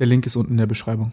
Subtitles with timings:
[0.00, 1.12] Der Link ist unten in der Beschreibung.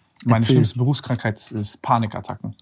[0.25, 0.53] meine Erzähl.
[0.55, 2.55] schlimmste Berufskrankheit ist, ist Panikattacken.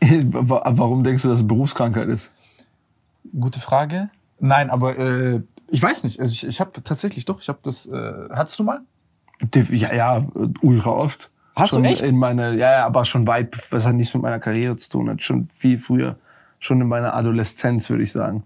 [0.02, 2.30] Warum denkst du, dass es Berufskrankheit ist?
[3.38, 4.10] Gute Frage.
[4.40, 6.20] Nein, aber äh, ich weiß nicht.
[6.20, 7.86] Also ich, ich habe tatsächlich doch, ich habe das.
[7.86, 8.80] Äh, hattest du mal?
[9.70, 10.26] Ja, ja,
[10.62, 11.30] ultra oft.
[11.56, 12.02] Hast du schon echt?
[12.02, 15.10] In meine, ja, ja, aber schon weit, was hat nichts mit meiner Karriere zu tun
[15.10, 15.22] hat.
[15.22, 16.16] Schon viel früher.
[16.60, 18.44] Schon in meiner Adoleszenz, würde ich sagen.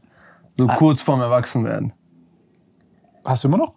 [0.55, 0.77] So Ah.
[0.77, 1.93] kurz vorm Erwachsenwerden.
[3.25, 3.75] Hast du immer noch?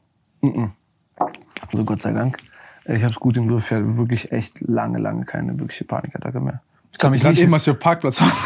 [1.71, 2.37] So Gott sei Dank.
[2.85, 3.65] Ich habe es gut im Griff.
[3.65, 6.61] Ich hatte wirklich echt lange, lange keine wirkliche Panikattacke mehr.
[6.91, 8.31] Ich kann mich gerade eben, als wir auf Parkplatz waren.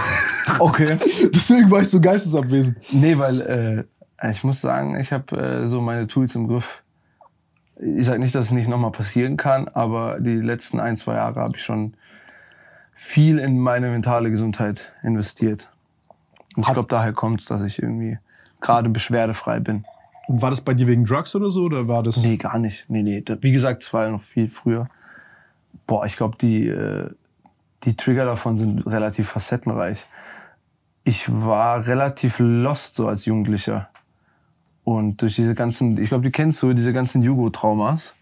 [0.58, 0.98] Okay.
[1.34, 2.78] Deswegen war ich so geistesabwesend.
[2.92, 3.86] Nee, weil
[4.20, 6.82] äh, ich muss sagen, ich habe äh, so meine Tools im Griff.
[7.80, 11.42] Ich sage nicht, dass es nicht nochmal passieren kann, aber die letzten ein, zwei Jahre
[11.42, 11.94] habe ich schon
[12.94, 15.70] viel in meine mentale Gesundheit investiert.
[16.56, 18.18] Und ich glaube, daher kommt es, dass ich irgendwie
[18.60, 19.86] gerade beschwerdefrei bin.
[20.30, 21.64] Und war das bei dir wegen Drugs oder so?
[21.64, 22.22] Oder war das.
[22.22, 22.88] Nee, gar nicht.
[22.88, 23.24] Nee, nee.
[23.42, 24.88] Wie gesagt, es war ja noch viel früher.
[25.88, 27.10] Boah, ich glaube, die, äh,
[27.84, 30.06] die Trigger davon sind relativ facettenreich.
[31.04, 33.90] Ich war relativ lost so als Jugendlicher.
[34.84, 38.14] Und durch diese ganzen, ich glaube, du kennst so diese ganzen Jugo-Traumas,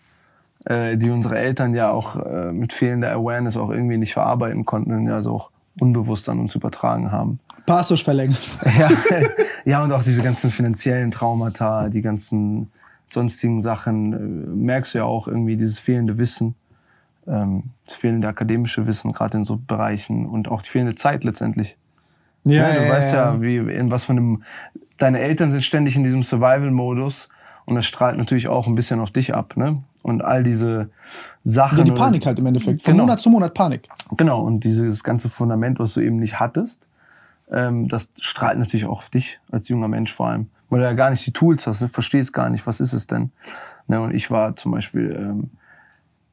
[0.64, 5.08] äh, die unsere Eltern ja auch äh, mit fehlender Awareness auch irgendwie nicht verarbeiten konnten
[5.08, 7.40] ja so auch unbewusst an uns übertragen haben.
[7.66, 8.40] Passage verlängert.
[8.78, 8.90] Ja,
[9.66, 12.72] ja, und auch diese ganzen finanziellen Traumata, die ganzen
[13.06, 16.56] sonstigen Sachen, äh, merkst du ja auch irgendwie dieses fehlende Wissen,
[17.28, 21.78] ähm, das fehlende akademische Wissen, gerade in so Bereichen und auch die fehlende Zeit letztendlich.
[22.44, 24.44] Ja, du weißt ja, wie, in was von einem,
[24.98, 27.28] deine Eltern sind ständig in diesem Survival-Modus
[27.66, 29.84] und das strahlt natürlich auch ein bisschen auf dich ab, ne?
[30.08, 30.90] Und all diese
[31.44, 31.80] Sachen.
[31.80, 32.82] Ja, die Panik halt im Endeffekt.
[32.82, 33.04] Von Genau.
[33.04, 33.90] Monat zu Monat Panik.
[34.16, 36.88] Genau, und dieses ganze Fundament, was du eben nicht hattest,
[37.52, 40.48] ähm, das strahlt natürlich auch auf dich als junger Mensch vor allem.
[40.70, 43.06] Weil du ja gar nicht die Tools hast, du verstehst gar nicht, was ist es
[43.08, 43.32] denn.
[43.88, 45.50] Ne, und ich war zum Beispiel ähm,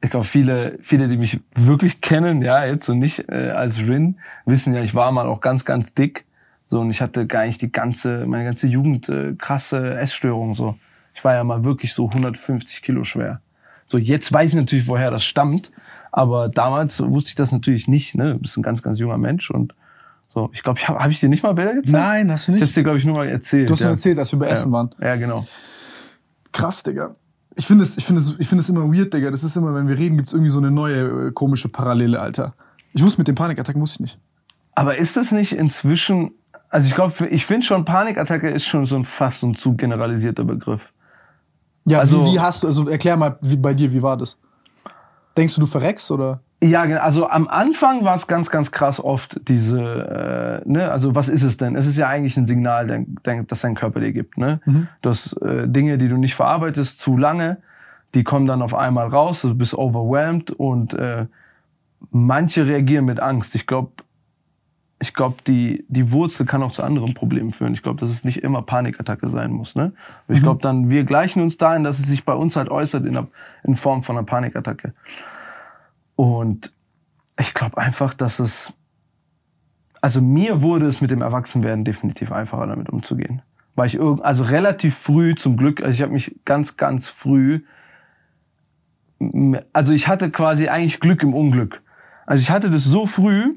[0.05, 4.17] ich glaube, viele, viele, die mich wirklich kennen, ja, jetzt und nicht äh, als Rin,
[4.45, 6.25] wissen ja, ich war mal auch ganz, ganz dick.
[6.67, 10.53] So, und ich hatte gar nicht die ganze, meine ganze Jugend äh, krasse Essstörung.
[10.55, 10.75] So.
[11.13, 13.41] Ich war ja mal wirklich so 150 Kilo schwer.
[13.87, 15.71] So, jetzt weiß ich natürlich, woher das stammt.
[16.11, 18.15] Aber damals wusste ich das natürlich nicht.
[18.15, 18.33] Ne?
[18.33, 19.75] Du bist ein ganz, ganz junger Mensch und
[20.29, 20.49] so.
[20.53, 21.91] Ich glaube, ich habe hab ich dir nicht mal Bilder gezeigt?
[21.91, 22.63] Nein, hast du Ich nicht.
[22.63, 23.69] habe dir, glaube ich, nur mal erzählt.
[23.69, 23.87] Du hast ja.
[23.87, 24.73] mir erzählt, als wir bei Essen ja.
[24.73, 24.89] waren.
[25.01, 25.45] Ja, genau.
[26.51, 27.15] Krass, Digga.
[27.55, 29.31] Ich finde es, ich finde es, ich finde es immer weird, Digga.
[29.31, 32.53] Das ist immer, wenn wir reden, gibt's irgendwie so eine neue äh, komische Parallele, Alter.
[32.93, 34.19] Ich wusste mit den Panikattacken, wusste ich nicht.
[34.73, 36.31] Aber ist das nicht inzwischen,
[36.69, 39.75] also ich glaube, ich finde schon, Panikattacke ist schon so ein fast so ein zu
[39.75, 40.93] generalisierter Begriff.
[41.85, 44.37] Ja, Also- wie, wie hast du, also erklär mal, wie bei dir, wie war das?
[45.37, 46.39] Denkst du, du verreckst oder?
[46.63, 47.01] Ja, genau.
[47.01, 51.43] also am Anfang war es ganz, ganz krass oft diese, äh, ne, also was ist
[51.43, 51.75] es denn?
[51.75, 54.61] Es ist ja eigentlich ein Signal, dein, dein, das dein Körper dir gibt, ne?
[55.01, 57.57] Du hast äh, Dinge, die du nicht verarbeitest, zu lange,
[58.15, 61.25] die kommen dann auf einmal raus, du bist overwhelmed und äh,
[62.11, 63.53] manche reagieren mit Angst.
[63.53, 63.91] Ich glaube,
[64.99, 67.73] ich glaube, die, die Wurzel kann auch zu anderen Problemen führen.
[67.73, 69.75] Ich glaube, dass es nicht immer Panikattacke sein muss.
[69.75, 69.91] Ne?
[70.29, 73.13] Ich glaube dann, wir gleichen uns dahin, dass es sich bei uns halt äußert in,
[73.13, 73.27] der,
[73.63, 74.93] in Form von einer Panikattacke.
[76.15, 76.71] Und
[77.37, 78.73] ich glaube einfach, dass es,
[79.99, 83.41] also mir wurde es mit dem Erwachsenwerden definitiv einfacher, damit umzugehen.
[83.75, 87.63] Weil ich irgend, also relativ früh zum Glück, also ich habe mich ganz, ganz früh,
[89.73, 91.81] also ich hatte quasi eigentlich Glück im Unglück.
[92.25, 93.55] Also ich hatte das so früh,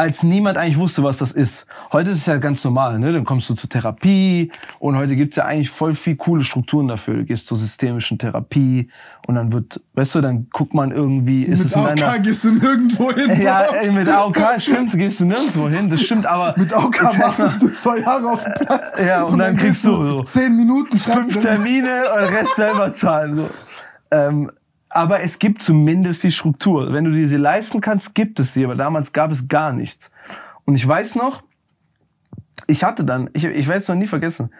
[0.00, 1.66] als niemand eigentlich wusste, was das ist.
[1.92, 3.12] Heute ist es ja ganz normal, ne?
[3.12, 7.16] Dann kommst du zur Therapie und heute gibt's ja eigentlich voll viel coole Strukturen dafür.
[7.18, 8.88] Du gehst zur systemischen Therapie
[9.26, 12.18] und dann wird, weißt du, dann guckt man irgendwie, ist es in einer...
[12.18, 13.42] gehst du nirgendwo hin.
[13.42, 16.54] Ja, ey, mit AOK stimmt, gehst du nirgendwo hin, das stimmt, aber...
[16.58, 18.94] Mit AOK wartest du zwei Jahre auf dem Platz.
[18.98, 22.94] Ja, und dann kriegst du so zehn Minuten fünf schreibt- Termine und den Rest selber
[22.94, 23.34] zahlen.
[23.34, 23.50] So.
[24.10, 24.50] Ähm,
[24.90, 26.92] aber es gibt zumindest die Struktur.
[26.92, 28.64] Wenn du dir sie leisten kannst, gibt es sie.
[28.64, 30.10] Aber damals gab es gar nichts.
[30.64, 31.42] Und ich weiß noch,
[32.66, 34.50] ich hatte dann, ich, ich werde es noch nie vergessen,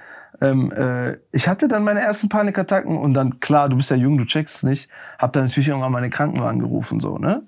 [0.41, 4.17] ähm, äh, ich hatte dann meine ersten Panikattacken und dann, klar, du bist ja jung,
[4.17, 4.89] du checkst nicht,
[5.19, 7.43] hab dann natürlich irgendwann meine Krankenwagen gerufen, so, ne?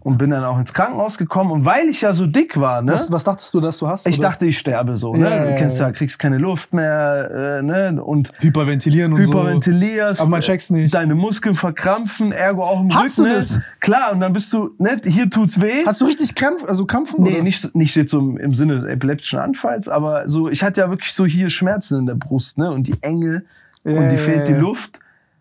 [0.00, 2.92] Und bin dann auch ins Krankenhaus gekommen und weil ich ja so dick war, ne?
[2.92, 4.06] Was, was dachtest du, dass du hast?
[4.06, 4.28] Ich oder?
[4.28, 5.28] dachte, ich sterbe so, ne?
[5.28, 8.02] Ja, du kennst ja, kriegst keine Luft mehr, äh, ne?
[8.02, 9.32] Und Hyperventilieren und so.
[9.32, 10.20] hyperventilierst.
[10.20, 10.94] Aber man checkt's nicht.
[10.94, 13.30] Deine Muskeln verkrampfen, ergo auch im Hattest Rücken.
[13.30, 13.60] du das?
[13.80, 14.96] Klar, und dann bist du, ne?
[15.04, 15.84] Hier tut's weh.
[15.84, 17.24] Hast du richtig Krampf, also Krampfen?
[17.24, 17.42] Nee, oder?
[17.42, 20.90] nicht, nicht jetzt so im, im Sinne des epileptischen Anfalls, aber so, ich hatte ja
[20.90, 22.70] wirklich so hier Schmerzen in der Brust, ne?
[22.70, 23.44] Und die Enge
[23.84, 25.00] Ja, und die fehlt die Luft.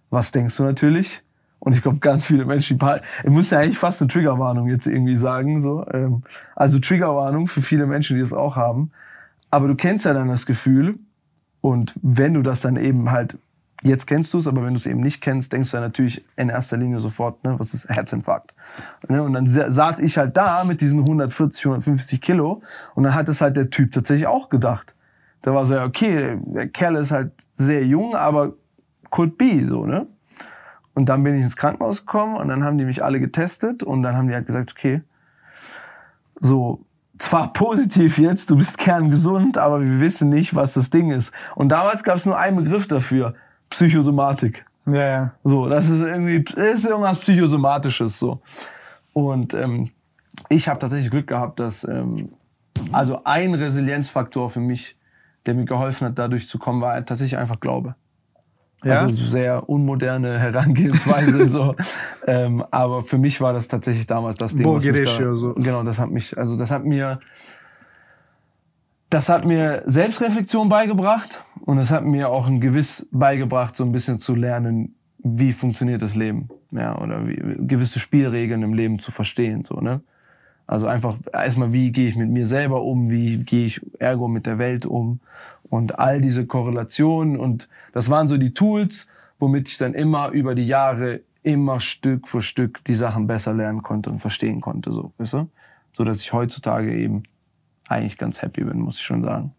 [0.10, 1.21] Was denkst du natürlich?
[1.65, 2.77] Und ich glaube, ganz viele Menschen,
[3.23, 5.83] ich muss ja eigentlich fast eine Triggerwarnung jetzt irgendwie sagen, so.
[5.91, 6.21] Ähm,
[6.56, 8.91] also Triggerwarnung für viele Menschen, die es auch haben.
[9.50, 11.00] Aber du kennst ja dann das Gefühl.
[11.62, 13.39] Und wenn du das dann eben halt,
[13.81, 16.23] jetzt kennst du es, aber wenn du es eben nicht kennst, denkst du ja natürlich
[16.35, 18.53] in erster Linie sofort, ne, was ist Herzinfarkt?
[19.07, 22.61] Ne, und dann sa- saß ich halt da mit diesen 140, 150 Kilo
[22.94, 24.94] und dann hat es halt der Typ tatsächlich auch gedacht.
[25.41, 28.53] Da war so, ja, okay, der Kerl ist halt sehr jung, aber
[29.09, 30.06] could be, so, ne?
[30.95, 34.01] Und dann bin ich ins Krankenhaus gekommen und dann haben die mich alle getestet und
[34.01, 35.01] dann haben die halt gesagt, okay,
[36.39, 36.80] so,
[37.18, 41.33] zwar positiv jetzt, du bist kerngesund, aber wir wissen nicht, was das Ding ist.
[41.56, 43.36] Und damals gab es nur einen Begriff dafür,
[43.69, 44.65] Psychosomatik.
[44.86, 45.31] Ja, ja.
[45.44, 48.39] So, das ist irgendwie, ist irgendwas Psychosomatisches so.
[49.13, 49.89] Und ähm,
[50.49, 52.30] ich habe tatsächlich Glück gehabt, dass ähm,
[52.92, 54.97] also ein Resilienzfaktor für mich,
[55.45, 57.95] der mir geholfen hat, dadurch zu kommen, war tatsächlich einfach Glaube.
[58.85, 59.01] Ja?
[59.01, 61.75] Also sehr unmoderne Herangehensweise so.
[62.27, 64.63] Ähm, aber für mich war das tatsächlich damals das Ding.
[64.63, 65.54] Boah, was mich da, so.
[65.54, 67.19] Genau, das hat mich, also das hat mir,
[69.11, 73.92] das hat mir Selbstreflexion beigebracht und es hat mir auch ein gewiss beigebracht, so ein
[73.92, 79.11] bisschen zu lernen, wie funktioniert das Leben, ja, oder wie, gewisse Spielregeln im Leben zu
[79.11, 80.01] verstehen, so, ne?
[80.68, 84.47] Also einfach erstmal, wie gehe ich mit mir selber um, wie gehe ich ergo mit
[84.47, 85.19] der Welt um
[85.69, 89.07] und all diese Korrelationen und das waren so die Tools,
[89.40, 93.84] womit ich dann immer über die Jahre immer Stück für Stück die Sachen besser lernen
[93.84, 95.50] konnte und verstehen konnte, so, weißt du?
[95.94, 97.24] So dass ich heutzutage eben
[97.88, 99.54] eigentlich ganz happy bin, muss ich schon sagen.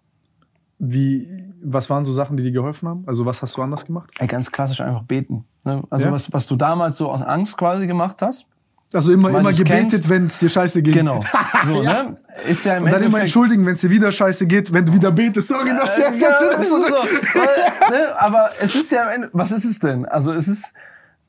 [0.78, 1.28] Wie,
[1.62, 3.04] was waren so Sachen, die dir geholfen haben?
[3.06, 4.10] Also was hast du anders gemacht?
[4.18, 5.44] Ey, ganz klassisch einfach beten.
[5.64, 5.82] Ne?
[5.88, 6.12] Also Ja?
[6.12, 8.46] was, was du damals so aus Angst quasi gemacht hast.
[8.92, 10.94] Also immer, immer gebetet, wenn es dir scheiße geht.
[10.94, 11.22] Genau.
[11.66, 12.04] So, Ja.
[12.04, 12.16] ne?
[12.48, 14.92] Ist ja im Und dann immer entschuldigen, wenn es dir wieder scheiße geht, wenn du
[14.92, 15.48] wieder betest.
[15.48, 16.82] Sorry, dass ich jetzt, jetzt Ja, wieder ist so.
[16.82, 17.34] zurück.
[17.34, 20.04] Weil, ne, aber es ist ja am Ende, was ist es denn?
[20.04, 20.72] Also es ist,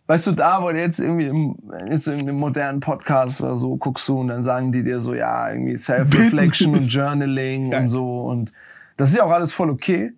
[0.07, 1.55] weißt du, da, wo du jetzt irgendwie im,
[1.89, 5.13] jetzt in einem modernen Podcast oder so guckst du und dann sagen die dir so,
[5.15, 7.81] ja, irgendwie Self-Reflection und Journaling Geil.
[7.81, 8.51] und so und
[8.97, 10.13] das ist ja auch alles voll okay.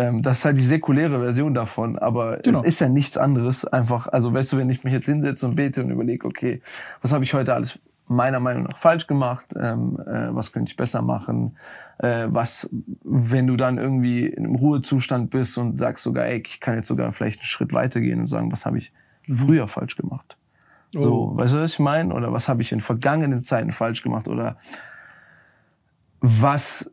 [0.00, 2.60] Äh, Ähm, das ist halt die säkuläre Version davon, aber Genau.
[2.60, 3.64] es ist ja nichts anderes.
[3.64, 6.62] Einfach, also weißt du, wenn ich mich jetzt hinsetze und bete und überlege, okay,
[7.02, 10.76] was habe ich heute alles meiner Meinung nach falsch gemacht, ähm, äh, was könnte ich
[10.76, 11.56] besser machen,
[11.98, 12.68] äh, was,
[13.04, 17.12] wenn du dann irgendwie im Ruhezustand bist und sagst sogar, ey, ich kann jetzt sogar
[17.12, 18.90] vielleicht einen Schritt weitergehen und sagen, was habe ich
[19.30, 20.36] früher falsch gemacht.
[20.92, 22.12] So, weißt du, was ich meine?
[22.12, 24.26] Oder was habe ich in vergangenen Zeiten falsch gemacht?
[24.26, 24.56] Oder
[26.20, 26.90] was,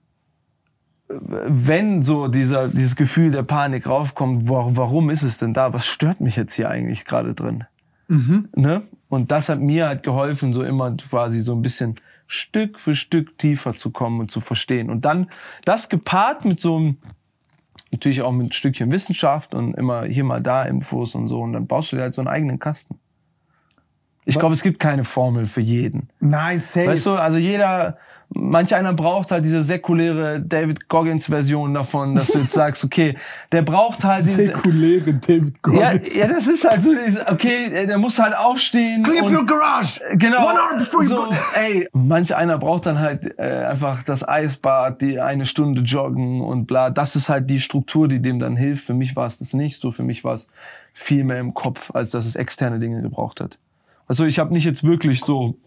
[1.09, 5.71] wenn so dieser, dieses Gefühl der Panik raufkommt, wa- warum ist es denn da?
[5.73, 7.63] Was stört mich jetzt hier eigentlich gerade drin?
[8.09, 8.83] Ne?
[9.09, 11.95] Und das hat mir halt geholfen, so immer quasi so ein bisschen
[12.25, 14.89] Stück für Stück tiefer zu kommen und zu verstehen.
[14.89, 15.27] Und dann
[15.65, 16.97] das gepaart mit so einem,
[17.91, 21.41] natürlich auch mit ein Stückchen Wissenschaft und immer hier mal da Infos und so.
[21.41, 22.97] Und dann baust du dir halt so einen eigenen Kasten.
[24.25, 26.09] Ich glaube, es gibt keine Formel für jeden.
[26.19, 26.87] Nein, safe.
[26.87, 27.97] Weißt du, also jeder,
[28.29, 33.17] manch einer braucht halt diese säkuläre David Goggins Version davon, dass du jetzt sagst, okay,
[33.51, 36.15] der braucht halt diese, Säkuläre David ja, Goggins.
[36.15, 36.91] ja, das ist halt so,
[37.31, 39.03] okay, der muss halt aufstehen.
[39.03, 39.99] Clean up your garage!
[40.13, 40.45] Genau.
[40.45, 41.29] One hour before you so, go.
[41.55, 46.65] ey, manch einer braucht dann halt äh, einfach das Eisbad, die eine Stunde joggen und
[46.65, 46.89] bla.
[46.89, 48.85] Das ist halt die Struktur, die dem dann hilft.
[48.85, 49.91] Für mich war es das nicht so.
[49.91, 50.47] Für mich war es
[50.93, 53.57] viel mehr im Kopf, als dass es externe Dinge gebraucht hat.
[54.07, 55.57] Also ich habe nicht jetzt wirklich so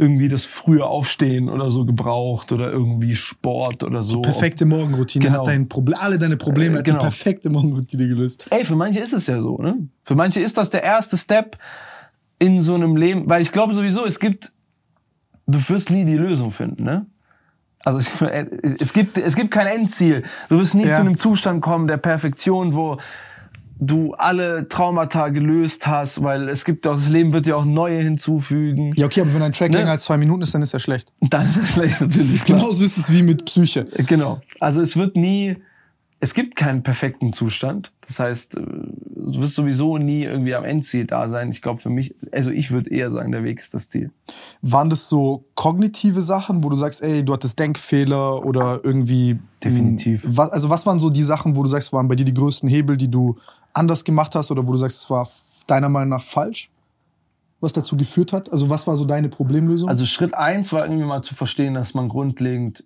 [0.00, 4.22] irgendwie das frühe Aufstehen oder so gebraucht oder irgendwie Sport oder so.
[4.22, 5.40] Perfekte Morgenroutine Genau.
[5.40, 6.98] hat dein Problem, alle deine Probleme Äh, hat genau.
[6.98, 8.46] die perfekte Morgenroutine gelöst.
[8.50, 9.76] Ey, für manche ist es ja so, ne?
[10.04, 11.58] Für manche ist das der erste Step
[12.38, 14.52] in so einem Leben, weil ich glaube sowieso, es gibt,
[15.48, 17.06] du wirst nie die Lösung finden, ne?
[17.84, 18.08] Also ich,
[18.80, 20.22] es gibt, es gibt kein Endziel.
[20.48, 20.96] Du wirst nie Ja.
[20.96, 22.98] zu einem Zustand kommen der Perfektion, wo
[23.80, 28.00] du alle Traumata gelöst hast, weil es gibt auch, das Leben wird dir auch neue
[28.02, 28.92] hinzufügen.
[28.96, 29.78] Ja, okay, aber wenn ein Track Ne?
[29.78, 31.12] länger als zwei Minuten ist, dann ist er schlecht.
[31.20, 32.44] Dann ist es schlecht natürlich.
[32.44, 32.58] Klar.
[32.58, 33.86] Genauso ist es wie mit Psyche.
[34.06, 34.40] Genau.
[34.60, 35.56] Also es wird nie,
[36.20, 37.92] es gibt keinen perfekten Zustand.
[38.06, 41.50] Das heißt, äh, du wirst sowieso nie irgendwie am Endziel da sein.
[41.50, 44.10] Ich glaube für mich, also ich würde eher sagen, der Weg ist das Ziel.
[44.62, 49.38] Waren das so kognitive Sachen, wo du sagst, ey, du hattest Denkfehler oder irgendwie.
[49.62, 50.24] Definitiv.
[50.24, 52.34] mh, Was, also, was waren so die Sachen, wo du sagst, waren bei dir die
[52.34, 53.36] größten Hebel, die du
[53.78, 55.28] anders gemacht hast oder wo du sagst, es war
[55.66, 56.70] deiner Meinung nach falsch?
[57.60, 58.52] Was dazu geführt hat?
[58.52, 59.88] Also, was war so deine Problemlösung?
[59.88, 62.84] Also Schritt eins war irgendwie mal zu verstehen, dass man grundlegend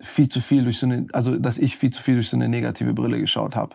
[0.00, 2.48] viel zu viel durch so eine, also dass ich viel zu viel durch so eine
[2.48, 3.74] negative Brille geschaut habe.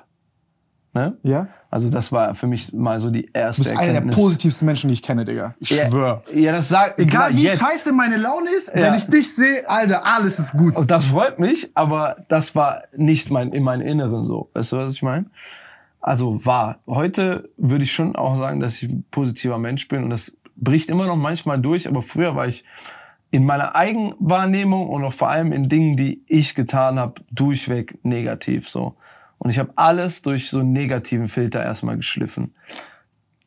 [0.95, 1.17] Ne?
[1.23, 1.49] ja?
[1.69, 4.15] Also das war für mich mal so die erste Du bist einer der Erkenntnis.
[4.15, 5.53] positivsten Menschen, die ich kenne, Digga.
[5.59, 6.23] Ich ja, schwör.
[6.33, 7.59] Ja, das sagt Egal na, wie jetzt.
[7.59, 8.83] scheiße meine Laune ist, Ja.
[8.83, 10.77] wenn ich dich sehe, Alter, alles ist gut.
[10.77, 14.49] Und das freut mich, aber das war nicht mein, in meinem Inneren so.
[14.53, 15.25] Weißt du, was ich meine?
[15.99, 16.79] Also war.
[16.87, 20.89] Heute würde ich schon auch sagen, dass ich ein positiver Mensch bin und das bricht
[20.89, 22.63] immer noch manchmal durch, aber früher war ich
[23.31, 28.69] in meiner Eigenwahrnehmung und auch vor allem in Dingen, die ich getan habe, durchweg negativ
[28.69, 28.95] so.
[29.37, 32.55] Und ich habe alles durch so einen negativen Filter erstmal geschliffen.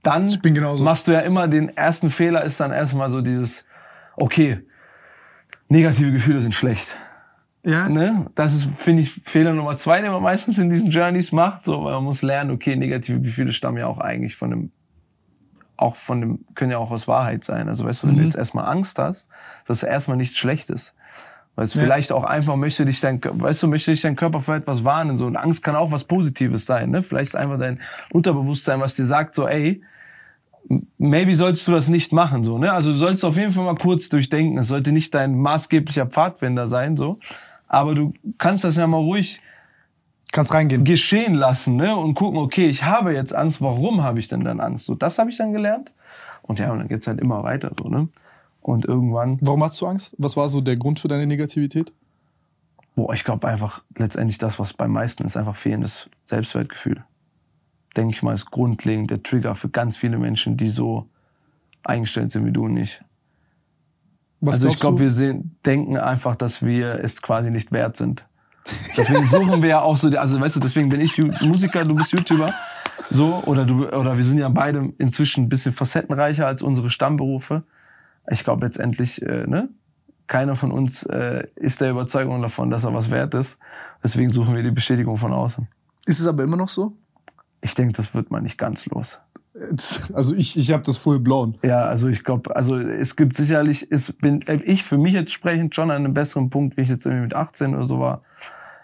[0.02, 0.38] Dann
[0.80, 3.64] machst du ja immer den ersten Fehler, ist dann erstmal so dieses,
[4.16, 4.60] okay,
[5.68, 6.96] negative Gefühle sind schlecht.
[7.64, 7.88] Ja?
[7.88, 8.26] Ne?
[8.34, 11.64] Das ist, finde ich, Fehler Nummer zwei, den man meistens in diesen Journeys macht.
[11.64, 14.72] So, weil man muss lernen, okay, negative Gefühle stammen ja auch eigentlich von dem,
[15.76, 17.68] auch von dem, können ja auch aus Wahrheit sein.
[17.68, 18.18] Also weißt du, wenn Mhm.
[18.20, 19.28] du jetzt erstmal Angst hast,
[19.66, 20.94] das ist erstmal nichts Schlechtes.
[21.58, 21.82] Weil es Ja.
[21.82, 25.18] vielleicht auch einfach möchte dich dein, weißt du, möchte dich dein Körper für etwas warnen.
[25.18, 27.02] So, und Angst kann auch was Positives sein, ne?
[27.02, 27.80] Vielleicht ist einfach dein
[28.12, 29.82] Unterbewusstsein, was dir sagt, so, ey,
[30.98, 32.72] maybe solltest du das nicht machen, so, ne?
[32.72, 34.56] Also du sollst auf jeden Fall mal kurz durchdenken.
[34.58, 37.18] Es sollte nicht dein maßgeblicher Pfadfinder sein, so.
[37.66, 39.42] Aber du kannst das ja mal ruhig
[40.30, 40.84] Kannst reingehen.
[40.84, 41.96] geschehen lassen, ne?
[41.96, 44.86] Und gucken, okay, ich habe jetzt Angst, warum habe ich denn dann Angst?
[44.86, 45.90] So, das habe ich dann gelernt.
[46.42, 48.06] Und ja, und dann geht's halt immer weiter, so, ne?
[48.60, 50.14] Und irgendwann, Warum hast du Angst?
[50.18, 51.92] Was war so der Grund für deine Negativität?
[52.98, 57.04] boah, ich glaube einfach, letztendlich das, was beim meisten ist, einfach fehlendes Selbstwertgefühl.
[57.96, 61.08] Denke ich mal, ist grundlegend der Trigger für ganz viele Menschen, die so
[61.84, 63.00] eingestellt sind wie du und ich.
[64.40, 68.26] Was also ich glaube, wir sehen, denken einfach, dass wir es quasi nicht wert sind.
[68.96, 72.10] Deswegen suchen wir ja auch so, also weißt du, deswegen bin ich Musiker, du bist
[72.10, 72.52] YouTuber.
[73.10, 77.62] So, oder du, oder wir sind ja beide inzwischen ein bisschen facettenreicher als unsere Stammberufe.
[78.30, 79.68] Ich glaube letztendlich, äh, ne?
[80.26, 83.58] Keiner von uns äh, ist der Überzeugung davon, dass er was wert ist.
[84.04, 85.66] Deswegen suchen wir die Bestätigung von außen.
[86.04, 86.96] Ist es aber immer noch so?
[87.62, 89.18] Ich denke, das wird man nicht ganz los.
[90.12, 91.54] Also ich, ich habe das full blown.
[91.62, 95.32] Ja, also ich glaube, also es gibt sicherlich, es bin äh, ich für mich jetzt
[95.32, 98.22] sprechend schon an einem besseren Punkt, wie ich jetzt irgendwie mit 18 oder so war.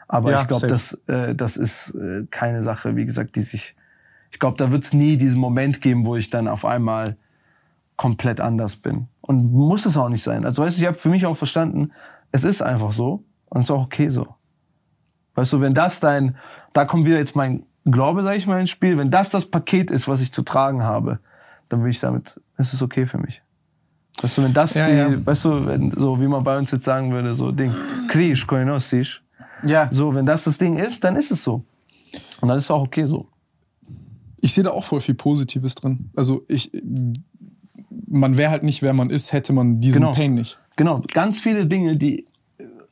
[0.09, 3.77] Aber Ja, ich glaube, das, äh, das ist äh, keine Sache, wie gesagt, die sich.
[4.31, 7.17] Ich glaube, da wird es nie diesen Moment geben, wo ich dann auf einmal
[7.97, 9.09] komplett anders bin.
[9.21, 10.45] Und muss es auch nicht sein.
[10.45, 11.93] Also weißt du, ich habe für mich auch verstanden,
[12.33, 14.35] es ist einfach so und es ist auch okay so.
[15.35, 16.37] Weißt du, wenn das dein,
[16.73, 19.91] da kommt wieder jetzt mein Glaube, sag ich mal, ins Spiel, wenn das das Paket
[19.91, 21.19] ist, was ich zu tragen habe,
[21.69, 23.43] dann bin ich damit, ist es okay für mich.
[24.23, 25.27] Weißt du, wenn das Ja, die, ja.
[25.27, 27.75] weißt du, wenn, so wie man bei uns jetzt sagen würde, so Ding,
[28.09, 29.23] kriegst, koinosisch.
[29.65, 29.89] Ja.
[29.91, 31.65] So, wenn das das Ding ist, dann ist es so.
[32.41, 33.29] Und dann ist es auch okay so.
[34.41, 36.11] Ich sehe da auch voll viel Positives drin.
[36.15, 36.71] Also ich,
[38.15, 40.13] man wäre halt nicht, wer man ist, hätte man diesen Genau.
[40.13, 40.59] Pain nicht.
[40.77, 42.25] Genau, ganz viele Dinge, die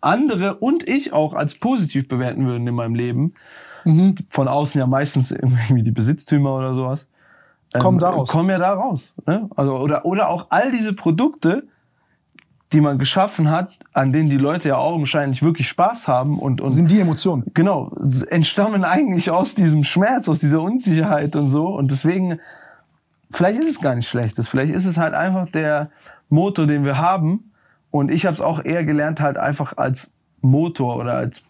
[0.00, 3.34] andere und ich auch als positiv bewerten würden in meinem Leben.
[3.84, 4.14] Mhm.
[4.28, 7.08] Von außen ja meistens irgendwie die Besitztümer oder sowas.
[7.74, 8.28] ähm, Kommen da raus.
[8.28, 9.12] Kommen ja da raus.
[9.26, 9.48] Ne?
[9.56, 11.64] Also, oder, oder auch all diese Produkte,
[12.72, 16.70] die man geschaffen hat, an denen die Leute ja augenscheinlich wirklich Spaß haben und, und
[16.70, 17.44] Sind die Emotionen.
[17.52, 17.92] genau,
[18.30, 21.66] entstammen eigentlich aus diesem Schmerz, aus dieser Unsicherheit und so.
[21.68, 22.40] Und deswegen,
[23.32, 24.48] vielleicht ist es gar nicht schlechtes.
[24.48, 25.90] Vielleicht ist es halt einfach der
[26.28, 27.52] Motor, den wir haben.
[27.90, 30.10] Und ich habe es auch eher gelernt, halt einfach als
[30.40, 31.42] Motor oder als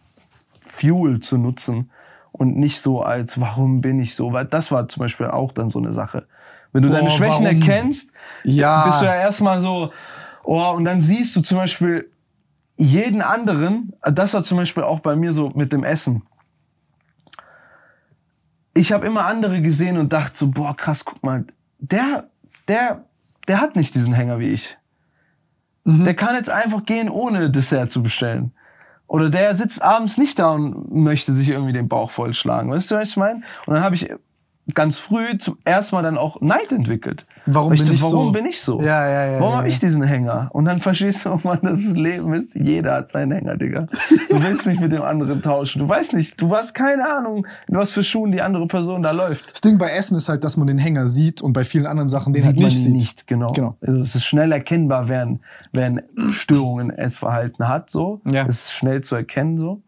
[0.67, 1.91] Fuel zu nutzen
[2.33, 4.33] und nicht so als, warum bin ich so?
[4.33, 6.27] Weil das war zum Beispiel auch dann so eine Sache.
[6.73, 7.47] Wenn du Boah, deine Schwächen warum?
[7.47, 8.11] erkennst,
[8.45, 8.87] Ja.
[8.87, 9.93] bist du ja erstmal so,
[10.43, 12.11] oh, und dann siehst du zum Beispiel
[12.77, 16.23] jeden anderen, das war zum Beispiel auch bei mir so mit dem Essen.
[18.75, 21.45] Ich habe immer andere gesehen und dachte so, boah, krass, guck mal,
[21.83, 22.31] der,
[22.69, 23.05] der,
[23.49, 24.79] der hat nicht diesen Hänger wie ich.
[25.85, 28.53] Der kann jetzt einfach gehen, ohne Dessert zu bestellen.
[29.09, 32.71] Oder der sitzt abends nicht da und möchte sich irgendwie den Bauch vollschlagen.
[32.71, 33.43] Weißt du, was ich meine?
[33.67, 34.09] Und dann habe ich
[34.75, 37.26] ganz früh zum ersten Mal dann auch Neid entwickelt.
[37.47, 38.33] Warum bin dachte, ich warum so?
[38.33, 38.81] bin ich so?
[38.81, 39.73] Ja, ja, ja, Warum ja, habe ja.
[39.73, 40.50] ich diesen Hänger?
[40.52, 43.88] Und dann verstehst du irgendwann, dass das Leben ist, jeder hat seinen Hänger, Digga.
[44.31, 45.81] Du willst nicht mit dem anderen tauschen.
[45.81, 49.11] Du weißt nicht, du hast keine Ahnung, in was für Schuhen die andere Person da
[49.11, 49.52] läuft.
[49.52, 52.09] Das Ding bei Essen ist halt, dass man den Hänger sieht und bei vielen anderen
[52.09, 52.92] Sachen den halt Sieht man nicht ihn sieht.
[52.92, 53.49] nicht, genau.
[53.49, 53.76] Genau.
[53.81, 55.40] Also es ist schnell erkennbar, wer ein,
[55.73, 58.21] wer ein Störungen Essverhalten hat, so.
[58.31, 58.47] Ja.
[58.47, 59.83] Es ist schnell zu erkennen, so.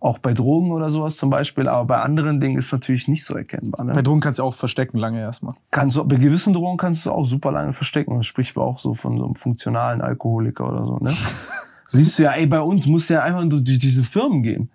[0.00, 3.24] Auch bei Drogen oder sowas zum Beispiel, aber bei anderen Dingen ist es natürlich nicht
[3.24, 3.84] so erkennbar.
[3.84, 3.92] Ne?
[3.92, 5.54] Bei Drogen kannst du auch verstecken lange erstmal.
[5.70, 8.16] kannst du, bei gewissen Drogen kannst du auch super lange verstecken.
[8.16, 11.12] Das spricht man auch so von so einem funktionalen Alkoholiker oder so, ne?
[11.86, 14.70] Siehst du ja, ey, bei uns muss ja einfach durch diese Firmen gehen.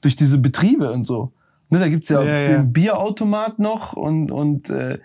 [0.00, 1.32] Durch diese Betriebe und so.
[1.70, 2.48] Ne, da gibt's ja, Ja, ja.
[2.58, 4.98] den Bierautomat noch und, und äh,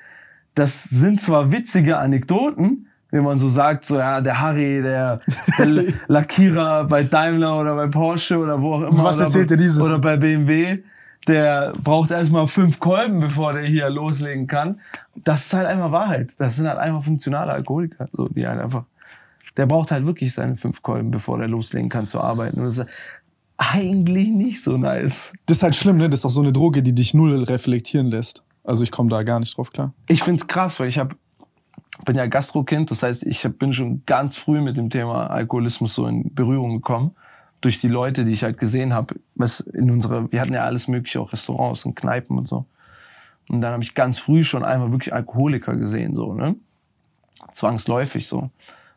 [0.53, 5.19] das sind zwar witzige Anekdoten, wenn man so sagt, so ja, der Harry, der,
[5.57, 5.67] der
[6.07, 9.03] Lackierer bei Daimler oder bei Porsche oder wo auch immer.
[9.03, 9.85] Was oder erzählt bei, er dieses?
[9.85, 10.79] Oder bei BMW,
[11.27, 14.79] der braucht erstmal fünf Kolben, bevor der hier loslegen kann.
[15.15, 16.31] Das ist halt einfach Wahrheit.
[16.37, 18.85] Das sind halt einfach funktionale Alkoholiker, so die halt einfach.
[19.57, 22.59] Der braucht halt wirklich seine fünf Kolben, bevor der loslegen kann zu arbeiten.
[22.61, 22.87] Und das ist
[23.57, 25.33] eigentlich nicht so nice.
[25.45, 26.09] Das ist halt schlimm, ne?
[26.09, 28.43] Das ist auch so eine Droge, die dich null reflektieren lässt.
[28.63, 29.93] Also ich komme da gar nicht drauf klar.
[30.07, 31.15] Ich find's krass, weil ich hab,
[32.05, 36.07] bin ja Gastrokind, das heißt, ich bin schon ganz früh mit dem Thema Alkoholismus so
[36.07, 37.11] in Berührung gekommen.
[37.61, 39.15] Durch die Leute, die ich halt gesehen habe,
[39.73, 42.65] in unserer, wir hatten ja alles mögliche, auch Restaurants und Kneipen und so.
[43.49, 46.55] Und dann habe ich ganz früh schon einmal wirklich Alkoholiker gesehen, so, ne?
[47.53, 48.49] Zwangsläufig so.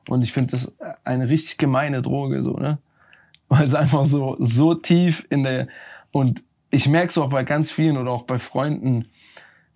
[0.08, 0.72] Und ich finde das
[1.04, 2.78] eine richtig gemeine Droge, so, ne?
[3.48, 5.68] Weil es einfach so, so tief in der,
[6.12, 9.06] und ich merke es auch bei ganz vielen oder auch bei Freunden,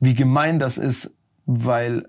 [0.00, 1.12] wie gemein das ist,
[1.44, 2.08] weil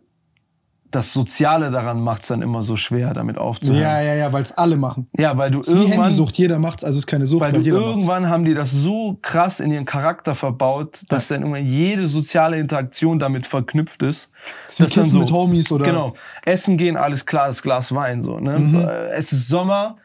[0.92, 3.80] das Soziale daran macht es dann immer so schwer, damit aufzuhören.
[3.82, 5.08] Ja, ja, ja, weil es alle machen.
[5.18, 7.60] Ja, weil du ist wie irgendwann, Handysucht, jeder macht's, also ist keine Sucht, weil weil,
[7.60, 7.90] du jeder macht's.
[7.92, 12.58] irgendwann haben die das so krass in ihren Charakter verbaut, dass dann irgendwann jede soziale
[12.60, 14.30] Interaktion damit verknüpft ist.
[14.66, 16.16] Das ist wie Kiffen mit Homies oder- Genau.
[16.46, 18.58] Essen gehen, alles klar, das Glas Wein, so, ne?
[18.60, 18.76] Mhm.
[18.80, 19.98] Äh, Es ist Sommer,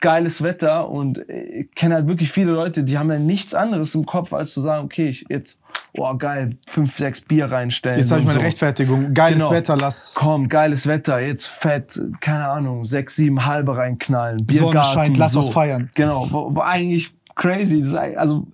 [0.00, 4.04] geiles Wetter und ich kenne halt wirklich viele Leute, die haben ja nichts anderes im
[4.06, 5.58] Kopf, als zu sagen, okay, ich jetzt,
[5.96, 7.98] oh geil, fünf, sechs Bier reinstellen.
[7.98, 8.44] Jetzt habe ich meine so.
[8.44, 9.14] Rechtfertigung.
[9.14, 9.50] Geiles Genau.
[9.52, 10.14] Wetter, lass.
[10.16, 14.38] Komm, geiles Wetter, jetzt fett, keine Ahnung, sechs, sieben halbe reinknallen.
[14.44, 15.90] Biergarten, Sonne scheint, lass was feiern.
[15.94, 17.84] Genau, eigentlich crazy.
[18.16, 18.46] Also,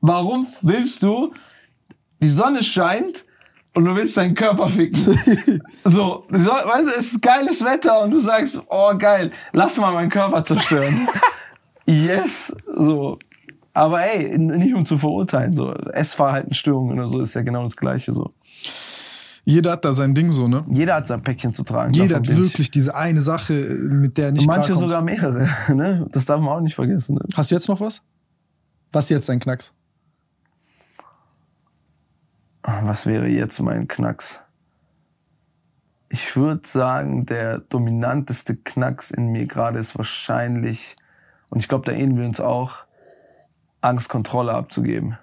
[0.00, 1.32] warum willst du,
[2.22, 3.24] die Sonne scheint
[3.74, 4.98] und du willst deinen Körper ficken?
[5.84, 9.92] so, Sonne, weißt du, es ist geiles Wetter und du sagst, oh geil, lass mal
[9.92, 11.08] meinen Körper zerstören.
[11.86, 13.18] yes, so.
[13.72, 15.72] Aber ey, nicht um zu verurteilen, so.
[15.72, 18.32] Essverhaltensstörungen oder so ist ja genau das Gleiche, so.
[19.44, 20.64] Jeder hat da sein Ding so, ne?
[20.70, 21.92] Jeder hat sein Päckchen zu tragen.
[21.92, 24.90] Jeder hat bin ich- wirklich diese eine Sache, mit der er nicht Manche klarkommt.
[24.90, 25.48] sogar mehrere.
[25.74, 26.06] Ne?
[26.12, 27.14] Das darf man auch nicht vergessen.
[27.14, 27.20] Ne?
[27.34, 28.02] Hast du jetzt noch was?
[28.92, 29.72] Was ist jetzt dein Knacks?
[32.62, 34.40] Was wäre jetzt mein Knacks?
[36.08, 40.96] Ich würde sagen, der dominanteste Knacks in mir gerade ist wahrscheinlich,
[41.50, 42.78] und ich glaube, da ähneln wir uns auch,
[43.80, 45.16] Angst, Kontrolle abzugeben.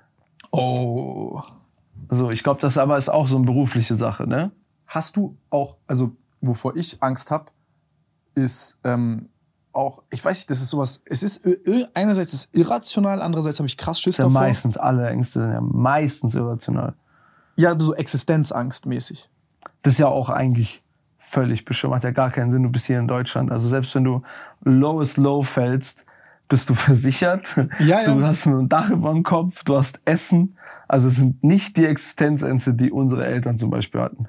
[0.51, 1.41] Oh.
[2.09, 4.51] So, ich glaube, das aber ist auch so eine berufliche Sache, ne?
[4.87, 7.51] Hast du auch, also wovor ich Angst habe,
[8.33, 9.27] ist ähm,
[9.73, 13.59] auch, ich weiß nicht, das ist sowas, es ist ir- ir- einerseits ist irrational, andererseits
[13.59, 14.41] habe ich krass Schiss Ja, davor.
[14.41, 16.95] meistens alle Ängste sind ja meistens irrational.
[17.57, 19.27] Ja, so Existenzangst-mäßig.
[19.81, 20.83] Das ist ja auch eigentlich
[21.17, 21.91] völlig bestimmt.
[21.91, 22.63] Macht ja gar keinen Sinn.
[22.63, 23.51] Du bist hier in Deutschland.
[23.51, 24.21] Also selbst wenn du
[24.63, 26.05] lowest low fällst,
[26.47, 27.55] bist du versichert.
[27.79, 28.13] Ja, ja.
[28.13, 30.57] Du hast ein Dach über dem Kopf, du hast Essen.
[30.87, 34.27] Also es sind nicht die Existenzängste, die unsere Eltern zum Beispiel hatten.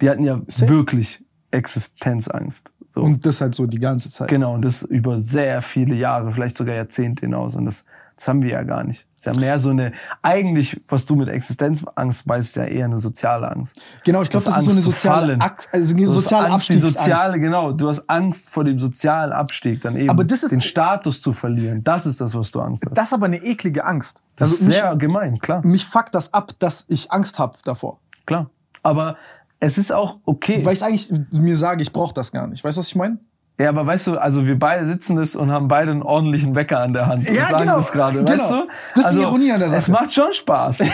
[0.00, 0.72] Die hatten ja Safe.
[0.72, 2.72] wirklich Existenzangst.
[2.94, 3.02] So.
[3.02, 4.28] Und das halt so die ganze Zeit.
[4.28, 7.56] Genau, und das über sehr viele Jahre, vielleicht sogar Jahrzehnte hinaus.
[7.56, 9.07] Und das, das haben wir ja gar nicht.
[9.18, 12.98] Ist ja mehr so eine, eigentlich, was du mit Existenzangst meinst, ist ja eher eine
[12.98, 13.82] soziale Angst.
[14.04, 15.40] Genau, ich glaube, das hast ist so eine Angst zu soziale.
[15.40, 16.98] Ak also eine soziale Angst, die Abstiegsangst.
[17.10, 17.72] soziale, genau.
[17.72, 21.32] Du hast Angst vor dem sozialen Abstieg, dann eben Aber das ist- den Status zu
[21.32, 21.82] verlieren.
[21.82, 22.96] Das ist das, was du Angst hast.
[22.96, 24.22] Das ist aber eine eklige Angst.
[24.36, 27.58] Das also ist mich, sehr gemein, klar, mich fuckt das ab, dass ich Angst habe
[27.64, 27.98] davor.
[28.24, 28.48] klar.
[28.84, 29.16] Aber
[29.58, 30.64] es ist auch okay.
[30.64, 32.62] Weil ich eigentlich mir sage, ich brauche das gar nicht.
[32.62, 33.18] Weißt du, was ich meine?
[33.60, 36.78] Ja, aber weißt du, also wir beide sitzen das und haben beide einen ordentlichen Wecker
[36.80, 37.28] an der Hand.
[37.28, 38.30] und Ja, sagen genau, das gerade, genau.
[38.30, 38.54] weißt du?
[38.94, 39.90] Das ist die also, Ironie an der Es Sache.
[39.92, 40.78] macht schon Spaß.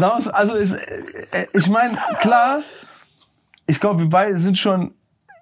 [0.00, 2.60] Also es, äh, ich meine, klar,
[3.66, 4.94] ich glaube, wir beide sind schon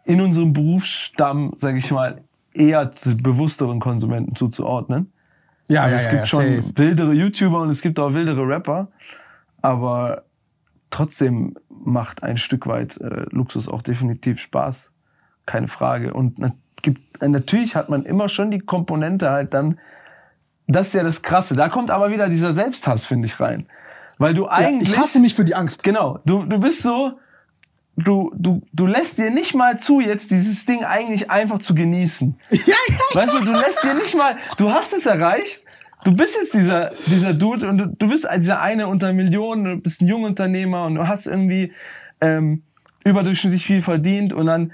[0.04, 5.12] in unserem Berufsstamm, sage ich mal, eher zu bewussteren Konsumenten zuzuordnen.
[5.68, 6.44] Ja, Also es gibt schon
[6.76, 8.88] wildere YouTuber und es gibt auch wildere Rapper,
[9.62, 10.24] aber
[10.90, 14.90] trotzdem macht ein Stück weit äh, Luxus auch definitiv Spaß,
[15.46, 16.14] keine Frage.
[16.14, 16.38] Und
[16.82, 19.78] gibt, natürlich hat man immer schon die Komponente halt dann,
[20.66, 21.56] das ist ja das Krasse.
[21.56, 23.66] Da kommt aber wieder dieser Selbsthass, finde ich, rein.
[24.18, 25.82] Weil du Ja, eigentlich, ich hasse mich für die Angst.
[25.82, 27.18] genau, du, du bist so,
[27.96, 32.38] du, du, du lässt dir nicht mal zu, jetzt dieses Ding eigentlich einfach zu genießen.
[32.50, 33.20] Ja, ja.
[33.20, 35.64] Weißt du, du lässt dir nicht mal, du hast es erreicht,
[36.04, 39.76] du bist jetzt dieser, dieser Dude und du, du bist dieser eine unter Millionen, du
[39.78, 41.72] bist ein Jungunternehmer und du hast irgendwie
[42.20, 42.62] ähm,
[43.04, 44.72] überdurchschnittlich viel verdient und dann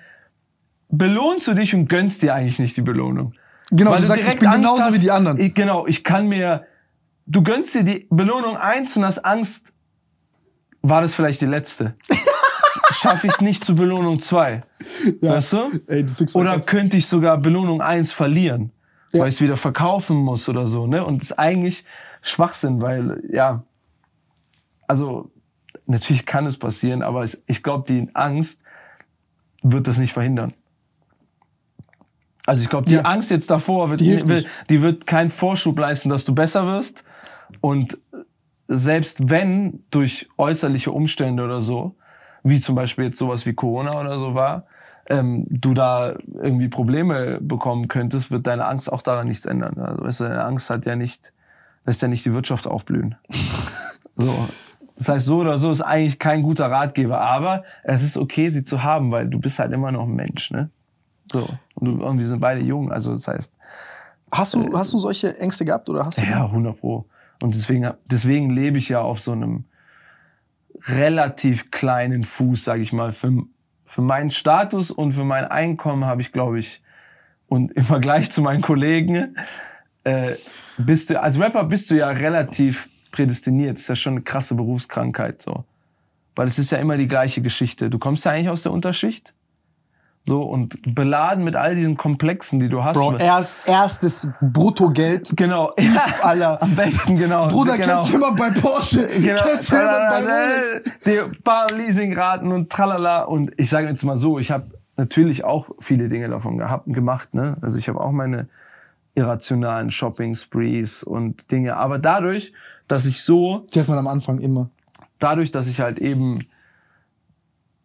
[0.88, 3.34] belohnst du dich und gönnst dir eigentlich nicht die Belohnung.
[3.70, 5.40] Genau, Weil du sagst, ich bin genauso hast, wie die anderen.
[5.40, 6.66] Ich, genau, ich kann mir,
[7.26, 9.72] du gönnst dir die Belohnung eins und hast Angst,
[10.82, 11.94] war das vielleicht die letzte?
[12.92, 14.60] Schaffe ich es nicht zu Belohnung zwei?
[15.20, 15.58] Weißt du?
[15.88, 18.70] Ey, du Oder könnte ich sogar Belohnung eins verlieren,
[19.12, 19.20] Ja.
[19.22, 21.04] weil ich es wieder verkaufen muss oder so, ne?
[21.04, 21.84] Und das ist eigentlich
[22.22, 23.64] Schwachsinn, weil, ja,
[24.86, 25.32] also,
[25.86, 28.62] natürlich kann es passieren, aber ich glaube, die Angst
[29.62, 30.52] wird das nicht verhindern.
[32.46, 33.02] Also ich glaube, die Ja.
[33.02, 34.46] Angst jetzt davor wird, Die nicht.
[34.70, 37.04] die wird keinen Vorschub leisten, dass du besser wirst.
[37.60, 37.98] Und
[38.68, 41.96] selbst wenn durch äußerliche Umstände oder so,
[42.42, 44.66] wie zum Beispiel jetzt sowas wie Corona oder so war,
[45.08, 49.78] ähm, du da irgendwie Probleme bekommen könntest, wird deine Angst auch daran nichts ändern.
[49.78, 51.32] Also weißt du, deine Angst hat ja nicht,
[51.84, 53.16] lässt ja nicht die Wirtschaft aufblühen.
[54.16, 54.32] so.
[54.98, 58.64] Das heißt, so oder so ist eigentlich kein guter Ratgeber, aber es ist okay, sie
[58.64, 60.70] zu haben, weil du bist halt immer noch ein Mensch, ne?
[61.32, 61.48] So.
[61.74, 63.52] Und, und wir sind beide jung, also das heißt,
[64.32, 66.24] Hast du, hast du solche Ängste gehabt oder hast du?
[66.24, 67.06] ja, 100 Pro.
[67.42, 69.64] Und deswegen, deswegen lebe ich ja auf so einem
[70.86, 73.12] relativ kleinen Fuß, sage ich mal.
[73.12, 73.32] Für,
[73.84, 76.82] für meinen Status und für mein Einkommen habe ich, glaube ich,
[77.48, 79.36] und im Vergleich zu meinen Kollegen,
[80.02, 80.34] äh,
[80.78, 83.76] bist du, als Rapper bist du ja relativ prädestiniert.
[83.76, 85.64] Das ist ja schon eine krasse Berufskrankheit, so.
[86.34, 87.88] Weil es ist ja immer die gleiche Geschichte.
[87.88, 89.32] Du kommst ja eigentlich aus der Unterschicht.
[90.28, 92.96] So, und beladen mit all diesen Komplexen, die du hast.
[92.96, 95.32] Bro, erst, erstes Bruttogeld.
[95.36, 95.70] Genau.
[96.22, 96.60] Alter.
[96.60, 97.46] Am besten, genau.
[97.46, 97.94] Bruder, genau.
[97.94, 99.06] kennst du jemand bei Porsche?
[99.20, 99.40] Genau.
[99.42, 100.90] Kennst du jemand bei Rolex?
[101.04, 103.22] Die paar Leasingraten und tralala.
[103.22, 104.64] Und ich sage jetzt mal so, ich habe
[104.96, 107.32] natürlich auch viele Dinge davon gehabt, gemacht.
[107.32, 107.56] Ne?
[107.60, 108.48] Also ich habe auch meine
[109.14, 111.76] irrationalen Shopping-Sprees und Dinge.
[111.76, 112.52] Aber dadurch,
[112.88, 114.70] dass ich so Die hat man am Anfang immer.
[115.20, 116.40] dadurch, dass ich halt eben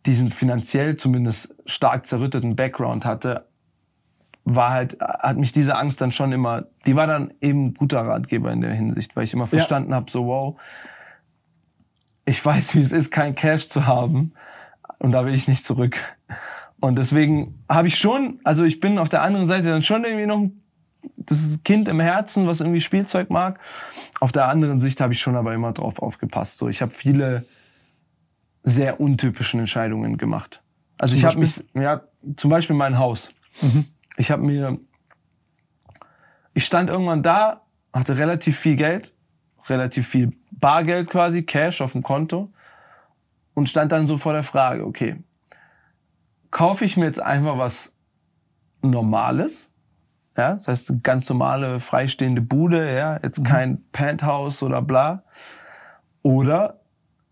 [0.06, 3.46] diesen finanziell zumindest stark zerrütteten Background hatte,
[4.44, 8.02] war halt, hat mich diese Angst dann schon immer, die war dann eben ein guter
[8.02, 10.60] Ratgeber in der Hinsicht, weil ich immer verstanden habe, so wow,
[12.26, 14.34] ich weiß, wie es ist, kein Cash zu haben
[14.98, 16.00] und da will ich nicht zurück.
[16.80, 20.26] Und deswegen habe ich schon, also ich bin auf der anderen Seite dann schon irgendwie
[20.26, 20.62] noch ein
[21.18, 23.60] das Kind im Herzen, was irgendwie Spielzeug mag.
[24.20, 26.58] Auf der anderen Sicht habe ich schon aber immer drauf aufgepasst.
[26.58, 27.46] So, ich habe viele
[28.63, 30.62] sehr untypischen Entscheidungen gemacht.
[30.97, 32.02] Also Zum ich habe mich, ja,
[32.36, 33.30] zum Beispiel mein Haus.
[34.17, 34.80] Ich habe mir,
[36.54, 39.13] ich stand irgendwann da, hatte relativ viel Geld,
[39.67, 42.52] relativ viel Bargeld quasi, Cash auf dem Konto
[43.54, 45.24] und stand dann so vor der Frage, okay,
[46.52, 47.95] kaufe ich mir jetzt einfach was
[48.84, 49.71] Normales,
[50.38, 55.24] ja, das heißt eine ganz normale freistehende Bude, ja, jetzt kein Penthouse oder bla,
[56.24, 56.81] oder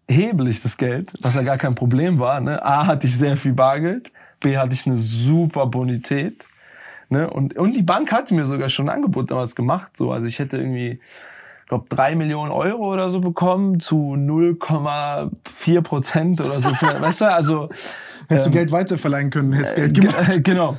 [0.10, 2.42] hebel ich das Geld, was ja gar kein Problem war.
[2.42, 2.64] Ne?
[2.66, 6.46] A hatte ich sehr viel Bargeld, B hatte ich eine super Bonität,
[7.10, 7.28] Ne?
[7.30, 9.98] Und, und die Bank hatte mir sogar schon ein Angebot damals gemacht.
[9.98, 10.12] So.
[10.12, 11.00] Also ich hätte irgendwie,
[11.68, 16.70] glaube drei Millionen Euro oder so bekommen zu 0,4 Prozent oder so.
[17.02, 17.70] weißt du, also
[18.28, 20.38] Hättest du Geld weiterverleihen können, hättest Geld gemacht.
[20.38, 20.78] Äh, genau.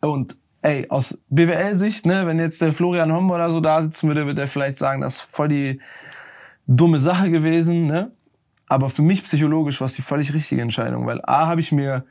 [0.00, 4.26] Und ey, aus BWL-Sicht, ne, wenn jetzt der Florian Homm oder so da sitzen würde,
[4.26, 5.80] würde er vielleicht sagen, das ist voll die
[6.68, 8.12] dumme Sache gewesen, ne?
[8.68, 12.04] Aber für mich psychologisch war es die völlig richtige Entscheidung, weil A, habe ich mir,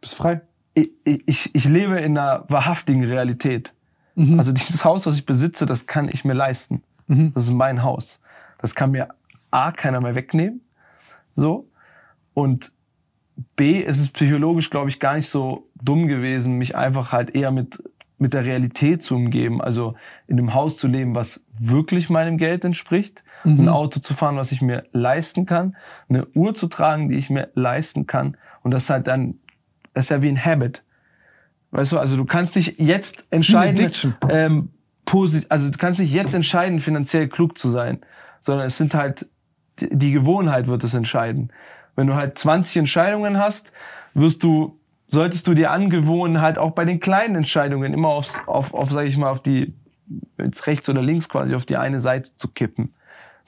[0.00, 0.40] Bist frei.
[0.74, 3.74] ich, ich, ich lebe in einer wahrhaftigen Realität.
[4.38, 6.82] Also dieses Haus, was ich besitze, das kann ich mir leisten.
[7.34, 8.20] Das ist mein Haus.
[8.58, 9.08] Das kann mir
[9.50, 10.60] A, keiner mehr wegnehmen.
[11.34, 11.68] So.
[12.34, 12.72] Und
[13.56, 17.50] B, ist es psychologisch, glaube ich, gar nicht so dumm gewesen, mich einfach halt eher
[17.50, 17.82] mit,
[18.18, 19.60] mit der Realität zu umgeben.
[19.60, 19.94] Also
[20.26, 23.24] in einem Haus zu leben, was wirklich meinem Geld entspricht.
[23.44, 25.76] Ein Auto zu fahren, was ich mir leisten kann.
[26.08, 28.36] Eine Uhr zu tragen, die ich mir leisten kann.
[28.62, 29.34] Und das ist halt dann,
[29.94, 30.82] das ist ja wie ein Habit.
[31.72, 33.90] Weißt du, also du kannst dich jetzt entscheiden,
[34.28, 34.70] ähm,
[35.04, 38.00] posit also du kannst dich jetzt entscheiden, finanziell klug zu sein,
[38.42, 39.26] sondern es sind halt,
[39.80, 41.50] die, die Gewohnheit wird es entscheiden.
[41.96, 43.72] Wenn du halt 20 Entscheidungen hast,
[44.14, 44.78] wirst du,
[45.08, 49.06] solltest du dir angewohnen, halt auch bei den kleinen Entscheidungen immer aufs, auf, auf, sag
[49.06, 49.74] ich mal, auf die,
[50.38, 52.92] jetzt rechts oder links quasi, auf die eine Seite zu kippen.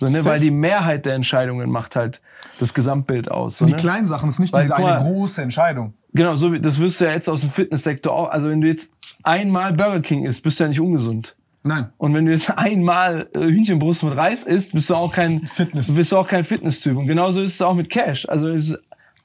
[0.09, 0.25] So, ne?
[0.25, 2.21] Weil die Mehrheit der Entscheidungen macht halt
[2.61, 3.55] das Gesamtbild aus.
[3.55, 3.91] Das sind so, die ne?
[3.91, 5.95] kleinen Sachen, das ist nicht Weil, diese eine mal, große Entscheidung.
[6.13, 8.31] Genau, so wie, das wirst du ja jetzt aus dem Fitnesssektor auch.
[8.31, 11.35] Also wenn du jetzt einmal Burger King isst, bist du ja nicht ungesund.
[11.65, 11.89] Nein.
[11.97, 15.93] Und wenn du jetzt einmal äh, Hühnchenbrust mit Reis isst, bist du auch kein Fitness.
[15.95, 16.97] Bist du auch kein Fitnesstyp.
[16.97, 18.29] Und genauso ist es auch mit Cash.
[18.29, 18.77] Also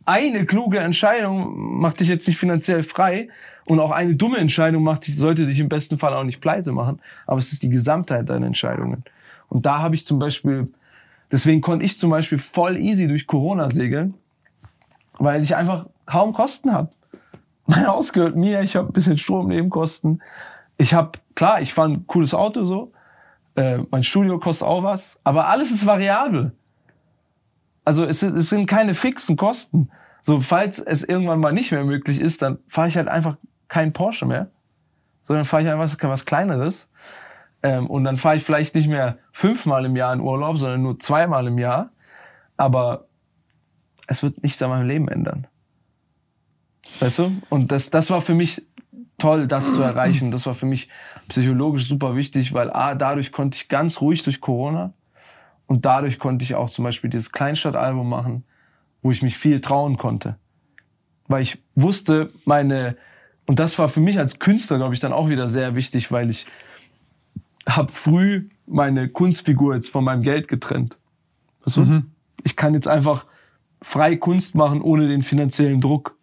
[0.06, 3.30] eine kluge Entscheidung macht dich jetzt nicht finanziell frei
[3.66, 6.72] und auch eine dumme Entscheidung macht dich, sollte dich im besten Fall auch nicht pleite
[6.72, 7.00] machen.
[7.28, 9.04] Aber es ist die Gesamtheit deiner Entscheidungen.
[9.50, 10.72] Und da habe ich zum Beispiel,
[11.32, 14.14] deswegen konnte ich zum Beispiel voll easy durch Corona segeln,
[15.18, 16.90] weil ich einfach kaum Kosten habe.
[17.68, 20.22] Mein Haus gehört mir, ich habe ein bisschen Stromnebenkosten.
[20.78, 22.92] Ich habe, klar, ich fahre ein cooles Auto so,
[23.56, 26.54] äh, mein Studio kostet auch was, aber alles ist variabel.
[27.84, 29.90] Also es, sind- es sind keine fixen Kosten.
[30.22, 33.94] So, falls es irgendwann mal nicht mehr möglich ist, dann fahre ich halt einfach kein
[33.94, 34.50] Porsche mehr,
[35.24, 36.88] sondern fahre ich einfach was Kleineres.
[37.62, 41.00] Ähm, und dann fahre ich vielleicht nicht mehr fünfmal im Jahr in Urlaub, sondern nur
[41.00, 41.92] zweimal im Jahr.
[42.58, 43.08] Aber
[44.08, 45.48] es wird nichts an meinem Leben ändern.
[47.00, 47.32] Weißt du?
[47.50, 48.62] Und das, das war für mich
[49.18, 50.32] toll, das zu erreichen.
[50.32, 50.90] Das war für mich
[51.28, 54.94] psychologisch super wichtig, weil A, dadurch konnte ich ganz ruhig durch Corona
[55.68, 58.46] und dadurch konnte ich auch zum Beispiel dieses Kleinstadtalbum machen,
[59.02, 60.38] wo ich mich viel trauen konnte.
[61.28, 62.98] Weil ich wusste, meine,
[63.46, 66.30] und das war für mich als Künstler, glaube ich, dann auch wieder sehr wichtig, weil
[66.30, 66.48] ich
[67.76, 70.98] habe früh meine Kunstfigur jetzt von meinem Geld getrennt.
[71.66, 72.04] Weißt du?
[72.44, 73.26] Ich kann jetzt einfach
[73.82, 76.16] frei Kunst machen ohne den finanziellen Druck.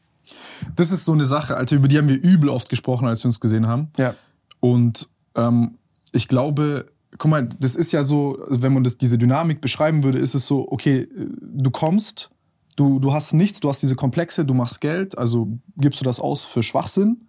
[0.74, 3.28] Das ist so eine Sache, Alter, über die haben wir übel oft gesprochen, als wir
[3.28, 3.88] uns gesehen haben.
[3.96, 4.14] Ja.
[4.60, 5.78] Und ähm,
[6.12, 6.86] ich glaube,
[7.18, 10.46] guck mal, das ist ja so, wenn man das, diese Dynamik beschreiben würde, ist es
[10.46, 12.30] so, okay, du kommst,
[12.76, 16.20] du, du hast nichts, du hast diese Komplexe, du machst Geld, also gibst du das
[16.20, 17.28] aus für Schwachsinn,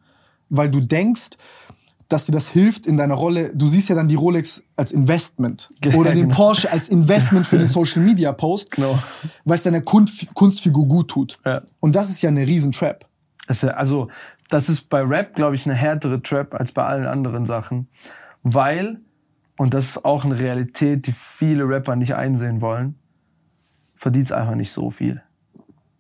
[0.50, 1.32] weil du denkst,
[2.10, 3.52] dass dir das hilft in deiner Rolle.
[3.54, 6.36] Du siehst ja dann die Rolex als Investment oder den genau.
[6.36, 8.98] Porsche als Investment für den Social Media Post, Genau.
[9.46, 11.40] weil es deiner Kunst, Kunstfigur gut tut.
[11.46, 11.62] Ja.
[11.80, 13.06] Und das ist ja eine riesen Trap.
[13.48, 14.10] Also,
[14.50, 17.88] das ist bei Rap, glaube ich, eine härtere Trap als bei allen anderen Sachen.
[18.44, 19.00] Weil,
[19.58, 22.96] und das ist auch eine Realität, die viele Rapper nicht einsehen wollen,
[23.96, 25.22] verdienst einfach nicht so viel.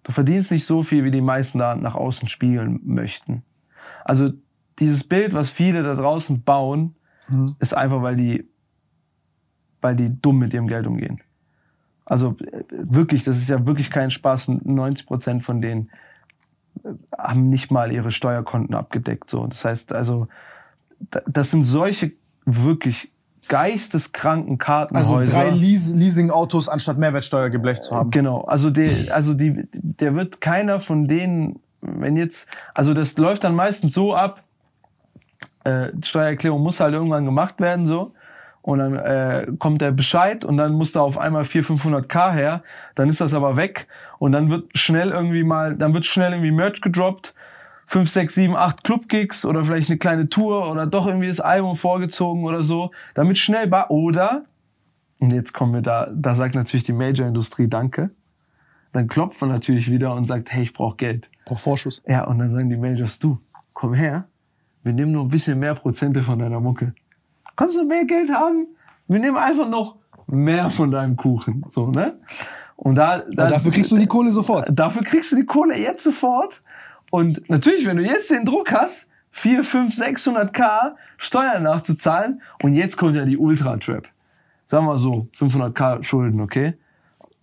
[0.03, 3.43] Du verdienst nicht so viel, wie die meisten da nach außen spiegeln möchten.
[4.05, 4.31] Also,
[4.79, 6.95] dieses Bild, was viele da draußen bauen,
[7.59, 8.47] ist einfach, weil die,
[9.81, 11.19] weil die dumm mit ihrem Geld umgehen.
[12.05, 14.47] Also äh, wirklich, das ist ja wirklich kein Spaß.
[14.63, 15.89] 90 Prozent von denen
[17.17, 19.29] haben nicht mal ihre Steuerkonten abgedeckt.
[19.29, 20.27] So, das heißt also,
[21.11, 22.13] da- das sind solche
[22.45, 23.11] wirklich
[23.49, 25.17] geisteskranken Kartenhäuser.
[25.17, 28.11] Also drei Leas Leasing-Autos anstatt Mehrwertsteuer geblecht zu haben.
[28.11, 33.43] Genau, also der, also die, der wird keiner von denen, wenn jetzt, also das läuft
[33.43, 34.43] dann meistens so ab,
[35.67, 38.13] äh, Steuererklärung muss halt irgendwann gemacht werden, so.
[38.61, 42.63] Und dann äh, kommt der Bescheid und dann muss da auf einmal 400, 500k her.
[42.95, 43.87] Dann ist das aber weg
[44.19, 47.33] und dann wird schnell irgendwie mal, dann wird schnell irgendwie Merch gedroppt.
[47.89, 51.77] 5, 6, 7, 8 Clubgigs oder vielleicht eine kleine Tour oder doch irgendwie das Album
[51.77, 52.91] vorgezogen oder so.
[53.13, 54.43] Damit schnell, ba oder,
[55.19, 58.11] und jetzt kommen wir da, da sagt natürlich die Major-Industrie Danke.
[58.93, 61.29] Dann klopft man natürlich wieder und sagt, hey, ich brauche Geld.
[61.45, 62.01] Braucht Vorschuss.
[62.07, 63.39] Ja, und dann sagen die Majors, du,
[63.73, 64.25] komm her,
[64.87, 66.95] wir nehmen nur ein bisschen mehr Prozente von deiner Mucke.
[67.55, 68.67] Kannst du mehr Geld haben?
[69.07, 69.97] Wir nehmen einfach noch
[70.27, 71.65] mehr von deinem Kuchen.
[71.69, 72.17] So, ne?
[72.77, 74.69] Und da, da Aber dafür kriegst du die Kohle sofort.
[74.71, 76.61] Dafür kriegst du die Kohle jetzt sofort.
[77.11, 82.97] Und natürlich, wenn du jetzt den Druck hast, 4, 5, 600k Steuern nachzuzahlen und jetzt
[82.97, 84.07] kommt ja die Ultra-Trap.
[84.67, 86.75] Sagen wir so, 500k Schulden, okay?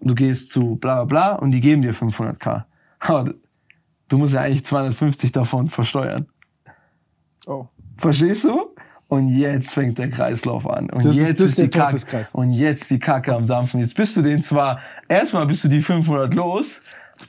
[0.00, 2.64] Du gehst zu bla bla bla und die geben dir 500k.
[3.00, 3.34] Aber
[4.08, 6.26] du musst ja eigentlich 250 davon versteuern.
[7.46, 7.66] Oh.
[7.98, 8.70] Verstehst du?
[9.08, 10.90] Und jetzt fängt der Kreislauf an.
[10.90, 12.22] Und Das ist- jetzt das ist die der Kacke.
[12.32, 13.80] Und jetzt die Kacke am Dampfen.
[13.80, 16.80] Jetzt bist du den zwar, erstmal bist du die 500 los.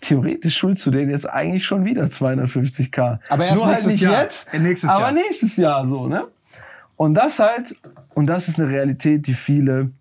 [0.01, 3.19] Theoretisch schuldest du den jetzt eigentlich schon wieder 250k.
[3.29, 4.23] Aber erst Nur halt nächstes nicht Jahr.
[4.23, 5.11] jetzt, Äh, nächstes aber Jahr.
[5.11, 6.23] nächstes Jahr so, ne?
[6.95, 7.75] Und das halt,
[8.15, 9.91] und das ist eine Realität, die viele,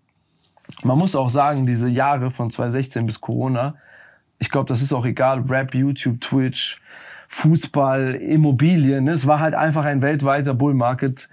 [0.83, 3.75] man muss auch sagen, diese Jahre von 2016 bis Corona,
[4.39, 6.81] ich glaube, das ist auch egal, Rap, YouTube, Twitch,
[7.35, 9.11] Fußball, Immobilien, ne?
[9.11, 11.27] es war halt einfach ein weltweiter Bullmarket.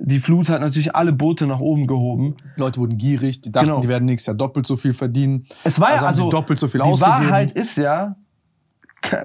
[0.00, 2.36] Die Flut hat natürlich alle Boote nach oben gehoben.
[2.54, 3.80] Leute wurden gierig, die dachten, Genau.
[3.80, 5.46] die werden nächstes Jahr doppelt so viel verdienen.
[5.64, 7.30] Es war also also doppelt so viel die ausgegeben.
[7.30, 8.14] Wahrheit ist ja,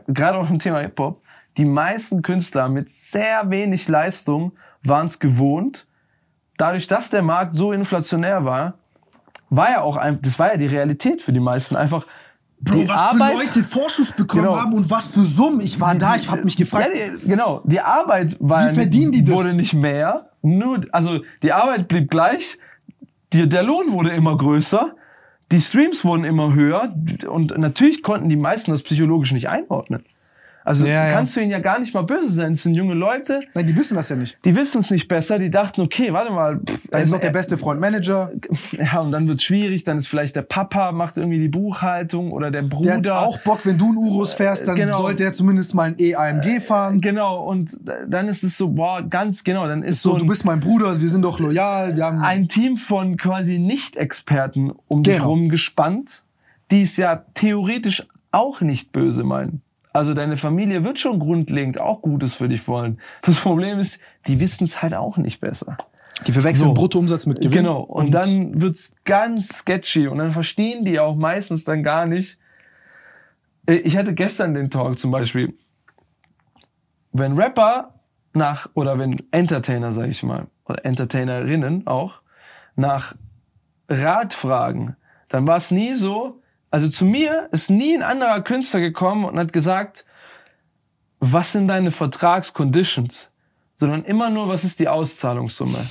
[0.07, 1.21] gerade auch im Thema Hip-Hop,
[1.57, 5.85] die meisten Künstler mit sehr wenig Leistung waren es gewohnt.
[6.57, 8.79] Dadurch, dass der Markt so inflationär war,
[9.51, 12.07] war ja auch ein, das war ja die Realität für die meisten einfach.
[12.73, 14.58] Die Arbeit, Vorschuss bekommen Genau.
[14.58, 15.62] haben und was für Summen.
[15.62, 16.89] Ich war da, ich habe mich gefragt.
[16.93, 20.30] Ja, die, genau, die Arbeit war, die wurde nicht mehr.
[20.41, 22.58] Nur, also die Arbeit blieb gleich,
[23.34, 24.95] die, der Lohn wurde immer größer,
[25.51, 26.95] die Streams wurden immer höher
[27.30, 30.04] und natürlich konnten die meisten das psychologisch nicht einordnen.
[30.65, 31.13] Also Ja, ja.
[31.13, 32.54] kannst du ihnen ja gar nicht mal böse sein.
[32.54, 34.38] Es sind junge Leute, Nein, die wissen das ja nicht.
[34.43, 36.60] die wissen es nicht besser, die dachten, okay, warte mal.
[36.60, 38.32] Pff, Da ist noch äh, der beste Freund Manager.
[38.71, 42.49] ja, und dann wird schwierig, dann ist vielleicht der Papa, macht irgendwie die Buchhaltung oder
[42.49, 42.95] der Der Bruder.
[42.95, 44.97] hat auch Bock, wenn du einen Urus fährst, dann Genau.
[44.97, 46.99] sollte der zumindest mal ein E-AMG fahren.
[46.99, 50.28] Genau, und dann ist es so, boah, ganz genau, dann ist So, so, du ein,
[50.28, 52.23] bist mein Bruder, wir sind doch loyal, wir haben.
[52.23, 55.28] ein Team von quasi Nicht-Experten um dich Genau.
[55.28, 56.23] rum gespannt,
[56.71, 59.62] die es ja theoretisch auch nicht böse meinen.
[59.95, 62.99] Also deine Familie wird schon grundlegend auch Gutes für dich wollen.
[63.21, 65.77] Das Problem ist, die wissen es halt auch nicht besser.
[66.27, 66.73] die verwechseln so.
[66.73, 67.60] Bruttoumsatz mit Gewinn.
[67.60, 67.79] Genau.
[67.79, 72.38] Und, dann wird's ganz sketchy und dann verstehen die auch meistens dann gar nicht.
[73.67, 75.53] Äh, Ich hatte gestern den Talk zum Beispiel.
[77.13, 77.93] Wenn Rapper
[78.34, 82.15] nach, oder wenn Entertainer, sag ich mal, oder Entertainerinnen auch,
[82.75, 83.15] nach
[83.88, 84.97] Rat fragen,
[85.29, 86.41] dann war es nie so,
[86.75, 90.03] also zu mir ist nie ein anderer Künstler gekommen und hat gesagt,
[91.21, 93.29] was sind deine Vertragsconditions?
[93.77, 95.88] Sondern immer nur, was ist die Auszahlungssumme?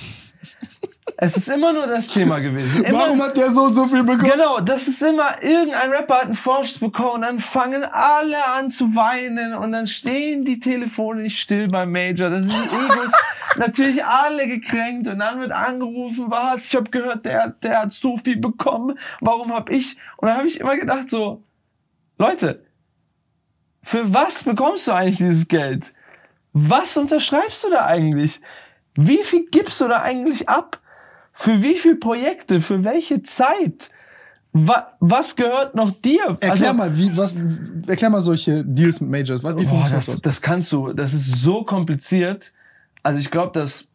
[1.16, 2.84] es ist immer nur das Thema gewesen.
[2.84, 4.30] Immer, Warum hat der so und so viel bekommen?
[4.30, 8.70] Genau, das ist immer, irgendein Rapper hat einen Vorschuss bekommen und dann fangen alle an
[8.70, 12.30] zu weinen und dann stehen die Telefone nicht still beim Major.
[12.30, 13.12] Das sind die Egos
[13.56, 18.16] natürlich alle gekränkt und dann wird angerufen, was, ich habe gehört, der, der hat so
[18.16, 19.96] viel bekommen, warum hab ich?
[20.16, 21.44] Und dann habe ich immer gedacht so,
[22.18, 22.64] Leute,
[23.82, 25.92] für was bekommst du eigentlich dieses Geld?
[26.52, 28.40] Was unterschreibst du da eigentlich?
[28.96, 30.80] Wie viel gibst du da eigentlich ab?
[31.34, 32.60] Für wie viele Projekte?
[32.60, 33.90] Für welche Zeit?
[34.52, 36.36] Wa was gehört noch dir?
[36.40, 37.34] Erklär mal, wie, was,
[37.88, 39.42] erklär mal solche Deals mit Majors.
[39.42, 40.22] Was, wie funktioniert das, das?
[40.22, 42.52] das kannst du, das ist so kompliziert.
[43.02, 43.88] Also ich glaube, dass,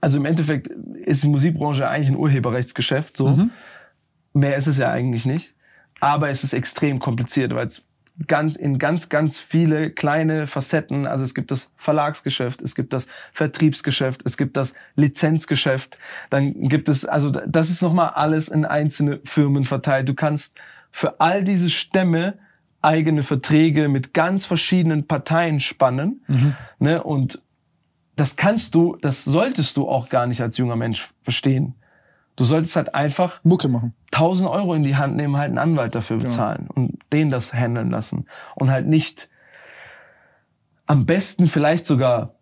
[0.00, 3.28] also im Endeffekt ist die Musikbranche eigentlich ein Urheberrechtsgeschäft, so.
[3.28, 3.50] Mhm.
[4.32, 5.54] Mehr ist es ja eigentlich nicht.
[6.00, 7.82] Aber es ist extrem kompliziert, weil es
[8.26, 13.06] ganz, in ganz, ganz viele kleine Facetten, also es gibt das Verlagsgeschäft, es gibt das
[13.32, 19.20] Vertriebsgeschäft, es gibt das Lizenzgeschäft, dann gibt es, also das ist nochmal alles in einzelne
[19.24, 20.08] Firmen verteilt.
[20.08, 20.58] Du kannst
[20.90, 22.38] für all diese Stämme
[22.82, 26.22] eigene Verträge mit ganz verschiedenen Parteien spannen.
[26.78, 27.02] Ne?
[27.02, 27.42] Und
[28.16, 31.74] das kannst du, das solltest du auch gar nicht als junger Mensch verstehen.
[32.36, 33.94] Du solltest halt einfach Mucke machen.
[34.12, 37.90] 1000 Euro in die Hand nehmen, halt einen Anwalt dafür bezahlen und den das handeln
[37.90, 38.26] lassen.
[38.54, 39.28] Und halt nicht
[40.86, 42.34] am besten vielleicht sogar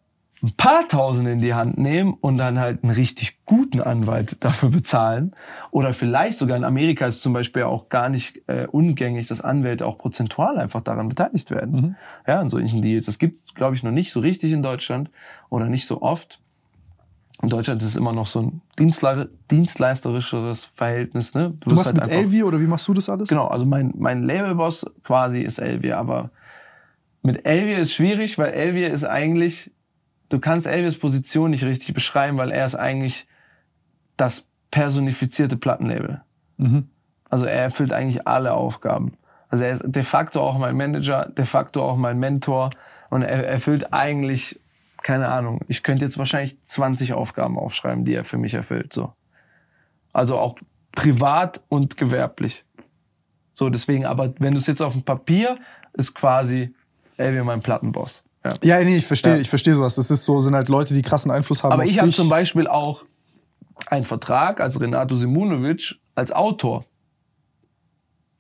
[0.43, 4.71] ein paar Tausend in die Hand nehmen und dann halt einen richtig guten Anwalt dafür
[4.71, 5.35] bezahlen.
[5.71, 9.87] Oder vielleicht sogar in Amerika ist zum Beispiel auch gar nicht äh, ungängig, dass Anwälte
[9.87, 11.97] auch prozentual einfach daran beteiligt werden.
[12.27, 13.07] Ja, in solchen Deals.
[13.07, 15.11] Das gibt glaube ich, noch nicht so richtig in Deutschland
[15.51, 16.41] oder nicht so oft.
[17.43, 21.35] In Deutschland ist es immer noch so ein Dienstler dienstleisterischeres Verhältnis.
[21.35, 21.55] Ne?
[21.61, 23.29] Du machst wirst mit halt einfach- Elvi oder wie machst du das alles?
[23.29, 26.31] Genau, also mein, mein Labelboss quasi ist Elvier, aber
[27.23, 29.71] mit Elvier ist schwierig, weil Elvier ist eigentlich,
[30.31, 33.27] du kannst Elviers Position nicht richtig beschreiben, weil er ist eigentlich
[34.17, 36.21] das personifizierte Plattenlabel.
[37.31, 39.13] Also er erfüllt eigentlich alle Aufgaben.
[39.49, 42.71] Also er ist de facto auch mein Manager, de facto auch mein Mentor
[43.11, 44.59] und er erfüllt eigentlich,
[45.09, 49.15] keine Ahnung, ich könnte jetzt wahrscheinlich 20 Aufgaben aufschreiben, die er für mich erfüllt, so.
[50.13, 50.57] Also auch
[50.93, 52.67] privat und gewerblich.
[53.55, 55.57] So, deswegen, aber wenn du es jetzt auf dem Papier,
[55.95, 56.75] ist quasi
[57.17, 58.23] Elvier mein Plattenboss.
[58.45, 58.53] Ja.
[58.63, 59.41] Ja, nee, ich verstehe, Ja.
[59.41, 59.95] ich verstehe sowas.
[59.95, 62.67] Das ist so, sind halt Leute, die krassen Einfluss haben Aber ich habe zum Beispiel
[62.67, 63.07] auch
[63.87, 66.85] einen Vertrag als Renato Simunovic als Autor.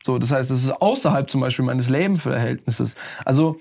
[0.04, 2.94] So, das heißt, das ist außerhalb zum Beispiel meines Lebensverhältnisses.
[3.24, 3.58] Also,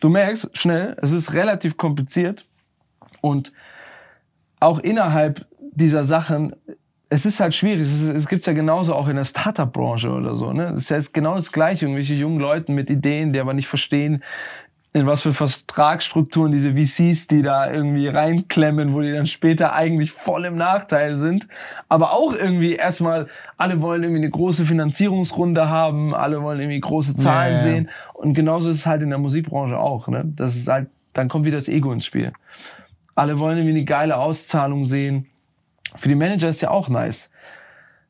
[0.00, 2.46] du merkst schnell, es ist relativ kompliziert
[3.20, 3.52] und
[4.58, 6.54] auch innerhalb dieser Sachen,
[7.08, 7.80] es ist halt schwierig.
[7.80, 10.52] Es, ist, es ja genauso auch in der Startup-Branche oder so.
[10.52, 10.74] Ne?
[10.76, 11.86] Es ist ja genau das Gleiche.
[11.86, 14.22] Irgendwelche jungen Leuten mit Ideen, die aber nicht verstehen,
[14.92, 20.10] in was für Vertragsstrukturen diese VCs, die da irgendwie reinklemmen, wo die dann später eigentlich
[20.10, 21.46] voll im Nachteil sind.
[21.88, 27.14] Aber auch irgendwie erstmal, alle wollen irgendwie eine große Finanzierungsrunde haben, alle wollen irgendwie große
[27.14, 27.58] Zahlen ja.
[27.60, 27.88] sehen.
[28.14, 30.08] Und genauso ist es halt in der Musikbranche auch.
[30.08, 30.24] Ne?
[30.34, 32.32] Das ist halt, dann kommt wieder das Ego ins Spiel.
[33.14, 35.26] Alle wollen irgendwie eine geile Auszahlung sehen.
[35.94, 37.30] Für die Manager ist ja auch nice.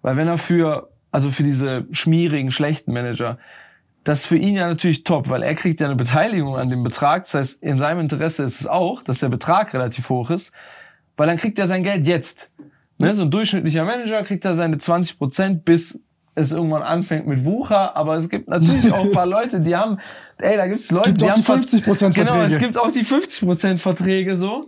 [0.00, 3.36] Weil wenn er für, also für diese schmierigen, schlechten Manager,
[4.10, 6.82] das ist für ihn ja natürlich top, weil er kriegt ja eine Beteiligung an dem
[6.82, 7.26] Betrag.
[7.26, 10.50] Das heißt, in seinem Interesse ist es auch, dass der Betrag relativ hoch ist,
[11.16, 12.50] weil dann kriegt er sein Geld jetzt.
[12.98, 13.14] Ne?
[13.14, 16.00] So ein durchschnittlicher Manager kriegt er seine 20 Prozent, bis
[16.34, 17.96] es irgendwann anfängt mit Wucher.
[17.96, 19.98] Aber es gibt natürlich auch ein paar Leute, die haben,
[20.38, 21.48] ey, da gibt's Leute, Gibt die auch haben die
[21.78, 22.52] 50% Genau, Verträge.
[22.52, 24.60] es gibt auch die 50 Prozent Verträge so.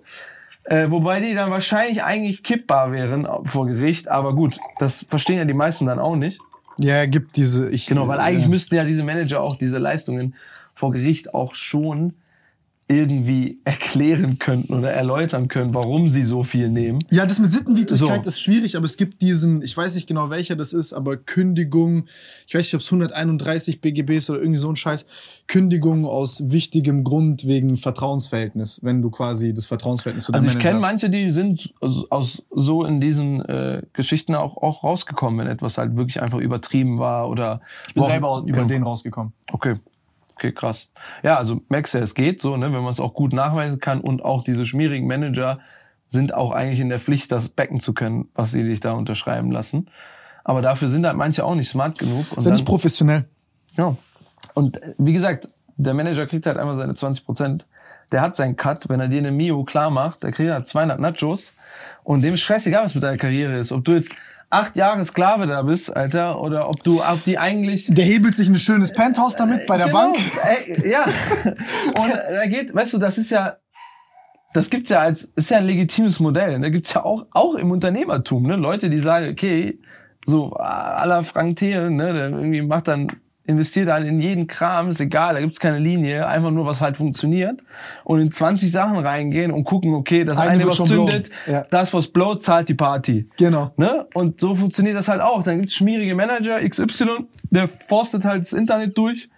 [0.63, 4.07] Äh, wobei die dann wahrscheinlich eigentlich kippbar wären vor Gericht.
[4.07, 6.39] Aber gut, das verstehen ja die meisten dann auch nicht.
[6.79, 7.71] Ja, gibt diese.
[7.71, 8.49] Ich, Genau, weil eigentlich ja.
[8.49, 10.35] müssten ja diese Manager auch diese Leistungen
[10.75, 12.15] vor Gericht auch schon
[12.93, 16.99] irgendwie erklären könnten oder erläutern können, warum sie so viel nehmen.
[17.11, 18.29] Ja, das mit Sittenwidrigkeit So.
[18.29, 22.05] ist schwierig, aber es gibt diesen, ich weiß nicht genau welcher das ist, aber Kündigung,
[22.47, 25.07] ich weiß nicht, ob es 131 BGBs oder irgendwie so ein Scheiß,
[25.47, 30.63] Kündigung aus wichtigem Grund wegen Vertrauensverhältnis, wenn du quasi das Vertrauensverhältnis zu Also deinem ich
[30.63, 35.47] kenne manche, die sind aus, aus so in diesen äh, Geschichten auch, auch rausgekommen, wenn
[35.47, 39.33] etwas halt wirklich einfach übertrieben war oder Ich bin selber über den rausgekommen.
[39.51, 39.77] Okay.
[40.35, 40.89] Okay, krass.
[41.23, 43.79] Ja, also merkst du, ja, es geht so, ne, wenn man es auch gut nachweisen
[43.81, 45.59] kann und auch diese schmierigen Manager
[46.09, 49.51] sind auch eigentlich in der Pflicht, das backen zu können, was sie dich da unterschreiben
[49.51, 49.89] lassen.
[50.45, 52.27] Aber dafür sind halt manche auch nicht smart genug.
[52.33, 53.25] Und Ist ja nicht dann- professionell.
[53.77, 53.97] ja.
[54.55, 57.67] Und äh, wie gesagt, der Manager kriegt halt einfach seine 20 Prozent.
[58.11, 61.01] Der hat seinen Cut, wenn er dir eine Mio klar macht, der kriegt halt 200
[61.01, 61.55] Nachos.
[62.05, 63.73] Und dem ist scheißegal, was mit deiner Karriere ist.
[63.73, 64.15] Ob du jetzt
[64.53, 68.49] acht Jahre Sklave da bist, Alter, oder ob du, ob die eigentlich Der hebelt sich
[68.49, 70.19] ein schönes Penthouse damit bei der Genau, Bank.
[70.67, 71.05] Ey, ja.
[71.45, 73.57] Und da geht, weißt du, das ist ja,
[74.53, 76.61] das gibt's ja als, ist ja ein legitimes Modell.
[76.61, 79.79] Da gibt's ja auch, auch im Unternehmertum, ne, Leute, die sagen, okay,
[80.27, 83.09] so, à la Frank Thelen, ne, der irgendwie macht dann,
[83.45, 86.97] investiert dann in jeden Kram, ist egal, da gibt's keine Linie, einfach nur, was halt
[86.97, 87.61] funktioniert.
[88.05, 91.31] Und in 20 Sachen reingehen und gucken, okay, das Eine eine, was zündet.
[91.47, 91.65] Ja.
[91.71, 93.29] das, was blowt, zahlt die Party.
[93.37, 93.73] Genau.
[93.77, 94.07] Ne?
[94.15, 95.43] Und so funktioniert das halt auch.
[95.43, 99.29] Dann gibt's schmierige Manager, XY, der forstet halt das Internet durch,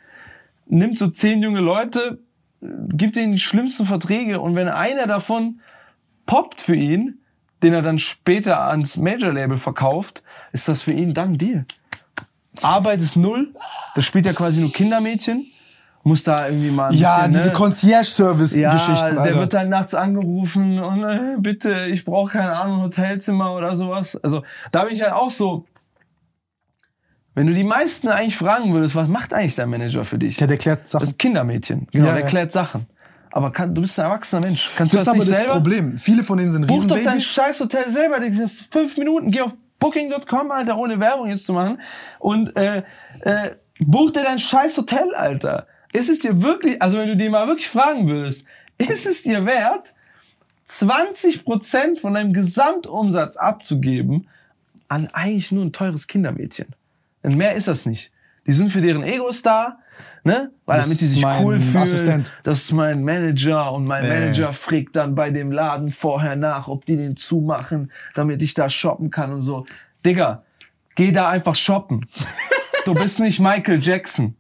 [0.66, 2.18] nimmt so zehn junge Leute,
[2.60, 5.60] gibt denen die schlimmsten Verträge und wenn einer davon
[6.26, 7.20] poppt für ihn,
[7.62, 11.66] den er dann später ans Major-Label verkauft, ist das für ihn dann ein Deal.
[12.62, 13.54] Arbeit ist null,
[13.94, 15.46] das spielt ja quasi nur Kindermädchen,
[16.02, 17.52] muss da irgendwie mal ein Ja, bisschen, diese ne?
[17.54, 19.38] Concierge-Service-Geschichten, der Alter.
[19.40, 24.16] wird dann nachts angerufen und äh, bitte, ich brauche keine Ahnung, Hotelzimmer oder sowas.
[24.22, 24.42] Also
[24.72, 25.66] da bin ich halt auch so.
[27.36, 30.38] Wenn du die meisten eigentlich fragen würdest, was macht eigentlich dein Manager für dich?
[30.38, 31.08] ja, der klärt Das Sachen.
[31.08, 31.88] ist Kindermädchen.
[31.90, 32.26] Genau, Ja, der ja.
[32.28, 32.86] klärt Sachen.
[33.32, 34.70] Aber kann, du bist ein erwachsener Mensch.
[34.76, 35.52] Kannst Das ist du das aber nicht das selber?
[35.54, 35.98] Problem.
[35.98, 37.24] Viele von denen sind Buch doch dein Riesenbabys.
[37.26, 38.20] scheiß Hotel selber.
[38.20, 39.32] Das ist fünf Minuten.
[39.32, 39.52] Geh auf
[39.84, 41.78] Booking.com, Alter, ohne Werbung jetzt zu machen.
[42.18, 42.84] Und äh,
[43.20, 45.66] äh, buch dir dein scheiß Hotel, Alter.
[45.92, 48.46] Ist es dir wirklich, also wenn du die mal wirklich fragen würdest,
[48.78, 49.92] ist es dir wert,
[50.70, 54.26] 20% von deinem Gesamtumsatz abzugeben
[54.88, 56.74] an eigentlich nur ein teures Kindermädchen?
[57.22, 58.10] Denn mehr ist das nicht.
[58.46, 59.80] Die sind für deren Egos da,
[60.24, 60.50] ne?
[60.66, 61.82] Weil Das damit die sich cool fühlen.
[61.82, 62.32] Assistent.
[62.42, 66.84] Das ist mein Manager und mein Manager fragt dann bei dem Laden vorher nach, ob
[66.86, 69.66] die den zumachen, damit ich da shoppen kann und so.
[70.04, 70.42] Digga,
[70.94, 72.06] geh da einfach shoppen.
[72.84, 74.34] Du bist nicht Michael Jackson.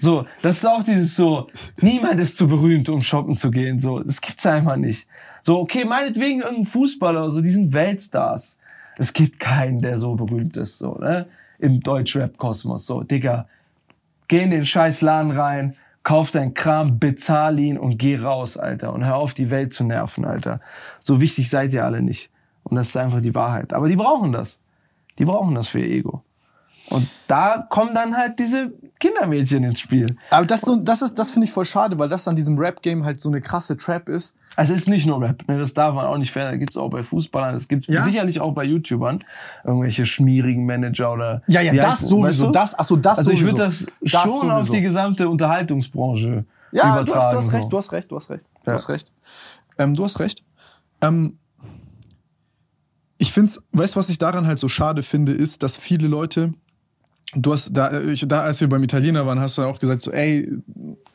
[0.00, 1.48] So, das ist auch dieses so,
[1.80, 3.80] niemand ist zu berühmt, um shoppen zu gehen.
[3.80, 5.06] So, das gibt's einfach nicht.
[5.42, 8.58] So, okay, meinetwegen irgendein Fußballer, so, die sind Weltstars.
[8.96, 11.26] Es gibt keinen, der so berühmt ist, so, ne?
[11.58, 12.86] Im Deutschrap-Kosmos.
[12.86, 13.46] So, Digga,
[14.28, 18.92] geh in den scheiß Laden rein, kauf deinen Kram, bezahl ihn und geh raus, Alter.
[18.92, 20.60] Und hör auf, die Welt zu nerven, Alter.
[21.00, 22.30] So wichtig seid ihr alle nicht.
[22.62, 23.72] Und das ist einfach die Wahrheit.
[23.72, 24.60] Aber die brauchen das.
[25.18, 26.22] Die brauchen das für ihr Ego.
[26.90, 30.16] Und da kommen dann halt diese Kindermädchen ins Spiel.
[30.30, 33.04] Aber das, so, das, ist, das finde ich voll schade, weil das an diesem Rap-Game
[33.04, 34.36] halt so eine krasse Trap ist.
[34.56, 35.58] Also es ist nicht nur Rap, ne?
[35.58, 36.50] das darf man auch nicht fair.
[36.50, 38.04] Das gibt's auch bei Fußballern, das gibt's Ja?
[38.04, 39.20] sicherlich auch bei YouTubern.
[39.64, 41.40] Irgendwelche schmierigen Manager oder...
[41.48, 42.50] Ja, ja, das heißt- sowieso, weißt du?
[42.50, 43.58] das- ach so, das Also ich sowieso.
[43.58, 44.72] würde das, Das schon auf sowieso.
[44.74, 47.06] die gesamte Unterhaltungsbranche Ja, übertragen.
[47.06, 48.44] du hast, du hast recht, du hast recht, du hast recht.
[48.64, 48.74] Du Ja.
[48.74, 49.10] hast recht.
[49.78, 50.44] Ähm, du hast recht.
[51.00, 51.38] Ähm,
[53.18, 56.08] ich finde es, weißt du, was ich daran halt so schade finde, ist, dass viele
[56.08, 56.52] Leute,
[57.34, 60.00] du hast, da, ich, da als wir beim Italiener waren, hast du ja auch gesagt,
[60.00, 60.50] so, ey,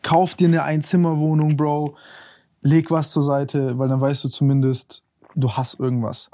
[0.02, 1.96] kauf dir eine Einzimmerwohnung, Bro,
[2.62, 5.04] leg was zur Seite, weil dann weißt du zumindest,
[5.36, 6.30] du hast irgendwas.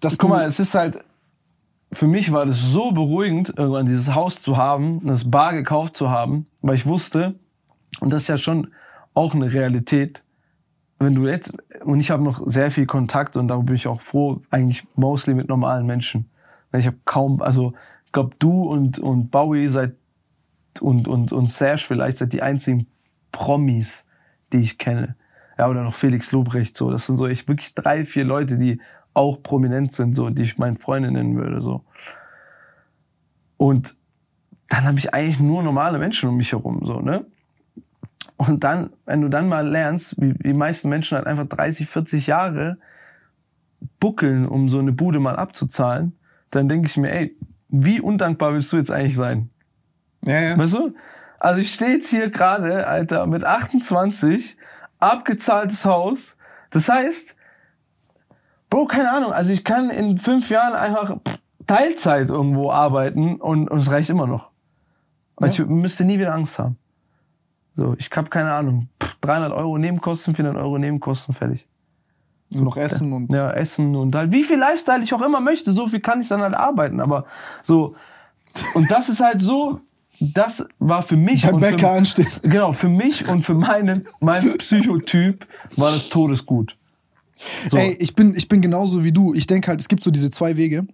[0.00, 1.02] Dass Guck mal, es ist halt,
[1.92, 6.10] für mich war das so beruhigend, irgendwann dieses Haus zu haben, das Bar gekauft zu
[6.10, 7.34] haben, weil ich wusste,
[8.00, 8.68] und das ist ja schon
[9.14, 10.22] auch eine Realität,
[11.00, 11.52] wenn du jetzt,
[11.84, 15.34] und ich habe noch sehr viel Kontakt und darüber bin ich auch froh, eigentlich mostly
[15.34, 16.30] mit normalen Menschen.
[16.72, 17.72] Ich habe kaum, also
[18.10, 19.94] ich glaube, du und, und Bowie seid
[20.80, 22.88] und, und, und Serge vielleicht seid die einzigen
[23.30, 24.04] Promis,
[24.52, 25.14] die ich kenne.
[25.56, 26.90] Ja, oder noch Felix Lobrecht, so.
[26.90, 28.80] Das sind so echt wirklich drei, vier Leute, die
[29.14, 31.84] auch prominent sind, so, die ich meine Freunde nennen würde, so.
[33.56, 33.94] Und
[34.68, 37.24] dann habe ich eigentlich nur normale Menschen um mich herum, so, ne?
[38.36, 42.26] Und dann, wenn du dann mal lernst, wie die meisten Menschen halt einfach 30, 40
[42.26, 42.76] Jahre
[44.00, 46.18] buckeln, um so eine Bude mal abzuzahlen,
[46.50, 47.36] dann denke ich mir, ey,
[47.70, 49.50] wie undankbar willst du jetzt eigentlich sein?
[50.26, 50.58] ja, ja.
[50.58, 50.94] Weißt du?
[51.38, 54.58] Also ich stehe jetzt hier gerade, Alter, mit 28,
[54.98, 56.36] abgezahltes Haus.
[56.70, 57.36] Das heißt,
[58.70, 61.16] Bro, keine Ahnung, also ich kann in fünf Jahren einfach
[61.66, 64.50] Teilzeit irgendwo arbeiten und, und es reicht immer noch.
[65.36, 66.76] Also ich müsste nie wieder Angst haben.
[67.74, 71.66] So, ich habe keine Ahnung, pff, 300 Euro Nebenkosten, 400 Euro Nebenkosten, fertig.
[72.52, 73.32] So noch essen und.
[73.32, 76.28] Ja, Essen und halt, wie viel Lifestyle ich auch immer möchte, so viel kann ich
[76.28, 77.00] dann halt arbeiten.
[77.00, 77.24] Aber
[77.62, 77.94] so,
[78.74, 79.80] und das ist halt so,
[80.20, 81.42] das war für mich.
[81.42, 82.28] Beim und für, Bäcker anstehen.
[82.42, 85.46] Genau, für mich und für meinen, meinen Psychotyp
[85.76, 86.76] war das Todesgut.
[87.70, 87.76] So.
[87.78, 89.32] Ey, ich bin, ich bin genauso wie du.
[89.32, 90.86] Ich denke halt, es gibt so diese zwei Wege.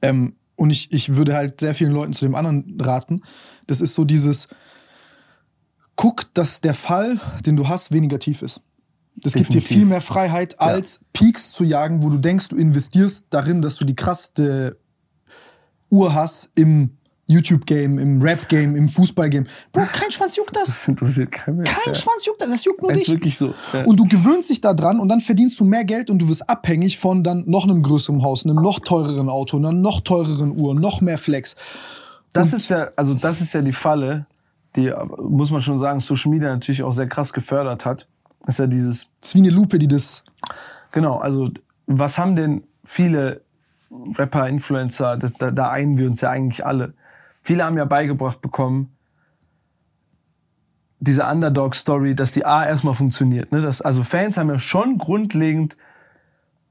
[0.00, 3.22] Ähm, und ich, ich würde halt sehr vielen Leuten zu dem anderen raten.
[3.66, 4.48] Das ist so dieses,
[5.94, 8.62] guck, dass der Fall, den du hast, weniger tief ist.
[9.22, 13.26] Das gibt dir viel mehr Freiheit, als Peaks zu jagen, wo du denkst, du investierst
[13.30, 14.78] darin, dass du die krasseste
[15.90, 16.98] Uhr hast im
[17.28, 19.44] YouTube-Game, im Rap-Game, im Fußball-Game.
[19.72, 20.68] Bro, kein Schwanz juckt das.
[20.78, 21.66] Das interessiert keinen mehr.
[21.66, 21.94] Kein ja.
[21.94, 22.48] Schwanz juckt das.
[22.48, 23.08] Das juckt nur Das dich.
[23.08, 23.54] ist wirklich so.
[23.74, 23.84] Ja.
[23.84, 26.48] Und du gewöhnst dich da dran und dann verdienst du mehr Geld und du wirst
[26.48, 30.74] abhängig von dann noch einem größeren Haus, einem noch teureren Auto, einer noch teureren Uhr,
[30.74, 31.54] noch mehr Flex.
[32.32, 34.26] Das ist ja, also das ist ja die Falle,
[34.76, 34.92] die,
[35.22, 38.06] muss man schon sagen, Social Media natürlich auch sehr krass gefördert hat.
[38.40, 40.24] Das ist ja dieses, Das ist wie eine Lupe, die das.
[40.92, 41.50] genau, also
[41.86, 43.42] was haben denn viele
[43.90, 46.94] Rapper, Influencer, da, da einen wir uns ja eigentlich alle.
[47.42, 48.94] Viele haben ja beigebracht bekommen,
[51.00, 53.52] diese Underdog-Story, dass die A erstmal funktioniert.
[53.52, 53.60] Ne?
[53.60, 55.76] Das, also Fans haben ja schon grundlegend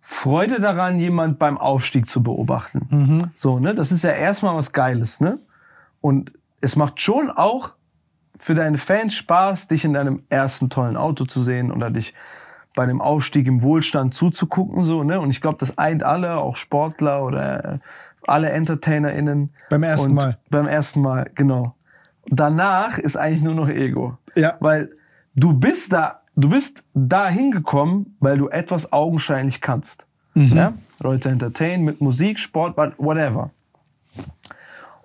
[0.01, 2.88] Freude daran, jemand beim Aufstieg zu beobachten.
[3.36, 3.74] So, ne?
[3.74, 5.39] Das ist ja erstmal was Geiles, ne?
[5.99, 7.76] Und es macht schon auch
[8.39, 12.13] für deine Fans Spaß, dich in deinem ersten tollen Auto zu sehen oder dich
[12.75, 15.19] bei einem Aufstieg im Wohlstand zuzugucken, so, ne?
[15.19, 17.77] Und ich glaube, das eint alle, auch Sportler oder äh,
[18.27, 19.49] alle EntertainerInnen.
[19.69, 20.38] Beim ersten Und Mal.
[20.51, 21.73] Beim ersten Mal, genau.
[22.27, 24.17] Danach ist eigentlich nur noch Ego.
[24.35, 24.55] Ja.
[24.59, 24.91] Weil
[25.35, 30.05] du bist da, du bist da hingekommen, weil du etwas augenscheinlich kannst.
[30.35, 30.73] Ja?
[30.99, 33.49] Leute entertainen mit Musik, Sport, what- whatever.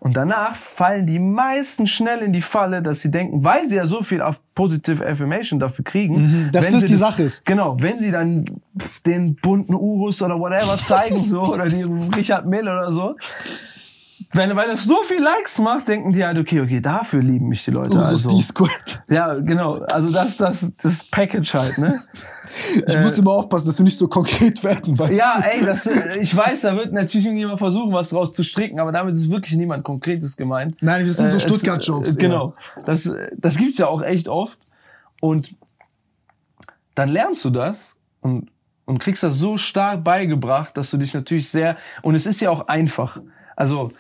[0.03, 3.87] Und danach fallen die meisten schnell in die Falle, dass sie denken, weil sie ja
[3.87, 7.47] so viel auf Positive Affirmation dafür kriegen, dass wenn das die Sache ist.
[7.47, 8.45] Genau, wenn sie dann
[9.07, 11.85] den bunten Urus oder whatever zeigen, so, oder die
[12.17, 13.15] Richard Mill oder so,
[14.35, 17.65] wenn, weil das so viel Likes macht, denken die halt, okay, okay, dafür lieben mich
[17.65, 17.95] die Leute.
[17.97, 18.29] Urus also.
[18.31, 19.03] D-Squared.
[19.11, 19.81] Ja, genau.
[19.83, 22.01] Also das, das, das Package halt, ne?
[22.87, 24.99] Ich muss immer aufpassen, dass wir nicht so konkret werden.
[24.99, 25.49] Weißt Ja, du?
[25.49, 28.93] ey, das, äh, ich weiß, da wird natürlich irgendjemand versuchen, was draus zu stricken, aber
[28.93, 30.77] damit ist wirklich niemand Konkretes gemeint.
[30.83, 32.55] Nein, das sind so Äh, es- Stuttgart-Jokes äh, Genau.
[32.85, 34.59] Das, äh, das gibt's ja auch echt oft.
[35.23, 35.55] Und
[36.95, 38.51] dann lernst du das und,
[38.85, 42.51] und kriegst das so stark beigebracht, dass du dich natürlich sehr, und es ist ja
[42.51, 43.19] auch einfach.
[43.57, 43.93] Also,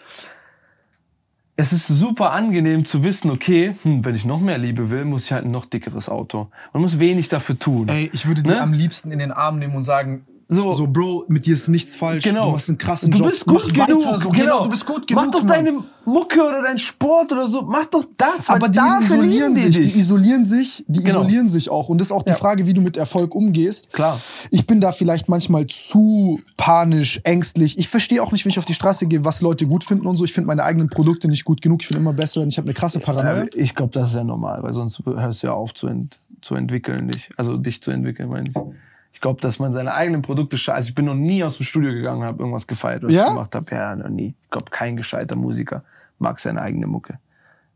[1.57, 5.27] es ist super angenehm zu wissen, okay, hm, wenn ich noch mehr Liebe will, muss
[5.27, 6.49] ich halt ein noch dickeres Auto.
[6.73, 7.89] Man muss wenig dafür tun.
[7.89, 8.61] Ey, ich würde die Ne?
[8.61, 10.71] am liebsten in den Arm nehmen und sagen, So.
[10.73, 12.25] so, Bro, mit dir ist nichts falsch.
[12.25, 12.47] Genau.
[12.47, 13.31] Du machst einen krassen du Job.
[13.31, 14.05] bist gut Mach genug.
[14.05, 14.29] Weiter so.
[14.31, 14.63] genau.
[14.63, 15.25] du bist gut genug.
[15.25, 15.49] Mach doch Mann.
[15.65, 17.63] deine Mucke oder dein Sport oder so.
[17.63, 18.49] Mach doch das.
[18.49, 19.93] Aber die isolieren die sich, dich.
[19.95, 21.21] die isolieren sich, die Genau.
[21.23, 21.89] isolieren sich auch.
[21.89, 22.37] Und das ist auch die Ja.
[22.37, 23.93] Frage, wie du mit Erfolg umgehst.
[23.93, 24.21] Klar.
[24.51, 27.79] Ich bin da vielleicht manchmal zu panisch, ängstlich.
[27.79, 30.17] Ich verstehe auch nicht, wenn ich auf die Straße gehe, was Leute gut finden und
[30.17, 30.25] so.
[30.25, 31.83] Ich finde meine eigenen Produkte nicht gut genug.
[31.83, 33.45] Ich finde immer besser, wenn ich habe eine krasse Paranoia.
[33.45, 36.19] Ja, ich glaube, das ist ja normal, weil sonst hörst du ja auf zu, ent
[36.41, 37.31] zu entwickeln, dich.
[37.37, 38.55] Also dich zu entwickeln, meine ich.
[39.23, 40.75] Ich glaube, dass man seine eigenen Produkte scheiße.
[40.77, 43.23] Also ich bin noch nie aus dem Studio gegangen und habe irgendwas gefeiert, was Ja?
[43.23, 43.67] ich gemacht habe.
[43.71, 44.35] Ja, noch nie.
[44.43, 45.85] Ich glaube, kein gescheiter Musiker
[46.19, 47.21] mag seine eigene Mucke.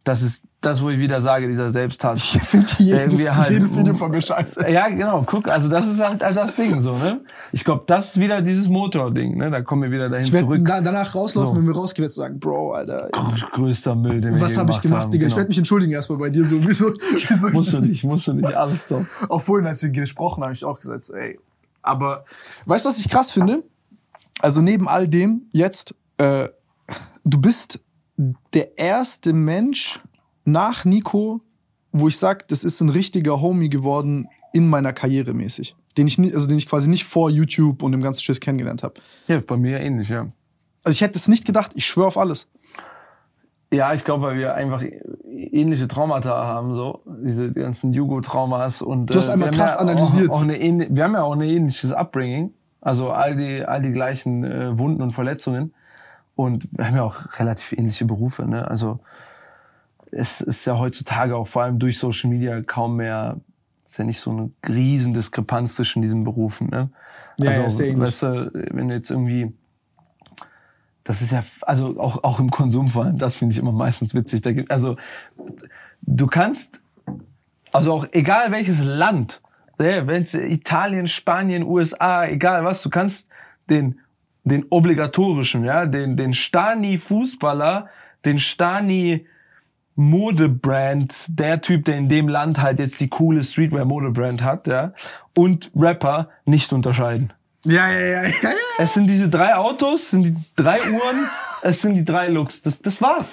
[0.06, 2.18] Das ist das, wo ich wieder sage, dieser Selbsthass.
[2.34, 4.68] Ich finde jedes, halt- jedes Video von mir scheiße.
[4.70, 7.20] Ja, genau, guck, also das ist halt das Ding so, ne?
[7.52, 9.50] Ich glaube, das ist wieder dieses Motor-Ding, ne?
[9.50, 10.60] Da kommen wir wieder dahin Ich zurück.
[10.64, 11.60] da, danach rauslaufen, So.
[11.60, 13.10] wenn wir rausgehen, ich sagen, Bro, Alter,
[13.52, 15.10] Größter Müll, den wir was habe ich gemacht, haben.
[15.10, 15.26] Digga?
[15.26, 15.36] Ich Genau.
[15.38, 16.56] werde mich entschuldigen erstmal bei dir so.
[16.66, 16.92] Wieso?
[17.28, 19.04] wieso Musst du nicht, musst du nicht, alles so.
[19.28, 21.38] Auch vorhin, als wir gesprochen haben, habe ich auch gesagt, so, ey.
[21.82, 22.24] Aber
[22.66, 23.62] weißt du, was ich krass finde?
[24.40, 26.48] Also neben all dem jetzt, äh,
[27.24, 27.80] du bist
[28.16, 30.00] der erste Mensch
[30.44, 31.40] nach Nico,
[31.92, 35.76] wo ich sag, das ist ein richtiger Homie geworden in meiner Karriere mäßig.
[35.96, 38.94] Den ich, also den ich quasi nicht vor YouTube und dem ganzen Schiss kennengelernt habe.
[39.28, 40.28] Ja, bei mir ähnlich, ja.
[40.82, 42.48] Also ich hätte es nicht gedacht, ich schwöre auf alles.
[43.72, 44.82] Ja, ich glaube, weil wir einfach
[45.24, 50.30] ähnliche Traumata haben, so diese ganzen Jugo-Traumas und Du hast äh, einmal krass ja analysiert.
[50.30, 53.90] Auch, auch eine, wir haben ja auch ein ähnliches Upbringing, also all die all die
[53.90, 55.74] gleichen äh, Wunden und Verletzungen
[56.36, 58.68] und wir haben ja auch relativ ähnliche Berufe, ne?
[58.68, 59.00] Also
[60.12, 63.40] es ist ja heutzutage auch vor allem durch Social Media kaum mehr
[63.84, 66.90] ist ja nicht so eine riesen Diskrepanz zwischen diesen Berufen, ne?
[67.38, 68.08] Ja, ja, also, ist ja ähnlich.
[68.08, 69.52] weißt du, wenn du jetzt irgendwie
[71.06, 74.12] das ist ja, also auch, auch im Konsum vor allem, das finde ich immer meistens
[74.12, 74.42] witzig.
[74.42, 74.96] Da gibt, also,
[76.02, 76.80] du kannst,
[77.72, 79.40] also auch egal welches Land,
[79.76, 83.28] wenn es Italien, Spanien, USA, egal was, du kannst
[83.70, 84.00] den,
[84.46, 87.88] den obligatorischen, ja, den, den Stani-Fußballer,
[88.24, 89.26] den Stani
[89.96, 94.92] Modebrand, der Typ, der in dem Land halt jetzt die coole Streetwear-Modebrand hat, ja,
[95.34, 97.32] und Rapper nicht unterscheiden.
[97.64, 98.50] Ja, ja, ja, ja, ja.
[98.78, 101.26] Es sind diese drei Autos, sind die drei Uhren,
[101.62, 102.62] es sind die drei Looks.
[102.62, 103.32] Das, das war's.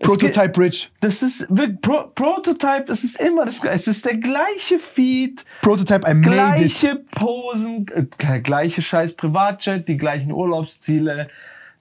[0.00, 0.90] Prototype Rich.
[1.00, 1.46] Das ist
[1.80, 3.76] Pro Prototype, es ist immer das gleiche.
[3.76, 6.32] Es ist der gleiche Feed, Prototype, I made it.
[6.32, 11.28] gleiche Posen, äh, gleiche scheiß Privatjet, die gleichen Urlaubsziele,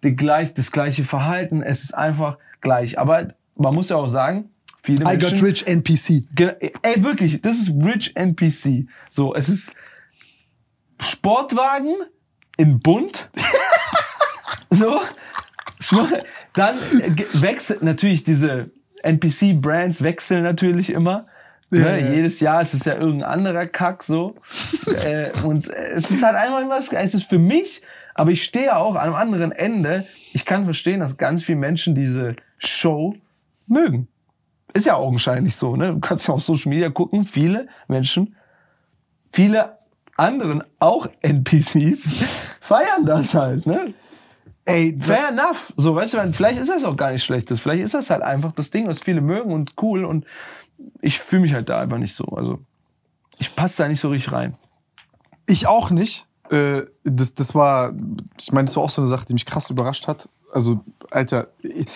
[0.04, 1.62] die gleich, das gleiche Verhalten.
[1.62, 2.98] Es ist einfach gleich.
[2.98, 4.50] Aber man muss ja auch sagen,
[4.82, 5.40] viele I Menschen...
[5.40, 6.24] got rich NPC.
[6.82, 8.88] Ey, wirklich, das ist Rich NPC.
[9.10, 9.74] So, es ist
[11.00, 11.96] Sportwagen
[12.58, 13.30] in bunt.
[14.70, 15.00] so.
[16.54, 16.76] Dann
[17.34, 18.72] wechselt natürlich diese
[19.04, 21.28] NPC-Brands wechseln natürlich immer.
[21.72, 22.02] Ja, ne?
[22.02, 22.12] ja.
[22.14, 24.36] Jedes Jahr ist es ja irgendein anderer Kack so.
[25.04, 27.82] äh, und es ist halt einfach immer, es ist für mich,
[28.14, 30.06] aber ich stehe auch am anderen Ende.
[30.34, 33.16] Ich kann verstehen, dass ganz viele Menschen diese Show
[33.68, 34.08] mögen.
[34.74, 35.94] Ist ja augenscheinlich so, ne?
[35.94, 38.36] Du kannst ja auf Social Media gucken, viele Menschen,
[39.32, 39.78] viele
[40.16, 42.24] anderen, auch NPCs,
[42.62, 43.94] feiern das halt, ne?
[44.72, 45.74] Ey, Fair enough.
[45.78, 47.60] So, weißt du, vielleicht ist das auch gar nicht schlechtes.
[47.60, 50.26] Vielleicht ist das halt einfach das Ding, was viele mögen und cool und
[51.02, 52.26] ich fühle mich halt da einfach nicht so.
[52.26, 52.60] Also,
[53.40, 54.58] ich passe da nicht so richtig rein.
[55.48, 56.28] Ich auch nicht.
[56.50, 57.94] Äh, das, das war,
[58.40, 60.30] ich meine, das war auch so eine Sache, die mich krass überrascht hat.
[60.54, 61.88] Also, Alter, ich,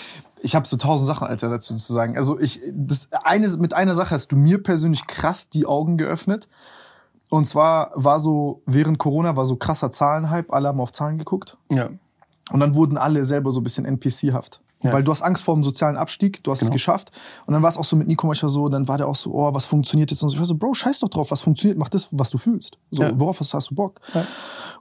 [0.42, 2.18] ich habe so tausend Sachen, Alter, dazu zu sagen.
[2.18, 6.48] Also, ich, das eine, mit einer Sache hast du mir persönlich krass die Augen geöffnet.
[7.30, 11.58] Und zwar war so, während Corona war so krasser Zahlenhype, alle haben auf Zahlen geguckt.
[11.72, 11.90] Ja.
[12.52, 14.62] Und dann wurden alle selber so ein bisschen NPC-haft.
[14.84, 14.94] Ja.
[14.94, 16.74] Weil du hast Angst vor dem sozialen Abstieg, du hast es Genau.
[16.74, 17.12] geschafft.
[17.48, 19.34] Und dann war es auch so mit Nico manchmal so, dann war der auch so,
[19.34, 20.22] oh, was funktioniert jetzt?
[20.22, 22.38] Und so, ich war so, Bro, scheiß doch drauf, was funktioniert, mach das, was du
[22.38, 22.78] fühlst.
[22.92, 23.20] So, Ja.
[23.20, 24.00] worauf hast, du Bock?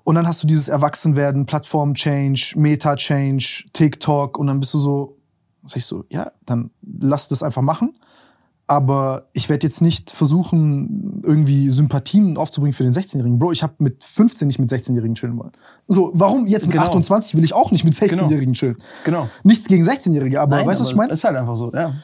[0.03, 5.17] Und dann hast du dieses Erwachsenwerden, Plattform-Change, Meta-Change, TikTok und dann bist du so,
[5.65, 7.97] sag ich so, ja, dann lass das einfach machen.
[8.67, 13.39] Aber ich werde jetzt nicht versuchen, irgendwie Sympathien aufzubringen für den 16-Jährigen.
[13.39, 15.53] Bro, ich habe mit 15 nicht mit 16-Jährigen chillen wollen.
[15.87, 16.87] So, warum jetzt mit Genau.
[16.87, 18.77] 28 will ich auch nicht mit 16-Jährigen chillen?
[19.05, 19.29] Genau.
[19.43, 21.13] Nichts gegen 16-Jährige, aber Nein, weißt du, was ich meine?
[21.13, 21.95] Ist halt einfach so, ja.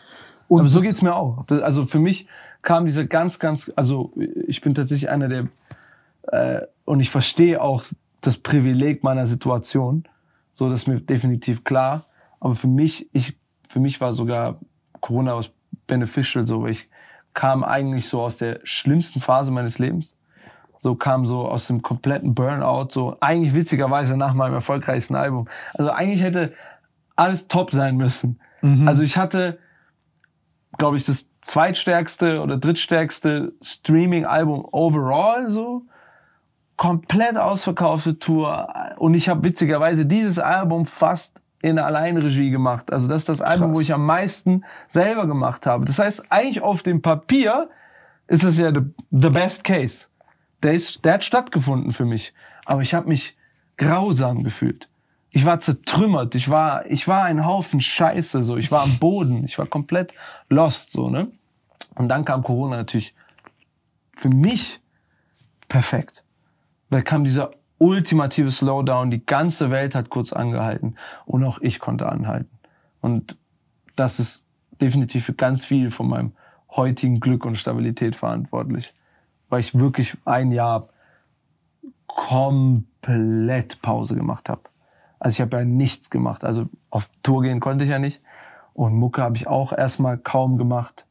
[0.49, 1.45] Und aber so das- geht's mir auch.
[1.47, 2.27] Das, also für mich
[2.63, 4.13] kam diese ganz, ganz, also
[4.47, 5.47] ich bin tatsächlich einer der,
[6.31, 7.85] äh, und ich verstehe auch
[8.21, 10.05] das Privileg meiner Situation.
[10.53, 12.05] So, das ist mir definitiv klar.
[12.39, 13.37] Aber für mich, ich,
[13.69, 14.59] für mich war sogar
[15.01, 15.51] Corona was
[15.87, 16.89] beneficial, so, weil ich
[17.33, 20.17] kam eigentlich so aus der schlimmsten Phase meines Lebens.
[20.81, 25.47] So kam so aus dem kompletten Burnout, so eigentlich witzigerweise nach meinem erfolgreichsten Album.
[25.75, 26.55] Also eigentlich hätte
[27.17, 28.41] alles top sein müssen.
[28.87, 29.59] Also ich hatte,
[30.79, 35.83] glaube ich, das zweitstärkste oder drittstärkste Streaming-Album overall so.
[36.77, 38.69] Komplett ausverkaufte Tour.
[38.99, 42.91] Und ich habe witzigerweise dieses Album fast in Alleinregie gemacht.
[42.93, 43.77] Also das ist das Album, Krass.
[43.77, 45.85] wo ich am meisten selber gemacht habe.
[45.85, 47.69] Das heißt, eigentlich auf dem Papier
[48.29, 50.07] ist es ja the, the best case.
[50.63, 52.33] Der, ist, der hat stattgefunden für mich.
[52.65, 53.37] Aber ich habe mich
[53.77, 54.89] grausam gefühlt.
[55.31, 56.35] Ich war zertrümmert.
[56.35, 58.43] Ich war, ich war ein Haufen Scheiße.
[58.43, 59.45] So, ich war am Boden.
[59.45, 60.13] Ich war komplett
[60.49, 60.93] lost.
[60.93, 61.29] So ne.
[61.95, 63.15] Und dann kam Corona natürlich
[64.17, 64.81] für mich
[65.69, 66.25] perfekt.
[66.91, 69.11] Da kam dieser ultimative Slowdown.
[69.11, 72.59] Die ganze Welt hat kurz angehalten und auch ich konnte anhalten.
[73.01, 73.39] Und
[73.97, 74.45] das ist
[74.81, 76.33] definitiv für ganz viel von meinem
[76.71, 78.93] heutigen Glück und Stabilität verantwortlich.
[79.51, 80.89] Weil ich wirklich ein Jahr
[82.07, 84.63] komplett Pause gemacht habe.
[85.19, 86.45] Also ich habe ja nichts gemacht.
[86.45, 88.23] Also auf Tour gehen konnte ich ja nicht.
[88.73, 91.07] Und Mucke habe ich auch erstmal kaum gemacht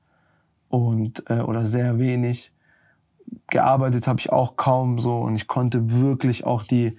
[0.70, 2.52] und äh, oder sehr wenig.
[3.48, 6.98] Gearbeitet habe ich auch kaum so und ich konnte wirklich auch die.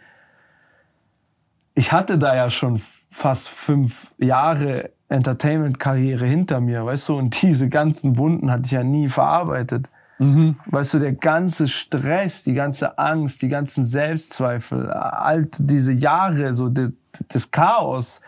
[1.75, 2.81] Ich hatte da ja schon
[3.11, 8.85] fast fünf Jahre Entertainment-Karriere hinter mir, weißt du, und diese ganzen Wunden hatte ich ja
[8.85, 9.89] nie verarbeitet.
[10.21, 10.57] Mhm.
[10.67, 16.69] Weißt du, der ganze Stress, die ganze Angst, die ganzen Selbstzweifel, all diese Jahre, so
[16.69, 18.21] das Chaos,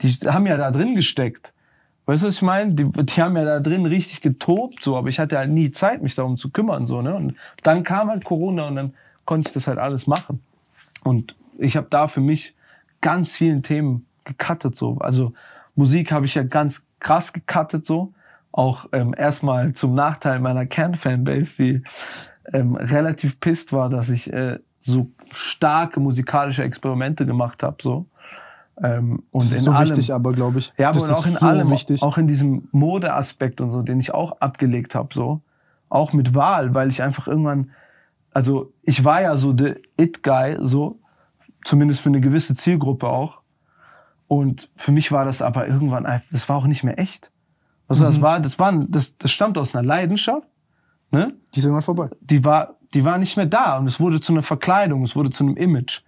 [0.00, 1.52] die haben ja da drin gesteckt.
[2.06, 2.74] Weißt du, was ich meine?
[2.74, 6.02] Die, die haben ja da drin richtig getobt, so, aber ich hatte halt nie Zeit,
[6.02, 7.14] mich darum zu kümmern, so, ne?
[7.14, 7.34] Und
[7.64, 8.94] dann kam halt Corona und dann
[9.24, 10.40] konnte ich das halt alles machen.
[11.02, 12.54] Und ich habe da für mich
[13.00, 14.98] ganz vielen Themen gecuttet, so.
[14.98, 15.32] Also
[15.74, 18.12] Musik habe ich ja ganz krass gecuttet, so.
[18.52, 21.82] Auch ähm, erstmal zum Nachteil meiner Kern-Fanbase, die
[22.52, 28.06] ähm, relativ pisst war, dass ich äh, so starke musikalische Experimente gemacht habe, so.
[28.82, 30.72] Ähm, und das ist in so allem, wichtig, aber glaube ich.
[30.78, 32.02] Ja, aber auch in so allem, wichtig.
[32.02, 35.42] auch in diesem Modeaspekt und so, den ich auch abgelegt habe, so.
[35.88, 37.70] Auch mit Wahl, weil ich einfach irgendwann,
[38.32, 40.98] also ich war ja so der It-Guy, so,
[41.64, 43.40] zumindest für eine gewisse Zielgruppe auch.
[44.28, 47.30] Und für mich war das aber irgendwann, das war auch nicht mehr echt.
[47.90, 48.06] Also mhm.
[48.06, 50.46] das war, das war, das, das stammt aus einer Leidenschaft,
[51.10, 51.34] ne?
[51.52, 52.08] Die ist irgendwann vorbei.
[52.20, 55.30] Die war, die war nicht mehr da und es wurde zu einer Verkleidung, es wurde
[55.30, 56.02] zu einem Image.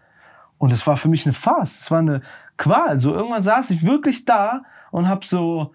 [0.59, 1.81] Und es war für mich eine Farce.
[1.81, 2.23] Es war eine
[2.57, 3.01] Qual.
[3.01, 4.63] So irgendwann saß ich wirklich da
[4.93, 5.75] und hab so,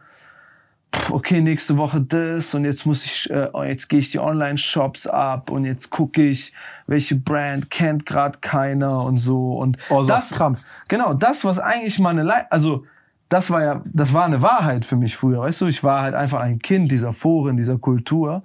[1.10, 5.50] okay, nächste Woche das und jetzt muss ich, äh, jetzt gehe ich die Online-Shops ab
[5.50, 6.54] und jetzt gucke ich,
[6.86, 10.64] welche Brand kennt gerade keiner und so und oh, so das Krampf.
[10.88, 12.86] Genau, das was eigentlich meine, Le also
[13.30, 16.16] das war ja, das war eine Wahrheit für mich früher, weißt du, ich war halt
[16.16, 18.44] einfach ein Kind dieser Foren, dieser Kultur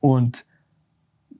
[0.00, 0.44] und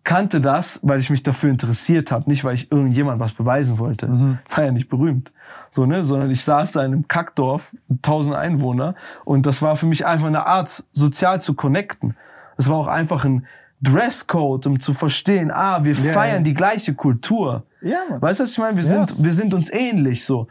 [0.05, 4.09] kannte das, weil ich mich dafür interessiert habe, nicht weil ich irgendjemand was beweisen wollte.
[4.09, 4.39] Mhm.
[4.49, 5.33] War ja nicht berühmt.
[5.71, 6.03] So, ne?
[6.03, 8.95] Sondern ich saß da in einem Kackdorf, 1000 Einwohner,
[9.27, 12.17] und das war für mich einfach eine Art, sozial zu connecten.
[12.57, 13.47] Es war auch einfach ein
[13.83, 17.65] Dresscode, um zu verstehen, ah, wir yeah, feiern die gleiche Kultur.
[17.83, 18.23] Ja, Mann.
[18.23, 18.77] Weißt du, was ich meine?
[18.77, 19.07] Wir ja.
[19.07, 20.49] sind, wir sind uns ähnlich so.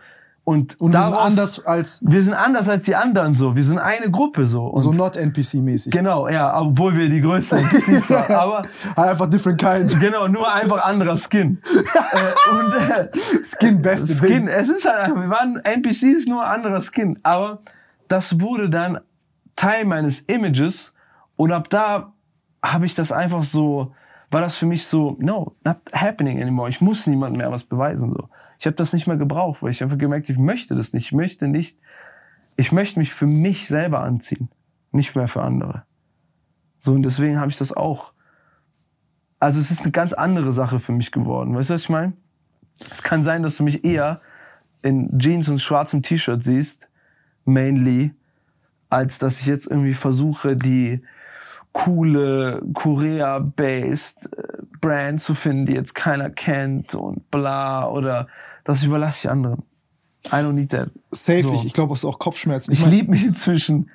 [0.48, 3.58] Und, und daraus, wir sind anders als wir sind anders als die anderen so.
[3.58, 4.68] Wir sind eine Gruppe so.
[4.68, 5.92] Und so not NPC mäßig.
[5.92, 8.32] Genau, ja, obwohl wir die größten NPCs waren.
[8.34, 8.62] Aber
[8.96, 10.00] einfach different kind.
[10.00, 11.62] Genau, nur einfach anderer Skin.
[11.74, 13.10] äh, und, äh,
[13.44, 14.46] Skin beste Skin.
[14.46, 14.48] Ding.
[14.48, 17.20] Es ist halt einfach, wir waren NPCs nur anderer Skin.
[17.24, 17.60] Aber
[18.08, 19.02] das wurde dann
[19.58, 20.94] Teil meines Images
[21.36, 22.14] und ab da
[22.64, 23.92] habe ich das einfach so,
[24.32, 26.70] war das für mich so, no, not happening anymore.
[26.70, 28.30] Ich muss niemandem mehr was beweisen so.
[28.60, 31.08] Ich habe das nicht mehr gebraucht, weil ich einfach gemerkt, ich möchte das nicht.
[31.08, 31.78] Ich möchte nicht,
[32.56, 34.50] ich möchte mich für mich selber anziehen,
[34.92, 35.84] nicht mehr für andere.
[36.80, 38.14] So und deswegen habe ich das auch.
[39.40, 41.56] Also es ist eine ganz andere Sache für mich geworden.
[41.56, 42.14] Weißt du, was ich meine?
[42.92, 44.22] Es kann sein, dass du mich eher
[44.82, 46.90] in Jeans und schwarzem T-Shirt siehst,
[47.46, 48.14] mainly,
[48.90, 51.04] als dass ich jetzt irgendwie versuche, die
[51.72, 54.48] coole Korea-based äh,
[54.80, 58.28] Brand zu finden, die jetzt keiner kennt und bla oder
[58.68, 59.64] das überlasse ich anderen.
[60.28, 60.90] I don't need that.
[61.12, 61.54] Safe, so.
[61.54, 62.74] ich, ich glaube, es ist auch Kopfschmerzen.
[62.74, 63.90] Ich, ich liebe mich inzwischen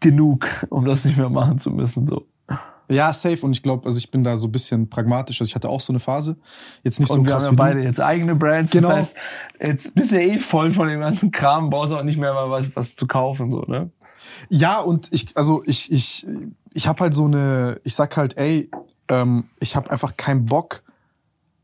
[0.00, 2.04] genug, um das nicht mehr machen zu müssen.
[2.04, 2.26] So.
[2.90, 3.40] Ja, safe.
[3.40, 5.40] Und ich glaube, also ich bin da so ein bisschen pragmatisch.
[5.40, 6.36] Also ich hatte auch so eine Phase.
[6.82, 7.46] Jetzt nicht und so wir krass.
[7.46, 8.70] haben ja beide jetzt eigene Brands.
[8.72, 8.88] Genau.
[8.88, 9.16] Das heißt,
[9.62, 12.76] jetzt bist du eh voll von dem ganzen Kram, brauchst auch nicht mehr mal was,
[12.76, 13.90] was zu kaufen, so, ne?
[14.50, 16.26] Ja, und ich, also ich, ich,
[16.74, 18.70] ich habe halt so eine, ich sag halt, ey,
[19.08, 20.83] ähm, ich habe einfach keinen Bock.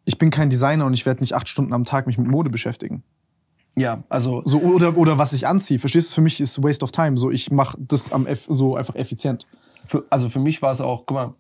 [0.05, 2.51] Ich bin kein Designer und ich werde nicht acht Stunden am Tag mich mit Mode
[2.51, 3.03] beschäftigen.
[3.77, 4.43] Ja, also.
[4.45, 5.79] So, oder, oder was ich anziehe.
[5.79, 6.15] Verstehst du?
[6.17, 7.17] Für mich ist Waste of Time.
[7.17, 9.47] So, ich mache das am F so einfach effizient.
[9.87, 11.35] Für, also für mich war es auch, guck mal,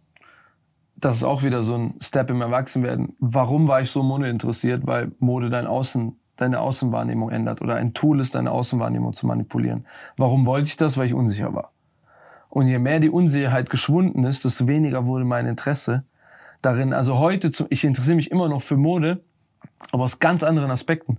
[0.96, 3.16] das ist auch wieder so ein Step im Erwachsenwerden.
[3.18, 4.86] Warum war ich so Mode interessiert?
[4.86, 9.86] Weil Mode dein Außen, deine Außenwahrnehmung ändert oder ein Tool ist, deine Außenwahrnehmung zu manipulieren.
[10.16, 10.98] Warum wollte ich das?
[10.98, 11.72] Weil ich unsicher war.
[12.48, 16.04] Und je mehr die Unsicherheit geschwunden ist, desto weniger wurde mein Interesse
[16.62, 16.92] darin.
[16.92, 19.22] Also heute, ich interessiere mich immer noch für Mode,
[19.92, 21.18] aber aus ganz anderen Aspekten.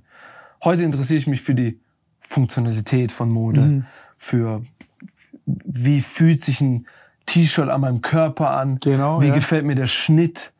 [0.64, 1.80] Heute interessiere ich mich für die
[2.20, 3.86] Funktionalität von Mode, mhm.
[4.18, 4.64] für
[5.46, 6.86] wie fühlt sich ein
[7.26, 9.36] T-Shirt an meinem Körper an, genau, wie ja.
[9.36, 10.54] gefällt mir der Schnitt,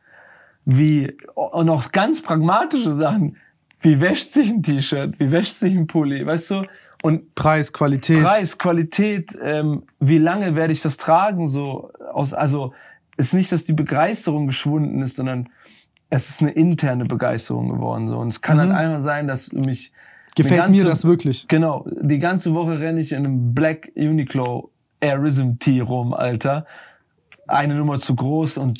[0.64, 3.36] wie und auch ganz pragmatische Sachen,
[3.80, 6.62] wie wäscht sich ein T-Shirt, wie wäscht sich ein Pulli, weißt du?
[7.02, 8.22] Und Preis, Qualität.
[8.22, 11.48] Preis, Qualität, ähm, wie lange werde ich das tragen?
[11.48, 12.74] So aus, also
[13.16, 15.48] ist nicht, dass die Begeisterung geschwunden ist, sondern
[16.10, 18.08] es ist eine interne Begeisterung geworden.
[18.08, 18.18] So.
[18.18, 18.74] Und es kann halt mhm.
[18.74, 19.92] halt einmal sein, dass mich
[20.34, 21.48] gefällt ganze, mir das wirklich.
[21.48, 26.66] Genau, die ganze Woche renne ich in einem Black Uniqlo Airism Tee rum, Alter.
[27.48, 28.78] Eine Nummer zu groß und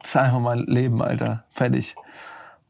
[0.00, 1.44] das ist einfach mein Leben, Alter.
[1.50, 1.94] Fertig.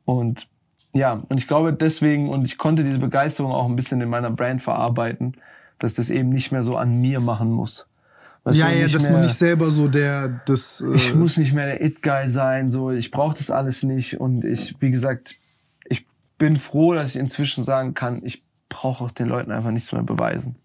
[0.04, 0.46] Und
[0.94, 4.30] ja, und ich glaube deswegen, und ich konnte diese Begeisterung auch ein bisschen in meiner
[4.30, 5.36] Brand verarbeiten,
[5.78, 7.88] dass das eben nicht mehr so an mir machen muss.
[8.44, 11.52] Weißt ja, ja, dass mehr, man nicht selber so der, das, äh, ich muss nicht
[11.52, 14.20] mehr der It-Guy sein, so, ich brauche das alles nicht.
[14.20, 15.36] Und ich, wie gesagt,
[15.84, 16.06] ich
[16.38, 20.02] bin froh, dass ich inzwischen sagen kann, ich brauche auch den Leuten einfach nichts mehr
[20.02, 20.56] beweisen.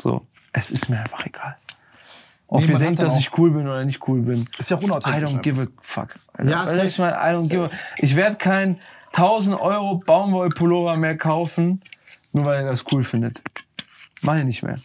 [0.00, 1.56] So, es ist mir einfach egal.
[2.46, 4.48] Ob Nee, ihr denkt, dass ich cool bin oder nicht cool bin.
[4.56, 6.14] Ist ja auch unauthentisch I don't give a fuck.
[6.42, 6.86] Ja, du, safe.
[6.86, 8.78] ich meine, I don't give a, ich werde kein
[9.12, 11.82] 1000 Euro Baumwollpullover mehr kaufen,
[12.32, 13.42] nur weil ihr das cool findet.
[14.22, 14.78] Mach ich nicht mehr.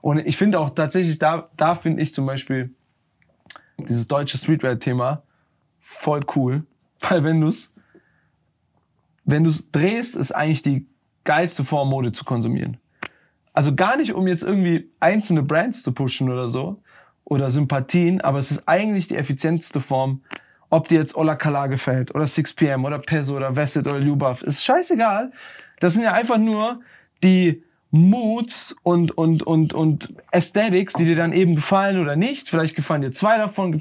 [0.00, 2.74] Und ich finde auch tatsächlich, da, da finde ich zum Beispiel
[3.78, 5.22] dieses deutsche Streetwear-Thema
[5.78, 6.64] voll cool.
[7.00, 7.72] Weil wenn du's,
[9.24, 10.86] wenn du's drehst, ist eigentlich die
[11.24, 12.78] geilste Form, Mode zu konsumieren.
[13.52, 16.80] Also gar nicht, um jetzt irgendwie einzelne Brands zu pushen oder so
[17.24, 20.22] oder Sympathien, aber es ist eigentlich die effizienteste Form,
[20.70, 24.64] ob dir jetzt Ola Kala gefällt oder 6pm oder Peso oder Vested oder Lubaf, ist
[24.64, 25.32] scheißegal.
[25.80, 26.80] Das sind ja einfach nur
[27.22, 32.48] die Moods und, und, und, und Aesthetics, die dir dann eben gefallen oder nicht.
[32.48, 33.80] Vielleicht gefallen dir zwei davon,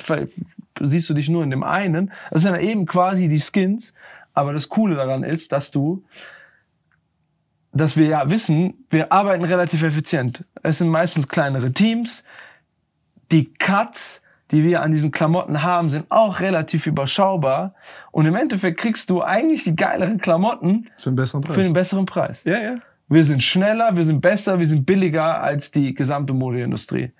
[0.81, 2.11] siehst du dich nur in dem einen.
[2.31, 3.93] Das sind dann eben quasi die Skins.
[4.33, 6.03] Aber das Coole daran ist, dass du
[7.77, 10.43] dass wir ja wissen, wir arbeiten relativ effizient.
[10.63, 12.23] Es sind meistens kleinere Teams.
[13.31, 17.75] Die Cuts, die wir an diesen Klamotten haben, sind auch relativ überschaubar.
[18.11, 21.55] Und im Endeffekt kriegst du eigentlich die geileren Klamotten für einen besseren Preis.
[21.55, 22.41] für einen besseren Preis.
[22.45, 22.75] ja, ja.
[23.09, 27.11] Wir sind schneller, wir sind besser, wir sind billiger als die gesamte Modeindustrie.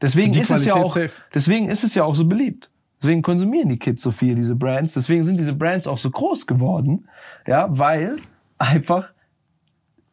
[0.00, 1.22] Deswegen ist es ja auch, safe.
[1.32, 2.70] deswegen ist es ja auch so beliebt.
[3.02, 4.94] Deswegen konsumieren die Kids so viel diese Brands.
[4.94, 7.08] Deswegen sind diese Brands auch so groß geworden,
[7.46, 8.18] ja, weil
[8.58, 9.12] einfach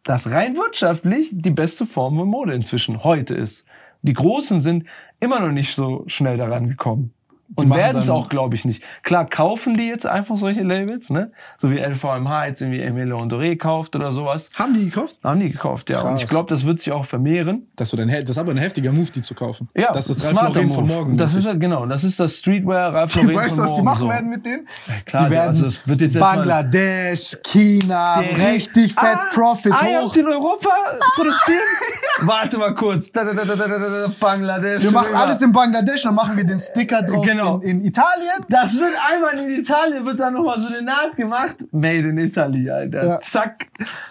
[0.03, 3.65] das rein wirtschaftlich die beste Form von Mode inzwischen heute ist.
[4.01, 4.85] Die Großen sind
[5.19, 7.13] immer noch nicht so schnell daran gekommen.
[7.55, 8.83] Und werden es auch, glaube ich, nicht.
[9.03, 11.31] Klar kaufen die jetzt einfach solche Labels, ne?
[11.61, 14.47] So wie LVMH jetzt irgendwie Emile Ondoré kauft oder sowas.
[14.55, 15.19] Haben die gekauft?
[15.23, 15.99] Haben die gekauft, ja.
[16.01, 16.23] Und Krass.
[16.23, 17.67] ich glaube, das wird sich auch vermehren.
[17.75, 19.69] Das, wird ein, das ist aber ein heftiger Move, die zu kaufen.
[19.75, 21.17] Ja, das ist smarter Lauren von morgen.
[21.17, 23.81] Das ist ja, genau, das ist das Streetwear Ralph Lauren Weißt du, von was die
[23.81, 24.09] morgen, machen so.
[24.09, 24.67] werden mit denen?
[25.05, 30.15] klar, die werden also es wird jetzt Bangladesch, China, richtig fett Ah, Profit ah, hoch.
[30.15, 30.69] in Europa
[31.15, 31.59] produziert?
[32.21, 33.11] Warte mal kurz.
[33.11, 34.83] Da, da, da, da, da, da, da, Bangladesch.
[34.83, 37.40] Wir machen alles in Bangladesch, dann machen wir den Sticker drauf Genau.
[37.61, 38.45] In, in Italien.
[38.49, 41.57] Das wird einmal in Italien, wird dann nochmal so eine Naht gemacht.
[41.71, 43.05] Made in Italy, Alter.
[43.05, 43.21] Ja.
[43.21, 43.67] Zack.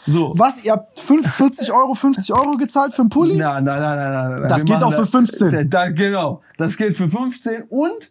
[0.07, 0.33] So.
[0.37, 3.37] Was, ihr habt 45 Euro, 50 Euro gezahlt für einen Pulli?
[3.37, 4.49] Nein, nein, nein, nein, nein.
[4.49, 5.51] Das Wir geht auch für 15.
[5.51, 6.43] Da, da, genau.
[6.57, 7.65] Das geht für 15.
[7.69, 8.11] Und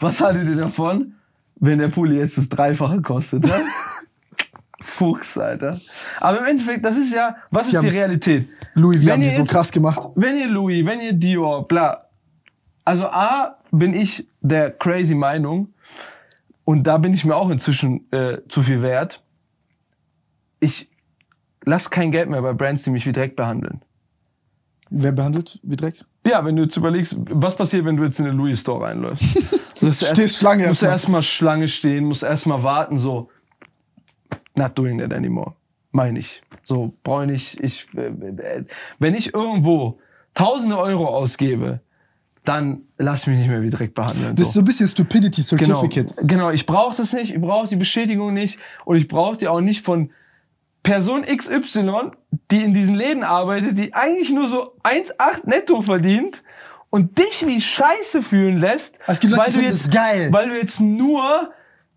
[0.00, 1.14] was haltet ihr davon,
[1.56, 3.46] wenn der Pulli jetzt das Dreifache kostet?
[3.46, 3.54] Ja?
[4.80, 5.80] Fuchs, Alter.
[6.20, 8.48] Aber im Endeffekt, das ist ja, was Die ist die Realität?
[8.74, 10.08] Louis, wir Wenn haben die so jetzt- krass gemacht.
[10.14, 12.04] Wenn ihr Louis, wenn ihr Dior, bla.
[12.84, 15.68] Also A, bin ich der crazy Meinung,
[16.64, 19.22] und da bin ich mir auch inzwischen äh, zu viel wert.
[20.60, 20.88] Ich
[21.64, 23.82] lass kein Geld mehr bei Brands, die mich wie Dreck behandeln.
[24.90, 26.02] Wer behandelt wie Dreck?
[26.26, 29.24] Ja, wenn du jetzt überlegst, was passiert, wenn du jetzt in den Louis Store reinläufst?
[29.80, 31.18] Du musst Stehst erst- Schlange musst du erstmal.
[31.18, 33.28] erstmal Schlange stehen, musst erstmal warten, so.
[34.56, 35.54] Not doing that anymore.
[35.90, 36.42] Meine ich.
[36.62, 37.58] So, brauche ich.
[37.62, 38.64] Ich, äh, äh,
[39.00, 39.98] wenn ich irgendwo
[40.32, 41.80] tausende Euro ausgebe,
[42.44, 44.36] dann lass mich nicht mehr wie Dreck behandeln.
[44.36, 46.28] Das ist so ein bisschen Stupidity Genau, Certificate.
[46.28, 49.60] genau, ich brauche das nicht, ich brauche die Beschädigung nicht und ich brauche die auch
[49.60, 50.10] nicht von
[50.82, 52.10] Person XY,
[52.50, 56.42] die in diesen Läden arbeitet, die eigentlich nur so 1,8 netto verdient
[56.90, 61.50] und dich wie Scheiße fühlen lässt, gibt Leute, weil, du jetzt, weil du jetzt nur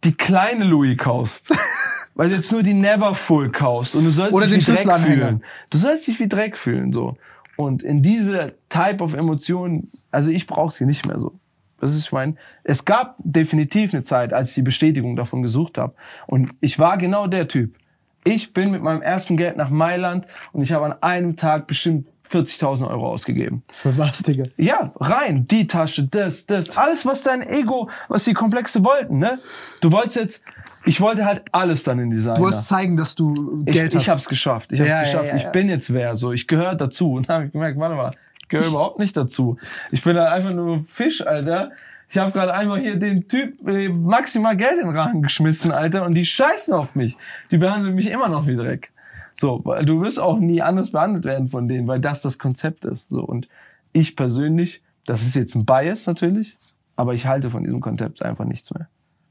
[0.06, 1.54] die kleine Louis kaufst.
[2.16, 5.44] weil du jetzt nur die Neverfull kaufst und du sollst Oder dich wie Dreck fühlen.
[5.70, 7.16] Du sollst dich wie Dreck fühlen, so.
[7.58, 11.34] Und in diese Type of Emotionen, also ich brauche sie nicht mehr so.
[11.80, 15.78] Das ist, ich meine, es gab definitiv eine Zeit, als ich die Bestätigung davon gesucht
[15.78, 15.94] habe.
[16.26, 17.76] Und ich war genau der Typ.
[18.24, 22.12] Ich bin mit meinem ersten Geld nach Mailand und ich habe an einem Tag bestimmt
[22.32, 23.64] 40.000 Euro ausgegeben.
[23.72, 24.46] Für was, Digga?
[24.58, 29.40] Ja, rein, die Tasche, das, das, alles, was dein Ego, was die Komplexe wollten, ne?
[29.82, 30.44] Du wolltest jetzt,
[30.86, 32.36] ich wollte halt alles dann in Designer.
[32.36, 34.10] Du wolltest zeigen, dass du Ich, Geld ich hast.
[34.10, 34.74] hab's geschafft.
[34.74, 35.26] Ich hab's Ja, geschafft.
[35.26, 35.46] ja, ja.
[35.46, 36.16] Ich bin jetzt wer.
[36.16, 37.14] So, ich gehöre dazu.
[37.14, 38.12] Und dann habe ich gemerkt, warte mal,
[38.42, 39.58] ich gehöre überhaupt nicht dazu.
[39.92, 41.72] Ich bin halt einfach nur Fisch, Alter.
[42.10, 46.06] Ich habe gerade einmal hier den Typ äh, maximal Geld in den Rachen geschmissen, Alter,
[46.06, 47.18] und die scheißen auf mich.
[47.52, 48.92] Die behandeln mich immer noch wie Dreck.
[49.40, 52.86] So, weil du wirst auch nie anders behandelt werden von denen, weil das das Konzept
[52.86, 53.10] ist.
[53.10, 53.48] So und
[53.94, 56.58] ich persönlich, das ist jetzt ein Bias natürlich,
[56.96, 58.88] aber ich halte von diesem Konzept einfach nichts mehr.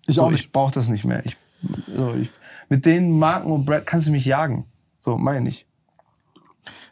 [0.07, 0.47] Ich So, auch nicht.
[0.47, 1.25] Ich brauche das nicht mehr.
[1.27, 1.37] Ich,
[1.89, 2.31] so, ich,
[2.69, 4.67] mit den Marken und Brand kannst du mich jagen.
[5.01, 5.67] So, meine ich.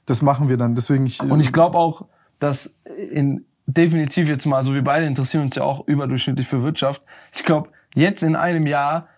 [0.06, 0.74] Das machen wir dann.
[0.74, 1.22] Deswegen ich.
[1.22, 2.06] Und ich glaube auch,
[2.38, 2.74] dass
[3.10, 7.02] in definitiv jetzt mal, also wir beide interessieren uns ja auch überdurchschnittlich für Wirtschaft.
[7.34, 9.08] Ich glaube, jetzt in einem Jahr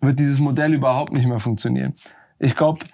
[0.00, 1.94] wird dieses Modell überhaupt nicht mehr funktionieren.
[2.38, 2.84] Ich glaube,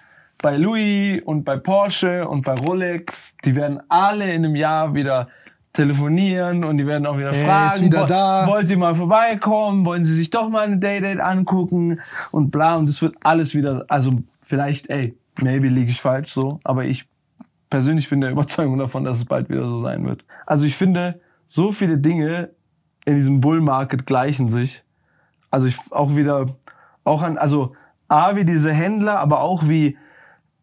[0.41, 5.27] bei Louis und bei Porsche und bei Rolex, die werden alle in einem Jahr wieder
[5.73, 8.47] telefonieren und die werden auch wieder Er fragen, wieder da.
[8.47, 11.99] wollt ihr mal vorbeikommen, wollen sie sich doch mal eine Day-Date angucken
[12.31, 14.13] und bla und es wird alles wieder, also
[14.45, 17.07] vielleicht, ey, maybe liege ich falsch so, aber ich
[17.69, 20.25] persönlich bin der Überzeugung davon, dass es bald wieder so sein wird.
[20.45, 22.49] Also ich finde, so viele Dinge
[23.05, 24.83] in diesem Bull Market gleichen sich.
[25.49, 26.47] Also ich auch wieder,
[27.03, 27.75] auch an, also
[28.09, 29.97] A, wie diese Händler, aber auch wie,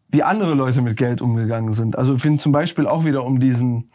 [0.09, 1.97] wie andere Leute mit Geld umgegangen sind.
[1.97, 3.89] Also ich finde zum Beispiel auch wieder um diesen,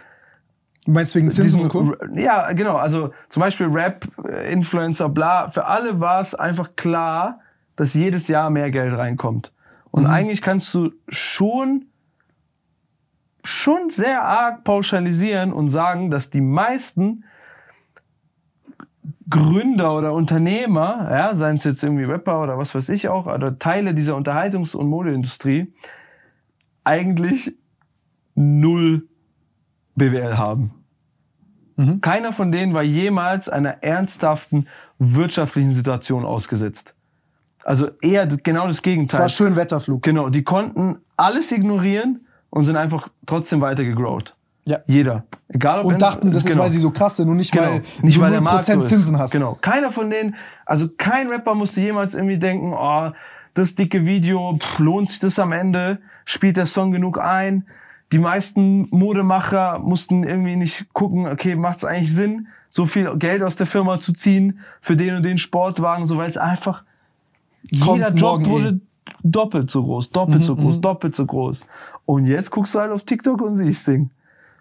[0.84, 1.96] Du meinst wegen Zinsen diesen, und Co.?
[2.14, 7.40] ja, genau, also zum Beispiel Rap, äh, Influencer, bla, für alle war es einfach klar,
[7.74, 9.52] dass jedes Jahr mehr Geld reinkommt.
[9.90, 11.86] Und eigentlich kannst du schon,
[13.44, 17.24] schon sehr arg pauschalisieren und sagen, dass die meisten
[19.30, 23.58] Gründer oder Unternehmer, ja, seien es jetzt irgendwie Rapper oder was weiß ich auch, oder
[23.58, 25.72] Teile dieser Unterhaltungs- und Modeindustrie,
[26.85, 27.55] eigentlich
[28.35, 29.09] null
[29.97, 30.72] BWL haben.
[32.03, 34.68] Keiner von denen war jemals einer ernsthaften
[35.01, 36.95] wirtschaftlichen Situation ausgesetzt.
[37.64, 39.22] Also eher genau das Es Gegenteil.
[39.22, 40.03] war schön Wetterflug.
[40.03, 44.37] Genau, die konnten alles ignorieren und sind einfach trotzdem weiter gegrowt.
[44.66, 44.78] Ja.
[44.87, 45.24] Jeder.
[45.49, 46.62] Egal ob Und dachten, das ist, genau.
[46.64, 47.64] weil sie so krass sind und nicht, Genau.
[47.66, 48.89] weil nicht du weil der Markt so 0% ist.
[48.89, 49.32] Zinsen hast.
[49.32, 49.59] Genau.
[49.61, 53.11] Keiner von denen, also kein Rapper musste jemals irgendwie denken, oh,
[53.55, 55.99] das dicke Video, pff, lohnt sich das am Ende?
[56.24, 57.66] Spielt der Song genug ein?
[58.12, 63.42] Die meisten Modemacher mussten irgendwie nicht gucken, okay, macht es eigentlich Sinn, so viel Geld
[63.42, 66.84] aus der Firma zu ziehen für den und den Sportwagen, so weil es einfach
[67.82, 68.46] Kommt jeder Job eh.
[68.46, 68.80] wurde
[69.22, 71.64] doppelt so groß, doppelt so groß, doppelt so groß.
[72.06, 74.10] Und jetzt guckst du halt auf TikTok und siehst Ding.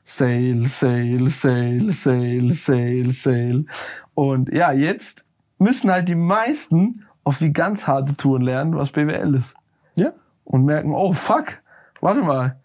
[0.03, 3.65] Sale, Sale, Sale, Sale, Sale, Sale.
[4.13, 5.23] Und ja, jetzt
[5.59, 9.55] müssen halt die meisten auf die ganz harte Touren lernen, was BWL ist.
[9.95, 10.11] Ja.
[10.43, 11.61] Und merken, oh fuck,
[12.01, 12.59] warte mal.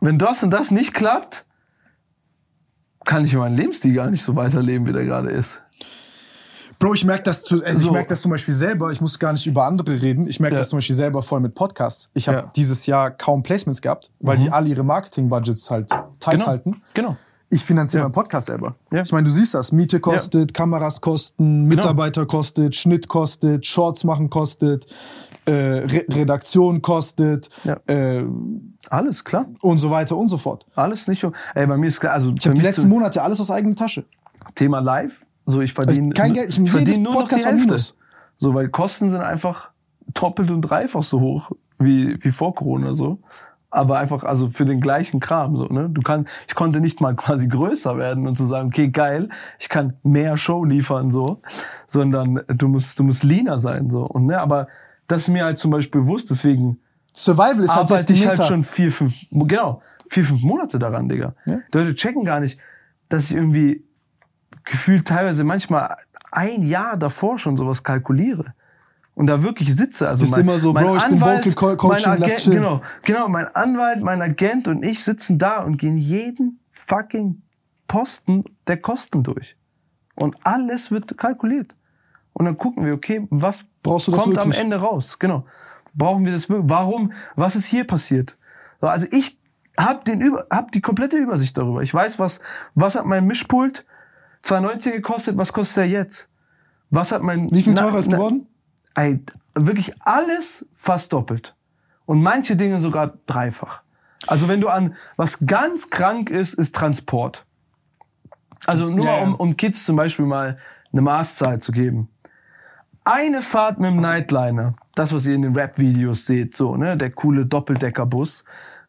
[0.00, 1.44] Wenn das und das nicht klappt,
[3.04, 5.62] kann ich meinen Lebensstil gar nicht so weiterleben, wie der gerade ist.
[6.78, 7.92] Bro, ich merke das, also ich So.
[7.92, 10.60] merk das zum Beispiel selber, ich muss gar nicht über andere reden, ich merke Ja.
[10.60, 12.10] das zum Beispiel selber voll mit Podcasts.
[12.14, 12.46] Ich habe Ja.
[12.56, 15.90] dieses Jahr kaum Placements gehabt, weil die alle ihre Marketing-Budgets halt
[16.20, 16.46] tight Genau.
[16.46, 16.82] halten.
[16.94, 17.16] Genau.
[17.50, 18.04] Ich finanziere Ja.
[18.04, 18.76] meinen Podcast selber.
[18.92, 19.02] Ja.
[19.02, 19.72] Ich meine, du siehst das.
[19.72, 24.86] Miete kostet, Kameras kosten, Mitarbeiter kostet, Schnitt kostet, Shorts machen kostet,
[25.50, 27.76] äh, Re Redaktion kostet Ja.
[27.86, 28.24] äh,
[28.88, 29.46] Alles klar.
[29.62, 30.66] und so weiter und so fort.
[30.74, 31.32] Alles nicht so.
[31.54, 34.04] Ey, bei mir ist klar, also Ich habe die letzten Monate alles aus eigener Tasche.
[34.54, 35.24] Thema live.
[35.46, 37.66] So, ich verdiene Also kein Geld, ich- verdiene nur noch Podcast die Hälfte.
[37.66, 37.96] Minus.
[38.38, 39.70] So, weil Kosten sind einfach
[40.14, 43.18] doppelt und dreifach so hoch wie, wie vor Corona so.
[43.72, 45.88] Aber einfach, also für den gleichen Kram, so, ne?
[45.88, 49.28] Du kannst, ich konnte nicht mal quasi größer werden und zu sagen, okay, geil,
[49.60, 51.40] ich kann mehr Show liefern, so,
[51.86, 54.02] sondern du musst, du musst leaner sein, so.
[54.04, 54.66] Und, ne, aber
[55.10, 56.80] das ist mir halt zum Beispiel bewusst, deswegen
[57.14, 61.08] Survival ist halt arbeite die ich halt schon vier, fünf, genau, vier, fünf Monate daran,
[61.08, 61.34] Digga.
[61.44, 61.58] Ja.
[61.72, 62.58] Die Leute checken gar nicht,
[63.08, 63.84] dass ich irgendwie
[64.64, 65.96] gefühlt teilweise manchmal
[66.30, 68.54] ein Jahr davor schon sowas kalkuliere.
[69.14, 70.08] Und da wirklich sitze.
[70.08, 73.28] Also Das ist immer so, Bro, ich bin Vocal Co- Coaching, mein Agent, genau, genau,
[73.28, 77.42] mein Anwalt, mein Agent und ich sitzen da und gehen jeden fucking
[77.88, 79.56] Posten der Kosten durch.
[80.14, 81.74] Und alles wird kalkuliert.
[82.32, 84.56] Und dann gucken wir, okay, was Brauchst du das kommt wirklich?
[84.56, 85.18] am Ende raus?
[85.18, 85.44] Genau.
[85.94, 86.68] Brauchen wir das wirklich?
[86.70, 87.12] Warum?
[87.36, 88.36] Was ist hier passiert?
[88.80, 89.38] So, Also ich
[89.78, 91.82] habe den über, hab die komplette Übersicht darüber.
[91.82, 92.40] Ich weiß, was,
[92.74, 93.84] was hat mein Mischpult
[94.44, 96.28] 2,19 gekostet, was kostet er jetzt?
[96.90, 98.46] Was hat mein Wie viel teurer ist geworden?
[98.94, 99.20] Ey,
[99.54, 101.54] wirklich alles fast doppelt.
[102.06, 103.82] Und manche Dinge sogar dreifach.
[104.26, 107.46] Also wenn du an was ganz krank ist, ist Transport.
[108.66, 109.22] Also nur Ja, ja.
[109.22, 110.58] um, um Kids zum Beispiel mal
[110.92, 112.08] eine Maßzahl zu geben.
[113.04, 117.10] Eine Fahrt mit dem Nightliner, das was ihr in den Rap-Videos seht, so, ne, der
[117.10, 118.44] coole Doppeldeckerbus,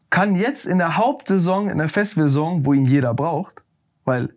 [0.09, 3.61] kann jetzt in der Hauptsaison, in der Festivalsaison, wo ihn jeder braucht,
[4.03, 4.33] weil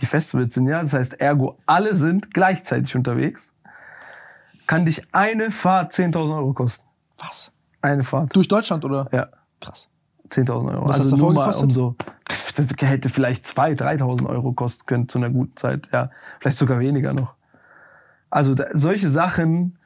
[0.00, 3.52] die Festivals sind ja, das heißt ergo alle sind gleichzeitig unterwegs,
[4.66, 6.86] kann dich eine Fahrt 10.000 Euro kosten.
[7.18, 7.52] Was?
[7.80, 8.34] Eine Fahrt.
[8.36, 9.08] Durch Deutschland oder?
[9.12, 9.28] Ja,
[9.62, 9.88] Krass.
[10.30, 10.88] 10.000 Euro.
[10.88, 11.64] Was also nur mal gekostet?
[11.64, 11.96] um so,
[12.56, 15.88] das hätte vielleicht 2.000, 3.000 Euro kosten können zu einer guten Zeit.
[15.92, 17.34] Ja, vielleicht sogar weniger noch.
[18.32, 19.78] Also da, solche Sachen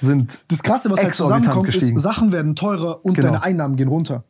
[0.00, 1.98] sind Das Krasse, was halt zusammenkommt, ist, gestiegen.
[1.98, 3.26] Sachen werden teurer und Genau.
[3.32, 4.22] deine Einnahmen gehen runter.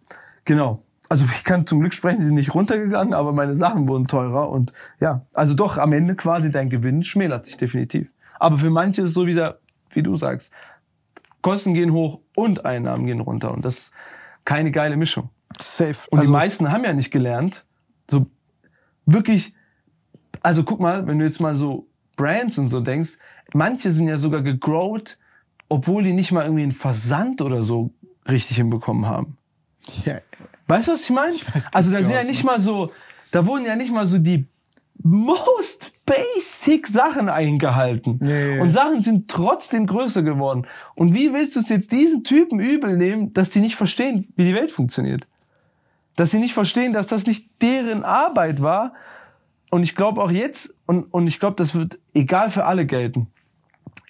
[0.47, 0.83] Genau.
[1.11, 4.49] Also ich kann zum Glück sprechen, die sind nicht runtergegangen, aber meine Sachen wurden teurer
[4.49, 8.09] und ja, also doch am Ende quasi dein Gewinn schmälert sich definitiv.
[8.39, 9.59] Aber für manche ist es so wieder,
[9.91, 10.51] wie du sagst,
[11.43, 13.93] Kosten gehen hoch und Einnahmen gehen runter und das ist
[14.45, 15.29] keine geile Mischung.
[15.59, 15.97] Safe.
[16.11, 17.65] Und also, die meisten haben ja nicht gelernt,
[18.11, 18.27] so
[19.05, 19.55] wirklich,
[20.41, 21.88] also guck mal, wenn du jetzt mal so
[22.19, 23.17] Brands und so denkst,
[23.55, 25.17] manche sind ja sogar gegrowt,
[25.71, 27.91] obwohl die nicht mal irgendwie einen Versand oder so
[28.29, 29.39] richtig hinbekommen haben.
[30.05, 30.19] Ja,
[30.69, 31.33] Weißt du, was ich meine?
[31.73, 32.91] Also da sind ja nicht mal so,
[33.31, 34.47] da wurden ja nicht mal so die
[35.03, 38.21] most basic Sachen eingehalten.
[38.23, 38.63] Ja.
[38.63, 40.67] Und Sachen sind trotzdem größer geworden.
[40.95, 44.45] Und wie willst du es jetzt diesen Typen übel nehmen, dass die nicht verstehen, wie
[44.45, 45.27] die Welt funktioniert?
[46.17, 48.93] Dass sie nicht verstehen, dass das nicht deren Arbeit war.
[49.71, 53.27] Und ich glaube auch jetzt, und, und ich glaube, das wird egal für alle gelten.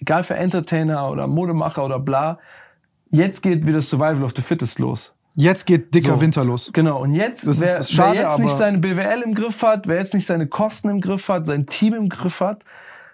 [0.00, 2.38] Egal für Entertainer oder Modemacher oder bla.
[3.10, 5.12] Jetzt geht wieder Survival of the Fittest los.
[5.34, 6.20] Jetzt geht dicker So.
[6.20, 6.70] Winter los.
[6.72, 9.88] Genau, und jetzt, Das wer, ist schade, wer jetzt nicht seine BWL im Griff hat,
[9.88, 12.62] wer jetzt nicht seine Kosten im Griff hat, sein Team im Griff hat,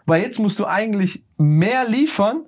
[0.05, 2.43] weil jetzt musst du eigentlich mehr liefern,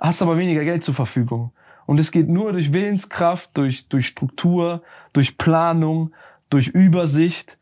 [0.00, 1.52] hast aber weniger Geld zur Verfügung.
[1.84, 6.14] Und es geht nur durch Willenskraft, durch, durch Struktur, durch Planung,
[6.48, 7.58] durch Übersicht.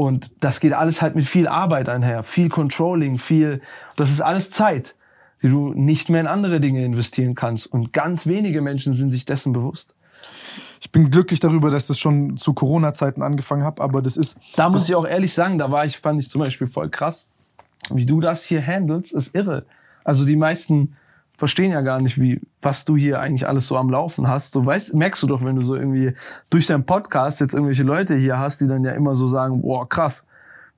[0.00, 3.60] Und das geht alles halt mit viel Arbeit einher, viel Controlling, viel,
[3.96, 4.94] das ist alles Zeit,
[5.42, 7.66] die du nicht mehr in andere Dinge investieren kannst.
[7.66, 9.94] Und ganz wenige Menschen sind sich dessen bewusst.
[10.80, 14.38] Ich bin glücklich darüber, dass das schon zu Corona-Zeiten angefangen hat, aber das ist.
[14.56, 17.26] Da muss ich auch ehrlich sagen, da war ich, fand ich zum Beispiel voll krass.
[17.90, 19.66] Wie du das hier handelst, ist irre.
[20.02, 20.96] Also die meisten
[21.40, 24.52] verstehen ja gar nicht, wie, was du hier eigentlich alles so am Laufen hast.
[24.52, 26.12] So weißt, merkst du doch, wenn du so irgendwie
[26.50, 29.88] durch deinen Podcast jetzt irgendwelche Leute hier hast, die dann ja immer so sagen, boah,
[29.88, 30.26] krass,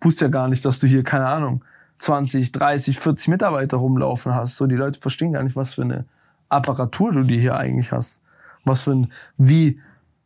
[0.01, 1.65] wusste ja gar nicht, dass du hier, keine Ahnung,
[1.99, 4.57] 20, 30, 40 Mitarbeiter rumlaufen hast.
[4.57, 6.05] So, die Leute verstehen gar nicht, was für eine
[6.49, 8.21] Apparatur du dir hier eigentlich hast.
[8.65, 9.81] Was für ein, wie,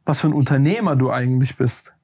[0.05, 1.95] was für ein Unternehmer du eigentlich bist.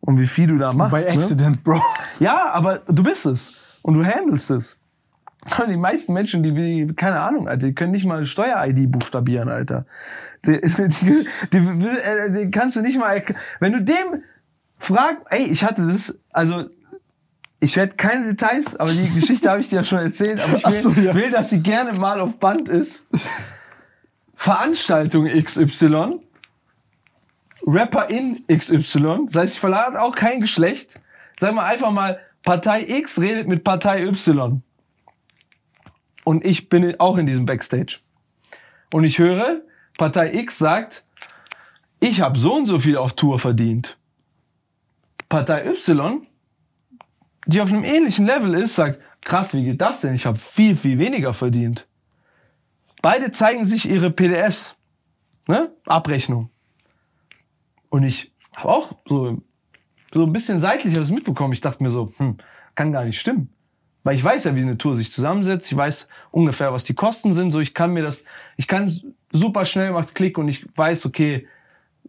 [0.00, 0.90] Und wie viel du da machst.
[0.90, 1.10] bei ne?
[1.10, 1.80] Accident, Bro.
[2.18, 3.52] Ja, aber du bist es.
[3.82, 4.76] Und du handelst es.
[5.68, 9.86] Die meisten Menschen, die, die keine Ahnung, Alter, die können nicht mal Steuer-ID buchstabieren, Alter.
[10.46, 13.20] Die, die, die, äh, die kannst du nicht mal,
[13.58, 14.22] wenn du dem
[14.78, 16.66] fragst, ey, ich hatte das, also,
[17.58, 20.64] ich werde keine Details, aber die Geschichte habe ich dir ja schon erzählt, aber ich
[20.66, 21.14] will, so, ja.
[21.14, 23.02] will, dass sie gerne mal auf Band ist.
[24.36, 26.20] Veranstaltung XY,
[27.66, 31.00] Rapper in XY, das heißt, ich verlade auch kein Geschlecht.
[31.40, 34.62] Sag mal einfach mal, Partei X redet mit Partei Y.
[36.26, 38.00] Und ich bin auch in diesem Backstage.
[38.92, 39.62] Und ich höre,
[39.96, 41.04] Partei X sagt,
[42.00, 43.96] ich habe so und so viel auf Tour verdient.
[45.28, 46.26] Partei Y,
[47.46, 50.14] die auf einem ähnlichen Level ist, sagt, krass, wie geht das denn?
[50.14, 51.86] Ich habe viel, viel weniger verdient.
[53.02, 54.74] Beide zeigen sich ihre PDFs,
[55.46, 55.70] ne?
[55.86, 56.50] Abrechnung.
[57.88, 59.42] Und ich habe auch so,
[60.12, 61.52] so ein bisschen seitlich was mitbekommen.
[61.52, 62.38] Ich dachte mir so, hm,
[62.74, 63.55] kann gar nicht stimmen.
[64.06, 65.68] Weil ich weiß ja, wie eine Tour sich zusammensetzt.
[65.72, 67.50] Ich weiß ungefähr, was die Kosten sind.
[67.50, 68.22] So, ich kann mir das,
[68.56, 68.88] ich kann
[69.32, 71.48] super schnell macht Klick und ich weiß, okay,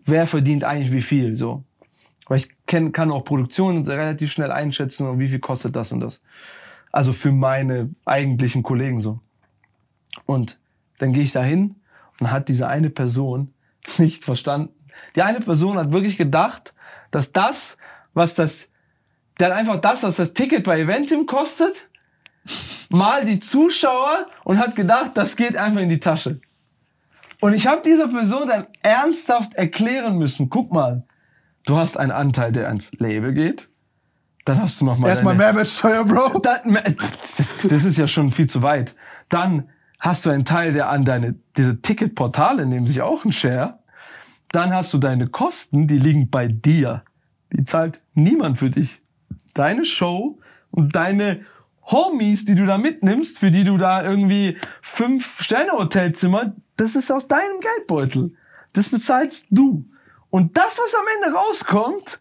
[0.06, 1.36] wer verdient eigentlich wie viel.
[1.36, 1.64] So,
[2.28, 6.02] weil ich kenn, kann auch Produktion relativ schnell einschätzen und wie viel kostet das und
[6.02, 6.22] das.
[6.91, 9.20] Also für meine eigentlichen Kollegen so.
[10.28, 10.60] Und
[11.00, 11.78] dann gehe ich da hin
[12.20, 13.56] und hat diese eine Person
[13.98, 14.72] nicht verstanden.
[15.16, 16.76] Die eine Person hat wirklich gedacht,
[17.10, 17.76] dass das,
[18.14, 18.70] was das,
[19.40, 21.90] der hat einfach das, was das Ticket bei Eventim kostet,
[22.90, 26.40] mal die Zuschauer und hat gedacht, das geht einfach in die Tasche.
[27.40, 31.04] Und ich habe dieser Person dann ernsthaft erklären müssen, guck mal,
[31.66, 33.70] du hast einen Anteil, der ans Label geht,
[34.46, 36.40] dann hast du noch mal Erstmal Mehrwertsteuer, Bro.
[36.40, 38.96] dann, das, das ist ja schon viel zu weit.
[39.30, 39.70] Dann
[40.00, 43.80] hast du einen Teil, der an deine, diese Ticketportale nehmen sich auch einen Share.
[44.52, 47.03] Dann hast du deine Kosten, die liegen bei dir.
[47.52, 49.02] Die zahlt niemand für dich.
[49.58, 50.40] Deine Show
[50.72, 51.46] und deine
[51.90, 57.12] Homies, die du da mitnimmst, für die du da irgendwie fünf Sterne Hotelzimmer, das ist
[57.12, 58.36] aus deinem Geldbeutel.
[58.74, 59.86] Das bezahlst du.
[60.30, 62.20] Und das, was am Ende rauskommt,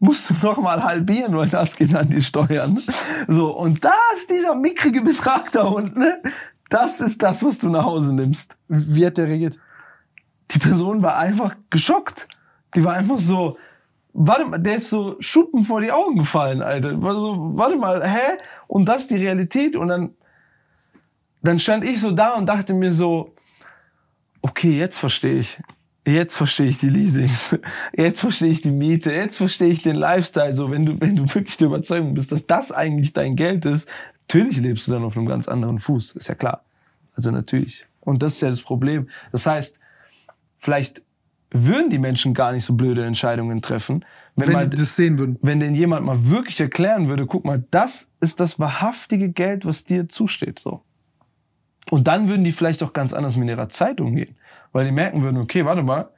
[0.00, 2.82] musst du noch mal halbieren, weil das geht an die Steuern.
[3.28, 5.98] So, und da ist dieser mickrige Betrag da unten.
[5.98, 6.22] ne?
[6.68, 8.56] Das ist das, was du nach Hause nimmst.
[8.68, 9.58] Wie hat der reagiert?
[10.50, 12.26] Die Person war einfach geschockt.
[12.74, 13.56] Die war einfach so,
[14.14, 17.02] warte mal, der ist so Schuppen vor die Augen gefallen, Alter.
[17.02, 18.38] War so, warte mal, hä?
[18.66, 19.76] Und das die Realität.
[19.76, 20.14] Und dann,
[21.42, 23.34] dann stand ich so da und dachte mir so,
[24.40, 25.60] okay, jetzt verstehe ich.
[26.06, 27.58] Jetzt verstehe ich die Leasings.
[27.96, 29.10] Jetzt verstehe ich die Miete.
[29.10, 30.54] Jetzt verstehe ich den Lifestyle.
[30.54, 33.88] So, wenn du, wenn du wirklich der Überzeugung bist, dass das eigentlich dein Geld ist,
[34.20, 36.10] natürlich lebst du dann auf einem ganz anderen Fuß.
[36.16, 36.62] Ist ja klar.
[37.16, 37.86] Also natürlich.
[38.02, 39.08] Und das ist ja das Problem.
[39.32, 39.80] Das heißt,
[40.58, 41.00] vielleicht
[41.54, 44.04] würden die Menschen gar nicht so blöde Entscheidungen treffen,
[44.34, 45.38] wenn, Wenn mal, die das sehen würden.
[45.40, 49.84] wenn denn jemand mal wirklich erklären würde, guck mal, das ist das wahrhaftige Geld, was
[49.84, 50.82] dir zusteht, so.
[51.90, 54.36] Und dann würden die vielleicht auch ganz anders mit ihrer Zeit umgehen,
[54.72, 56.08] weil die merken würden, okay, warte mal,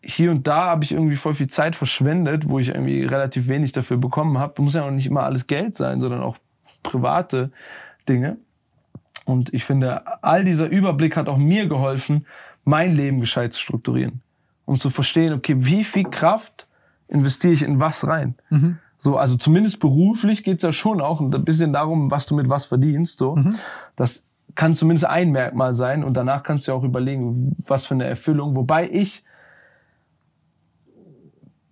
[0.00, 3.72] hier und da habe ich irgendwie voll viel Zeit verschwendet, wo ich irgendwie relativ wenig
[3.72, 4.62] dafür bekommen habe.
[4.62, 6.38] Muss ja auch nicht immer alles Geld sein, sondern auch
[6.82, 7.50] private
[8.08, 8.38] Dinge.
[9.24, 12.26] Und ich finde, all dieser Überblick hat auch mir geholfen,
[12.66, 14.20] mein Leben gescheit zu strukturieren.
[14.66, 16.66] Um zu verstehen, okay, wie viel Kraft
[17.08, 18.34] investiere ich in was rein?
[18.50, 18.78] Mhm.
[18.98, 22.66] So, also zumindest beruflich geht's ja schon auch ein bisschen darum, was du mit was
[22.66, 23.18] verdienst.
[23.18, 23.36] So.
[23.36, 23.54] Mhm.
[23.94, 24.24] Das
[24.56, 28.04] kann zumindest ein Merkmal sein und danach kannst du ja auch überlegen, was für eine
[28.04, 28.56] Erfüllung.
[28.56, 29.22] Wobei ich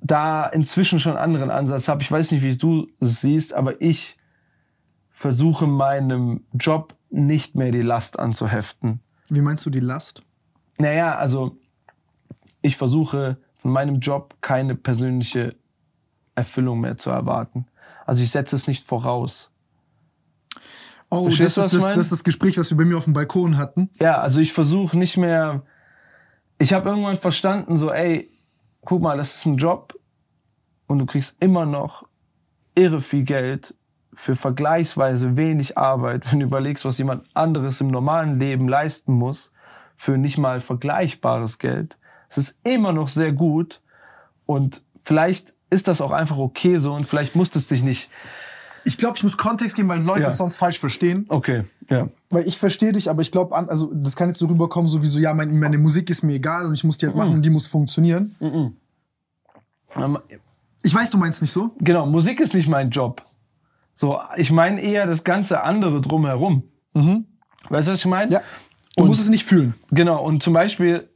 [0.01, 2.03] da inzwischen schon einen anderen Ansatz habe.
[2.03, 4.17] Ich weiß nicht, wie du es siehst, aber ich
[5.11, 9.01] versuche meinem Job nicht mehr die Last anzuheften.
[9.29, 10.24] Wie meinst du die Last?
[10.79, 11.57] Naja, also
[12.63, 15.57] ich versuche von meinem Job keine persönliche
[16.35, 17.67] Erfüllung mehr zu erwarten.
[18.07, 19.51] Also ich setze es nicht voraus.
[21.11, 23.13] Oh, Verstehst das ist das, das ist das Gespräch, was wir bei mir auf dem
[23.13, 23.91] Balkon hatten.
[24.01, 25.63] Ja, also ich versuche nicht mehr.
[26.59, 28.31] Ich habe irgendwann verstanden, so, ey,
[28.85, 29.95] guck mal, das ist ein Job
[30.87, 32.07] und du kriegst immer noch
[32.75, 33.75] irre viel Geld
[34.13, 39.53] für vergleichsweise wenig Arbeit, wenn du überlegst, was jemand anderes im normalen Leben leisten muss,
[39.97, 41.97] für nicht mal vergleichbares Geld.
[42.29, 43.81] Es ist immer noch sehr gut
[44.47, 48.11] und vielleicht ist das auch einfach okay so und vielleicht musst es dich nicht.
[48.87, 50.29] Ich glaube, ich muss Kontext geben, weil Leute Ja.
[50.29, 51.25] es sonst falsch verstehen.
[51.31, 52.09] Okay, ja.
[52.29, 55.07] Weil ich verstehe dich, aber ich glaube, also das kann jetzt so rüberkommen, so wie
[55.07, 57.43] so, ja, mein, meine Musik ist mir egal und ich muss die halt machen und
[57.43, 58.35] die muss funktionieren.
[59.97, 60.19] Ähm,
[60.83, 61.71] Ich weiß, du meinst nicht so.
[61.79, 63.23] Genau, Musik ist nicht mein Job.
[63.97, 66.65] So, ich meine eher das ganze andere drumherum.
[66.93, 68.31] Weißt du, was ich meine?
[68.33, 68.41] Ja.
[68.97, 69.75] Du Und- musst es nicht fühlen.
[69.91, 71.09] Genau, und zum Beispiel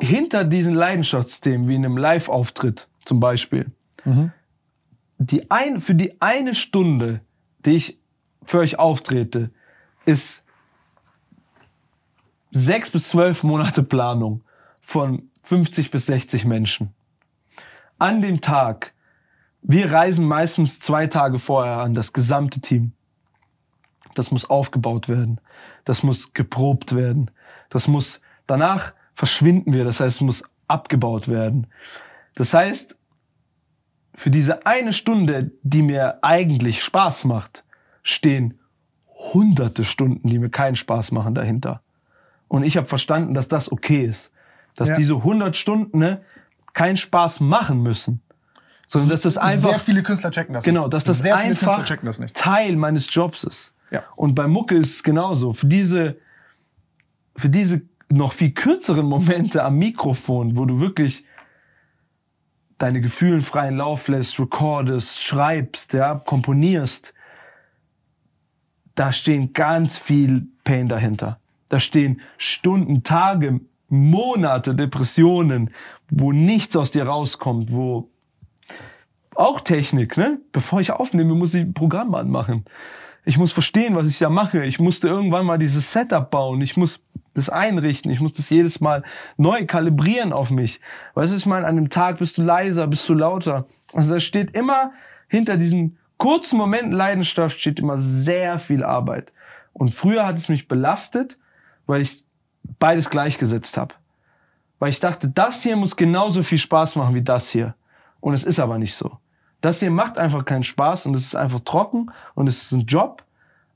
[0.00, 3.70] hinter diesen Leidenschaftsthemen, wie in einem Live-Auftritt zum Beispiel,
[5.18, 7.20] die ein, für die eine Stunde,
[7.64, 7.98] die ich
[8.44, 9.50] für euch auftrete,
[10.04, 10.42] ist
[12.50, 14.42] sechs bis zwölf Monate Planung
[14.80, 16.92] von 50 bis 60 Menschen.
[17.98, 18.94] An dem Tag,
[19.62, 22.92] wir reisen meistens zwei Tage vorher an, das gesamte Team.
[24.14, 25.40] Das muss aufgebaut werden.
[25.84, 27.30] Das muss geprobt werden.
[27.70, 29.84] Das muss, danach verschwinden wir.
[29.84, 31.66] Das heißt, es muss abgebaut werden.
[32.34, 32.96] Das heißt,
[34.14, 37.64] für diese eine Stunde, die mir eigentlich Spaß macht,
[38.02, 38.58] stehen
[39.08, 41.80] hunderte Stunden, die mir keinen Spaß machen dahinter.
[42.48, 44.30] Und ich habe verstanden, dass das okay ist.
[44.76, 44.96] Dass Ja.
[44.96, 46.20] diese 100 Stunden ne,
[46.74, 48.20] keinen Spaß machen müssen.
[48.86, 50.92] Sondern dass das einfach Sehr viele Künstler checken das Genau, nicht.
[50.94, 52.32] dass das Sehr einfach das.
[52.34, 53.72] Teil meines Jobs ist.
[53.92, 54.04] Ja.
[54.16, 55.52] Und bei Mucke ist es genauso.
[55.52, 56.16] Für diese,
[57.36, 61.24] für diese noch viel kürzeren Momente am Mikrofon, wo du wirklich
[62.78, 67.14] deine Gefühlen freien Lauf lässt, recordest, schreibst, ja, komponierst,
[68.94, 71.38] da stehen ganz viel Pain dahinter.
[71.68, 75.70] Da stehen Stunden, Tage, Monate Depressionen,
[76.10, 78.10] wo nichts aus dir rauskommt, wo
[79.34, 80.40] auch Technik, ne?
[80.52, 82.64] Bevor ich aufnehme, muss ich ein Programm anmachen.
[83.24, 84.64] Ich muss verstehen, was ich da mache.
[84.64, 86.60] Ich musste irgendwann mal dieses Setup bauen.
[86.60, 87.04] Ich muss
[87.34, 88.10] das einrichten.
[88.10, 89.04] Ich muss das jedes Mal
[89.36, 90.80] neu kalibrieren auf mich.
[91.14, 91.66] Weißt du, ich meine?
[91.66, 93.66] An dem Tag bist du leiser, bist du lauter.
[93.92, 94.92] Also da steht immer
[95.28, 99.32] hinter diesen kurzen Momenten Leidenschaft steht immer sehr viel Arbeit.
[99.72, 101.38] Und früher hat es mich belastet,
[101.86, 102.24] weil ich
[102.78, 103.94] beides gleichgesetzt habe.
[104.78, 107.74] Weil ich dachte, das hier muss genauso viel Spaß machen wie das hier.
[108.20, 109.18] Und es ist aber nicht so.
[109.62, 112.84] Das hier macht einfach keinen Spaß und es ist einfach trocken und es ist ein
[112.84, 113.22] Job.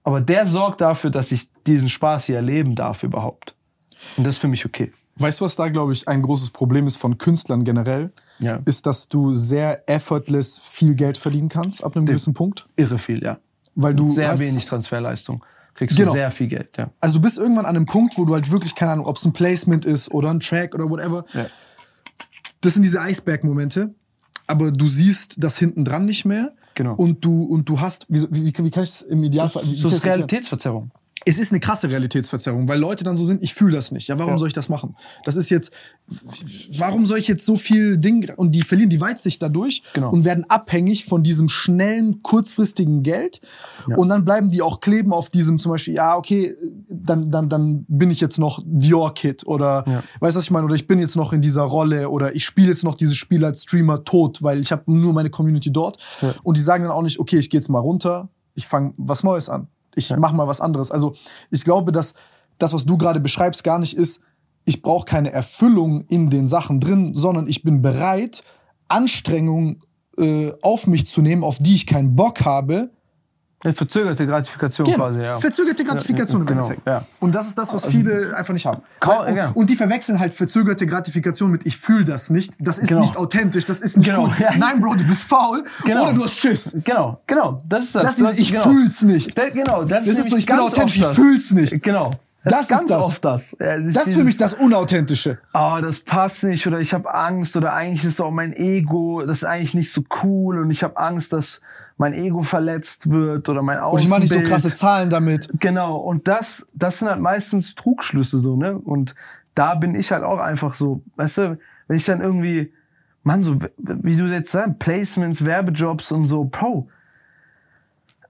[0.04, 3.54] Aber der sorgt dafür, dass ich diesen Spaß hier erleben darf überhaupt.
[4.16, 4.92] Und das ist für mich okay.
[5.18, 8.12] Weißt du, was da, glaube ich, ein großes Problem ist von Künstlern generell?
[8.38, 8.60] Ja.
[8.66, 12.66] Ist, dass du sehr effortless viel Geld verdienen kannst ab einem gewissen Punkt.
[12.76, 13.38] Irre viel, ja.
[13.74, 15.42] Weil du Sehr hast, wenig Transferleistung.
[15.74, 16.12] Kriegst Genau.
[16.12, 16.90] du sehr viel Geld, ja.
[17.00, 19.24] Also du bist irgendwann an einem Punkt, wo du halt wirklich, keine Ahnung, ob es
[19.24, 21.24] ein Placement ist oder ein Track oder whatever.
[21.32, 21.46] Ja.
[22.60, 23.94] Das sind diese Eisberg-Momente.
[24.46, 26.54] Aber du siehst das hinten dran nicht mehr.
[26.74, 26.94] Genau.
[26.94, 29.88] Und du, und du hast, wie, wie, wie kann ich es im Idealfall, wie, So
[29.88, 30.06] kann ist?
[30.06, 30.90] Realitätsverzerrung.
[31.28, 34.06] Es ist eine krasse Realitätsverzerrung, weil Leute dann so sind, ich fühle das nicht.
[34.06, 34.38] Ja, warum Ja.
[34.38, 34.94] soll ich das machen?
[35.24, 35.72] Das ist jetzt,
[36.78, 40.10] warum soll ich jetzt so viel Ding, und die verlieren die Weitsicht dadurch Genau.
[40.10, 43.40] und werden abhängig von diesem schnellen, kurzfristigen Geld.
[43.96, 46.54] Und dann bleiben die auch kleben auf diesem zum Beispiel, ja, okay,
[46.88, 50.02] dann, dann, dann bin ich jetzt noch Dior-Kid oder, Ja.
[50.20, 50.64] weißt du, was ich meine?
[50.66, 53.44] Oder ich bin jetzt noch in dieser Rolle oder ich spiele jetzt noch dieses Spiel
[53.44, 55.96] als Streamer tot, weil ich habe nur meine Community dort.
[56.44, 59.24] Und die sagen dann auch nicht, okay, ich gehe jetzt mal runter, ich fange was
[59.24, 59.66] Neues an.
[59.96, 60.90] Ich mach mal was anderes.
[60.92, 61.14] Also
[61.50, 62.14] ich glaube, dass
[62.58, 64.22] das, was du gerade beschreibst, gar nicht ist,
[64.64, 68.42] ich brauche keine Erfüllung in den Sachen drin, sondern ich bin bereit,
[68.88, 69.80] Anstrengungen
[70.18, 72.90] äh, auf mich zu nehmen, auf die ich keinen Bock habe,
[73.74, 74.96] verzögerte Gratifikation Genau.
[74.98, 75.36] quasi, ja.
[75.40, 76.86] Verzögerte Gratifikation im genau, Endeffekt.
[76.86, 77.04] ja.
[77.20, 78.82] Und das ist das, was viele einfach nicht haben.
[79.00, 79.50] Kaum- Weil- ja.
[79.54, 82.54] und, die verwechseln halt verzögerte Gratifikation mit ich fühle das nicht.
[82.60, 83.00] Das ist Genau.
[83.00, 84.24] nicht authentisch, das ist nicht Genau.
[84.26, 84.32] cool.
[84.38, 84.50] Ja.
[84.56, 86.04] Nein, Bro, du bist faul Genau.
[86.04, 86.76] oder du hast Schiss.
[86.84, 87.58] Genau, genau.
[87.68, 88.02] Das ist das.
[88.02, 88.62] Das ist, das, ich genau.
[88.64, 89.36] fühl's nicht.
[89.36, 91.14] Da- Genau, das, Das ist nämlich so, ich bin authentisch, ich das.
[91.16, 91.82] fühl's nicht.
[91.82, 92.12] Genau.
[92.48, 93.04] Das ist ganz das.
[93.04, 93.56] oft das.
[93.58, 95.38] Ja, Das ist für mich das Unauthentische.
[95.52, 99.38] oh, das passt nicht oder ich habe Angst oder eigentlich ist auch mein Ego, das
[99.38, 101.60] ist eigentlich nicht so cool und ich habe Angst, dass
[101.96, 104.04] mein Ego verletzt wird oder mein Und Außenbild.
[104.04, 105.48] ich mache nicht so krasse Zahlen damit.
[105.60, 108.76] Genau, und das, das sind halt meistens Trugschlüsse so, ne?
[108.76, 109.14] Und
[109.54, 111.58] da bin ich halt auch einfach so, weißt du,
[111.88, 112.72] wenn ich dann irgendwie,
[113.22, 116.88] Mann, so, wie du jetzt sagst, Placements, Werbejobs und so, Bro,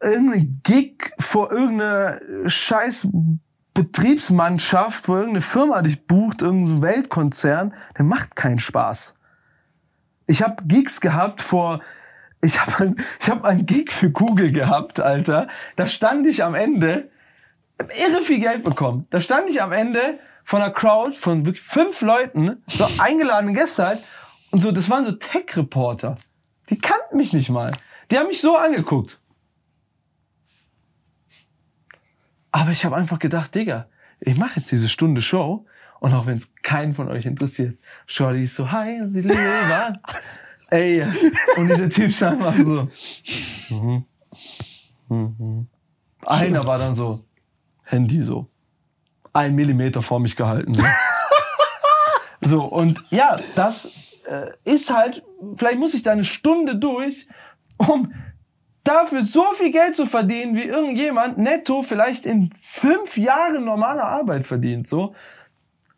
[0.01, 3.09] irgendein Gig vor irgendeiner scheiß
[3.75, 9.15] Betriebsmannschaft, wo irgendeine Firma dich bucht, irgendein Weltkonzern, der macht keinen Spaß.
[10.27, 11.81] Ich habe Gigs gehabt vor,
[12.43, 15.49] ich habe ein, ich hab einen Gig für Google gehabt, Alter.
[15.77, 17.11] Da stand ich am Ende,
[17.79, 19.07] irre viel Geld bekommen.
[19.11, 23.87] Da stand ich am Ende von einer Crowd von wirklich fünf Leuten, so eingeladene Gäste
[23.87, 24.05] halt,
[24.51, 26.19] und so, das waren so Tech-Reporter.
[26.71, 27.73] Die kannten mich nicht mal.
[28.11, 29.21] Die haben mich so angeguckt.
[32.53, 33.89] Aber ich habe einfach gedacht, Digga,
[34.21, 35.67] ich mache jetzt diese Stunde Show
[36.01, 39.27] und auch wenn es keinen von euch interessiert, Shorty ist so, hi, sie.
[40.71, 41.03] Ey,
[41.57, 42.89] und diese Typs einfach so.
[43.71, 44.05] Mhm.
[45.09, 45.67] Mhm.
[46.25, 47.21] Einer war dann so,
[47.85, 48.49] Handy so,
[49.33, 50.75] ein Millimeter vor mich gehalten.
[50.75, 50.85] So,
[52.41, 53.91] so und ja, das
[54.27, 55.23] äh, ist halt,
[55.57, 57.29] vielleicht muss ich da eine Stunde durch,
[57.77, 58.13] um
[58.83, 64.47] dafür so viel Geld zu verdienen, wie irgendjemand netto vielleicht in fünf Jahren normaler Arbeit
[64.47, 64.89] verdient.
[64.89, 65.15] So,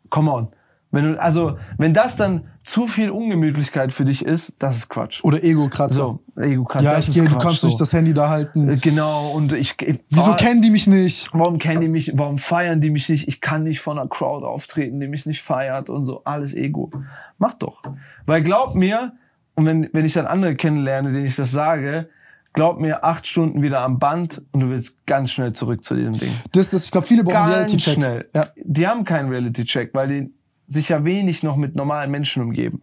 [0.09, 0.47] come on.
[0.91, 5.23] Wenn du, also, wenn das dann zu viel Ungemütlichkeit für dich ist, das ist Quatsch.
[5.23, 5.95] Oder Ego-Kratzer.
[5.95, 7.67] So, Ego kann, ja, ich ist gehe, du kannst so.
[7.67, 8.69] nicht das Handy da halten.
[8.69, 9.79] Äh, Genau, und ich.
[9.81, 11.29] ich Wieso ah, kennen die mich nicht?
[11.31, 12.11] Warum kennen die mich?
[12.15, 13.27] Warum feiern die mich nicht?
[13.27, 16.23] Ich kann nicht von einer Crowd auftreten, die mich nicht feiert und so.
[16.23, 16.89] Alles Ego.
[17.37, 17.81] Mach doch.
[18.25, 19.13] Weil glaub mir,
[19.53, 22.09] und wenn, wenn ich dann andere kennenlerne, denen ich das sage,
[22.53, 26.17] glaub mir, acht Stunden wieder am Band und du willst ganz schnell zurück zu diesem
[26.17, 26.31] Ding.
[26.51, 27.93] Das, das, ich glaube, viele brauchen Reality-Check.
[27.93, 28.27] schnell.
[28.33, 28.47] Ja.
[28.57, 30.33] Die haben keinen Reality-Check, weil die
[30.69, 32.81] sich ja wenig noch mit normalen Menschen umgeben.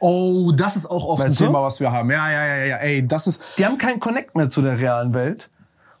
[0.00, 1.44] Oh, das ist auch oft ein Weißt du?
[1.44, 2.10] Thema, was wir haben.
[2.10, 2.76] Ja, ja, ja, ja.
[2.78, 3.58] Ey, das ist.
[3.58, 5.48] die haben keinen Connect mehr zu der realen Welt.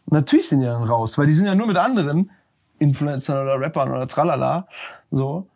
[0.06, 2.30] Und natürlich sind die dann raus, weil die sind ja nur mit anderen
[2.78, 4.66] Influencern oder Rappern oder tralala.
[5.10, 5.46] So.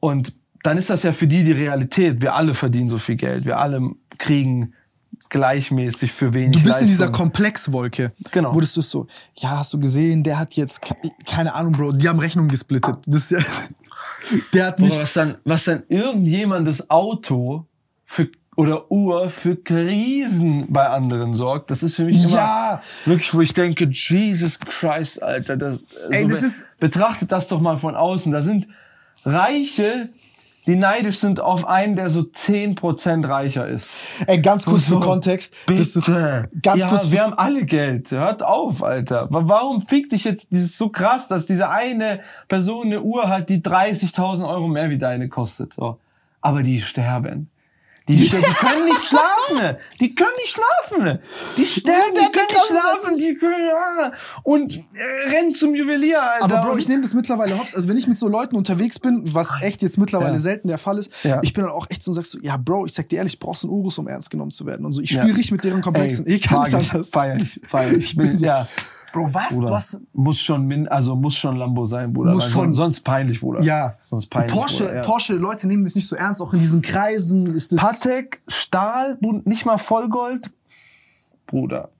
[0.00, 0.32] Und
[0.62, 2.22] dann ist das ja für die die Realität.
[2.22, 3.44] Wir alle verdienen so viel Geld.
[3.44, 3.80] Wir alle
[4.18, 4.72] kriegen
[5.30, 7.24] gleichmäßig für wenig Du bist in dieser Leistung.
[7.26, 8.12] Komplexwolke.
[8.32, 8.58] Genau.
[8.58, 9.06] Das ist so,
[9.36, 10.94] ja, hast du gesehen, der hat jetzt, ke-
[11.26, 12.96] keine Ahnung, Bro, die haben Rechnung gesplittet.
[13.06, 13.38] Das ist ja,
[14.52, 17.66] der hat nicht, was dann, was dann irgendjemandes Auto
[18.04, 22.82] für, oder Uhr für Krisen bei anderen sorgt, das ist für mich immer Ja.
[23.04, 25.78] wirklich, wo ich denke, Jesus Christ, Alter, das,
[26.10, 28.32] Ey, so das be- betrachtet das doch mal von außen.
[28.32, 28.66] Da sind
[29.24, 30.08] Reiche,
[30.68, 33.88] die neidisch sind auf einen, der so 10% reicher ist.
[34.28, 35.54] ey, ganz kurz So, für Kontext.
[35.66, 36.06] Das ist,
[36.62, 38.12] ganz ja, kurz wir haben alle Geld.
[38.12, 39.26] Hört auf, Alter.
[39.32, 43.48] Wa- Warum fickt dich jetzt dieses so krass, dass diese eine Person eine Uhr hat,
[43.48, 45.74] die 30.000 Euro mehr wie deine kostet?
[45.74, 45.98] So.
[46.40, 47.50] Aber die sterben.
[48.08, 49.76] Die, die können nicht schlafen.
[50.00, 51.18] Die können nicht schlafen.
[51.56, 53.16] Die sterben, die können nicht schlafen.
[53.18, 54.12] Die können, ah.
[54.42, 56.44] und äh, rennen zum Juwelier, Alter.
[56.44, 57.74] Aber Bro, ich nehme das mittlerweile hops.
[57.74, 60.38] Also wenn ich mit so Leuten unterwegs bin, was echt jetzt mittlerweile Ja.
[60.38, 61.40] selten der Fall ist, Ja.
[61.42, 63.34] ich bin dann auch echt so und sagst so, ja Bro, ich sag dir ehrlich,
[63.34, 64.86] ich brauchst einen Urus, um ernst genommen zu werden.
[64.86, 65.20] Und so, ich Ja.
[65.22, 66.26] spiele richtig mit deren Komplexen.
[66.26, 67.10] Ey, ich kann ich, anders.
[67.10, 67.98] Feier ich, feier ich.
[68.10, 68.66] ich bin so- ja.
[69.12, 69.48] Bro, was?
[69.54, 72.32] Bruder, Du hast, muss schon min, also muss schon Lambo sein, Bruder.
[72.32, 72.74] Muss schon.
[72.74, 73.62] Sonst, peinlich, Bruder.
[73.62, 73.96] ja.
[74.04, 74.52] Sonst peinlich.
[74.52, 75.02] Porsche, Bruder, ja.
[75.02, 77.80] Porsche, Leute nehmen dich nicht so ernst, auch in diesen Kreisen ist das.
[77.80, 80.50] Patek, Stahl, nicht mal Vollgold.
[81.46, 81.90] Bruder,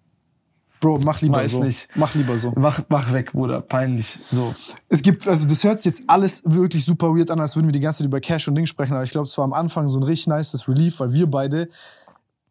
[0.80, 1.64] Bro, mach lieber Weiß so.
[1.64, 1.88] nicht.
[1.96, 2.52] Mach lieber so.
[2.56, 3.60] mach, mach weg, Bruder.
[3.60, 4.16] Peinlich.
[4.30, 4.54] So.
[4.88, 7.72] Es gibt, also das hört sich jetzt alles wirklich super weird an, als würden wir
[7.72, 9.88] die ganze Zeit über Cash und Ding sprechen, aber ich glaube, es war am Anfang
[9.88, 11.68] so ein richtig nices Relief, weil wir beide,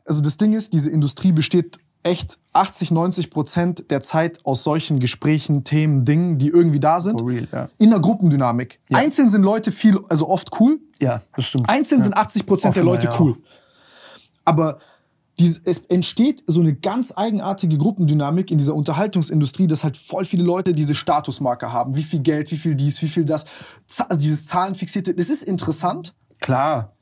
[0.06, 1.78] also das Ding ist, diese Industrie besteht
[2.08, 7.20] echt 80, 90 Prozent der Zeit aus solchen Gesprächen, Themen, Dingen, die irgendwie da sind.
[7.20, 7.70] For real, ja.
[7.78, 8.80] In einer Gruppendynamik.
[8.90, 8.98] Ja.
[8.98, 10.80] Einzeln sind Leute viel, also oft cool.
[11.00, 11.70] Ja, das stimmt.
[11.70, 13.20] Einzeln sind 80 Prozent der Leute ja.
[13.20, 13.36] cool.
[14.46, 14.80] Aber
[15.40, 20.44] dies, es entsteht so eine ganz eigenartige Gruppendynamik in dieser Unterhaltungsindustrie, dass halt voll viele
[20.44, 21.96] Leute diese Statusmarker haben.
[21.96, 23.46] Wie viel Geld, wie viel dies, wie viel das.
[23.86, 25.14] Z dieses Zahlenfixierte.
[25.14, 26.96] Das ist interessant, Klar.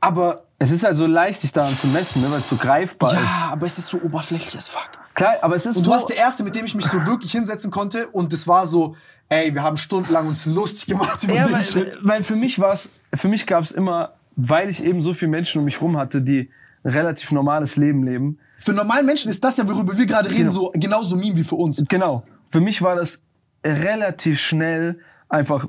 [0.00, 3.12] aber Es ist halt so leicht, dich daran zu messen, ne, weil es so greifbar
[3.12, 3.20] ist.
[3.20, 4.90] ja, aber es ist so oberflächlich as fuck.
[5.14, 5.90] Klar, aber es ist Und so.
[5.90, 8.66] du warst der Erste, mit dem ich mich so wirklich hinsetzen konnte und das war
[8.66, 8.96] so,
[9.28, 11.98] ey, wir haben stundenlang uns lustig gemacht über Ja, den weil, Shit.
[12.02, 15.30] weil für mich war es, für mich gab es immer, weil ich eben so viele
[15.30, 16.50] Menschen um mich rum hatte, die
[16.84, 20.40] ein relativ normales Leben leben, Für normalen Menschen ist das ja, worüber wir gerade reden,
[20.48, 20.52] Genau.
[20.52, 21.84] so genauso Meme wie für uns.
[21.88, 22.24] Genau.
[22.50, 23.20] Für mich war das
[23.64, 24.98] relativ schnell
[25.28, 25.66] einfach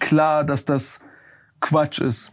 [0.00, 0.98] klar, dass das
[1.60, 2.30] Quatsch ist.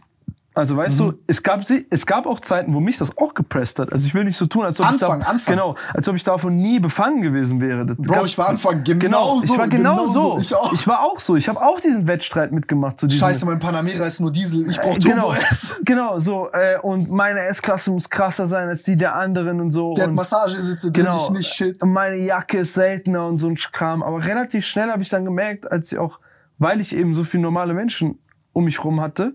[0.54, 1.04] Also weißt Mhm.
[1.12, 3.90] du, es gab es gab auch Zeiten, wo mich das auch gepresst hat.
[3.90, 5.54] Also ich will nicht so tun, als ob Anfang, ich da, Anfang.
[5.54, 7.86] genau, als ob ich davon nie befangen gewesen wäre.
[7.86, 9.52] Das Bro, ich war Anfang genau, genau, so.
[9.54, 10.38] ich war genau, so.
[10.38, 10.72] Ich auch.
[10.74, 11.36] Ich war auch so.
[11.36, 13.20] Ich habe auch diesen Wettstreit mitgemacht zu diesem.
[13.20, 14.68] Scheiße, mein Panamera ist nur Diesel.
[14.68, 15.80] Ich brauch Genau, Turbo S.
[15.86, 16.50] genau, so.
[16.52, 19.94] Äh, und meine S-Klasse muss krasser sein als die der anderen und so.
[19.94, 21.82] Der hat und Massagesitze drin, genau, ich nicht shit.
[21.82, 24.02] meine Jacke ist seltener und so ein Kram.
[24.02, 26.18] Aber relativ schnell habe ich dann gemerkt, als ich auch,
[26.58, 28.18] weil ich eben so viele normale Menschen
[28.52, 29.32] um mich rum hatte,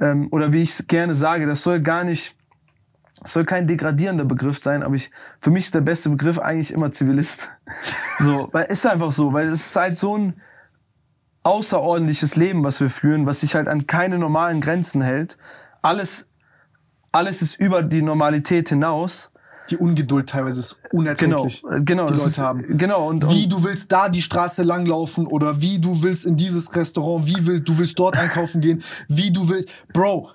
[0.00, 2.36] ähm, oder wie ich es gerne sage, das soll gar nicht,
[3.24, 5.10] soll kein degradierender Begriff sein, aber ich,
[5.40, 7.50] für mich ist der beste Begriff eigentlich immer Zivilist.
[8.18, 10.40] so, weil ist einfach so, weil es ist halt so ein
[11.42, 15.38] außerordentliches Leben, was wir führen, was sich halt an keine normalen Grenzen hält.
[15.82, 16.26] Alles,
[17.12, 19.30] alles ist über die Normalität hinaus.
[19.70, 21.62] Die Ungeduld teilweise ist unerträglich.
[21.62, 22.78] Genau, äh, genau, die Leute ist- haben.
[22.78, 26.74] genau, und- wie du willst da die Straße langlaufen oder wie du willst in dieses
[26.74, 29.68] Restaurant, wie will, du willst dort einkaufen gehen, wie du willst.
[29.92, 30.30] Bro,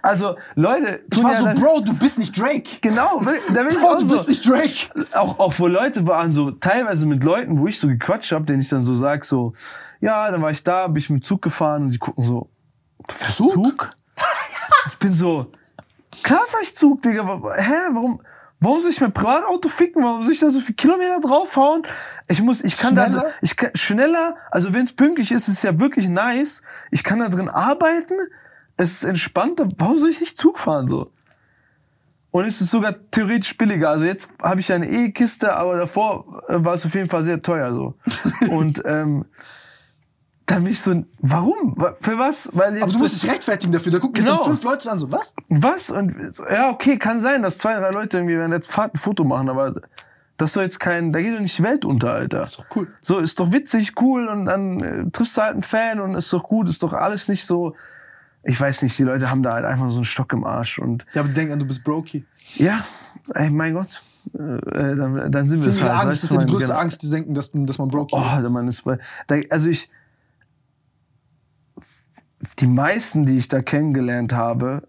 [0.00, 2.78] Also, Leute, ich war ja so, dann- Bro, du bist nicht Drake.
[2.80, 4.14] Genau, will- da bin ich Bro, auch du so.
[4.14, 4.88] bist nicht Drake.
[5.12, 8.62] auch, auch wo Leute waren so, teilweise mit Leuten, wo ich so gequatscht habe, denen
[8.62, 9.52] ich dann so sag, so,
[10.00, 12.48] ja, dann war ich da, bin ich mit Zug gefahren und die gucken so,
[13.34, 13.52] Zug?
[13.52, 13.90] Zug?
[14.92, 15.50] Ich bin so,
[16.22, 17.24] klar fahr ich Zug, Digga,
[17.56, 18.20] hä, warum,
[18.60, 21.82] warum soll ich mein Privatauto ficken, warum soll ich da so viel Kilometer draufhauen?
[22.28, 23.22] Ich muss, ich kann Schneller?
[23.22, 27.04] da, ich kann, schneller, also wenn es pünktlich ist, ist es ja wirklich nice, ich
[27.04, 28.14] kann da drin arbeiten,
[28.76, 31.10] es ist entspannter, warum soll ich nicht Zug fahren, so?
[32.30, 33.90] Und es ist sogar theoretisch billiger.
[33.90, 37.40] Also jetzt habe ich eine E-Kiste, aber davor äh, war es auf jeden Fall sehr
[37.40, 37.94] teuer so.
[38.50, 39.24] Und ähm,
[40.48, 41.74] dann bin ich so, warum?
[41.76, 42.48] Wa- Für was?
[42.52, 43.92] Weil jetzt Aber du musst dich rechtfertigen dafür.
[43.92, 44.38] Da gucken dich Genau.
[44.38, 45.34] dann fünf Leute an, so, was?
[45.48, 45.90] was?
[45.90, 46.14] Und
[46.50, 49.48] ja, okay, kann sein, dass zwei, drei Leute irgendwie während der Fahrt ein Foto machen,
[49.48, 49.80] aber
[50.38, 52.42] das soll jetzt kein, da geht doch nicht die Welt unter, Alter.
[52.42, 52.88] Ist doch cool.
[53.02, 56.32] So, ist doch witzig, cool und dann äh, triffst du halt einen Fan und ist
[56.32, 57.74] doch gut, ist doch alles nicht so.
[58.44, 61.04] Ich weiß nicht, die Leute haben da halt einfach so einen Stock im Arsch und
[61.12, 62.24] Ja, aber denk an, du bist Brokey.
[62.54, 62.84] ja,
[63.34, 64.00] ey, mein Gott,
[64.32, 65.92] äh, äh, dann, dann sind Das wir ist es halt.
[65.92, 66.80] Angst, weißt das du, ist ja die größte genau.
[66.80, 68.36] Angst, die denken, dass, dass man Brokey Oh, ist.
[68.36, 68.98] der Mann ist bei.
[69.26, 69.90] Da, also ich.
[72.58, 74.82] Die meisten, die ich da kennengelernt habe,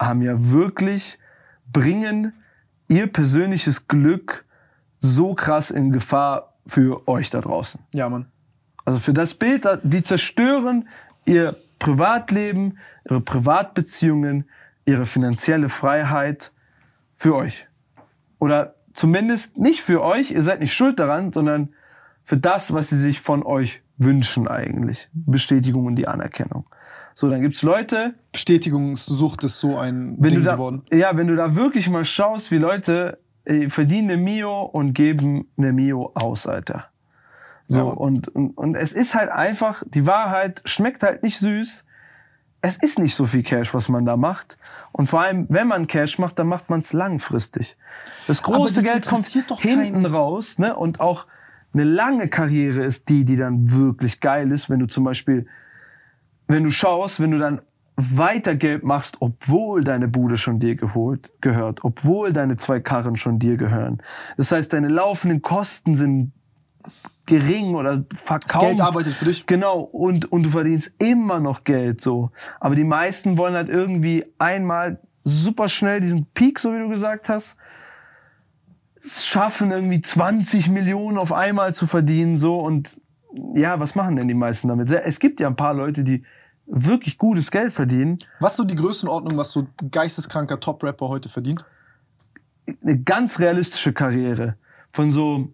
[0.00, 1.18] haben ja wirklich,
[1.70, 2.32] bringen
[2.88, 4.46] ihr persönliches Glück
[4.98, 7.80] so krass in Gefahr für euch da draußen.
[7.92, 8.26] Ja, Mann.
[8.84, 10.88] Also für das Bild, die zerstören
[11.26, 14.48] ihr Privatleben, ihre Privatbeziehungen,
[14.86, 16.52] ihre finanzielle Freiheit
[17.14, 17.68] für euch.
[18.38, 21.74] Oder zumindest nicht für euch, ihr seid nicht schuld daran, sondern
[22.24, 25.08] für das, was sie sich von euch wünschen eigentlich.
[25.12, 26.66] Bestätigung und die Anerkennung.
[27.20, 30.82] So, dann gibt's Leute, Bestätigungssucht ist so ein wenn Ding du da, geworden.
[30.92, 35.48] ja, wenn du da wirklich mal schaust, wie Leute äh, verdienen eine Mio und geben
[35.56, 36.84] eine Mio aus, Alter.
[37.66, 37.82] So, Ja.
[37.86, 41.84] und, und, und es ist halt einfach, die Wahrheit schmeckt halt nicht süß.
[42.60, 44.56] Es ist nicht so viel Cash, was man da macht.
[44.92, 47.76] Und vor allem, wenn man Cash macht, dann macht man es langfristig.
[48.28, 50.06] Das große das Geld kommt hinten keinen.
[50.06, 50.76] raus, ne?
[50.76, 51.26] Und auch
[51.74, 55.46] eine lange Karriere ist die, die dann wirklich geil ist, wenn du zum Beispiel
[56.48, 57.60] wenn du schaust, wenn du dann
[57.96, 63.38] weiter Geld machst, obwohl deine Bude schon dir geholt, gehört, obwohl deine zwei Karren schon
[63.38, 64.02] dir gehören.
[64.36, 66.32] Das heißt, deine laufenden Kosten sind
[67.26, 68.66] gering oder verkauft.
[68.66, 69.46] Geld arbeitet für dich.
[69.46, 72.30] Genau, und, und du verdienst immer noch Geld so.
[72.60, 77.28] Aber die meisten wollen halt irgendwie einmal super schnell diesen Peak, so wie du gesagt
[77.28, 77.56] hast,
[79.00, 82.96] es schaffen irgendwie 20 Millionen auf einmal zu verdienen so und
[83.54, 84.90] ja, was machen denn die meisten damit?
[84.90, 86.24] Es gibt ja ein paar Leute, die
[86.70, 88.18] wirklich gutes Geld verdienen.
[88.40, 91.64] Was so die Größenordnung, was so geisteskranker Top-Rapper heute verdient?
[92.82, 94.56] Eine ganz realistische Karriere
[94.92, 95.48] von so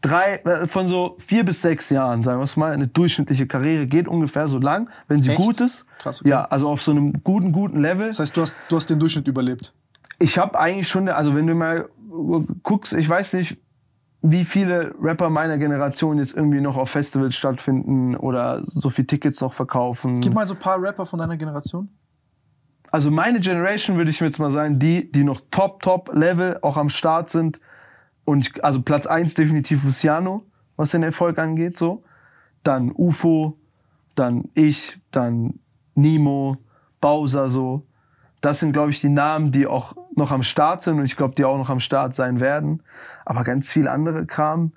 [0.00, 2.72] drei, äh, von so vier bis sechs Jahren, sagen wir es mal.
[2.72, 5.38] Eine durchschnittliche Karriere geht ungefähr so lang, wenn sie Echt?
[5.38, 5.84] gut ist.
[5.98, 6.30] Krass, okay.
[6.30, 8.06] Ja, also auf so einem guten, guten Level.
[8.08, 9.74] Das heißt, du hast, du hast den Durchschnitt überlebt.
[10.18, 11.88] ich habe eigentlich schon, also wenn du mal
[12.62, 13.58] guckst, ich weiß nicht,
[14.26, 19.42] wie viele Rapper meiner Generation jetzt irgendwie noch auf Festivals stattfinden oder so viel Tickets
[19.42, 20.22] noch verkaufen.
[20.22, 21.90] Gib mal so ein paar Rapper von deiner Generation.
[22.90, 26.78] Also meine Generation würde ich jetzt mal sagen, die, die noch top, top Level auch
[26.78, 27.60] am Start sind.
[28.24, 30.46] Und ich, also Platz eins definitiv Luciano,
[30.76, 32.02] was den Erfolg angeht, so.
[32.62, 33.58] Dann UFO,
[34.14, 35.60] dann ich, dann
[35.94, 36.56] Nemo,
[37.02, 37.86] Bowser, so.
[38.40, 41.34] Das sind, glaube ich, die Namen, die auch noch am Start sind und ich glaube,
[41.34, 42.82] die auch noch am Start sein werden.
[43.24, 44.72] Aber ganz viel andere Kram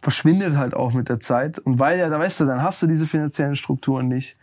[0.00, 1.58] verschwindet halt auch mit der Zeit.
[1.58, 4.36] Und weil ja, da weißt du, dann hast du diese finanziellen Strukturen nicht.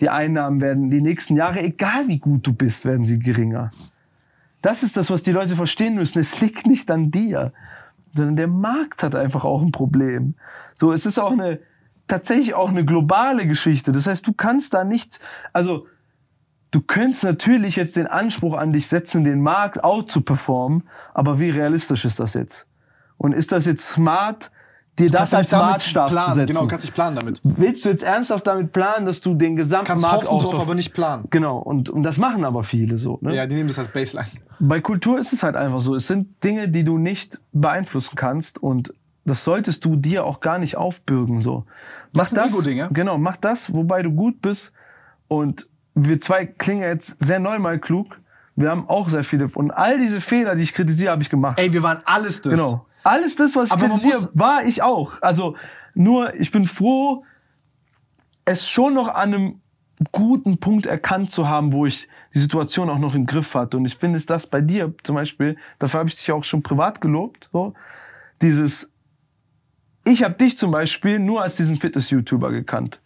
[0.00, 3.70] Die Einnahmen werden die nächsten Jahre, egal wie gut du bist, werden sie geringer.
[4.62, 6.20] Das ist das, was die Leute verstehen müssen.
[6.20, 7.52] Es liegt nicht an dir,
[8.14, 10.34] sondern der Markt hat einfach auch ein Problem.
[10.76, 11.60] So, es ist auch eine,
[12.06, 13.92] tatsächlich auch eine globale Geschichte.
[13.92, 15.20] Das heißt, du kannst da nichts,
[15.52, 15.86] also,
[16.70, 21.38] du könntest natürlich jetzt den Anspruch an dich setzen, den Markt out zu performen, aber
[21.38, 22.66] wie realistisch ist das jetzt?
[23.16, 24.50] Und ist das jetzt smart,
[24.98, 26.28] dir das als Maßstab planen.
[26.28, 26.54] zu setzen?
[26.54, 27.40] Genau, kannst dich planen damit.
[27.42, 30.74] Willst du jetzt ernsthaft damit planen, dass du den gesamten Kannst Markt hoffen drauf, aber
[30.74, 31.26] nicht planen.
[31.30, 33.18] Genau, und, und das machen aber viele so.
[33.22, 33.34] Ne?
[33.34, 34.28] Ja, die nehmen das als Baseline.
[34.60, 35.94] Bei Kultur ist es halt einfach so.
[35.94, 38.92] Es sind Dinge, die du nicht beeinflussen kannst und
[39.24, 41.40] das solltest du dir auch gar nicht aufbürgen.
[41.40, 41.64] So.
[42.14, 42.88] Mach Das ein Ego-Ding, ja?
[42.92, 44.72] Genau, mach das, wobei du gut bist.
[45.28, 48.20] Und wir zwei klingen jetzt sehr neunmal klug.
[48.56, 49.48] Wir haben auch sehr viele.
[49.54, 51.58] Und all diese Fehler, die ich kritisiere, habe ich gemacht.
[51.58, 52.52] Ey, wir waren alles das.
[52.52, 52.86] Genau.
[53.04, 55.22] Alles das, was ich Aber kritisiere, muss- war ich auch.
[55.22, 55.56] Also
[55.94, 57.24] nur, ich bin froh,
[58.44, 59.60] es schon noch an einem
[60.10, 63.76] guten Punkt erkannt zu haben, wo ich die Situation auch noch im Griff hatte.
[63.76, 66.62] Und ich finde es das bei dir zum Beispiel, dafür habe ich dich auch schon
[66.62, 67.74] privat gelobt, so,
[68.42, 68.90] dieses,
[70.04, 73.00] ich habe dich zum Beispiel nur als diesen Fitness-YouTuber gekannt.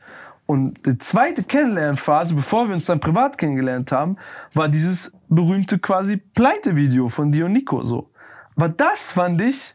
[0.47, 4.17] Und die zweite Kennenlernphase, bevor wir uns dann privat kennengelernt haben,
[4.55, 8.11] war dieses berühmte quasi Pleite-Video von dir und Nico so.
[8.57, 9.75] Aber das fand ich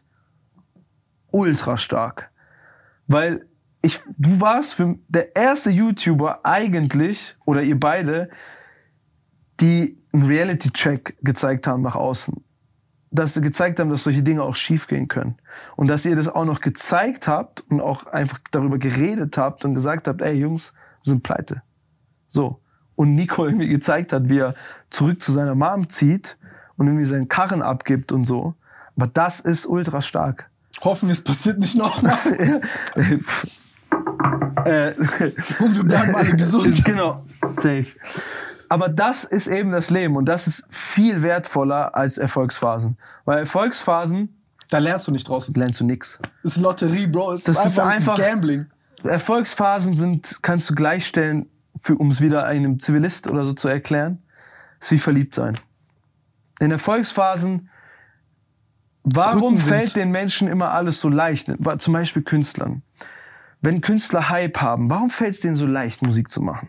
[1.34, 2.30] ultra stark.
[3.06, 3.46] Weil
[3.82, 8.30] ich, du warst für der erste YouTuber eigentlich, oder ihr beide,
[9.60, 12.42] die einen Reality-Check gezeigt haben nach außen.
[13.10, 15.36] Dass sie gezeigt haben, dass solche Dinge auch schiefgehen können.
[15.76, 19.74] Und dass ihr das auch noch gezeigt habt und auch einfach darüber geredet habt und
[19.74, 21.62] gesagt habt, ey Jungs, wir sind pleite.
[22.28, 22.60] So.
[22.96, 24.54] Und Nico irgendwie gezeigt hat, wie er
[24.88, 26.38] zurück zu seiner Mom zieht
[26.76, 28.54] und irgendwie seinen Karren abgibt und so.
[28.96, 30.50] Aber das ist ultra stark.
[30.84, 32.16] Hoffen wir, es passiert nicht nochmal.
[34.64, 34.92] äh,
[35.58, 36.84] Und wir bleiben alle gesund.
[36.84, 37.86] genau, safe.
[38.68, 42.98] Aber das ist eben das Leben und das ist viel wertvoller als Erfolgsphasen.
[43.24, 44.40] Weil Erfolgsphasen
[44.70, 45.54] Da lernst du nicht draußen.
[45.54, 46.18] lernst du nix.
[46.42, 47.32] Das ist Lotterie, Bro.
[47.32, 48.66] Es Das ist einfach, Gambling.
[49.04, 51.46] Erfolgsphasen sind, kannst du gleichstellen,
[51.76, 54.22] für, um es wieder einem Zivilist oder so zu erklären,
[54.80, 55.58] ist wie verliebt sein.
[56.60, 57.68] In Erfolgsphasen,
[59.04, 61.50] warum fällt den Menschen immer alles so leicht?
[61.78, 62.82] Zum Beispiel Künstlern.
[63.60, 66.68] Wenn Künstler Hype haben, warum fällt es denen so leicht, Musik zu machen?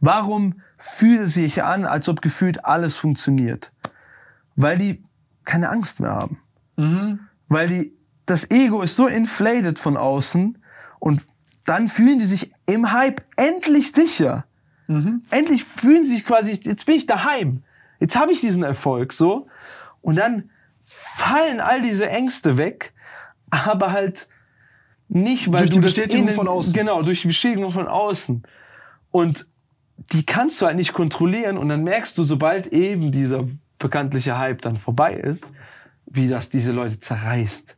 [0.00, 3.72] Warum fühlt es sich an, als ob gefühlt alles funktioniert?
[4.56, 5.04] Weil die
[5.44, 6.38] keine Angst mehr haben.
[7.48, 7.92] Weil die,
[8.26, 10.58] das Ego ist so inflated von außen
[10.98, 11.26] und
[11.64, 14.44] dann fühlen die sich im Hype endlich sicher.
[15.30, 17.62] Endlich fühlen sie sich quasi, jetzt bin ich daheim.
[18.00, 19.48] Jetzt habe ich diesen Erfolg so.
[20.00, 20.50] Und dann
[21.18, 22.92] fallen all diese Ängste weg,
[23.50, 24.28] aber halt
[25.08, 26.72] nicht, weil Durch du die das Bestätigung innen- von außen.
[26.72, 28.42] Genau, durch die Bestätigung von außen.
[29.10, 29.46] Und
[30.12, 33.44] die kannst du halt nicht kontrollieren und dann merkst du, sobald eben dieser
[33.78, 35.50] bekanntliche Hype dann vorbei ist,
[36.06, 37.76] wie das diese Leute zerreißt.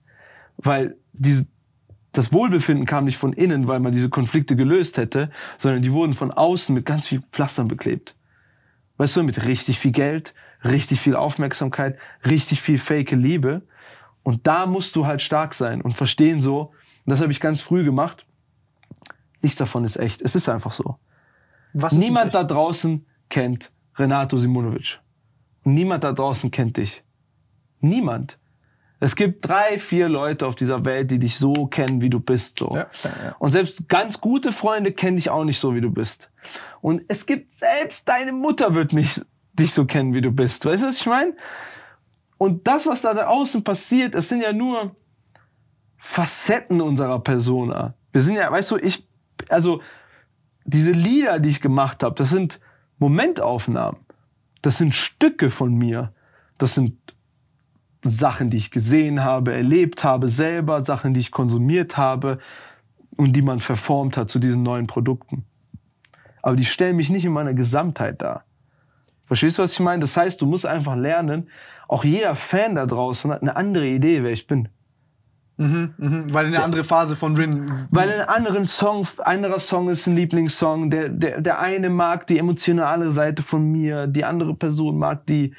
[0.59, 1.47] Weil diese,
[2.13, 6.15] das Wohlbefinden kam nicht von innen, weil man diese Konflikte gelöst hätte, sondern die wurden
[6.15, 8.17] von außen mit ganz viel Pflastern beklebt.
[8.99, 10.35] Weißt du, mit richtig viel Geld,
[10.65, 13.63] richtig viel Aufmerksamkeit, richtig viel fake Liebe.
[14.23, 16.73] Und da musst du halt stark sein und verstehen so,
[17.05, 18.27] und das habe ich ganz früh gemacht,
[19.43, 20.21] nichts davon ist echt.
[20.23, 20.97] Es ist einfach so.
[21.73, 25.01] Was ist Niemand da draußen kennt Renato Simonovic.
[25.65, 27.03] Niemand da draußen kennt dich.
[27.81, 28.39] Niemand.
[28.99, 32.59] Es gibt drei, vier Leute auf dieser Welt, die dich so kennen, wie du bist.
[32.59, 32.69] So.
[32.73, 33.37] Ja, ja.
[33.39, 36.31] Und selbst ganz gute Freunde kennen dich auch nicht so, wie du bist.
[36.83, 40.65] Und es gibt selbst deine Mutter wird nicht dich so kennen, wie du bist.
[40.65, 41.35] Weißt du, was ich meine?
[42.39, 44.95] Und das, was da außen passiert, es sind ja nur
[45.99, 47.95] Facetten unserer Persona.
[48.13, 49.07] Wir sind ja, weißt du, ich,
[49.49, 49.83] also
[50.65, 52.61] diese Lieder, die ich gemacht habe, das sind
[52.99, 54.01] Momentaufnahmen.
[54.63, 56.13] Das sind Stücke von mir.
[56.59, 56.97] Das sind
[58.05, 62.39] Sachen, die ich gesehen habe, erlebt habe selber, Sachen, die ich konsumiert habe
[63.17, 65.45] und die man verformt hat zu diesen neuen Produkten.
[66.43, 68.45] Aber die stellen mich nicht in meiner Gesamtheit dar.
[69.31, 70.01] Verstehst du, was ich meine?
[70.01, 71.51] Das heißt, du musst einfach lernen,
[71.87, 74.69] auch jeder Fan da draußen hat eine andere Idee, wer ich bin.
[75.57, 75.93] Mhm,
[76.33, 77.87] weil in eine andere Phase von Rin.
[77.93, 80.91] Weil ein anderen Song, anderer Song ist ein Lieblingssong.
[80.91, 85.55] Der, der, der eine mag die emotionale Seite von mir, die andere Person mag die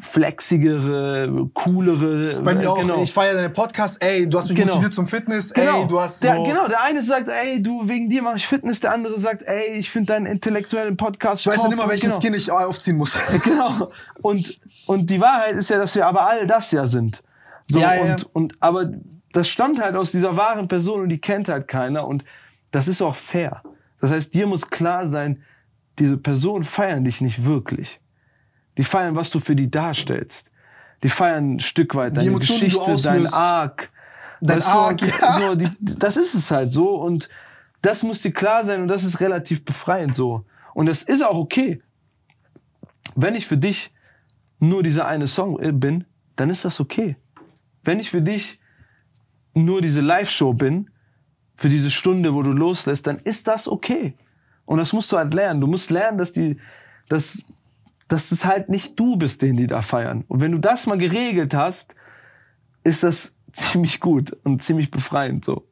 [0.00, 2.18] flexigere, coolere.
[2.18, 2.80] Das ist bei mir auch.
[2.80, 3.02] genau.
[3.02, 3.96] Ich feiere deine Podcasts.
[3.98, 4.72] Ey, du hast mich Genau.
[4.72, 5.52] motiviert zum Fitness.
[5.54, 5.82] Genau.
[5.82, 6.44] Ey, du hast der, so.
[6.44, 9.76] genau, der eine sagt, ey, du, wegen dir mache ich Fitness, der andere sagt, ey,
[9.78, 11.80] ich finde deinen intellektuellen Podcast Ich weiß dann top.
[11.80, 12.20] immer, welches genau.
[12.20, 13.16] Kind ich aufziehen muss.
[13.44, 13.90] Genau.
[14.22, 17.22] Und, und die Wahrheit ist ja, dass wir aber all das ja sind.
[17.70, 18.12] So, Ja, ja, ja.
[18.14, 18.90] und, und, aber
[19.32, 22.24] das stammt halt aus dieser wahren Person und die kennt halt keiner und
[22.72, 23.62] das ist auch fair.
[24.00, 25.42] Das heißt, dir muss klar sein,
[25.98, 28.00] diese Personen feiern dich nicht wirklich.
[28.76, 30.50] Die feiern, was du für die darstellst.
[31.02, 33.26] Die feiern ein Stück weit deine Emotionen, Geschichte, dein.
[33.26, 33.90] Arc.
[34.40, 35.40] Dein Weißt Arc, ja.
[35.40, 37.28] so, die, das ist es halt so und
[37.82, 40.44] das muss dir klar sein und das ist relativ befreiend so.
[40.74, 41.82] Und das ist auch okay.
[43.16, 43.92] Wenn ich für dich
[44.58, 46.04] nur dieser eine Song äh, bin,
[46.36, 47.16] dann ist das okay.
[47.82, 48.60] Wenn ich für dich
[49.54, 50.90] nur diese Live-Show bin,
[51.56, 54.14] für diese Stunde, wo du loslässt, dann ist das okay.
[54.64, 55.60] Und das musst du halt lernen.
[55.60, 56.58] Du musst lernen, dass die,
[57.08, 57.42] dass,
[58.10, 60.24] dass es halt nicht du bist, den die da feiern.
[60.26, 61.94] Und wenn du das mal geregelt hast,
[62.82, 65.66] ist das ziemlich gut und ziemlich befreiend so.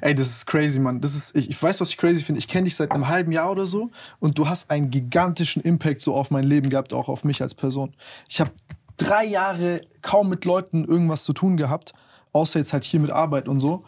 [0.00, 1.00] Ey, das ist crazy, Mann.
[1.00, 2.38] Das ist, ich, ich weiß, was ich crazy finde.
[2.38, 3.90] Ich kenne dich seit einem halben Jahr oder so
[4.20, 7.56] und du hast einen gigantischen Impact so auf mein Leben gehabt, auch auf mich als
[7.56, 7.92] Person.
[8.28, 8.52] Ich habe
[8.96, 11.92] drei Jahre kaum mit Leuten irgendwas zu tun gehabt,
[12.32, 13.82] außer jetzt halt hier mit Arbeit und so.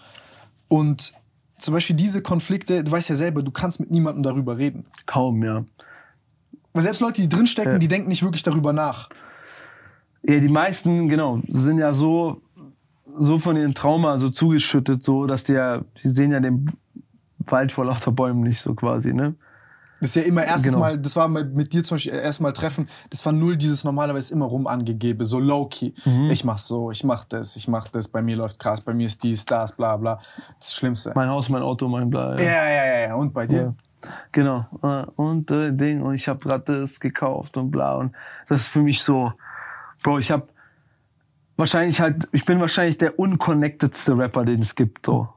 [0.67, 1.13] Und
[1.55, 4.87] zum Beispiel diese Konflikte, du weißt ja selber, du kannst mit niemandem darüber reden.
[5.07, 5.65] Kaum, ja.
[6.79, 7.79] Weil selbst Leute, die drinstecken, Ja.
[7.81, 9.09] die denken nicht wirklich darüber nach.
[10.23, 12.41] Ja, die meisten, genau, sind ja so,
[13.19, 16.71] so von ihrem Trauma so zugeschüttet, so, dass die ja, die sehen ja den
[17.39, 19.35] Wald vor lauter Bäumen nicht so quasi, ne?
[20.01, 20.85] Das ist ja immer erstes Genau.
[20.85, 24.45] Mal, das war mit dir zum Beispiel erstmal Treffen, das war null dieses normalerweise immer
[24.45, 25.95] rum angegebe, so low-key.
[26.05, 26.31] Mhm.
[26.31, 29.07] Ich mach so, ich mach das, ich mach das, bei mir läuft krass, bei mir
[29.07, 30.21] ist dies, das, bla bla.
[30.61, 31.11] Das Schlimmste.
[31.17, 32.37] Mein Haus, mein Auto, mein Bla.
[32.39, 33.15] Ja, ja, ja, ja.
[33.17, 33.75] Und bei dir?
[34.33, 34.67] Genau.
[34.83, 37.95] Äh, Und äh, Ding, und ich habe gerade das gekauft und bla.
[37.97, 38.15] Und
[38.49, 39.33] das ist für mich so,
[40.03, 40.49] Bro, ich habe
[41.57, 45.29] wahrscheinlich halt, ich bin wahrscheinlich der unconnectedste Rapper, den es gibt, so.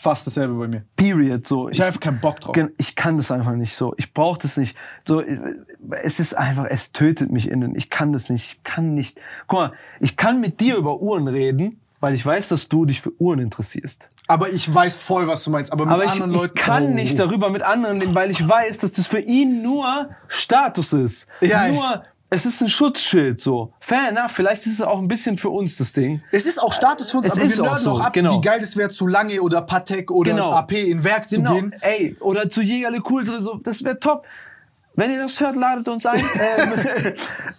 [0.00, 0.84] Fast dasselbe bei mir.
[0.94, 1.68] Period, so.
[1.68, 2.56] Ich habe einfach keinen Bock drauf.
[2.76, 3.94] Ich kann das einfach nicht so.
[3.96, 4.76] Ich brauche das nicht.
[5.06, 5.54] So, äh,
[6.02, 7.74] es ist einfach, es tötet mich innen.
[7.74, 8.46] Ich kann das nicht.
[8.46, 9.20] Ich kann nicht.
[9.48, 13.00] Guck mal, ich kann mit dir über Uhren reden, weil ich weiß, dass du dich
[13.00, 14.08] für Uhren interessierst.
[14.26, 15.72] Aber ich weiß voll, was du meinst.
[15.72, 16.54] Aber mit Aber ich, anderen ich Leuten.
[16.54, 16.94] kann Oh.
[16.94, 21.26] nicht darüber mit anderen reden, weil ich weiß, dass das für ihn nur Status ist.
[21.40, 23.72] Ja, nur, es ist ein Schutzschild, so.
[23.80, 26.22] Fair enough, vielleicht ist es auch ein bisschen für uns das Ding.
[26.30, 28.12] Es ist auch Status für uns, Es aber ist wir auch nerden so, auch ab,
[28.12, 28.36] genau.
[28.36, 30.50] wie geil es wäre, zu Lange oder Patek oder Genau.
[30.52, 31.74] AP in Werk zu Genau, gehen.
[31.80, 34.26] ey, oder zu Jägerle Cool, so, das wäre top.
[34.98, 36.18] Wenn ihr das hört, ladet uns ein.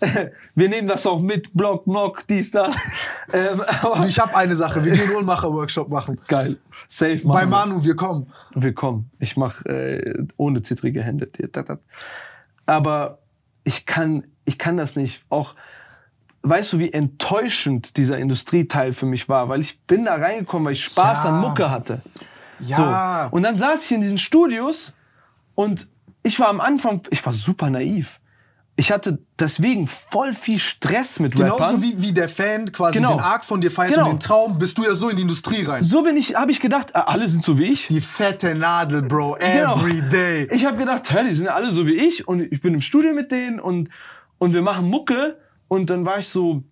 [0.01, 2.75] ähm, wir nehmen das auch mit, Blog, Blog, dies, das.
[3.31, 3.61] Ähm,
[4.09, 6.19] Ich habe eine Sache, wir gehen Uhrmacher-Workshop machen.
[6.27, 6.57] geil.
[6.89, 7.75] Safe, Bei machen wir.
[7.77, 8.29] Manu, wir kommen.
[8.55, 9.09] Willkommen.
[9.19, 11.29] Ich mache äh, ohne zittrige Hände.
[12.65, 13.19] Aber
[13.63, 15.23] ich kann, ich kann das nicht.
[15.29, 15.55] Auch,
[16.41, 19.47] weißt du, wie enttäuschend dieser Industrieteil für mich war?
[19.47, 21.29] Weil ich bin da reingekommen, weil ich Spaß Ja.
[21.29, 22.01] an Mucke hatte.
[22.59, 23.29] Ja.
[23.29, 23.35] So.
[23.37, 24.91] Und dann saß ich in diesen Studios
[25.55, 25.87] und
[26.29, 28.19] ich war am Anfang, ich war super naiv.
[28.75, 31.81] Ich hatte deswegen voll viel Stress mit Genauso Rappern.
[31.81, 33.15] wie, wie der Fan quasi Genau.
[33.15, 34.05] den Arc von dir feiert Genau.
[34.05, 35.83] und den Traum, bist du ja so in die Industrie rein.
[35.83, 37.87] so bin ich, habe ich gedacht, ah, alle sind so wie ich.
[37.87, 39.75] Die fette Nadel, Bro, Genau.
[39.75, 40.47] every day.
[40.51, 43.13] Ich habe gedacht, hä, die sind alle so wie ich und ich bin im Studio
[43.13, 43.89] mit denen und,
[44.37, 45.37] und wir machen Mucke
[45.67, 46.63] und dann war ich so,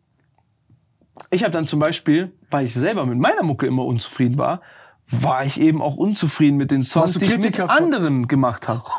[1.30, 4.62] ich habe dann zum Beispiel, weil ich selber mit meiner Mucke immer unzufrieden war,
[5.10, 8.82] war ich eben auch unzufrieden mit den Songs, die ich mit anderen gemacht habe.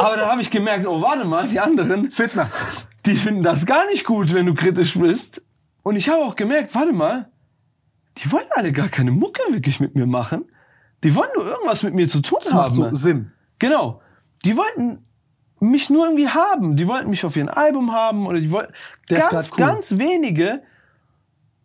[0.00, 2.50] Aber dann habe ich gemerkt, oh warte mal, die anderen, Fitner.
[3.06, 5.42] die finden das gar nicht gut, wenn du kritisch bist.
[5.82, 7.30] Und ich habe auch gemerkt, warte mal,
[8.18, 10.44] die wollen alle gar keine Mucke wirklich mit mir machen.
[11.04, 12.58] Die wollen nur irgendwas mit mir zu tun Das haben.
[12.58, 13.32] macht so Sinn.
[13.58, 14.02] Genau.
[14.44, 15.04] Die wollten
[15.60, 16.76] mich nur irgendwie haben.
[16.76, 18.72] Die wollten mich auf ihren Album haben oder die wollten.
[19.08, 19.58] Ist ganz, cool.
[19.58, 20.62] ganz wenige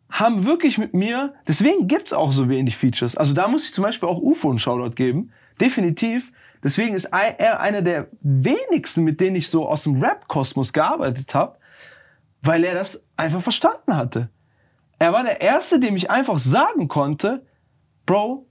[0.10, 1.34] haben wirklich mit mir.
[1.48, 3.18] Deswegen gibt's auch so wenig Features.
[3.18, 5.32] Also da muss ich zum Beispiel auch UFO einen Shoutout geben.
[5.60, 6.32] Definitiv.
[6.64, 11.58] Deswegen ist er einer der wenigsten, mit denen ich so aus dem Rap-Kosmos gearbeitet habe,
[12.42, 14.30] weil er das einfach verstanden hatte.
[14.98, 17.46] Er war der Erste, dem ich einfach sagen konnte,
[18.06, 18.48] Bro,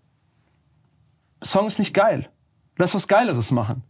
[1.43, 2.29] Song ist nicht geil.
[2.77, 3.85] Lass was Geileres machen.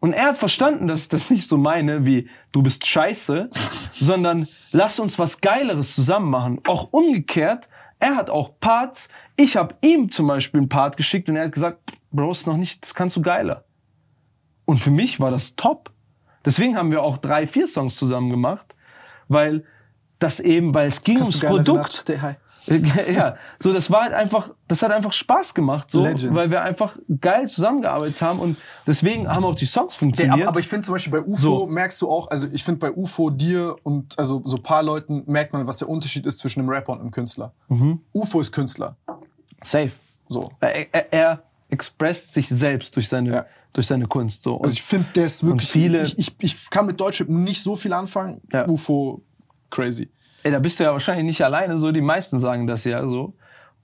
[0.00, 3.50] Und er hat verstanden, dass ich das nicht so meine wie du bist scheiße,
[3.92, 6.60] sondern lass uns was Geileres zusammen machen.
[6.66, 7.68] Auch umgekehrt,
[8.00, 9.08] er hat auch Parts.
[9.36, 12.56] Ich habe ihm zum Beispiel einen Part geschickt und er hat gesagt, Bro, ist noch
[12.56, 13.64] nicht, das kannst du geiler.
[14.64, 15.90] Und für mich war das top.
[16.44, 18.74] Deswegen haben wir auch drei, vier Songs zusammen gemacht,
[19.28, 19.64] weil
[20.18, 22.04] das eben, weil es ging Kannst ums Produkt.
[23.12, 26.32] Ja, so das war halt einfach, das hat einfach Spaß gemacht, so, Legend.
[26.36, 28.56] weil wir einfach geil zusammengearbeitet haben und
[28.86, 30.38] deswegen haben auch die Songs Ja, funktioniert.
[30.42, 31.66] aber, aber ich finde zum Beispiel bei UFO So.
[31.66, 35.52] merkst du auch, also ich finde bei UFO dir und also so paar Leuten merkt
[35.52, 37.52] man, was der Unterschied ist zwischen einem Rapper und einem Künstler.
[37.68, 38.00] Mhm.
[38.14, 38.96] UFO ist Künstler.
[39.64, 39.90] Safe.
[40.28, 40.52] So.
[40.60, 43.46] Er, er, er expresst sich selbst durch seine, Ja.
[43.72, 44.42] durch seine Kunst.
[44.44, 44.54] So.
[44.56, 45.70] Und Also ich finde, der ist wirklich.
[45.70, 48.40] viele- ich, ich, ich kann mit Deutschrap nicht so viel anfangen.
[48.52, 48.68] Ja.
[48.68, 49.22] UFO,
[49.70, 50.10] crazy.
[50.44, 53.34] ey, da bist du ja wahrscheinlich nicht alleine, so die meisten sagen das ja so.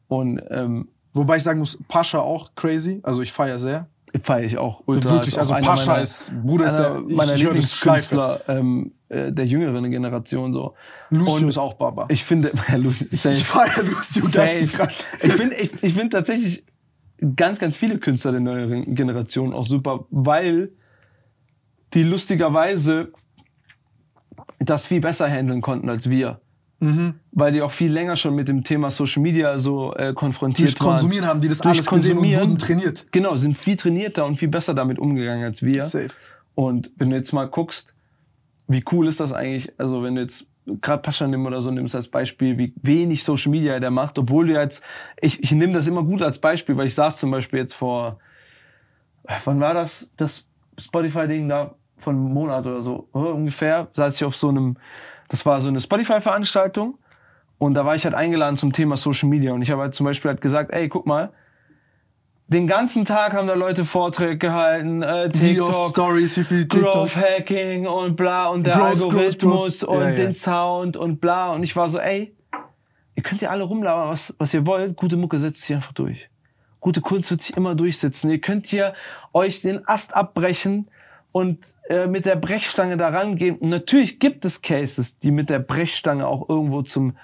[0.09, 3.01] Und ähm, Wobei ich sagen muss, Pascha auch crazy.
[3.03, 3.89] Also ich feiere sehr.
[4.23, 5.13] feiere ich auch ultra.
[5.13, 8.43] Wirklich, Ist also Pascha meiner- ist- Bruder, ist der- ich- meiner ich höre das Schleife.
[8.47, 10.75] Ähm, äh, der jüngeren Generation so.
[11.11, 12.07] Lucio Und ist auch Baba.
[12.11, 13.07] Ich finde, Lucio.
[13.11, 14.37] Ich feiere Lucio Safe.
[14.39, 14.91] geisteskrank.
[15.23, 16.63] Ich finde ich, ich find tatsächlich
[17.37, 20.71] ganz, ganz viele Künstler der neueren Generation auch super, weil
[21.95, 23.13] die lustigerweise
[24.59, 26.41] das viel besser handeln konnten als wir.
[26.81, 27.15] Mhm.
[27.33, 30.81] Weil die auch viel länger schon mit dem Thema Social Media so äh, konfrontiert Durch
[30.81, 30.91] waren.
[30.93, 33.07] Konsumieren haben die das Durch alles gesehen und wurden trainiert.
[33.11, 35.81] Genau, sind viel trainierter und viel besser damit umgegangen als wir.
[35.81, 36.11] Safe.
[36.55, 37.95] Und wenn du jetzt mal guckst,
[38.69, 40.47] wie cool ist das eigentlich, also wenn du jetzt
[40.81, 44.55] gerade Paschanim oder so nimmst als Beispiel, wie wenig Social Media der macht, obwohl du
[44.55, 44.83] jetzt,
[45.21, 48.19] ich, ich nehme das immer gut als Beispiel, weil ich saß zum Beispiel jetzt vor,
[49.25, 50.47] äh, wann war das, das
[50.79, 54.77] Spotify-Ding da, von einem Monat oder so, oder ungefähr, saß ich auf so einem,
[55.29, 56.99] das war so eine Spotify-Veranstaltung
[57.59, 60.05] und da war ich halt eingeladen zum Thema Social Media und ich habe halt zum
[60.05, 61.33] Beispiel halt gesagt, ey, guck mal,
[62.49, 66.67] den ganzen Tag haben da Leute Vorträge gehalten, äh, Wie TikTok, oft Stories, wie viel
[66.67, 67.17] Growth TikToks.
[67.17, 69.97] Hacking und bla und der Growth, Algorithmus Growth, Growth.
[69.97, 70.15] und Ja, ja.
[70.17, 72.35] den Sound und bla und ich war so, ey,
[73.15, 76.31] ihr könnt ja alle rumlaufen, was, was ihr wollt, gute Mucke setzt sich einfach durch.
[76.81, 78.31] Gute Kunst wird sich immer durchsetzen.
[78.31, 78.95] Ihr könnt hier
[79.33, 80.89] euch den Ast abbrechen
[81.33, 81.59] und
[81.91, 83.57] äh, mit der Brechstange da rangehen.
[83.57, 87.17] Und natürlich gibt es Cases, die mit der Brechstange auch irgendwo zum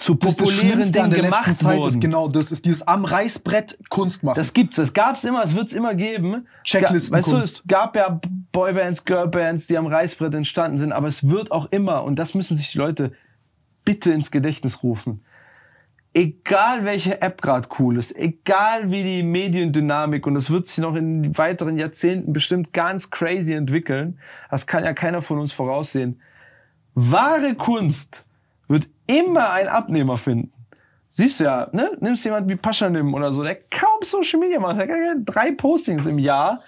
[0.00, 1.88] zu Das das populären an der gemacht letzten Zeit, wurden.
[1.88, 4.36] ist genau das, ist dieses am Reißbrett Kunst machen.
[4.36, 6.46] Das gibt's, das gab's immer, es wird's immer geben.
[6.64, 7.12] Checklistenkunst.
[7.12, 8.20] Ga- Weißt du, es gab ja
[8.52, 12.56] Boybands, Girlbands, die am Reißbrett entstanden sind, aber es wird auch immer, und das müssen
[12.56, 13.12] sich die Leute
[13.84, 15.22] bitte ins Gedächtnis rufen.
[16.12, 20.94] Egal welche App gerade cool ist, egal wie die Mediendynamik, und das wird sich noch
[20.94, 24.18] in weiteren Jahrzehnten bestimmt ganz crazy entwickeln,
[24.50, 26.20] das kann ja keiner von uns voraussehen.
[26.94, 28.24] Wahre Kunst
[29.06, 30.52] immer einen Abnehmer finden.
[31.10, 31.92] Siehst du ja, ne?
[32.00, 36.04] Nimmst jemand wie Paschanim oder so, der kaum Social Media macht, der hat drei Postings
[36.06, 36.60] im Jahr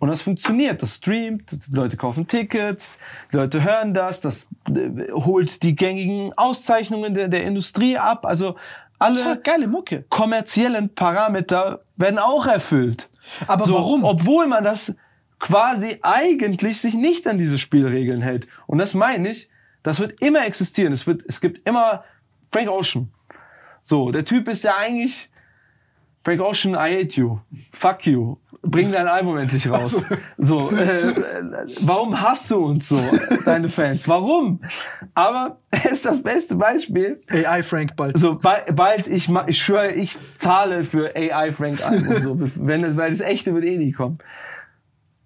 [0.00, 0.82] und das funktioniert.
[0.82, 2.98] Das streamt, die Leute kaufen Tickets,
[3.32, 8.26] die Leute hören das, das äh, holt die gängigen Auszeichnungen der, der Industrie ab.
[8.26, 8.56] Also
[8.98, 10.04] alle geile Mucke.
[10.08, 13.08] kommerziellen Parameter werden auch erfüllt.
[13.46, 14.02] Aber warum?
[14.02, 14.94] Obwohl man das
[15.38, 18.48] quasi eigentlich sich nicht an diese Spielregeln hält.
[18.66, 19.48] Und das meine ich,
[19.82, 20.92] das wird immer existieren.
[20.92, 22.04] Es wird, es gibt immer
[22.50, 23.12] Frank Ocean.
[23.82, 25.30] So, der Typ ist ja eigentlich
[26.24, 27.38] Frank Ocean, I hate you.
[27.72, 28.36] Fuck you.
[28.64, 30.04] Bring dein Album endlich raus.
[30.38, 31.14] So, äh, äh,
[31.80, 33.00] warum hast du uns so,
[33.44, 34.06] deine Fans?
[34.06, 34.60] Warum?
[35.14, 37.20] Aber er ist das beste Beispiel.
[37.28, 38.18] AI Frank bald.
[38.18, 42.96] So, bald, bald ich, ich schwöre, ich zahle für AI Frank Album, so, wenn das,
[42.96, 44.18] weil das echte wird eh nie kommen.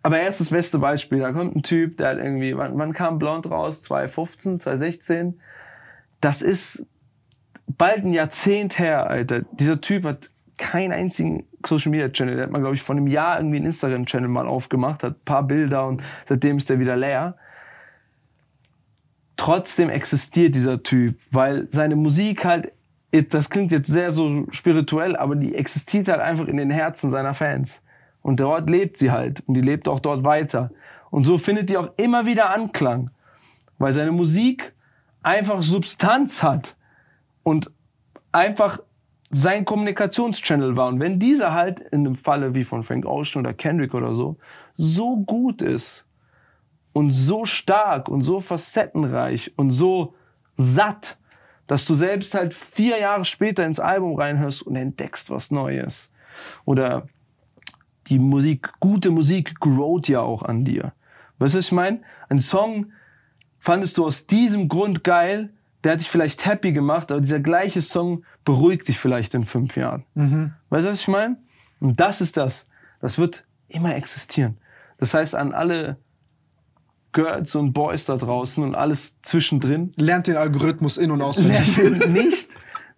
[0.07, 1.19] Aber er ist das beste Beispiel.
[1.19, 3.83] Da kommt ein Typ, der hat irgendwie, wann, wann kam Blond raus?
[3.83, 5.41] 2015, 2016?
[6.20, 6.87] Das ist
[7.66, 9.41] bald ein Jahrzehnt her, Alter.
[9.51, 12.37] Dieser Typ hat keinen einzigen Social Media Channel.
[12.37, 15.15] Der hat mal, glaube ich, vor einem Jahr irgendwie einen Instagram Channel mal aufgemacht, hat
[15.16, 17.37] ein paar Bilder und seitdem ist er wieder leer.
[19.37, 22.70] Trotzdem existiert dieser Typ, weil seine Musik halt,
[23.11, 27.35] das klingt jetzt sehr so spirituell, aber die existiert halt einfach in den Herzen seiner
[27.35, 27.83] Fans.
[28.27, 29.44] Und dort lebt sie halt.
[29.47, 30.73] Und die lebt auch dort weiter.
[31.11, 33.11] Und so findet die auch immer wieder Anklang.
[33.78, 34.74] Weil seine Musik
[35.23, 36.74] einfach Substanz hat.
[37.44, 37.70] Und
[38.32, 38.81] einfach
[39.31, 40.89] sein Kommunikationschannel war.
[40.89, 44.39] Und wenn dieser halt in einem Falle wie von Frank Ocean oder Kendrick oder so,
[44.77, 46.05] so gut ist
[46.93, 50.16] und so stark und so facettenreich und so
[50.57, 51.16] satt,
[51.69, 56.11] dass du selbst halt vier Jahre später ins Album reinhörst und entdeckst was Neues.
[56.65, 57.07] Oder
[58.09, 60.93] die Musik, gute Musik growt ja auch an dir.
[61.39, 62.01] Weißt du, was ich meine?
[62.28, 62.93] Ein Song
[63.59, 65.51] fandest du aus diesem Grund geil,
[65.85, 69.77] der hat dich vielleicht happy gemacht, aber dieser gleiche Song beruhigt dich vielleicht in fünf
[69.77, 70.05] Jahren.
[70.70, 71.37] Weißt du, was ich meine?
[71.81, 72.66] Und das ist das.
[73.01, 74.57] Das wird immer existieren.
[74.99, 75.99] Das heißt, an alle
[77.12, 81.77] Girls und Boys da draußen und alles zwischendrin, Lernt den Algorithmus in- und auswendig.
[81.77, 82.49] lernt nicht,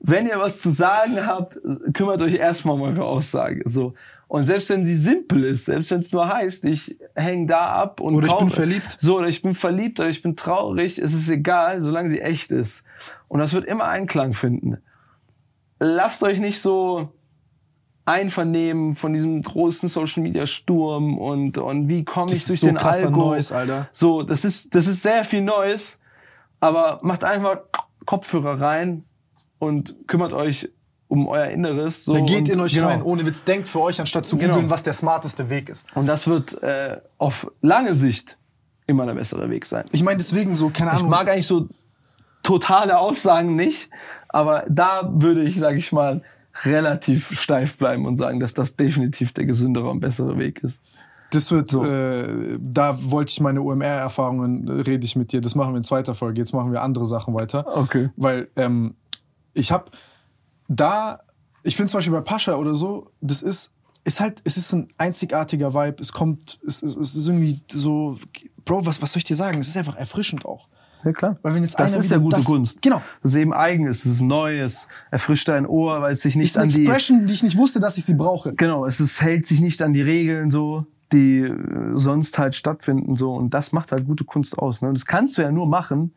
[0.00, 1.56] wenn ihr was zu sagen habt,
[1.94, 3.62] kümmert euch erstmal um eure Aussage.
[3.64, 3.94] So.
[4.28, 8.00] Und selbst wenn sie simpel ist, selbst wenn es nur heißt, ich hänge da ab
[8.00, 8.96] und Oder ich bin verliebt.
[9.00, 12.52] So, oder ich bin verliebt oder ich bin traurig, es ist egal, solange sie echt
[12.52, 12.84] ist.
[13.28, 14.76] Und das wird immer Einklang finden.
[15.80, 17.10] Lasst euch nicht so
[18.04, 22.76] einvernehmen von diesem großen Social Media Sturm und, und wie komme ich durch so den
[22.76, 23.10] Algo.
[23.10, 23.88] Noise, Alter.
[23.92, 25.98] So, das ist, das ist sehr viel Neues,
[26.60, 27.60] aber macht einfach
[28.04, 29.04] Kopfhörer rein
[29.58, 30.70] und kümmert euch
[31.08, 32.04] um euer Inneres.
[32.04, 32.86] So Da geht und, in euch genau.
[32.88, 33.44] rein, ohne Witz.
[33.44, 34.54] Denkt für euch, anstatt zu Genau.
[34.54, 35.86] googeln, was der smarteste Weg ist.
[35.96, 38.36] Und das wird äh, auf lange Sicht
[38.86, 39.84] immer der bessere Weg sein.
[39.92, 41.10] Ich meine, deswegen so, keine Ich Ahnung.
[41.10, 41.68] mag eigentlich so
[42.42, 43.90] totale Aussagen nicht,
[44.28, 46.22] aber da würde ich, sag ich mal,
[46.64, 50.80] relativ steif bleiben und sagen, dass das definitiv der gesündere und bessere Weg ist.
[51.30, 55.40] Das wird, äh, da wollte ich meine OMR-Erfahrungen, äh, rede ich mit dir.
[55.42, 56.40] Das machen wir in zweiter Folge.
[56.40, 57.66] Jetzt machen wir andere Sachen weiter.
[57.76, 58.08] Okay.
[58.16, 58.94] Weil ähm,
[59.52, 59.90] ich habe
[60.68, 61.18] da,
[61.62, 63.72] ich finde zum Beispiel bei Pascha oder so, das ist,
[64.04, 65.96] ist halt, es ist ein einzigartiger Vibe.
[66.00, 68.18] Es kommt, es, es, es ist irgendwie so,
[68.64, 69.58] Bro, was, was soll ich dir sagen?
[69.58, 70.68] Es ist einfach erfrischend auch.
[71.04, 71.36] Ja, klar.
[71.42, 72.82] Weil wenn jetzt das ist ja gute das- Kunst.
[72.82, 73.00] Genau.
[73.22, 76.46] Das ist eben eigens, es ist neu, es erfrischt dein Ohr, weil es sich nicht
[76.46, 76.82] Ist eine an die.
[76.84, 78.54] Expression, die ich nicht wusste, dass ich sie brauche.
[78.54, 81.56] Genau, es ist, hält sich nicht an die Regeln so, die äh,
[81.94, 83.32] sonst halt stattfinden so.
[83.34, 84.82] Und das macht halt gute Kunst aus.
[84.82, 84.88] Ne?
[84.88, 86.12] Und das kannst du ja nur machen.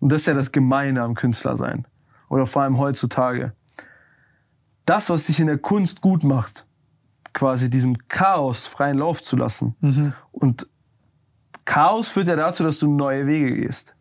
[0.00, 1.86] Und das ist ja das Gemeine am Künstler sein.
[2.30, 3.52] Oder vor allem heutzutage.
[4.88, 6.66] Das, was dich in der Kunst gut macht,
[7.34, 9.74] quasi diesem Chaos freien Lauf zu lassen.
[10.32, 10.66] Und
[11.66, 13.94] Chaos führt ja dazu, dass du neue Wege gehst.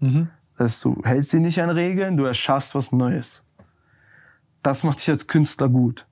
[0.57, 3.43] Das heißt, du hältst dich nicht an Regeln, du erschaffst was Neues.
[4.63, 6.07] Das macht dich als Künstler gut.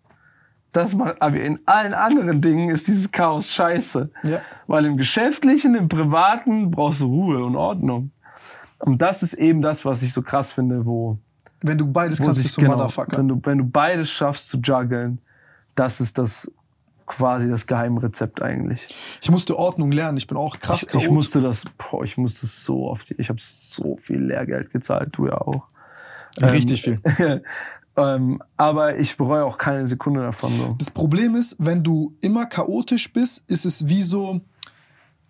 [0.74, 4.12] Das macht, aber in allen anderen Dingen ist dieses Chaos scheiße.
[4.24, 4.42] Ja.
[4.68, 8.12] Weil im Geschäftlichen, im Privaten brauchst du Ruhe und Ordnung.
[8.80, 11.18] Und das ist eben das, was ich so krass finde, wo,
[11.68, 13.18] Wenn du beides kannst, bist du genau, Motherfucker.
[13.18, 15.20] wenn du, wenn du beides schaffst zu juggeln,
[15.76, 16.50] das ist das
[17.06, 18.88] quasi das Geheimrezept eigentlich.
[19.22, 20.18] Ich musste Ordnung lernen.
[20.18, 23.40] Ich bin auch krass Ich, ich musste das, boah, ich musste so oft, ich habe
[23.42, 25.64] so viel Lehrgeld gezahlt, du ja auch.
[26.42, 27.02] Richtig viel.
[27.96, 30.52] ähm, aber ich bereue auch keine Sekunde davon.
[30.58, 30.76] So.
[30.78, 34.42] Das Problem ist, wenn du immer chaotisch bist, ist es wie so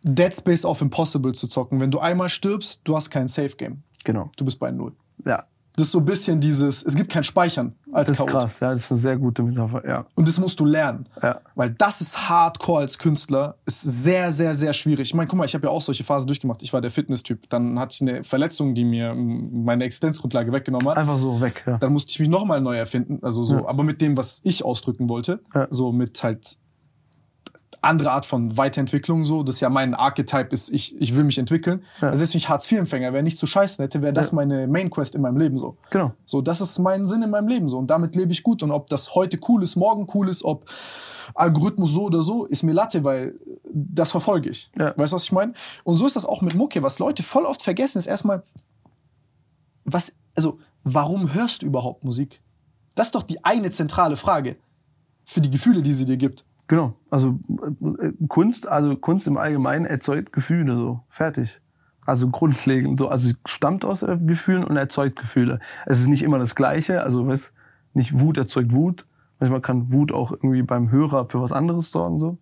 [0.01, 1.79] Dead Space auf Impossible zu zocken.
[1.79, 3.83] Wenn du einmal stirbst, du hast kein Safe Game.
[4.03, 4.31] Genau.
[4.37, 4.93] Du bist bei Null.
[5.25, 5.45] Ja,
[5.77, 8.29] Das ist so ein bisschen dieses, es gibt kein Speichern als das ist Chaot.
[8.41, 8.59] krass.
[8.59, 9.85] Ja, das ist eine sehr gute Metapher.
[9.87, 10.05] Ja.
[10.15, 11.07] Und das musst du lernen.
[11.21, 11.41] Ja.
[11.55, 13.55] Weil das ist hardcore als Künstler.
[13.65, 15.09] Ist sehr, sehr, sehr schwierig.
[15.09, 16.61] Ich meine, guck mal, ich habe ja auch solche Phasen durchgemacht.
[16.61, 17.49] Ich war der Fitness-Typ.
[17.49, 20.97] Dann hatte ich eine Verletzung, die mir meine Existenzgrundlage weggenommen hat.
[20.97, 21.63] Einfach so weg.
[21.65, 21.77] Ja.
[21.77, 23.19] Dann musste ich mich nochmal neu erfinden.
[23.21, 23.67] Also so, Ja.
[23.67, 25.39] aber mit dem, was ich ausdrücken wollte.
[25.53, 25.67] Ja.
[25.71, 26.57] So mit halt
[27.85, 29.43] andere Art von Weiterentwicklung so.
[29.43, 31.83] Das ist ja mein Archetype ist, ich, ich will mich entwickeln.
[32.01, 32.09] Ja.
[32.09, 34.35] Also selbst wenn ich Hartz-IV-Empfänger wäre, nicht zu scheißen hätte, wäre das Ja.
[34.35, 35.77] meine Main-Quest in meinem Leben so.
[35.91, 36.13] Genau.
[36.25, 37.77] So, das ist mein Sinn in meinem Leben so.
[37.77, 38.63] Und damit lebe ich gut.
[38.63, 40.65] Und ob das heute cool ist, morgen cool ist, ob
[41.33, 43.33] Algorithmus so oder so, ist mir Latte, weil
[43.73, 44.69] das verfolge ich.
[44.77, 44.93] Ja.
[44.97, 45.53] Weißt du, was ich meine?
[45.83, 46.83] Und so ist das auch mit Mucke.
[46.83, 48.43] Was Leute voll oft vergessen, ist erstmal,
[49.83, 52.41] was, also, warum hörst du überhaupt Musik?
[52.95, 54.55] Das ist doch die eine zentrale Frage
[55.25, 56.45] für die Gefühle, die sie dir gibt.
[56.67, 56.95] Genau.
[57.09, 57.39] Also
[57.99, 61.01] äh, Kunst, also Kunst im Allgemeinen erzeugt Gefühle so.
[61.09, 61.61] Fertig.
[62.05, 63.09] Also grundlegend so.
[63.09, 65.59] Also stammt aus äh, Gefühlen und erzeugt Gefühle.
[65.85, 67.03] Es ist nicht immer das Gleiche.
[67.03, 67.53] Also weißt,
[67.93, 69.05] nicht Wut erzeugt Wut.
[69.39, 72.37] Manchmal kann Wut auch irgendwie beim Hörer für was anderes sorgen so.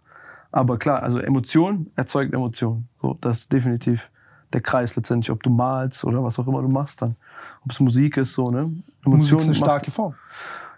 [0.52, 2.88] Aber klar, also Emotion erzeugt Emotion.
[3.02, 4.12] So, das ist definitiv
[4.54, 7.16] der Kreis letztendlich, ob du malst oder was auch immer du machst dann.
[7.66, 8.72] Ob es Musik ist, so, ne?
[9.04, 10.14] Musik ist eine starke Form.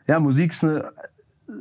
[0.07, 0.93] ja, Musik ist eine
[1.49, 1.51] äh,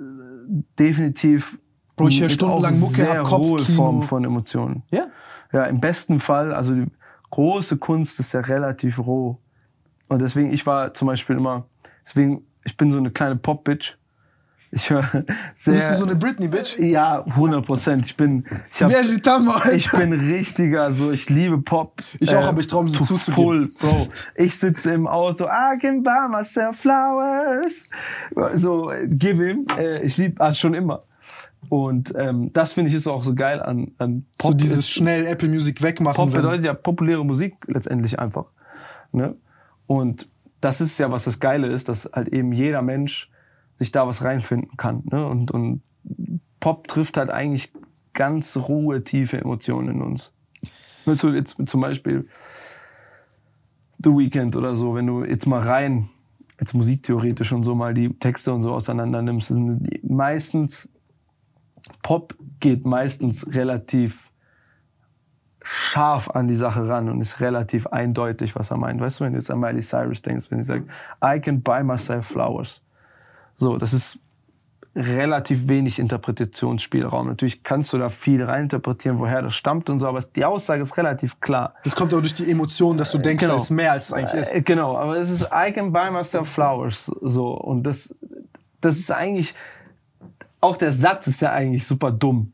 [0.79, 1.59] definitiv
[1.97, 3.77] Bro, ich höre stundenlang Mucke, sehr hab hohe Kopfkino.
[3.77, 4.83] Form von Emotionen.
[4.91, 5.07] Ja?
[5.53, 6.87] Ja, im besten Fall, also die
[7.31, 9.39] große Kunst ist ja relativ roh.
[10.09, 11.67] Und deswegen, ich war zum Beispiel immer,
[12.05, 13.97] deswegen, ich bin so eine kleine Pop-Bitch.
[14.73, 15.05] Ich höre
[15.55, 15.75] sehr.
[15.75, 16.79] Bist du so eine Britney-Bitch?
[16.81, 18.07] ja, 100 Prozent.
[18.07, 18.91] Ich bin, ich hab,
[19.73, 22.01] ich bin richtiger, so ich liebe Pop.
[22.01, 23.35] äh, Ich auch, aber ich trau mich zuzugeben.
[23.35, 24.09] Full, Bro.
[24.35, 27.87] Ich sitze im Auto, I can buy myself flowers.
[28.57, 29.65] So, äh, give him.
[29.79, 31.05] Äh, Ich liebe, also schon immer.
[31.75, 34.53] Und ähm, das finde ich ist auch so geil an, an Pop.
[34.53, 36.15] so dieses schnell Apple Music wegmachen.
[36.15, 38.45] Pop wenn- bedeutet ja populäre Musik letztendlich einfach.
[39.11, 39.35] Ne?
[39.89, 40.29] Und
[40.61, 43.29] das ist ja, was das Geile ist, dass halt eben jeder Mensch
[43.77, 45.03] sich da was reinfinden kann.
[45.11, 45.27] Ne?
[45.27, 45.83] Und, und
[46.61, 47.73] Pop trifft halt eigentlich
[48.13, 50.31] ganz rohe, tiefe Emotionen in uns.
[51.07, 52.29] Weißt du, jetzt zum Beispiel
[53.99, 56.09] The Weeknd oder so, wenn du jetzt mal rein,
[56.61, 60.89] jetzt musiktheoretisch und so mal die Texte und so auseinander nimmst, sind meistens,
[62.03, 64.31] Pop geht meistens relativ
[65.63, 69.01] scharf an die Sache ran und ist relativ eindeutig, was er meint.
[69.01, 70.85] Weißt du, wenn du jetzt an Miley Cyrus denkst, wenn sie sagt,
[71.25, 72.83] I can buy myself flowers.
[73.57, 74.19] So, das ist
[74.97, 77.27] relativ wenig Interpretationsspielraum.
[77.29, 80.97] Natürlich kannst du da viel reininterpretieren, woher das stammt und so, aber die Aussage ist
[80.97, 81.75] relativ klar.
[81.83, 83.57] Das kommt aber durch die Emotion, dass du denkst, Genau.
[83.57, 84.53] da ist mehr, als es eigentlich ist.
[84.53, 87.07] Äh, Genau, aber es ist I can buy myself flowers.
[87.23, 88.15] So, und das,
[88.81, 89.55] das ist eigentlich,
[90.65, 92.53] auch der Satz ist ja eigentlich super dumm.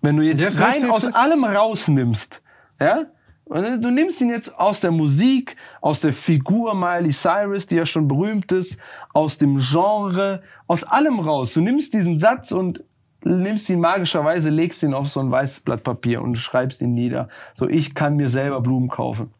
[0.00, 2.42] Wenn du jetzt Ja, rein aus allem rausnimmst,
[2.80, 3.06] ja,
[3.46, 8.08] du nimmst ihn jetzt aus der Musik, aus der Figur Miley Cyrus, die ja schon
[8.08, 8.78] berühmt ist,
[9.12, 11.54] aus dem Genre, aus allem raus.
[11.54, 12.84] Du nimmst diesen Satz und
[13.24, 17.28] nimmst ihn magischerweise, legst ihn auf so ein weißes Blatt Papier und schreibst ihn nieder.
[17.54, 19.32] So, ich kann mir selber Blumen kaufen.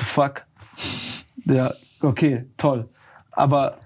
[0.00, 0.46] The fuck?
[1.44, 2.88] Ja, okay, toll.
[3.32, 3.78] Aber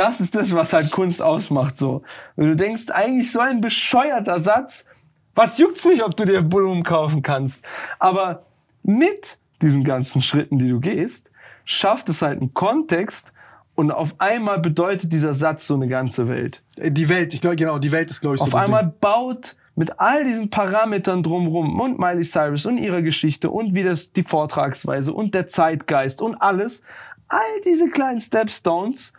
[0.00, 2.02] das ist das, was halt Kunst ausmacht, so.
[2.36, 4.86] Und du denkst, eigentlich so ein bescheuerter Satz.
[5.34, 7.64] Was juckt's mich, ob du dir Blumen kaufen kannst?
[7.98, 8.46] Aber
[8.82, 11.30] mit diesen ganzen Schritten, die du gehst,
[11.66, 13.32] schafft es halt einen Kontext
[13.74, 16.62] und auf einmal bedeutet dieser Satz so eine ganze Welt.
[16.78, 18.94] Die Welt, ich glaube, genau, die Welt ist, glaube ich, so Auf einmal Ding.
[19.00, 24.12] baut mit all diesen Parametern drumrum und Miley Cyrus und ihrer Geschichte und wie das
[24.12, 26.82] die Vortragsweise und der Zeitgeist und alles,
[27.28, 29.12] all diese kleinen Stepstones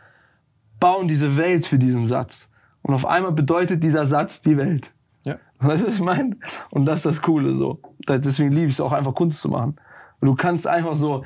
[0.81, 2.49] bauen diese Welt für diesen Satz.
[2.81, 4.91] Und auf einmal bedeutet dieser Satz die Welt.
[5.23, 5.37] Ja.
[5.59, 6.35] Weißt du, was ich meine?
[6.71, 7.79] Und das ist das Coole so.
[8.09, 9.79] Deswegen liebe ich es auch einfach Kunst zu machen.
[10.19, 11.23] Und du kannst einfach so,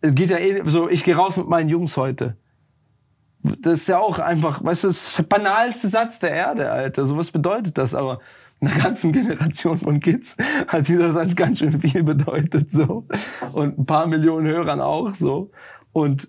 [0.00, 2.36] es geht ja eh so, ich gehe raus mit meinen Jungs heute.
[3.42, 7.04] Das ist ja auch einfach, weißt du, das ist der banalste Satz der Erde, Alter.
[7.06, 7.94] So was bedeutet das?
[7.94, 8.20] Aber
[8.60, 10.36] einer ganzen Generation von Kids
[10.68, 13.06] hat dieser Satz ganz schön viel bedeutet, so.
[13.52, 15.50] Und ein paar Millionen Hörern auch, so.
[15.92, 16.28] Und,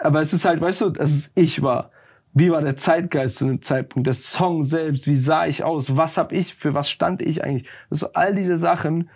[0.00, 1.90] aber es ist halt, weißt du, dass es ich war.
[2.36, 4.08] Wie war der Zeitgeist zu dem Zeitpunkt?
[4.08, 5.96] Der Song selbst, wie sah ich aus?
[5.96, 7.68] Was hab ich, für was stand ich eigentlich?
[7.90, 9.08] Also all diese Sachen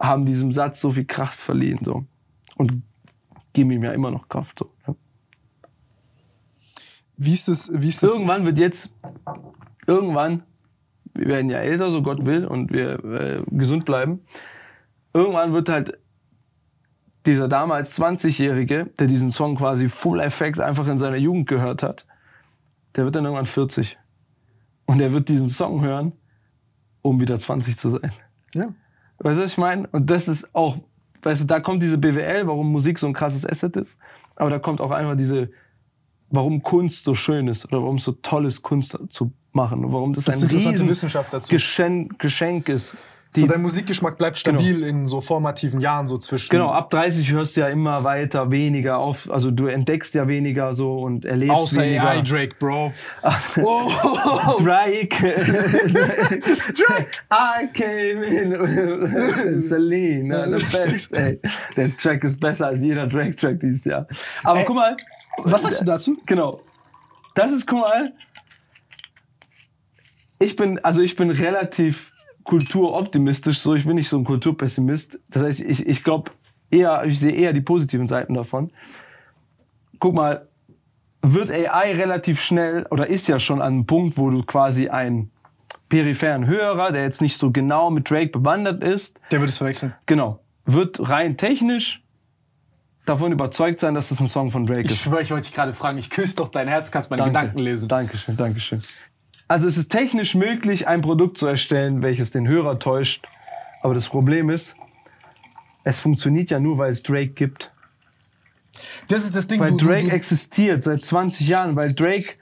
[0.00, 2.06] haben diesem Satz so viel Kraft verliehen, so.
[2.56, 2.82] Und
[3.52, 4.70] geben ihm ja immer noch Kraft, so.
[4.86, 4.94] Ja.
[7.18, 8.12] Wie ist es, wie ist es?
[8.12, 8.90] Irgendwann wird jetzt,
[9.86, 10.42] irgendwann,
[11.12, 14.22] wir werden ja älter, so Gott will, und wir äh, gesund bleiben.
[15.12, 15.98] Irgendwann wird halt
[17.26, 22.06] dieser damals 20-Jährige, der diesen Song quasi Full Effect einfach in seiner Jugend gehört hat,
[22.96, 23.98] der wird dann irgendwann 40.
[24.86, 26.12] Und der wird diesen Song hören,
[27.02, 28.12] um wieder 20 zu sein.
[28.54, 28.74] Ja.
[29.18, 29.88] Weißt du, was ich meine?
[29.88, 30.76] Und das ist auch,
[31.22, 33.98] weißt du, da kommt diese BWL, warum Musik so ein krasses Asset ist.
[34.36, 35.50] Aber da kommt auch einfach diese,
[36.28, 39.92] warum Kunst so schön ist oder warum es so toll ist, Kunst zu machen und
[39.92, 41.48] warum das Gibt's ein interessante riesen?
[41.48, 43.13] Geschenk, Geschenk ist.
[43.36, 46.50] So dein Musikgeschmack bleibt stabil in so formativen Jahren, so zwischen.
[46.50, 50.72] Genau, ab 30 hörst du ja immer weiter, weniger auf, also du entdeckst ja weniger
[50.74, 52.10] so und erlebst Außer weniger.
[52.10, 52.92] AI Drake, Bro.
[53.56, 53.90] Oh,
[54.62, 55.08] Drake.
[56.74, 57.10] Drake.
[57.32, 60.58] I came in Celine.
[60.58, 61.40] The best, ey.
[61.76, 64.06] Der Track ist besser als jeder Drake-Track dieses Jahr.
[64.44, 64.96] Aber Ey, guck mal.
[65.38, 66.16] Was sagst du dazu?
[66.26, 66.60] Genau.
[67.34, 68.12] Das ist, guck mal.
[70.38, 72.12] Ich bin, also ich bin relativ
[72.44, 75.18] kulturoptimistisch, so ich bin nicht so ein Kulturpessimist.
[75.30, 76.30] Das heißt, ich, ich glaube
[76.70, 78.70] eher, ich sehe eher die positiven Seiten davon.
[79.98, 80.46] Guck mal,
[81.22, 85.30] wird AI relativ schnell oder ist ja schon an einem Punkt, wo du quasi einen
[85.88, 89.94] peripheren Hörer, der jetzt nicht so genau mit Drake bewandert ist, Der würde es verwechseln.
[90.06, 92.02] genau, wird rein technisch
[93.06, 94.92] davon überzeugt sein, dass das ein Song von Drake ist.
[94.92, 97.38] Ich schwöre, ich wollte dich gerade fragen, ich küsse doch dein Herz, kannst meine Danke.
[97.38, 97.88] Gedanken lesen.
[97.88, 98.80] Dankeschön, Dankeschön.
[99.46, 103.26] Also es ist technisch möglich, ein Produkt zu erstellen, welches den Hörer täuscht.
[103.82, 104.76] Aber das Problem ist,
[105.84, 107.72] es funktioniert ja nur, weil es Drake gibt.
[109.08, 112.34] Das ist das Ding, Weil du, du, Drake du, existiert seit 20 Jahren, weil Drake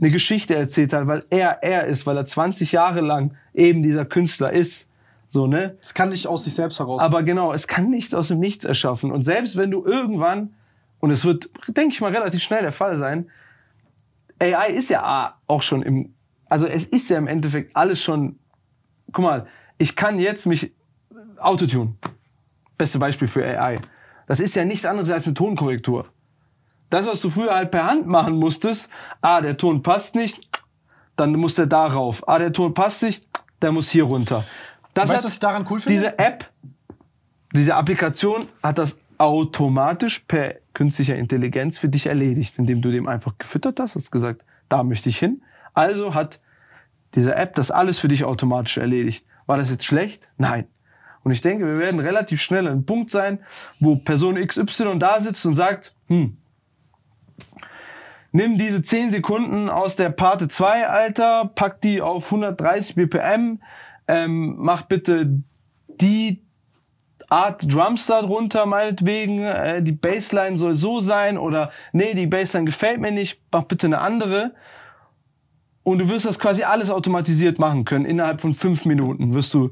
[0.00, 4.04] eine Geschichte erzählt hat, weil er er ist, weil er 20 Jahre lang eben dieser
[4.04, 4.86] Künstler ist.
[5.28, 5.76] So, ne?
[5.80, 7.02] das kann nicht aus sich selbst heraus.
[7.02, 9.12] Aber genau, es kann nichts aus dem Nichts erschaffen.
[9.12, 10.54] Und selbst wenn du irgendwann,
[11.00, 13.30] und es wird, denke ich mal, relativ schnell der Fall sein,
[14.40, 16.14] AI ist ja auch schon im,
[16.48, 18.38] also es ist ja im Endeffekt alles schon,
[19.12, 19.46] guck mal,
[19.78, 20.72] ich kann jetzt mich
[21.38, 21.94] Autotune,
[22.76, 23.78] beste Beispiel für AI.
[24.26, 26.04] Das ist ja nichts anderes als eine Tonkorrektur.
[26.90, 30.48] Das, was du früher halt per Hand machen musstest, ah, der Ton passt nicht,
[31.16, 32.26] dann muss der da rauf.
[32.26, 33.26] Ah, der Ton passt nicht,
[33.60, 34.44] der muss hier runter.
[34.94, 35.92] Das Weißt du, was ich daran cool finde?
[35.92, 36.50] Diese App,
[37.52, 43.36] diese Applikation hat das automatisch per künstlicher Intelligenz für dich erledigt, indem du dem einfach
[43.36, 45.42] gefüttert hast, hast gesagt, da möchte ich hin.
[45.78, 46.40] Also hat
[47.14, 49.24] diese App das alles für dich automatisch erledigt.
[49.46, 50.26] War das jetzt schlecht?
[50.36, 50.66] Nein.
[51.22, 53.38] Und ich denke, wir werden relativ schnell an einem Punkt sein,
[53.78, 56.36] wo Person XY da sitzt und sagt, hm,
[58.32, 63.60] nimm diese 10 Sekunden aus der Parte 2, Alter, pack die auf 130 BPM,
[64.08, 65.30] ähm, mach bitte
[66.00, 66.42] die
[67.28, 72.64] Art Drums da drunter, meinetwegen, äh, die Bassline soll so sein oder nee, die Bassline
[72.64, 74.54] gefällt mir nicht, mach bitte eine andere.
[75.88, 78.04] Und du wirst das quasi alles automatisiert machen können.
[78.04, 79.70] Innerhalb von fünf Minuten wirst du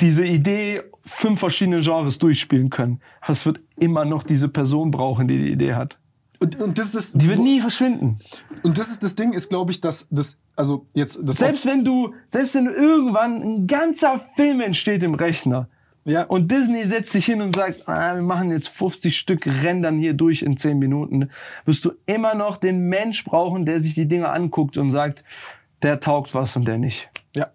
[0.00, 3.00] diese Idee fünf verschiedene Genres durchspielen können.
[3.22, 5.98] Aber es wird immer noch diese Person brauchen, die die Idee hat.
[6.40, 8.18] und, und das ist das, Die wird nie verschwinden.
[8.62, 11.84] und das ist das Ding, ist glaube ich, dass das, also jetzt das Selbst wenn
[11.84, 15.68] du, selbst wenn du irgendwann ein ganzer Film entsteht im Rechner
[16.04, 19.98] ja, und Disney setzt sich hin und sagt, ah, wir machen jetzt 50 Stück rendern
[19.98, 21.30] hier durch in 10 Minuten,
[21.64, 25.24] wirst du immer noch den Mensch brauchen, der sich die Dinge anguckt und sagt,
[25.82, 27.08] der taugt was und der nicht.
[27.34, 27.48] ja,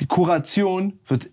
[0.00, 1.30] Die Kuration wird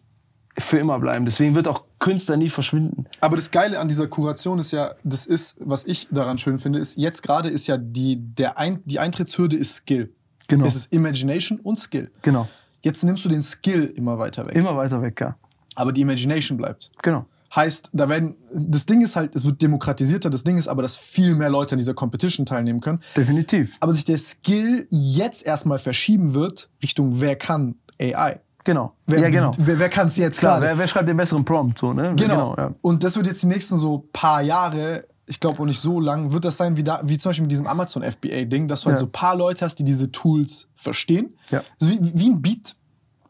[0.59, 1.25] für immer bleiben.
[1.25, 3.05] Deswegen wird auch Künstler nie verschwinden.
[3.19, 6.79] Aber das Geile an dieser Kuration ist ja, das ist, was ich daran schön finde,
[6.79, 10.11] ist, jetzt gerade ist ja die, der Ein, die Eintrittshürde ist Skill.
[10.47, 10.65] Genau.
[10.65, 12.09] Es ist Imagination und Skill.
[12.23, 12.47] Genau.
[12.81, 14.55] Jetzt nimmst du den Skill immer weiter weg.
[14.55, 15.35] Immer weiter weg, ja.
[15.77, 16.91] Aber die Imagination bleibt.
[17.03, 17.25] Genau.
[17.55, 20.97] Heißt, da werden, das Ding ist halt, es wird demokratisierter, das Ding ist aber, dass
[20.97, 22.99] viel mehr Leute an dieser Competition teilnehmen können.
[23.15, 23.77] Definitiv.
[23.79, 28.41] Aber sich der Skill jetzt erstmal verschieben wird, Richtung wer kann AI.
[28.63, 28.95] Genau.
[29.05, 29.51] Wer, ja, genau.
[29.57, 31.79] Wer, wer kann es jetzt Klar, wer, wer schreibt den besseren Prompt?
[31.79, 32.15] So, ne?
[32.17, 32.53] Genau.
[32.57, 32.73] ja.
[32.81, 36.33] Und das wird jetzt die nächsten so paar Jahre, ich glaube auch nicht so lang,
[36.33, 38.97] wird das sein wie, da, wie zum Beispiel mit diesem Amazon FBA-Ding, dass du halt
[38.97, 39.01] Ja.
[39.01, 41.37] so paar Leute hast, die diese Tools verstehen.
[41.49, 41.63] Ja.
[41.79, 42.75] Also wie, wie ein Beat,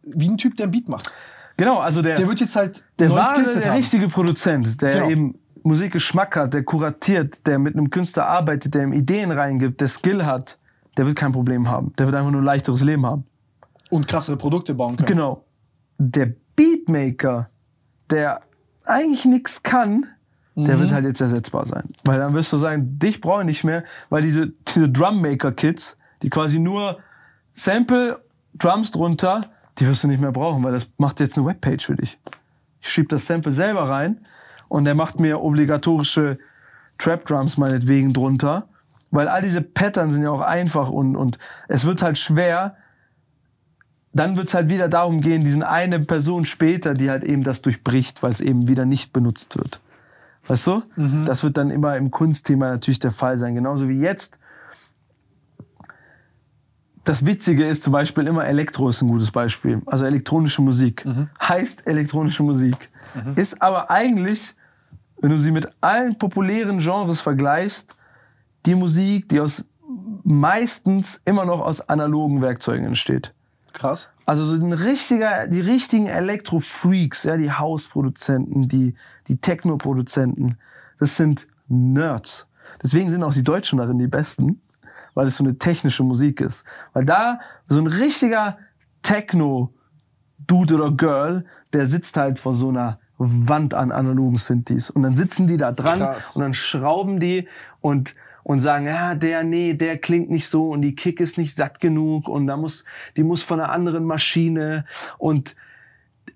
[0.01, 1.13] wie ein Typ, der ein Beat macht.
[1.57, 3.77] Genau, also der, Der wird jetzt halt der wahre, der haben.
[3.77, 5.09] richtige Produzent, der Genau.
[5.09, 9.87] eben Musikgeschmack hat, der kuratiert, der mit einem Künstler arbeitet, der ihm Ideen reingibt, der
[9.87, 10.59] Skill hat,
[10.95, 11.93] der wird kein Problem haben.
[11.97, 13.25] Der wird einfach nur ein leichteres Leben haben.
[13.89, 15.07] Und krassere Produkte bauen können.
[15.07, 15.43] Genau.
[15.97, 17.49] Der Beatmaker,
[18.09, 18.41] der
[18.85, 20.05] eigentlich nichts kann,
[20.55, 20.79] der Mhm.
[20.81, 21.83] wird halt jetzt ersetzbar sein.
[22.03, 26.29] Weil dann wirst du sagen, dich brauche ich nicht mehr, weil diese, diese Drummaker-Kids, die
[26.29, 26.97] quasi nur
[27.53, 28.19] Sample,
[28.55, 31.95] Drums drunter, die wirst du nicht mehr brauchen, weil das macht jetzt eine Webpage für
[31.95, 32.19] dich.
[32.81, 34.25] Ich schieb das Sample selber rein
[34.67, 36.37] und der macht mir obligatorische
[36.97, 38.67] Trap-Drums meinetwegen drunter,
[39.11, 41.37] weil all diese Pattern sind ja auch einfach und, und
[41.67, 42.75] es wird halt schwer,
[44.13, 47.61] dann wird es halt wieder darum gehen, diesen eine Person später, die halt eben das
[47.61, 49.79] durchbricht, weil es eben wieder nicht benutzt wird.
[50.47, 50.81] Weißt du?
[51.25, 53.53] Das wird dann immer im Kunstthema natürlich der Fall sein.
[53.53, 54.39] Genauso wie jetzt.
[57.07, 59.81] Das Witzige ist zum Beispiel immer Elektro ist ein gutes Beispiel.
[59.85, 61.05] Also elektronische Musik.
[61.41, 62.89] Heißt elektronische Musik.
[63.35, 64.53] Ist aber eigentlich,
[65.21, 67.95] wenn du sie mit allen populären Genres vergleichst,
[68.65, 69.63] die Musik, die aus
[70.25, 73.33] meistens immer noch aus analogen Werkzeugen entsteht.
[73.71, 74.09] Krass.
[74.25, 78.95] Also so ein richtiger, die richtigen Elektro-Freaks, ja, die House-Produzenten, die,
[79.29, 80.57] die Techno-Produzenten,
[80.99, 82.47] das sind Nerds.
[82.83, 84.61] Deswegen sind auch die Deutschen darin die Besten,
[85.17, 86.63] weil es so eine technische Musik ist.
[86.93, 88.59] Weil da so ein richtiger
[89.01, 94.91] Techno-Dude oder Girl, der sitzt halt vor so einer Wand an analogen Synthes.
[94.91, 96.35] Und dann sitzen die da dran Krass.
[96.35, 97.47] und dann schrauben die
[97.81, 98.13] und
[98.43, 101.81] und sagen, ja, der, nee, der klingt nicht so und die Kick ist nicht satt
[101.81, 102.85] genug und da muss,
[103.17, 104.85] die muss von einer anderen Maschine
[105.17, 105.55] und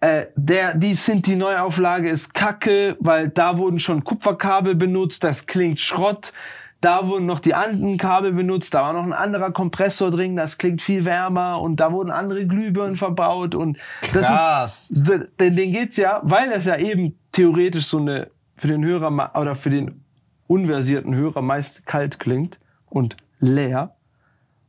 [0.02, 5.80] äh, der, die Sinti Neuauflage ist kacke, weil da wurden schon Kupferkabel benutzt, das klingt
[5.80, 6.34] Schrott.
[6.82, 10.58] Da wurden noch die anderen Kabel benutzt, da war noch ein anderer Kompressor drin, das
[10.58, 14.90] klingt viel wärmer und da wurden andere Glühbirnen verbaut und Krass.
[14.90, 18.68] das ist, d- denn denen geht's ja, weil es ja eben theoretisch so eine für
[18.68, 20.04] den Hörer oder für den
[20.48, 22.60] unversierten Hörer meist kalt klingt
[22.90, 23.96] und leer.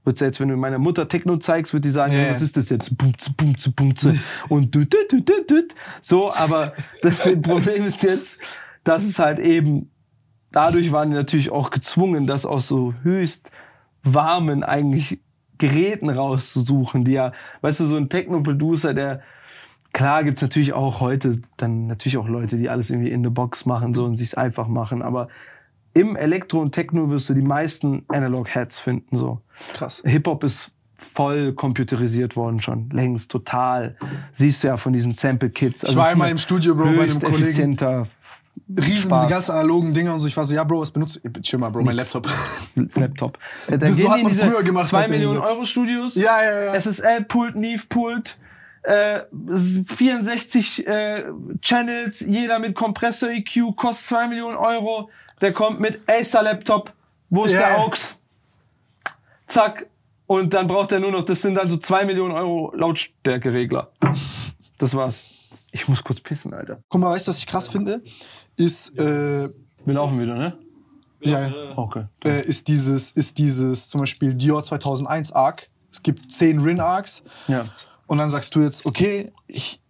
[0.05, 2.31] Wird's ja jetzt, wenn du meiner Mutter Techno zeigst, wird die sagen, ja.
[2.31, 2.97] was ist das jetzt?
[2.99, 4.19] Bumze, bumze, bumze.
[4.49, 5.75] Und düt, düt, düt, düt, düt.
[6.01, 6.73] So, aber
[7.03, 8.41] das Problem ist jetzt,
[8.83, 9.92] dass es halt eben,
[10.53, 13.51] dadurch waren die natürlich auch gezwungen, das aus so höchst
[14.05, 15.21] warmen eigentlich
[15.59, 19.23] Geräten rauszusuchen, die ja, weißt du, so ein Techno-Producer, der,
[19.93, 23.65] klar gibt's natürlich auch heute dann natürlich auch Leute, die alles irgendwie in the Box
[23.65, 25.29] machen so und sich's einfach machen, aber
[25.95, 29.41] im Elektro und Techno wirst du die meisten Analog-Heads finden, so.
[29.75, 30.03] Krass.
[30.05, 33.97] Hip-Hop ist voll computerisiert worden schon, längst, total.
[34.33, 35.85] Siehst du ja von diesen Sample-Kits.
[35.85, 37.43] Also war es ist einmal im Studio, Bro, bei einem Kollegen.
[37.43, 38.07] effizienter
[38.69, 39.21] Riesen, Spaß.
[39.23, 40.29] diese ganzen analogen Dinger und so.
[40.29, 41.41] Ich war so, ja, Bro, was benutzt du?
[41.43, 42.27] Chill mal, Bro, mein Laptop.
[42.95, 43.39] Laptop.
[43.67, 45.35] Äh, Da Das so gehen hat die in man früher gemacht, 2 hat der Millionen
[45.41, 45.53] gesagt.
[45.55, 46.15] Euro Studios.
[46.15, 46.75] Ja, ja, ja.
[46.81, 48.39] SSL-Pult, Neve-Pult.
[48.85, 49.21] Äh,
[49.87, 51.23] 64 äh,
[51.61, 55.09] Channels, jeder mit Kompressor EQ, kostet 2 Millionen Euro.
[55.41, 56.93] Der kommt mit Acer Laptop.
[57.31, 57.79] Wo ist Ja, der.
[57.79, 58.17] AUX?
[59.47, 59.87] Zack.
[60.27, 63.91] Und dann braucht er nur noch, das sind dann so 2 Millionen Euro Lautstärkeregler.
[64.79, 65.21] Das war's.
[65.73, 66.83] Ich muss kurz pissen, Alter.
[66.89, 68.03] Guck mal, weißt du, was ich krass finde?
[68.57, 69.49] Ist, äh,
[69.85, 70.59] Wir laufen wieder, ne?
[71.21, 71.79] ja, ja.
[71.79, 72.05] Okay.
[72.25, 75.69] äh, ist dieses, ist dieses zum Beispiel Dior 2001 Arc.
[75.91, 77.23] Es gibt 10 Rin Arcs.
[77.49, 77.67] Ja.
[78.07, 79.81] Und dann sagst du jetzt, okay, ich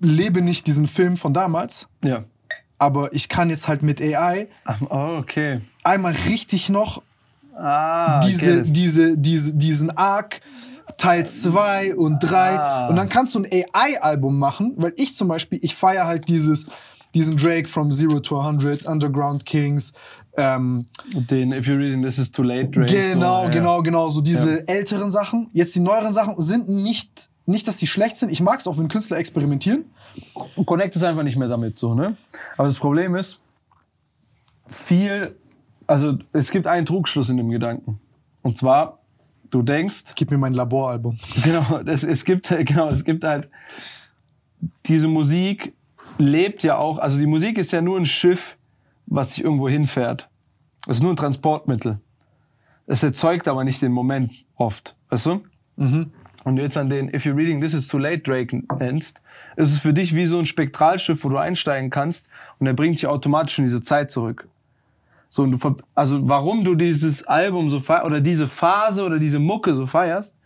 [0.00, 2.24] lebe nicht diesen Film von damals, Ja.
[2.78, 4.48] aber ich kann jetzt halt mit AI
[4.90, 5.60] oh, okay.
[5.84, 7.02] einmal richtig noch
[7.56, 8.70] Ah, diese, okay.
[8.72, 10.40] diese, diese, diesen Arc
[10.98, 12.88] Teil 2 und 3 Ah.
[12.88, 16.66] und dann kannst du ein AI-Album machen, weil ich zum Beispiel, ich feiere halt dieses,
[17.14, 19.92] diesen Drake from Zero to 100, Underground Kings,
[20.36, 22.92] ähm, Den If You're Reading This Is Too Late, Drake.
[22.92, 23.48] genau, so, ja.
[23.50, 25.48] genau, genau, so diese älteren Sachen.
[25.52, 28.30] Jetzt die neueren Sachen sind nicht, nicht, dass die schlecht sind.
[28.32, 29.84] Ich mag es auch, wenn Künstler experimentieren.
[30.56, 32.16] Und Connect ist einfach nicht mehr damit so, ne?
[32.56, 33.40] Aber das Problem ist,
[34.66, 35.36] viel,
[35.86, 38.00] also es gibt einen Trugschluss in dem Gedanken.
[38.42, 38.98] Und zwar,
[39.54, 41.16] du denkst, Gib mir mein Laboralbum.
[41.44, 43.48] genau, es, es gibt, genau, es gibt halt,
[44.86, 45.74] diese Musik
[46.18, 48.56] lebt ja auch, also die Musik ist ja nur ein Schiff,
[49.06, 50.28] was sich irgendwo hinfährt.
[50.86, 52.00] Es ist nur ein Transportmittel.
[52.86, 55.42] Es erzeugt aber nicht den Moment oft, weißt du?
[55.76, 56.12] Mhm.
[56.44, 59.22] Und jetzt an den If You're Reading This Is Too Late Drake nennst,
[59.56, 62.28] ist es für dich wie so ein Spektralschiff, wo du einsteigen kannst
[62.58, 64.46] und er bringt dich automatisch in diese Zeit zurück.
[65.34, 69.40] So, und du, also warum du dieses Album so feierst, oder diese Phase oder diese
[69.40, 70.36] Mucke so feierst,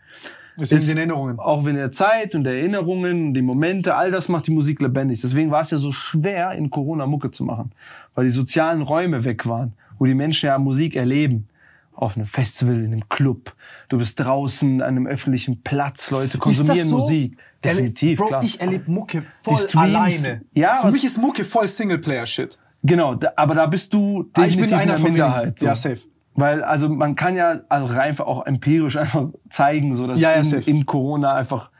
[0.57, 1.37] Ist wegen den Erinnerungen.
[1.39, 4.81] auch wenn der Zeit und der Erinnerungen und die Momente, all das macht die Musik
[4.81, 5.21] lebendig.
[5.21, 7.71] Deswegen war es ja so schwer, in Corona Mucke zu machen,
[8.15, 11.47] weil die sozialen Räume weg waren, wo die Menschen ja Musik erleben.
[11.93, 13.53] Auf einem Festival, in einem Club.
[13.89, 17.37] Du bist draußen an einem öffentlichen Platz, Leute konsumieren Musik.
[17.63, 18.43] Definitiv, Bro, klar.
[18.43, 20.41] ich erlebe Mucke voll alleine.
[20.55, 22.57] Ja, Für mich ist Mucke voll Singleplayer-Shit.
[22.83, 25.59] Genau, aber da bist du Ah, ich definitiv bin einer in der von Minderheit.
[25.59, 25.65] So.
[25.65, 25.99] Ja, safe.
[26.35, 30.41] Weil, also man kann ja also rein auch empirisch einfach zeigen, so dass Ja, ja,
[30.41, 31.71] in, in Corona einfach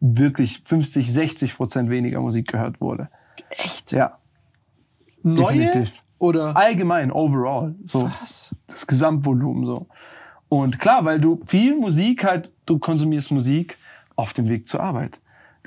[0.00, 3.08] wirklich 50, 60 Prozent weniger Musik gehört wurde.
[3.50, 3.92] Echt?
[3.92, 4.18] Ja.
[5.22, 5.58] Neue?
[5.58, 6.02] Definitiv.
[6.18, 6.56] Oder?
[6.56, 7.74] Allgemein, overall.
[7.86, 8.10] So.
[8.20, 8.54] Was?
[8.66, 9.86] Das Gesamtvolumen so.
[10.48, 13.78] Und klar, weil du viel Musik halt, du konsumierst Musik
[14.16, 15.20] auf dem Weg zur Arbeit.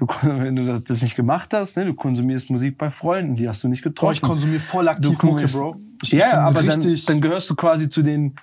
[0.05, 3.63] Du, wenn du das, nicht gemacht hast, ne, du konsumierst Musik bei Freunden, die hast
[3.63, 4.07] du nicht getroffen.
[4.07, 5.77] Boah, ich konsumiere voll aktiv Mucke, Bro.
[6.01, 8.35] Ich, ja, ich aber dann, dann gehörst du quasi zu den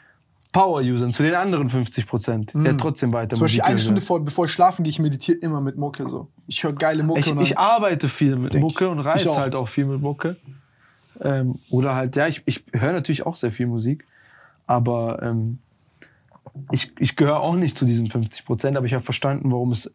[0.53, 3.39] Power-Usern, zu den anderen 50 Prozent, der trotzdem weiter Mhm.
[3.39, 3.79] zum Beispiel Musik eine hören.
[3.79, 6.09] Stunde vor, bevor ich schlafen gehe, ich meditiere immer mit Mucke.
[6.09, 6.29] So.
[6.47, 7.21] Ich höre geile Mucke.
[7.21, 9.37] Ich, ich arbeite viel mit Mucke und reise auch.
[9.39, 10.37] halt auch viel mit Mucke.
[11.21, 14.07] Ähm, oder halt, ja, ich, ich höre natürlich auch sehr viel Musik,
[14.67, 15.59] aber ähm,
[16.73, 19.91] ich, ich gehöre auch nicht zu diesen 50 Prozent, aber ich habe verstanden, warum es,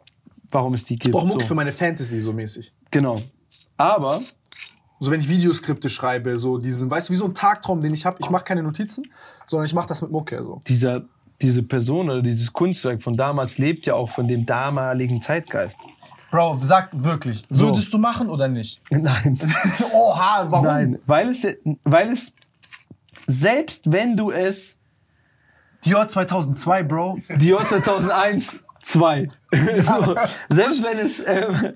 [0.56, 1.08] warum es die gibt.
[1.08, 1.48] ich brauche Mucke so.
[1.50, 2.74] für meine Fantasy so mäßig.
[2.92, 3.20] Genau.
[3.78, 4.22] Aber
[5.00, 8.06] So wenn ich Videoskripte schreibe, so diesen, weißt du, wie so ein Tagtraum, den ich
[8.06, 8.18] habe.
[8.22, 9.04] Ich mache keine Notizen,
[9.46, 10.42] sondern ich mache das mit Mucke.
[10.42, 10.62] So.
[10.68, 11.04] dieser,
[11.42, 15.78] diese Person oder dieses Kunstwerk von damals lebt ja auch von dem damaligen Zeitgeist.
[16.32, 17.66] Bro, sag wirklich, So.
[17.68, 18.82] würdest du machen oder nicht?
[18.90, 19.38] Nein.
[19.94, 20.66] Oha, warum?
[20.66, 21.46] Nein, weil es,
[21.84, 22.32] weil es,
[23.28, 24.76] selbst wenn du es,
[25.86, 27.20] Dior 2002, Bro.
[27.38, 30.16] Dior 2001, 2, so,
[30.50, 31.74] selbst wenn es, ähm,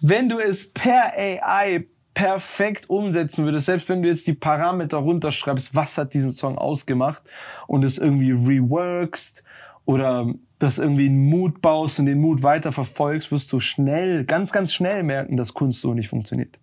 [0.00, 5.74] wenn du es per AI perfekt umsetzen würdest, selbst wenn du jetzt die Parameter runterschreibst,
[5.74, 7.22] was hat diesen Song ausgemacht
[7.66, 9.42] und es irgendwie reworkst
[9.86, 14.52] oder das irgendwie einen Mut baust und den Mut weiter verfolgst, wirst du schnell, ganz,
[14.52, 16.58] ganz schnell merken, dass Kunst so nicht funktioniert.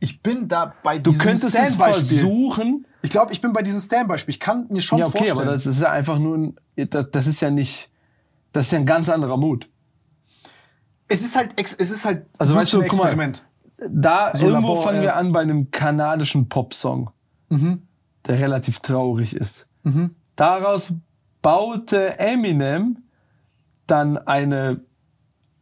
[0.00, 3.80] Ich bin da bei Du diesem könntest es versuchen, Ich glaube, ich bin bei diesem
[3.80, 4.32] Stan-Beispiel.
[4.34, 5.40] Ich kann mir schon Ja, okay, vorstellen.
[5.40, 6.56] aber das ist ja einfach nur ein,
[6.90, 7.88] das, das ist ja nicht,
[8.52, 9.68] das ist ja ein ganz anderer Mut.
[11.08, 13.44] es ist halt, es ist halt Also, weißt du, ein guck mal, Experiment.
[13.90, 15.02] Da So irgendwo Labor, fangen ja.
[15.02, 17.10] wir an bei einem kanadischen Popsong,
[17.50, 19.66] der relativ traurig ist.
[20.34, 20.92] Daraus
[21.42, 22.98] baute Eminem
[23.86, 24.80] dann eine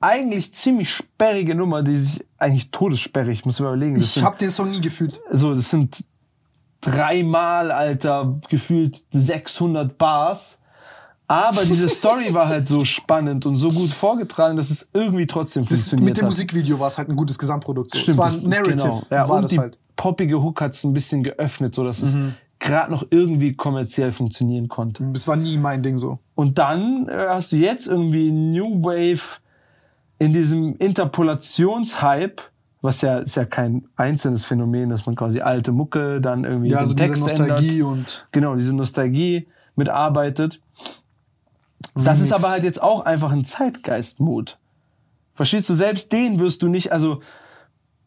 [0.01, 3.95] eigentlich ziemlich sperrige Nummer, die sich eigentlich todessperrig, ich muss mir überlegen.
[3.95, 5.21] Das Ich habe den Song nie gefühlt.
[5.33, 6.05] so, das sind
[6.85, 10.59] dreimal, Alter, gefühlt 600 Bars.
[11.27, 15.63] Aber diese Story war halt so spannend und so gut vorgetragen, dass es irgendwie trotzdem
[15.65, 16.31] Das, funktioniert mit dem hat.
[16.31, 17.91] Musikvideo war es halt ein gutes Gesamtprodukt.
[17.93, 17.99] So.
[17.99, 19.03] Stimmt, es war ein Narrative, Genau.
[19.11, 19.79] Ja, war und das die halt.
[19.97, 22.35] poppige Hook hat es ein bisschen geöffnet, sodass es Mhm.
[22.59, 25.09] gerade noch irgendwie kommerziell funktionieren konnte.
[25.15, 26.19] Das war nie mein Ding so.
[26.35, 29.39] Und dann äh, hast du jetzt irgendwie New Wave
[30.19, 32.43] in diesem Interpolationshype,
[32.85, 36.77] was ja ist ja kein einzelnes Phänomen, dass man quasi alte Mucke dann irgendwie Ja,
[36.77, 37.87] den also diese Text Nostalgie ändert.
[37.93, 40.61] und Genau, diese Nostalgie mitarbeitet.
[41.95, 42.45] Das ist Remix.
[42.45, 44.59] aber halt jetzt auch einfach ein Zeitgeistmut.
[45.35, 45.75] Verstehst du?
[45.75, 47.21] Selbst den wirst du nicht, also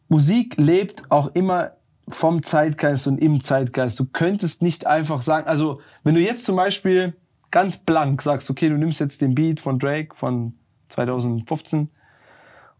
[0.08, 1.72] Musik lebt auch immer
[2.08, 3.98] vom Zeitgeist und im Zeitgeist.
[4.00, 7.14] Du könntest nicht einfach sagen, also wenn du jetzt zum Beispiel
[7.50, 10.54] ganz blank sagst, okay, du nimmst jetzt den Beat von Drake von
[10.88, 11.90] 2015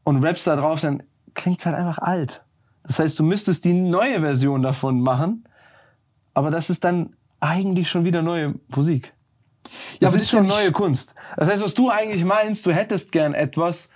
[0.04, 1.02] und rappst da drauf, dann
[1.39, 2.43] klingt's halt einfach alt.
[2.85, 5.44] Das heißt, du müsstest die neue Version davon machen,
[6.35, 9.12] aber das ist dann eigentlich schon wieder neue Musik.
[9.65, 9.70] Ja,
[10.01, 11.15] Das aber ist das ist ja schon nicht- neue Kunst.
[11.36, 13.89] Das heißt, was du eigentlich meinst, du hättest gern etwas,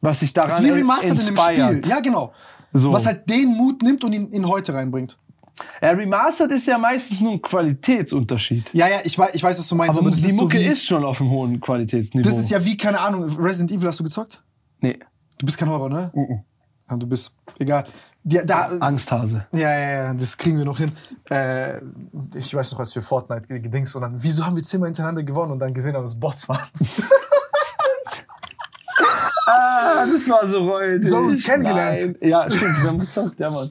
[0.00, 1.36] was sich daran Das ist wie remastered in dem.
[1.36, 1.82] Spiel.
[1.86, 2.32] Ja, genau.
[2.72, 2.92] So.
[2.92, 5.18] Was halt den Mut nimmt und ihn in heute reinbringt.
[5.82, 8.70] Ja, Remastered ist ja meistens nur ein Qualitätsunterschied.
[8.72, 10.58] Ja, ja, ich weiß, ich weiß was du meinst, Aber, aber, die ist so Mucke
[10.58, 12.26] wie, ist schon auf einem hohen Qualitätsniveau.
[12.28, 14.42] Das ist ja wie, keine Ahnung, Resident Evil hast du gezockt?
[14.80, 14.98] Nee,
[15.38, 16.10] Du bist kein Horror, ne?
[16.14, 16.28] Mhm.
[16.30, 16.44] Ja,
[16.98, 17.84] du bist, egal.
[18.24, 19.46] Ja, da, Angsthase.
[19.52, 20.92] ja, ja, ja, das kriegen wir noch hin.
[21.30, 21.78] Äh,
[22.34, 25.22] ich weiß noch, was für Fortnite ge- gedings und dann, wieso haben wir zehnmal hintereinander
[25.22, 26.60] gewonnen und dann gesehen haben, dass es Bots waren?
[29.46, 31.04] Ah, das war so räudig.
[31.08, 32.16] So haben wir uns kennengelernt.
[32.20, 32.30] Nein.
[32.30, 33.70] Ja, stimmt, wir haben gezockt, ja, Mann.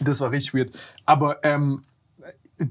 [0.00, 0.70] Das war richtig weird.
[1.04, 1.82] Aber, ähm,
[2.58, 2.64] äh,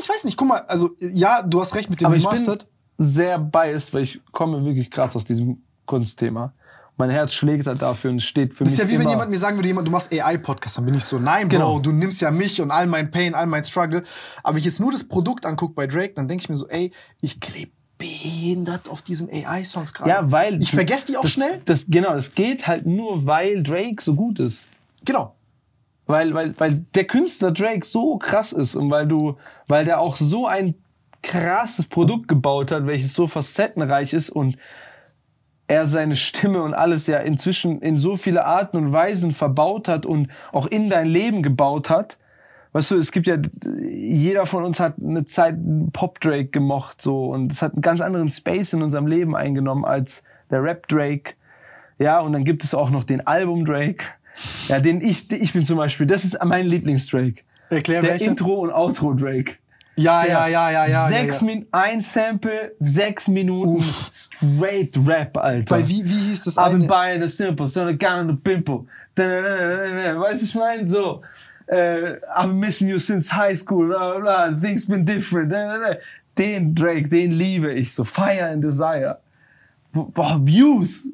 [0.00, 2.66] ich weiß nicht, guck mal, also, ja, du hast recht mit dem Aber ich Remastered.
[2.96, 6.52] bin sehr biased, weil ich komme wirklich krass aus diesem Kunstthema.
[7.00, 9.10] Mein Herz schlägt halt dafür und steht für Das mich ist ja wie wenn immer.
[9.10, 11.78] jemand mir sagen würde, jemand, du machst AI-Podcast, dann bin ich so, nein, Bro, Genau.
[11.80, 14.02] du nimmst ja mich und all mein Pain, all mein Struggle.
[14.42, 16.68] Aber wenn ich jetzt nur das Produkt angucke bei Drake, dann denke ich mir so,
[16.68, 20.08] ey, ich klebe behindert auf diesen AI-Songs gerade.
[20.10, 21.60] ja, weil Ich vergesse die auch das, schnell.
[21.66, 24.66] Das, genau, das geht halt nur, weil Drake so gut ist.
[25.04, 25.34] Genau.
[26.06, 29.36] Weil, weil, weil der Künstler Drake so krass ist und weil du,
[29.68, 30.74] weil der auch so ein
[31.22, 34.56] krasses Produkt gebaut hat, welches so facettenreich ist und
[35.70, 40.04] er seine Stimme und alles ja inzwischen in so viele Arten und Weisen verbaut hat
[40.04, 42.18] und auch in dein Leben gebaut hat.
[42.72, 43.36] Weißt du, es gibt ja,
[43.80, 45.56] jeder von uns hat eine Zeit
[45.92, 49.84] Pop Drake gemocht, so, und es hat einen ganz anderen Space in unserem Leben eingenommen
[49.84, 51.34] als der Rap Drake.
[52.00, 54.04] Ja, und dann gibt es auch noch den Album Drake.
[54.66, 57.42] Ja, den ich, ich bin zum Beispiel, das ist mein Lieblings-Drake.
[57.70, 58.24] Erklär Der welche.
[58.24, 59.54] Intro und Outro Drake.
[60.02, 61.08] Ja, ja, ja, ja, ja.
[61.08, 61.54] Sechs ja, ja.
[61.54, 65.76] Min ein Sample, sechs Minuten straight Rap, Alter.
[65.76, 66.88] Bei wie, wie hieß das I've been eine?
[66.88, 68.86] buying the simple, so the gun and the pimple.
[69.16, 71.22] Weißt du, ich meine, so.
[71.66, 74.60] Äh, I've missing you since high school, bla, bla, bla.
[74.60, 75.52] Things been different.
[76.36, 78.04] Den Drake, den liebe ich so.
[78.04, 79.18] Fire and Desire.
[79.92, 81.08] Boah, Views.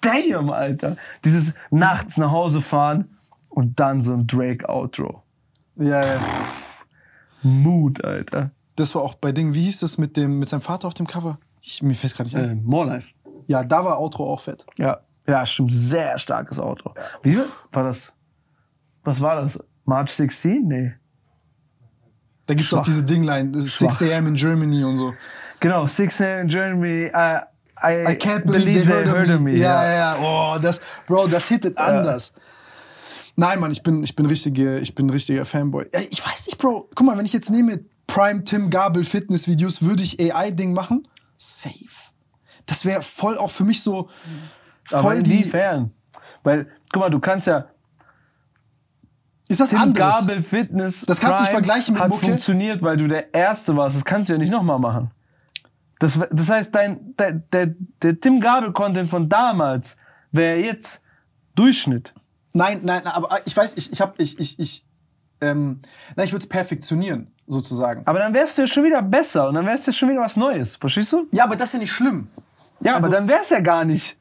[0.00, 0.96] Damn, Alter.
[1.24, 3.16] Dieses nachts nach Hause fahren
[3.50, 5.22] und dann so ein Drake-Outro.
[5.76, 6.20] Ja, ja.
[7.44, 8.50] Mood, Alter.
[8.76, 11.06] Das war auch bei Dingen, wie hieß das mit dem, mit seinem Vater auf dem
[11.06, 11.38] Cover?
[11.60, 12.58] Ich, mir fällt gerade nicht ein.
[12.58, 13.12] Äh, More Life.
[13.46, 14.66] Ja, da war Outro auch fett.
[14.76, 15.72] Ja, ja, stimmt.
[15.72, 16.92] Sehr starkes Auto.
[17.22, 18.12] Wie viel war das?
[19.04, 19.58] Was war das?
[19.84, 20.66] March 16?
[20.66, 20.94] Nee.
[22.46, 22.84] Da gibt's auch Schwach.
[22.84, 25.14] diese Dingline, 6 am in Germany und so.
[25.60, 27.06] Genau, 6 in Germany.
[27.06, 27.40] I,
[27.82, 29.56] I, I can't believe, they heard, of me.
[29.56, 30.16] Ja, ja, ja.
[30.20, 32.32] Oh, das, Bro, das hittet anders.
[33.36, 35.86] Nein, Mann, ich bin, ich bin richtige, ich bin ein richtiger Fanboy.
[36.10, 36.88] Ich weiß nicht, Bro.
[36.94, 41.08] Guck mal, wenn ich jetzt nehme Prime Tim Gabel Fitnessvideos, würde ich AI-Ding machen?
[41.36, 41.74] Safe.
[42.66, 44.08] Das wäre voll auch für mich so
[44.92, 45.32] Aber voll die.
[45.32, 45.90] inwiefern?
[46.42, 47.66] Weil, guck mal, du kannst ja
[49.48, 50.18] Ist das Tim anderes?
[50.20, 52.26] Gabel Fitness Das kannst du nicht vergleichen mit hat Mucke.
[52.26, 53.96] funktioniert, weil du der Erste warst.
[53.96, 55.10] Das kannst du ja nicht nochmal machen.
[55.98, 59.96] Das, das heißt, dein, der, der, der Tim Gabel-Content von damals
[60.32, 61.00] wäre jetzt
[61.56, 62.14] Durchschnitt.
[62.54, 64.84] Nein, nein, nein, aber ich weiß, ich, ich hab, ich, ich, ich,
[65.40, 65.80] ähm,
[66.16, 68.02] nein, ich würde es perfektionieren, sozusagen.
[68.06, 70.20] Aber dann wärst du ja schon wieder besser und dann wärst du ja schon wieder
[70.20, 70.76] was Neues.
[70.76, 71.26] Verstehst du?
[71.32, 72.28] Ja, aber das ist ja nicht schlimm.
[72.80, 74.16] Ja, Also- aber dann wär's ja gar nicht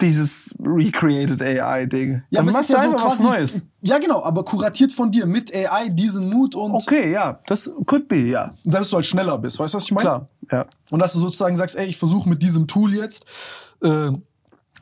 [0.00, 2.12] dieses recreated AI-Ding.
[2.12, 3.62] Ja, dann aber es machst ist du ja so einfach was quasi, Neues.
[3.80, 8.06] Ja, genau, aber kuratiert von dir mit AI diesen Mut und Okay, ja, das could
[8.08, 8.54] be, ja.
[8.64, 9.58] dass du halt schneller bist.
[9.58, 10.02] Weißt du, was ich meine?
[10.02, 10.66] Klar, ja.
[10.90, 13.24] Und dass du sozusagen sagst, ey, ich versuche mit diesem Tool jetzt.
[13.82, 14.10] Äh,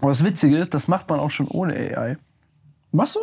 [0.01, 2.17] Aber das Witzige ist, das macht man auch schon ohne AI.
[2.93, 3.21] machst du?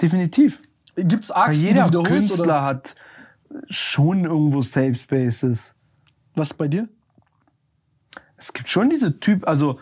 [0.00, 0.62] Definitiv.
[0.96, 2.10] Gibt's Weil Arcs, die du jeder wiederholst?
[2.10, 2.94] Künstler Oder hat
[3.68, 5.74] schon irgendwo Safe Spaces.
[6.34, 6.88] was bei dir?
[8.36, 9.78] Es gibt schon diese Typ, also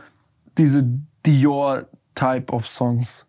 [0.57, 0.85] diese
[1.25, 3.27] Dior-Type of Songs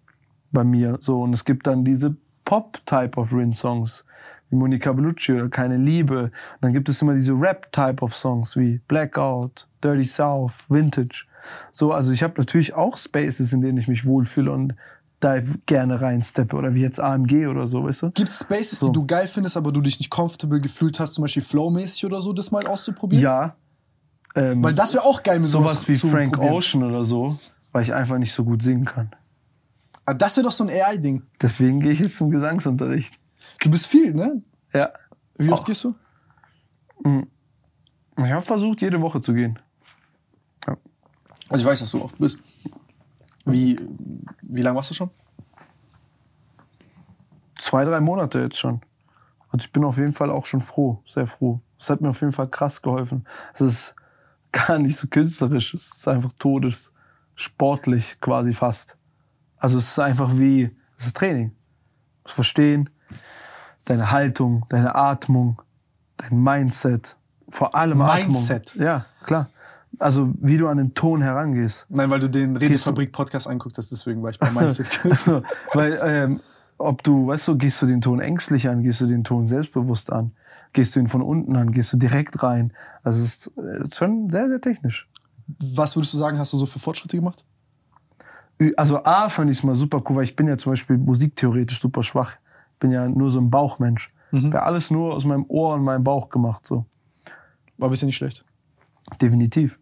[0.51, 0.97] bei mir.
[1.01, 2.15] So, und es gibt dann diese
[2.45, 4.05] Pop-Type of Rin-Songs,
[4.49, 6.23] wie Monica Bellucci oder Keine Liebe.
[6.23, 6.31] Und
[6.61, 11.25] dann gibt es immer diese Rap-Type of Songs wie Blackout, Dirty South, Vintage.
[11.71, 14.75] So, also ich habe natürlich auch Spaces, in denen ich mich wohlfühle und
[15.19, 18.11] da gerne reinsteppe oder wie jetzt AMG oder so, weißt du?
[18.11, 18.87] Gibt's Spaces, So.
[18.87, 22.21] die du geil findest, aber du dich nicht comfortable gefühlt hast, zum Beispiel flowmäßig oder
[22.21, 23.23] so, das mal auszuprobieren?
[23.23, 23.55] Ja.
[24.35, 26.53] Ähm, Weil das wäre auch geil mit sowas wie zu Frank probieren.
[26.53, 27.37] Ocean oder so,
[27.73, 29.11] weil ich einfach nicht so gut singen kann.
[30.05, 31.23] Aber das wäre doch so ein AI-Ding.
[31.41, 33.13] Deswegen gehe ich jetzt zum Gesangsunterricht.
[33.61, 34.41] Du bist viel, ne?
[34.73, 34.89] Ja.
[35.37, 35.65] Wie oft Auch.
[35.67, 35.95] gehst du?
[38.17, 39.59] Ich habe versucht, jede Woche zu gehen.
[41.49, 42.39] Also ich weiß, dass du oft bist.
[43.45, 43.79] Wie,
[44.43, 45.09] wie lange warst du schon?
[47.57, 48.81] Zwei, drei Monate jetzt schon.
[49.51, 51.59] Und ich bin auf jeden Fall auch schon froh, sehr froh.
[51.79, 53.25] Es hat mir auf jeden Fall krass geholfen.
[53.53, 53.95] Es ist
[54.51, 58.97] gar nicht so künstlerisch, es ist einfach todessportlich quasi fast.
[59.57, 61.55] Also es ist einfach wie, es ist Training.
[62.23, 62.89] Das Verstehen,
[63.85, 65.61] deine Haltung, deine Atmung,
[66.17, 67.15] dein Mindset,
[67.49, 68.69] vor allem Mindset?
[68.69, 68.85] Atmung.
[68.85, 69.49] Ja, klar.
[69.99, 71.85] Also wie du an den Ton herangehst.
[71.89, 74.87] Nein, weil du den Redefabrik-Podcast anguckt hast, deswegen war ich bei Mindset.
[75.03, 75.43] Also,
[75.73, 76.39] weil, ähm,
[76.77, 80.11] ob du, weißt du, gehst du den Ton ängstlich an, gehst du den Ton selbstbewusst
[80.11, 80.31] an,
[80.71, 82.71] gehst du ihn von unten an, gehst du direkt rein.
[83.03, 85.09] Also es ist äh, schon sehr, sehr technisch.
[85.75, 87.43] Was würdest du sagen, hast du so für Fortschritte gemacht?
[88.77, 91.79] Also A fand ich es mal super cool, weil ich bin ja zum Beispiel musiktheoretisch
[91.79, 92.33] super schwach.
[92.73, 94.13] Ich bin ja nur so ein Bauchmensch.
[94.31, 96.67] Ich habe alles nur aus meinem Ohr und meinem Bauch gemacht.
[96.67, 96.85] So.
[97.77, 98.45] War bisher nicht schlecht.
[99.21, 99.78] Definitiv.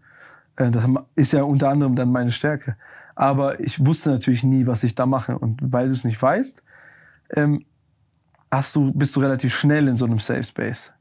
[0.58, 0.84] Äh, Das
[1.16, 2.76] ist ja unter anderem dann meine Stärke.
[3.16, 5.38] Aber ich wusste natürlich nie, was ich da mache.
[5.40, 6.62] Und weil du es nicht weißt,
[7.36, 7.66] ähm,
[8.52, 10.92] hast du, bist du relativ schnell in so einem Safe Space.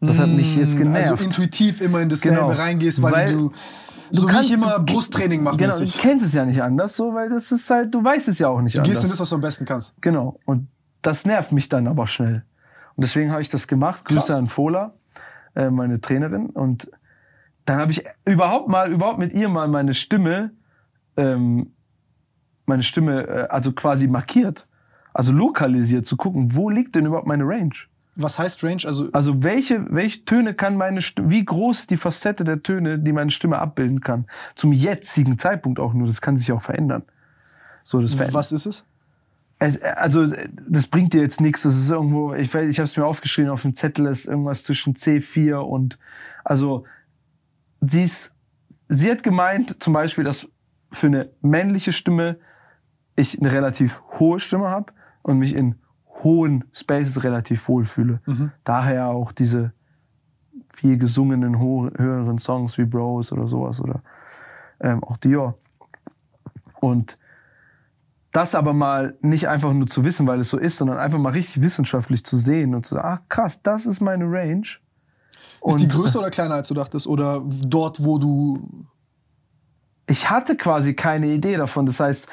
[0.00, 1.10] Das hat mich jetzt genervt.
[1.10, 2.48] Also intuitiv immer in dasselbe Genau.
[2.52, 3.52] reingehst, weil, Weil- du
[4.12, 6.00] So wie kannst- ich immer du- Brusttraining mache Genau, du mäßig.
[6.00, 8.60] kennst es ja nicht anders, so, weil das ist halt, du weißt es ja auch
[8.62, 8.90] nicht Du anders.
[8.94, 9.94] gehst in das, was du am besten kannst.
[10.00, 10.40] Genau.
[10.46, 10.66] Und
[11.02, 12.44] das nervt mich dann aber schnell.
[12.96, 14.04] Und deswegen habe ich das gemacht.
[14.06, 14.36] Grüße Krass.
[14.38, 14.94] an Fola,
[15.54, 16.46] äh, meine Trainerin.
[16.46, 16.90] Und
[17.70, 20.52] dann habe ich überhaupt mal, überhaupt mit ihr mal meine Stimme,
[21.16, 21.72] ähm,
[22.66, 24.66] meine Stimme, äh, also quasi markiert.
[25.12, 27.74] Also lokalisiert, zu gucken, wo liegt denn überhaupt meine Range?
[28.16, 28.82] Was heißt Range?
[28.84, 32.98] Also, Also welche, welche Töne kann meine Stimme, wie groß ist die Facette der Töne,
[32.98, 34.26] die meine Stimme abbilden kann?
[34.54, 37.02] Zum jetzigen Zeitpunkt auch nur, das kann sich auch verändern.
[37.82, 38.34] So, das verändert.
[38.34, 38.84] was ist es?
[39.58, 40.26] Es- Also,
[40.68, 41.62] das bringt dir jetzt nichts.
[41.62, 44.62] Das ist irgendwo, ich weiß, ich habe es mir aufgeschrieben auf dem Zettel, ist irgendwas
[44.64, 45.98] zwischen C4 und,
[46.44, 46.84] also,
[47.80, 48.34] sie ist,
[48.88, 50.48] sie hat gemeint, zum Beispiel, dass
[50.92, 52.38] für eine männliche Stimme
[53.16, 54.92] ich eine relativ hohe Stimme habe
[55.22, 55.76] und mich in
[56.22, 58.20] hohen Spaces relativ wohlfühle.
[58.64, 59.72] Daher auch diese
[60.72, 64.02] viel gesungenen höheren Songs wie Bros oder sowas oder
[64.80, 65.58] ähm, auch Dior.
[66.80, 67.18] Und
[68.32, 71.32] das aber mal nicht einfach nur zu wissen, weil es so ist, sondern einfach mal
[71.32, 74.66] richtig wissenschaftlich zu sehen und zu sagen, ach krass, das ist meine Range.
[75.64, 77.06] Ist die größer oder kleiner, als du dachtest?
[77.06, 78.86] Oder dort, wo du.
[80.08, 81.86] ich hatte quasi keine Idee davon.
[81.86, 82.26] Das heißt,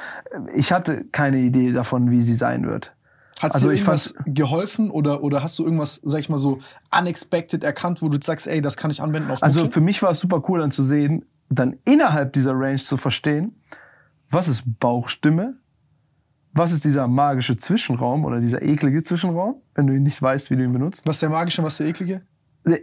[0.55, 2.93] ich hatte keine Idee davon, wie sie sein wird.
[3.39, 6.57] Hat Also dir irgendwas geholfen oder, oder hast du irgendwas, sag ich mal so,
[6.97, 9.73] unexpected erkannt, wo du sagst, ey, das kann ich anwenden auf Also Mucki?
[9.73, 13.55] für mich war es super cool dann zu sehen, dann innerhalb dieser Range zu verstehen,
[14.31, 15.53] was ist Bauchstimme,
[16.53, 20.55] was ist dieser magische Zwischenraum oder dieser eklige Zwischenraum, wenn du ihn nicht weißt, wie
[20.55, 21.03] du ihn benutzt.
[21.05, 22.23] Was der magische, was der eklige?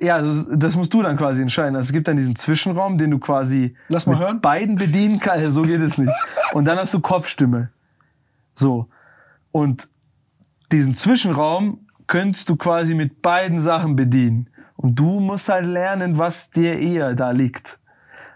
[0.03, 1.77] Ja, also das musst du dann quasi entscheiden.
[1.77, 4.41] Also es gibt dann diesen Zwischenraum, den du quasi Lass mal hören.
[4.41, 5.53] beiden bedienen kannst.
[5.53, 6.13] So geht es nicht.
[6.55, 7.71] Und dann hast du Kopfstimme.
[8.55, 8.89] So.
[9.53, 9.89] Und
[10.73, 14.49] diesen Zwischenraum könntest du quasi mit beiden Sachen bedienen.
[14.77, 17.79] Und du musst halt lernen, was dir eher da liegt.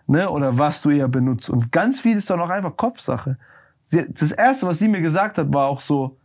[0.07, 0.29] Ne?
[0.29, 1.51] Oder was du eher benutzt.
[1.51, 3.39] Und ganz viel ist dann auch einfach Kopfsache.
[3.83, 6.19] Sie, das erste, was sie mir gesagt hat, war auch so,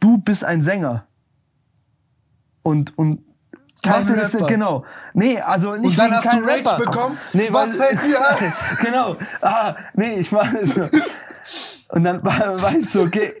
[0.00, 1.06] du bist ein Sänger.
[2.62, 3.20] Und, und
[3.82, 4.84] Kein mach das, genau.
[5.14, 6.76] Nee, also nicht Und dann hast du Rage Rapper.
[6.78, 7.18] bekommen?
[7.32, 8.52] Nee, Was weil- fällt dir ein?
[8.84, 9.16] genau.
[9.40, 10.82] Ah, nee, ich es so.
[11.90, 13.32] Und dann war- weißt du, okay,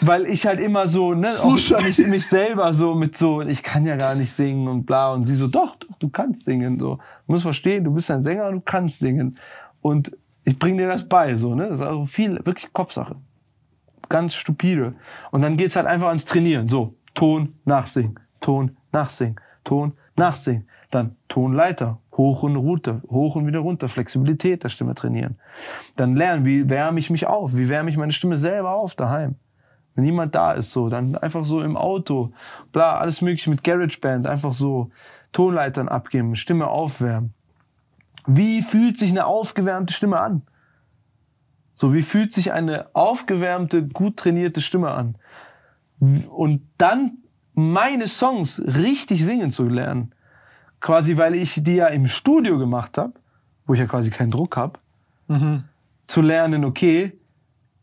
[0.00, 3.62] weil ich halt immer so, ne, So auch mich, mich selber so mit so, ich
[3.62, 5.12] kann ja gar nicht singen und bla.
[5.12, 6.78] Und sie so, doch, doch du kannst singen.
[6.78, 6.96] So.
[7.26, 9.36] Du musst verstehen, du bist ein Sänger, du kannst singen.
[9.82, 11.68] Und ich bring dir das bei, so, ne.
[11.68, 13.16] Das ist also viel, wirklich Kopfsache.
[14.08, 14.94] Ganz stupide.
[15.30, 16.68] Und dann geht's halt einfach ans Trainieren.
[16.68, 20.68] So, Ton, nachsingen, Ton, nachsingen, Ton, nachsingen.
[20.90, 25.36] Dann Tonleiter, hoch und runter, hoch und wieder runter, Flexibilität der Stimme trainieren.
[25.96, 29.34] Dann lernen, wie wärme ich mich auf, wie wärme ich meine Stimme selber auf daheim.
[29.94, 32.32] Wenn niemand da ist, so, dann einfach so im Auto,
[32.72, 34.90] bla, alles mögliche mit GarageBand, einfach so
[35.32, 37.34] Tonleitern abgeben, Stimme aufwärmen.
[38.26, 40.42] Wie fühlt sich eine aufgewärmte Stimme an?
[41.74, 45.16] So, wie fühlt sich eine aufgewärmte, gut trainierte Stimme an?
[46.00, 47.18] Und dann
[47.54, 50.12] meine Songs richtig singen zu lernen.
[50.80, 53.14] Quasi, weil ich die ja im Studio gemacht habe,
[53.66, 54.78] wo ich ja quasi keinen Druck habe,
[56.06, 57.18] zu lernen, okay,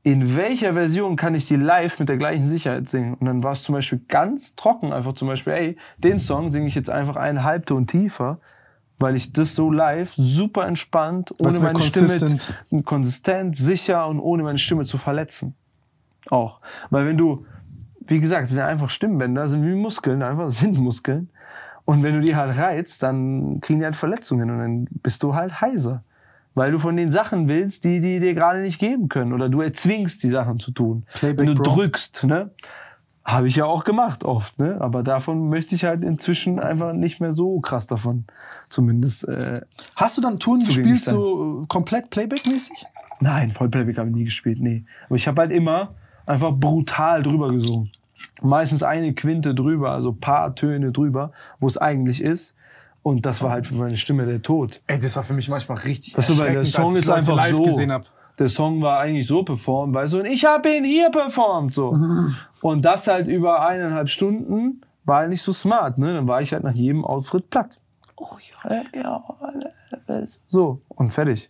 [0.03, 3.15] in welcher Version kann ich die live mit der gleichen Sicherheit singen?
[3.15, 6.68] Und dann war es zum Beispiel ganz trocken, einfach zum Beispiel, ey, den Song singe
[6.68, 8.39] ich jetzt einfach einen Halbton tiefer,
[8.99, 12.53] weil ich das so live super entspannt, ohne meine Stimme consistent.
[12.85, 15.56] konsistent, sicher und ohne meine Stimme zu verletzen.
[16.30, 16.61] Auch.
[16.89, 17.45] Weil wenn du,
[18.11, 21.29] wie gesagt, sind einfach Stimmbänder, sind wie Muskeln, einfach sind Muskeln.
[21.85, 25.33] Und wenn du die halt reizt, dann kriegen die halt Verletzungen und dann bist du
[25.33, 26.03] halt heiser.
[26.53, 29.31] Weil du von den Sachen willst, die die dir gerade nicht geben können.
[29.33, 31.05] Oder du erzwingst die Sachen zu tun.
[31.13, 31.63] Playback, du Bro.
[31.63, 32.51] drückst, ne?
[33.23, 34.77] Habe ich ja auch gemacht oft, ne?
[34.81, 38.25] Aber davon möchte ich halt inzwischen einfach nicht mehr so krass davon.
[38.67, 39.61] Zumindest, äh,
[39.95, 42.85] Hast du dann Touren gespielt, so äh, komplett Playback-mäßig?
[43.21, 44.83] Nein, Vollplayback habe ich nie gespielt, nee.
[45.05, 45.93] Aber ich habe halt immer
[46.25, 47.91] einfach brutal drüber gesungen.
[48.41, 52.56] Meistens eine Quinte drüber, also paar Töne drüber, wo es eigentlich ist.
[53.03, 54.81] Und das war halt für meine Stimme der Tod.
[54.88, 57.56] Ey, das war für mich manchmal richtig Weißt du, weil der Song ist einfach live
[57.57, 57.64] so.
[57.64, 58.06] gesehen hab.
[58.38, 61.98] Der Song war eigentlich so performt, weißt du, und ich habe ihn hier performt, so.
[62.61, 66.14] Und das halt über eineinhalb Stunden war halt nicht so smart, ne?
[66.14, 67.76] Dann war ich halt nach jedem Auftritt platt.
[68.15, 69.23] Oh ja, ja,
[70.48, 71.49] so und fertig.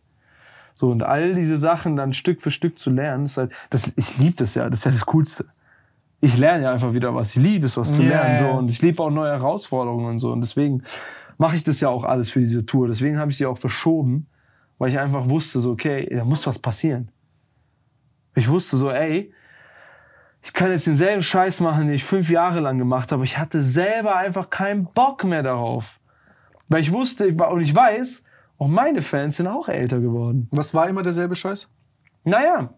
[0.73, 4.17] So und all diese Sachen dann Stück für Stück zu lernen, ist halt, das, ich
[4.17, 5.45] liebe das ja, das ist ja das Coolste.
[6.21, 7.35] Ich lerne ja einfach wieder was.
[7.35, 10.19] Ich liebe es, was zu Ja, lernen, so und ich liebe auch neue Herausforderungen und
[10.19, 10.83] so und deswegen
[11.37, 12.87] mache ich das ja auch alles für diese Tour.
[12.87, 14.27] Deswegen habe ich sie auch verschoben,
[14.77, 17.09] weil ich einfach wusste, so, okay, da muss was passieren.
[18.35, 19.33] Ich wusste so, ey,
[20.43, 23.23] ich kann jetzt denselben Scheiß machen, den ich fünf Jahre lang gemacht habe.
[23.23, 25.99] Ich hatte selber einfach keinen Bock mehr darauf.
[26.67, 28.23] Weil ich wusste, ich war, und ich weiß,
[28.57, 30.47] auch meine Fans sind auch älter geworden.
[30.51, 31.69] Was war immer derselbe Scheiß?
[32.23, 32.73] Naja,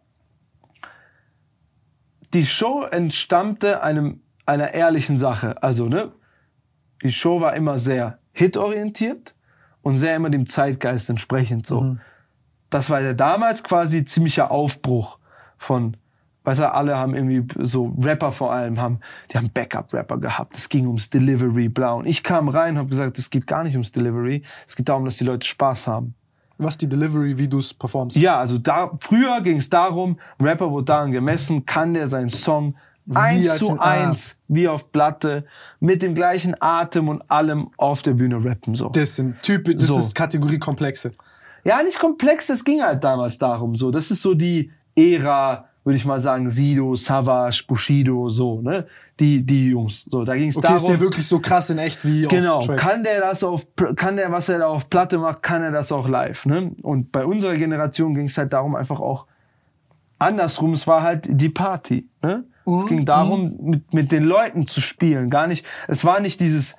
[2.34, 5.61] die Show entstammte einem, einer ehrlichen Sache.
[5.61, 6.11] Also, ne,
[7.03, 9.35] die Show war immer sehr hitorientiert
[9.81, 11.97] und sehr immer dem Zeitgeist entsprechend so.
[12.69, 15.19] Das war ja damals quasi ziemlicher Aufbruch
[15.57, 15.95] von,
[16.43, 18.99] weißt du, alle haben irgendwie so Rapper vor allem haben,
[19.31, 20.57] die haben Backup-Rapper gehabt.
[20.57, 21.99] Es ging ums Delivery, blau.
[21.99, 24.43] Und ich kam rein und habe gesagt, es geht gar nicht ums Delivery.
[24.65, 26.15] Es geht darum, dass die Leute Spaß haben.
[26.64, 28.18] Was die Delivery, wie du es performst.
[28.18, 32.76] Ja, also da, früher ging es darum, Rapper wurde daran gemessen, kann der seinen Song
[33.14, 34.10] eins als zu ein- ah.
[34.10, 35.45] eins, wie auf Platte,
[35.81, 38.90] mit dem gleichen Atem und allem auf der Bühne rappen, so.
[38.90, 39.98] Das sind Typen, das So.
[39.98, 41.11] ist Kategorie Komplexe.
[41.65, 43.91] Ja, nicht komplex, es ging halt damals darum, so.
[43.91, 48.85] Das ist so die Ära, würde ich mal sagen, Sido, Savage, Bushido, so, ne?
[49.19, 50.23] Die, die Jungs, so.
[50.23, 50.77] Da ging es Okay, darum.
[50.77, 52.77] ist der wirklich so krass in echt wie Genau, auf Track?
[52.80, 55.91] kann der das auf, kann der, was er da auf Platte macht, kann er das
[55.91, 56.68] auch live, ne?
[56.81, 59.27] Und bei unserer Generation ging es halt darum, einfach auch
[60.19, 62.45] andersrum, es war halt die Party, ne?
[62.65, 66.39] Mhm, Es ging darum, mit, mit den Leuten zu spielen, gar nicht, es war nicht
[66.39, 66.76] dieses,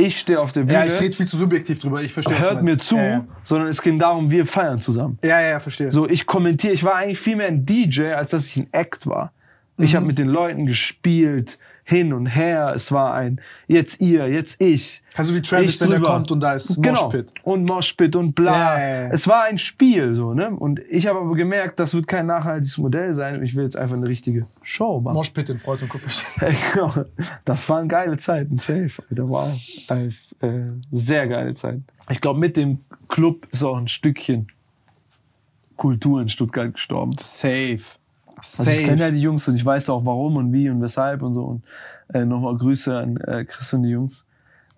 [0.00, 2.02] ich stehe auf der Bühne, ja, ich rede viel zu subjektiv drüber.
[2.02, 3.24] Ich verstehe hört mir zu, Ja, ja.
[3.44, 5.18] sondern es ging darum, wir feiern zusammen.
[5.22, 5.92] Ja, ja, ja, verstehe.
[5.92, 9.06] So, ich kommentiere, ich war eigentlich viel mehr ein DJ, als dass ich ein Act
[9.06, 9.32] war.
[9.78, 9.96] Ich Mhm.
[9.96, 11.58] habe mit den Leuten gespielt,
[11.90, 12.72] hin und her.
[12.74, 15.02] Es war ein jetzt ihr, jetzt ich.
[15.16, 16.12] Also wie Travis, ich wenn er drüber.
[16.12, 17.02] kommt und da ist genau.
[17.02, 17.32] Moshpit.
[17.42, 18.78] Und Moshpit und bla.
[18.78, 19.08] Ja.
[19.10, 20.50] Es war ein Spiel, so, ne?
[20.50, 23.42] Und ich habe aber gemerkt, das wird kein nachhaltiges Modell sein.
[23.42, 25.14] Ich will jetzt einfach eine richtige Show machen.
[25.14, 26.10] Moshpit in Freud und Kupfer.
[26.72, 26.92] Genau.
[27.44, 29.02] Das waren geile Zeiten, safe.
[29.10, 29.52] Alter, wow.
[29.88, 30.60] Äh,
[30.92, 31.84] sehr geile Zeiten.
[32.08, 34.46] Ich glaube, mit dem Club ist auch ein Stückchen
[35.76, 37.12] Kultur in Stuttgart gestorben.
[37.18, 37.80] Safe.
[38.58, 39.12] Also ich kenne ja Safe.
[39.12, 41.44] die Jungs und ich weiß auch warum und wie und weshalb und so.
[41.44, 41.64] Und
[42.12, 44.24] äh, nochmal Grüße an äh, Chris und die Jungs.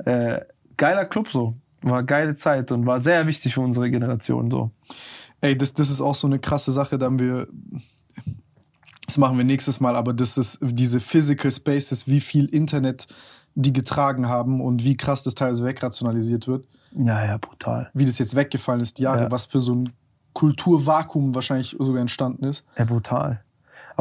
[0.05, 0.41] Äh,
[0.77, 1.55] geiler Club so.
[1.83, 4.71] War geile Zeit und war sehr wichtig für unsere Generation so.
[5.41, 7.49] Ey, das, das ist auch so eine krasse Sache, da haben wir.
[9.07, 13.09] Das machen wir nächstes Mal, aber das ist diese Physical Spaces, wie viel Internet
[13.55, 16.65] die getragen haben und wie krass das teilweise wegrationalisiert wird.
[16.97, 17.91] Ja, ja, brutal.
[17.95, 19.31] Wie das jetzt weggefallen ist, die Jahre, Ja.
[19.31, 19.93] was für so ein
[20.35, 22.65] Kulturvakuum wahrscheinlich sogar entstanden ist.
[22.79, 23.43] Ja, brutal.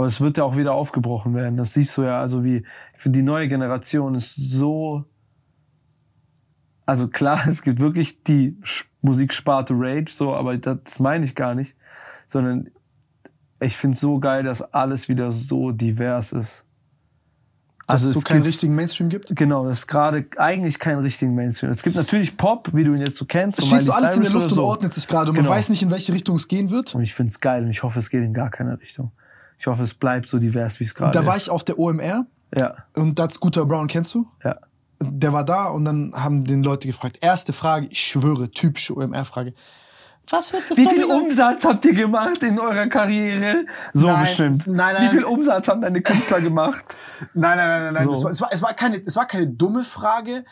[0.02, 1.58] Aber es wird ja auch wieder aufgebrochen werden.
[1.58, 2.64] Das siehst du ja, also wie,
[2.96, 5.06] ich finde, die neue Generation ist so.
[6.88, 8.58] Also klar, es gibt wirklich die
[9.04, 11.76] Musiksparte Rage, so, aber das meine ich gar nicht.
[12.30, 12.72] Sondern
[13.60, 16.66] ich finde es so geil, dass alles wieder so divers ist.
[17.86, 19.36] Dass es so keinen gibt- richtigen Mainstream gibt.
[19.36, 21.70] Genau, es ist gerade eigentlich keinen richtigen Mainstream.
[21.70, 23.60] Es gibt natürlich Pop, wie du ihn jetzt so kennst.
[23.60, 24.64] Es steht so alles in der Cyrus Luft und so.
[24.64, 25.50] ordnet sich gerade und Genau.
[25.50, 26.96] man weiß nicht, in welche Richtung es gehen wird.
[26.96, 29.12] Und ich finde es geil und ich hoffe, es geht in gar keine Richtung.
[29.62, 31.26] Ich hoffe, es bleibt so divers, wie es gerade Da ist.
[31.28, 32.26] war ich auf der OMR
[32.58, 34.26] Ja, und da Scooter Brown kennst du?
[34.44, 34.56] ja.
[35.00, 37.20] der war da und dann haben den Leute gefragt.
[37.22, 39.54] Erste Frage, ich schwöre, typische OMR-Frage.
[40.30, 43.66] Was wird das Wie viel dominant- Umsatz habt ihr gemacht in eurer Karriere?
[43.94, 44.68] So Nein, bestimmt.
[44.68, 45.06] nein, nein.
[45.08, 46.84] Wie viel Umsatz haben deine Künstler gemacht?
[47.34, 47.94] Nein, nein, nein, nein.
[47.94, 48.04] nein.
[48.06, 48.12] So.
[48.14, 50.44] Es, war, es, war, es, war keine, es war keine dumme Frage,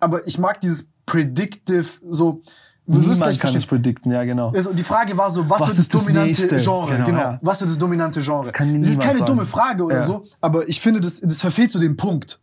[0.00, 2.42] aber ich mag dieses Predictive, so.
[2.88, 3.68] Du wirst gleich kann es verstehen.
[3.68, 4.52] predikten, ja genau.
[4.54, 6.56] Also die Frage war so, was, Was wird das das dominante nächste?
[6.56, 6.92] Genre?
[6.92, 7.38] Genau, Genau, ja.
[7.42, 8.52] was wird das dominante Genre?
[8.52, 9.26] kann es ist keine sagen.
[9.26, 10.02] dumme Frage oder Ja.
[10.02, 12.38] so, aber ich finde, das, das verfehlt so den Punkt.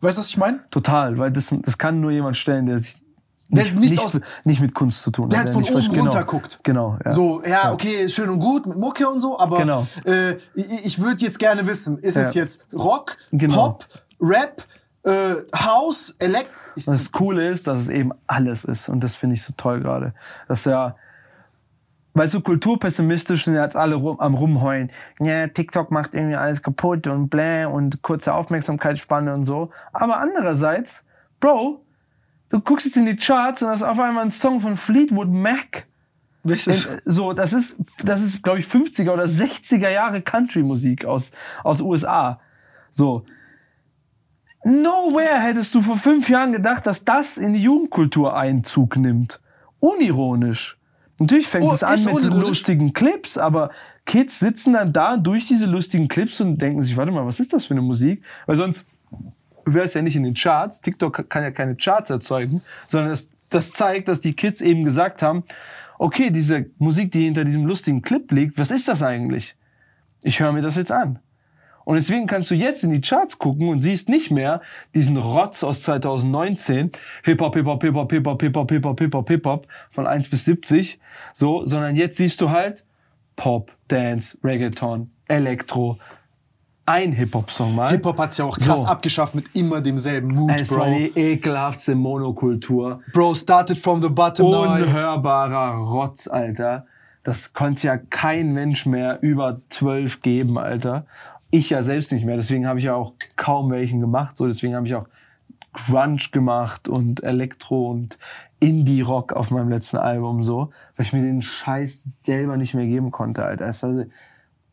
[0.00, 0.60] Weißt du, was ich meine?
[0.70, 2.96] Total, weil das, das kann nur jemand stellen, der sich
[3.50, 5.48] Der nicht, nicht aus- nicht mit Kunst zu tun Der hat.
[5.48, 6.30] von oben versteht- runter genau.
[6.30, 6.60] guckt.
[6.62, 7.10] Genau, ja.
[7.10, 9.86] So, ja, okay, ist schön und gut mit Mucke und so, aber Genau.
[10.04, 13.54] äh, ich, ich würde jetzt gerne wissen, ist es jetzt Rock, Genau.
[13.70, 13.86] Pop,
[14.20, 14.64] Rap,
[15.04, 16.50] äh, House, Elekt...
[16.78, 18.88] Ich, Und das Coole ist, dass es eben alles ist.
[18.88, 20.14] Und das finde ich so toll gerade.
[20.46, 20.96] Dass ja,
[22.14, 24.90] weißt du, kulturpessimistisch sind jetzt alle rum, am rumheulen.
[25.20, 29.70] Ja, TikTok macht irgendwie alles kaputt und bläh und kurze Aufmerksamkeitsspanne und so.
[29.92, 31.04] Aber andererseits,
[31.40, 31.84] Bro,
[32.50, 35.86] du guckst jetzt in die Charts und hast auf einmal einen Song von Fleetwood Mac.
[36.44, 36.86] Welches?
[36.86, 41.30] Äh, So, das ist, das ist, glaube ich, 50er oder 60er Jahre Country-Musik aus,
[41.62, 42.40] aus USA.
[42.90, 43.24] So.
[44.64, 49.40] Nowhere hättest du vor fünf Jahren gedacht, dass das in die Jugendkultur Einzug nimmt.
[49.80, 50.76] Unironisch.
[51.20, 52.48] Natürlich fängt Oh, es an mit unironisch?
[52.48, 53.70] lustigen Clips, aber
[54.04, 57.52] Kids sitzen dann da durch diese lustigen Clips und denken sich, warte mal, was ist
[57.52, 58.22] das für eine Musik?
[58.46, 58.86] Weil sonst
[59.64, 60.80] wäre es ja nicht in den Charts.
[60.80, 65.22] TikTok kann ja keine Charts erzeugen, sondern das, das zeigt, dass die Kids eben gesagt
[65.22, 65.44] haben,
[65.98, 69.56] okay, diese Musik, die hinter diesem lustigen Clip liegt, was ist das eigentlich?
[70.22, 71.18] Ich höre mir das jetzt an.
[71.88, 74.60] Und deswegen kannst du jetzt in die Charts gucken und siehst nicht mehr
[74.94, 76.92] diesen Rotz aus 2019,
[77.24, 81.00] Hip-Hop, Hip-Hop, Hip-Hop, Hip-Hop, Hip-Hop, Hip-Hop, Hip-Hop, Hip-Hop, von 1 bis 70,
[81.32, 82.84] so, sondern jetzt siehst du halt
[83.36, 85.98] Pop, Dance, Reggaeton, Elektro,
[86.84, 87.88] ein Hip-Hop-Song mal.
[87.88, 88.86] Hip-Hop hat's ja auch krass So.
[88.86, 90.94] abgeschafft mit immer demselben Mood, es war Bro.
[90.94, 93.00] die ekelhaftste Monokultur.
[93.14, 94.74] Bro, started from the bottom now.
[94.74, 96.84] Unhörbarer Rotz, Alter.
[97.22, 101.06] Das konnte ja kein Mensch mehr über zwölf geben, Alter.
[101.50, 102.36] Ich ja selbst nicht mehr.
[102.36, 104.36] Deswegen habe ich ja auch kaum welchen gemacht.
[104.36, 105.08] So, deswegen habe ich auch
[105.72, 108.18] Grunge gemacht und Elektro und
[108.60, 113.10] Indie-Rock auf meinem letzten Album so, weil ich mir den Scheiß selber nicht mehr geben
[113.10, 113.66] konnte, Alter.
[113.66, 114.06] Es war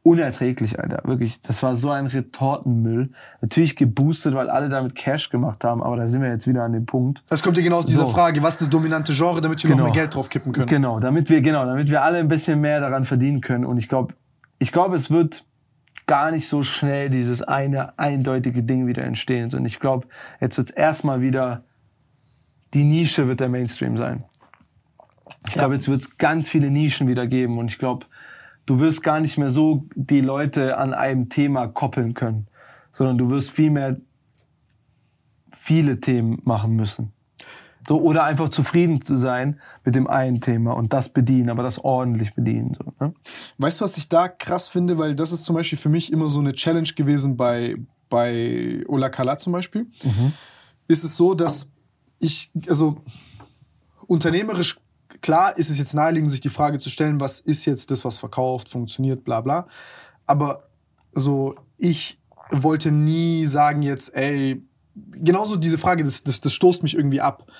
[0.06, 1.02] unerträglich, Alter.
[1.06, 1.42] Wirklich.
[1.42, 3.10] Das war so ein Retortenmüll.
[3.42, 6.74] Natürlich geboostet, weil alle damit Cash gemacht haben, aber da sind wir jetzt wieder an
[6.74, 7.24] dem Punkt.
[7.28, 8.10] Das kommt ja genau aus dieser So.
[8.10, 10.68] Frage, was ist das dominante Genre, damit wir noch mehr Geld drauf kippen können.
[10.68, 13.66] Genau, damit wir, genau, damit wir alle ein bisschen mehr daran verdienen können.
[13.66, 14.14] Und ich glaube,
[14.60, 15.44] ich glaube, es wird
[16.08, 19.54] gar nicht so schnell dieses eine eindeutige Ding wieder entstehen.
[19.54, 20.08] Und ich glaube,
[20.40, 21.64] jetzt wird es erstmal wieder,
[22.74, 24.24] die Nische wird der Mainstream sein.
[25.48, 27.58] Ich glaube, jetzt wird es ganz viele Nischen wieder geben.
[27.58, 28.06] Und ich glaube,
[28.66, 32.48] du wirst gar nicht mehr so die Leute an einem Thema koppeln können,
[32.92, 33.98] sondern du wirst viel mehr
[35.52, 37.15] viele Themen machen müssen.
[37.88, 41.78] So, oder einfach zufrieden zu sein mit dem einen Thema und das bedienen, aber das
[41.78, 42.76] ordentlich bedienen.
[42.78, 43.14] So, ne?
[43.60, 44.98] Weißt du, was ich da krass finde?
[44.98, 47.76] Weil das ist zum Beispiel für mich immer so eine Challenge gewesen bei,
[48.10, 49.86] bei Ola Kala zum Beispiel.
[50.88, 51.72] Ist es so, dass
[52.20, 52.98] ich, also
[54.08, 54.80] unternehmerisch,
[55.22, 58.18] klar ist es jetzt naheliegend, sich die Frage zu stellen, was ist jetzt das, was
[58.18, 59.68] verkauft, funktioniert, bla bla.
[60.26, 60.70] Aber
[61.14, 62.20] so, ich
[62.52, 64.64] wollte nie sagen jetzt, ey,
[64.96, 67.52] genauso diese Frage, das, das, das stoßt mich irgendwie ab.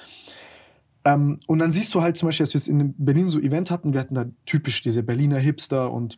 [1.04, 3.72] Ähm, und dann siehst du halt zum Beispiel, dass wir es in Berlin so Event
[3.72, 6.18] hatten, wir hatten da typisch diese Berliner Hipster und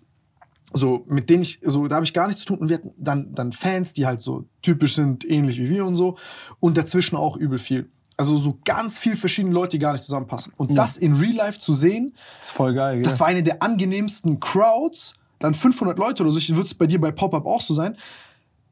[0.73, 2.57] so, mit denen ich, so, da habe ich gar nichts zu tun.
[2.57, 5.95] Und wir hatten dann, dann Fans, die halt so typisch sind, ähnlich wie wir und
[5.95, 6.18] so.
[6.60, 7.89] Und dazwischen auch übel viel.
[8.18, 10.53] Also so ganz viel verschiedene Leute, die gar nicht zusammenpassen.
[10.57, 13.02] Und das in Real Life zu sehen, Das ist voll geil.
[13.02, 13.19] das gell?
[13.22, 15.14] war eine der angenehmsten Crowds.
[15.39, 16.56] Dann 500 Leute oder so.
[16.56, 17.95] Wird es bei dir bei Pop-Up auch so sein.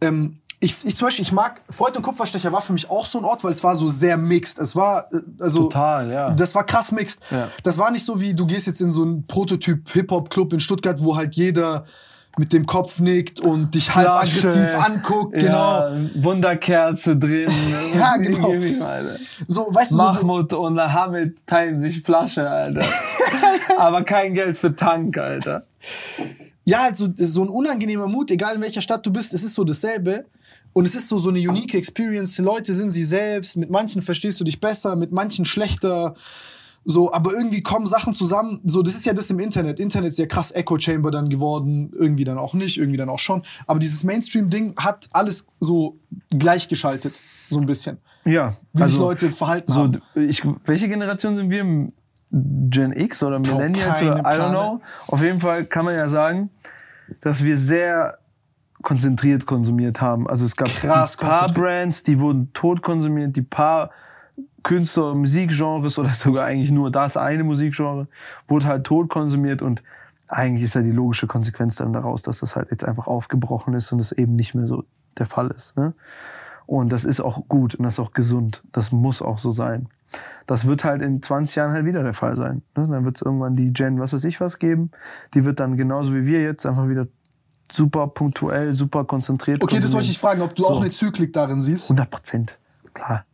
[0.02, 3.20] Ähm, ich, ich zum Beispiel, ich mag, Freud und Kupferstecher war für mich auch so
[3.20, 4.58] ein Ort, weil es war so sehr mixed.
[4.58, 5.64] Es war, äh, also.
[5.64, 6.30] Total, ja.
[6.32, 7.22] Das war krass mixed.
[7.30, 7.48] Ja.
[7.64, 11.16] Das war nicht so wie, du gehst jetzt in so einen Prototyp-Hip-Hop-Club in Stuttgart, wo
[11.16, 11.86] halt jeder
[12.38, 15.36] mit dem Kopf nickt und dich halb Flasche, aggressiv anguckt.
[15.36, 15.88] Genau.
[15.88, 17.50] Ja, Wunderkerze drin.
[17.96, 18.52] Ja, genau.
[19.48, 22.84] So, weißt du, so, Mahmoud und Hamid teilen sich Flasche, Alter.
[23.78, 25.66] Aber kein Geld für Tank, Alter.
[26.66, 29.54] ja, halt so, so ein unangenehmer Mut, egal in welcher Stadt du bist, es ist
[29.54, 30.26] so dasselbe.
[30.78, 32.36] Und es ist so, so eine unique Experience.
[32.36, 33.56] Die Leute sind sie selbst.
[33.56, 36.16] Mit manchen verstehst du dich besser, mit manchen schlechter.
[36.84, 38.60] So, aber irgendwie kommen Sachen zusammen.
[38.66, 39.80] So, das ist ja das im Internet.
[39.80, 41.94] Internet ist ja krass Echo Chamber dann geworden.
[41.98, 43.42] Irgendwie dann auch nicht, irgendwie dann auch schon.
[43.68, 45.98] Aber dieses Mainstream-Ding hat alles so
[46.30, 47.22] gleichgeschaltet.
[47.50, 48.00] So ein bisschen.
[48.26, 48.58] Ja.
[48.74, 50.30] Wie sich Leute verhalten Also so, haben.
[50.30, 51.64] ich, welche Generation sind wir?
[52.32, 54.82] Gen X oder Millennials oder I don't know.
[55.08, 56.50] Auf jeden Fall kann man ja sagen,
[57.22, 58.18] dass wir sehr
[58.86, 60.30] konzentriert konsumiert haben.
[60.30, 61.52] Also es gab Krass die paar.
[61.52, 63.90] Brands, die wurden tot konsumiert, die paar
[64.64, 68.08] Künstler, Musikgenres oder sogar eigentlich nur das eine Musikgenre
[68.48, 69.84] wurde halt tot konsumiert und
[70.28, 73.92] eigentlich ist ja die logische Konsequenz dann daraus, dass das halt jetzt einfach aufgebrochen ist
[73.92, 74.86] und es eben nicht mehr so
[75.18, 75.78] der Fall ist.
[75.78, 75.94] Ne?
[76.66, 78.64] Und das ist auch gut und das ist auch gesund.
[78.72, 79.88] Das muss auch so sein.
[80.48, 82.64] Das wird halt in 20 Jahren halt wieder der Fall sein.
[82.76, 82.88] Ne?
[82.88, 84.92] Dann wird es irgendwann die Gen, was weiß ich was geben.
[85.34, 87.08] Die wird dann genauso wie wir jetzt einfach wieder
[87.72, 89.62] super punktuell, super konzentriert.
[89.64, 90.70] Okay, das wollte ich fragen, ob du So.
[90.70, 91.86] auch eine Zyklik darin siehst.
[91.86, 92.58] 100 Prozent.
[92.94, 93.26] Klar.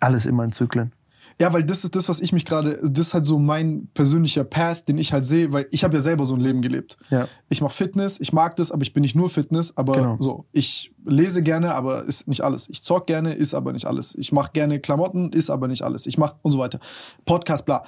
[0.00, 0.92] Alles immer in Zyklen.
[1.40, 4.44] Ja, weil das ist das, was ich mich gerade, das ist halt so mein persönlicher
[4.44, 6.98] Path, den ich halt sehe, weil ich habe ja selber so ein Leben gelebt.
[7.08, 7.28] Ja.
[7.48, 10.16] Ich mache Fitness, ich mag das, aber ich bin nicht nur Fitness, aber Genau.
[10.20, 12.68] so, ich lese gerne, aber ist nicht alles.
[12.68, 14.14] Ich zock gerne, ist aber nicht alles.
[14.16, 16.04] Ich mache gerne Klamotten, ist aber nicht alles.
[16.06, 16.78] Ich mache und so weiter.
[17.24, 17.84] Podcast, bla.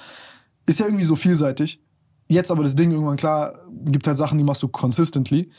[0.65, 1.79] Ist ja irgendwie so vielseitig.
[2.33, 3.53] Jetzt aber das Ding irgendwann klar,
[3.85, 5.51] gibt halt Sachen, die machst du consistently.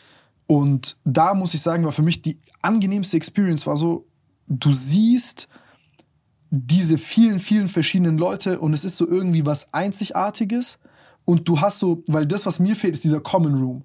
[0.47, 4.07] Und da muss ich sagen, war für mich die angenehmste Experience war so,
[4.49, 5.49] du siehst
[6.51, 10.78] diese vielen, vielen verschiedenen Leute und es ist so irgendwie was Einzigartiges
[11.25, 13.85] und du hast so, weil das, was mir fehlt, ist dieser Common Room.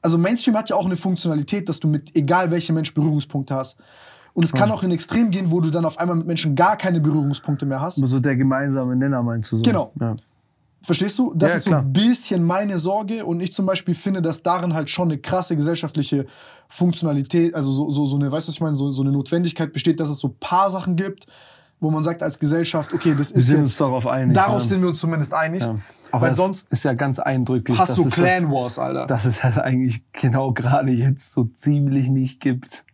[0.00, 3.78] Also Mainstream hat ja auch eine Funktionalität, dass du mit egal welchem Mensch Berührungspunkte hast.
[4.34, 6.76] Und es kann auch in Extrem gehen, wo du dann auf einmal mit Menschen gar
[6.76, 7.96] keine Berührungspunkte mehr hast.
[7.96, 9.62] So der gemeinsame Nenner meinst du so?
[9.62, 9.92] Genau.
[10.00, 10.16] Ja.
[10.82, 11.32] Verstehst du?
[11.36, 11.82] Das Ja, ist so klar.
[11.82, 15.54] ein bisschen meine Sorge und ich zum Beispiel finde, dass darin halt schon eine krasse
[15.56, 16.26] gesellschaftliche
[16.68, 19.72] Funktionalität, also so, so, so eine, weißt du, was ich meine, so, so eine Notwendigkeit
[19.72, 21.26] besteht, dass es so paar Sachen gibt,
[21.80, 24.64] wo man sagt als Gesellschaft, okay, das ist sind jetzt, uns darauf einig, Darauf ja.
[24.64, 25.76] sind wir uns zumindest einig, Ja.
[26.10, 27.78] Aber weil sonst ist ja ganz eindrücklich.
[27.78, 29.06] hast du Clan das, Wars, Alter.
[29.06, 32.84] Dass es das eigentlich genau gerade jetzt so ziemlich nicht gibt.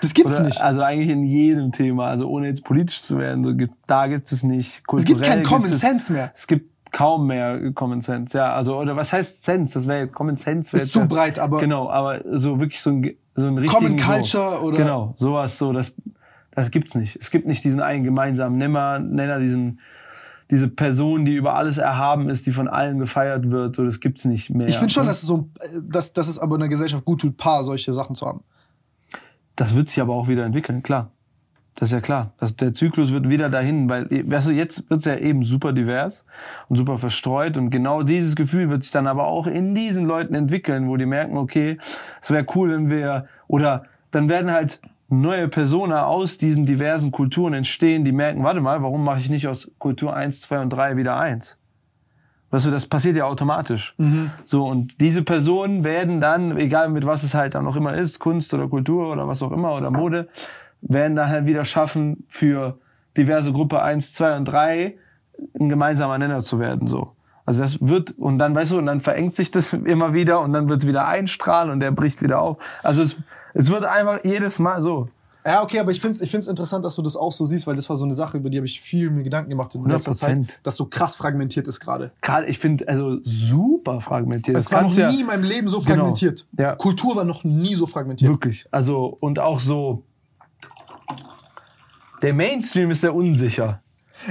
[0.00, 0.60] Das gibt's Oder, nicht.
[0.60, 4.30] Also eigentlich in jedem Thema, also ohne jetzt politisch zu werden, so gibt, da gibt
[4.30, 4.82] es nicht.
[4.96, 6.32] Es gibt Kulturell kein Common Sense mehr.
[6.34, 8.52] Es gibt kaum mehr Common Sense, ja.
[8.54, 9.74] Also, oder was heißt Sense?
[9.74, 10.72] Das wäre Common Sense.
[10.72, 13.96] wär Ist zu ja- breit, aber- Genau, aber so wirklich so ein, so einen richtigen
[13.96, 15.94] Common Culture so, oder- genau sowas so das
[16.52, 17.16] das gibt's nicht.
[17.16, 19.80] Es gibt nicht diesen einen gemeinsamen Nenner, Nenner diesen
[20.50, 24.24] diese Person, die über alles erhaben ist, die von allen gefeiert wird, so das gibt's
[24.24, 24.68] nicht mehr.
[24.68, 25.08] Ich finde schon, ne?
[25.08, 25.50] dass es, so,
[25.84, 28.42] dass, dass es aber in der Gesellschaft gut tut, paar solche Sachen zu haben.
[29.56, 31.10] Das wird sich aber auch wieder entwickeln, klar.
[31.78, 32.32] Das ist ja klar.
[32.38, 36.24] Das, der Zyklus wird wieder dahin, weil, weißt du, jetzt wird's ja eben super divers
[36.68, 40.34] und super verstreut und genau dieses Gefühl wird sich dann aber auch in diesen Leuten
[40.34, 41.76] entwickeln, wo die merken, okay,
[42.22, 47.52] es wäre cool, wenn wir, oder dann werden halt neue Personen aus diesen diversen Kulturen
[47.52, 50.96] entstehen, die merken, warte mal, warum mache ich nicht aus Kultur 1, 2 und 3
[50.96, 51.58] wieder 1?
[52.50, 53.94] Weißt du, das passiert ja automatisch.
[54.44, 58.18] So, und diese Personen werden dann, egal mit was es halt dann auch immer ist,
[58.18, 60.28] Kunst oder Kultur oder was auch immer oder Mode,
[60.82, 62.78] werden dann halt wieder schaffen, für
[63.16, 64.96] diverse Gruppe 1, 2 und 3
[65.58, 67.12] ein gemeinsamer Nenner zu werden, so.
[67.44, 70.52] Also das wird, und dann, weißt du, und dann verengt sich das immer wieder und
[70.52, 72.56] dann wird es wieder einstrahlen und der bricht wieder auf.
[72.82, 73.16] Also es,
[73.54, 75.08] es wird einfach jedes Mal so.
[75.44, 77.68] Ja, okay, aber ich finde es ich find's interessant, dass du das auch so siehst,
[77.68, 79.84] weil das war so eine Sache, über die habe ich viel mir Gedanken gemacht in
[79.86, 80.14] letzter 100%.
[80.16, 82.10] Zeit, dass so krass fragmentiert ist gerade.
[82.20, 84.56] Gerade, ich finde, also super fragmentiert.
[84.56, 85.94] Es war noch ja- nie in meinem Leben so Genau.
[85.98, 86.46] fragmentiert.
[86.58, 86.74] Ja.
[86.74, 88.28] Kultur war noch nie so fragmentiert.
[88.28, 88.66] Wirklich.
[88.72, 90.02] Also, und auch so.
[92.22, 93.80] Der Mainstream ist sehr unsicher.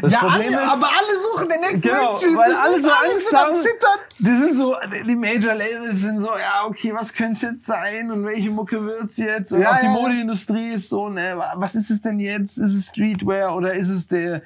[0.01, 2.37] Das ja, Problem alle, ist, aber alle suchen den nächsten genau, Mainstream.
[2.37, 3.55] weil Das alle ist- so alle Angst haben.
[3.55, 3.99] Zittern.
[4.17, 4.75] Die sind so,
[5.07, 8.81] die Major Labels sind so, ja, okay, was könnte es jetzt sein und welche Mucke
[8.83, 9.51] wird's jetzt?
[9.53, 9.91] Und Ja, auch die ja.
[9.91, 12.57] Modeindustrie ist so, ne, was ist es denn jetzt?
[12.57, 14.41] Ist es Streetwear oder ist es der,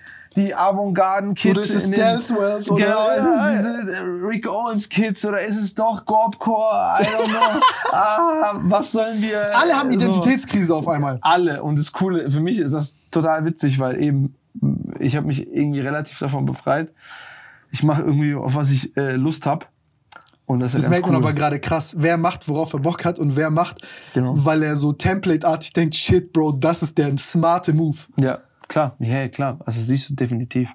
[0.45, 1.51] die Avantgarden Kids?
[1.57, 5.57] Oder ist es Stealthwear oder- Genau, ist es diese äh, Rick Owens Kids oder ist
[5.57, 6.95] es doch Gorbcore?
[6.99, 7.61] I don't know.
[7.91, 9.57] ah, was sollen wir?
[9.57, 11.19] Alle haben so Identitätskrise auf einmal.
[11.21, 11.61] alle.
[11.63, 14.35] Und das Coole, für mich ist das total witzig, weil eben
[14.99, 16.91] ich habe mich irgendwie relativ davon befreit.
[17.71, 19.69] Ich mache irgendwie, auf was ich äh, Lust hab
[20.47, 21.27] Und das Das merkt ganz man cool.
[21.27, 21.95] aber gerade krass.
[21.99, 23.77] Wer macht, worauf er Bock hat und wer macht,
[24.15, 24.33] Genau.
[24.35, 27.97] weil er so templateartig denkt, shit, Bro, das ist der smarte Move.
[28.17, 28.39] Ja,
[28.69, 28.95] klar.
[28.99, 29.59] Ja, klar.
[29.65, 30.69] Also siehst du definitiv.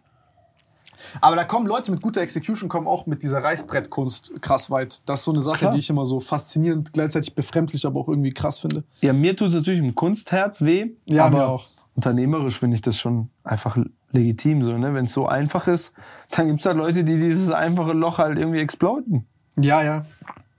[1.20, 5.02] Aber da kommen Leute mit guter Execution, kommen auch mit dieser Reißbrettkunst krass weit.
[5.08, 5.72] Das ist so eine Sache, Klar.
[5.72, 8.84] die ich immer so faszinierend, gleichzeitig befremdlich, aber auch irgendwie krass finde.
[9.00, 10.92] Ja, mir tut es natürlich im Kunstherz weh.
[11.06, 11.66] Ja, aber mir auch.
[11.96, 13.76] Unternehmerisch finde ich das schon einfach
[14.12, 14.94] legitim so, ne?
[14.94, 15.92] Wenn es so einfach ist,
[16.30, 19.26] dann gibt's halt Leute, die dieses einfache Loch halt irgendwie exploden.
[19.56, 20.04] Ja, ja.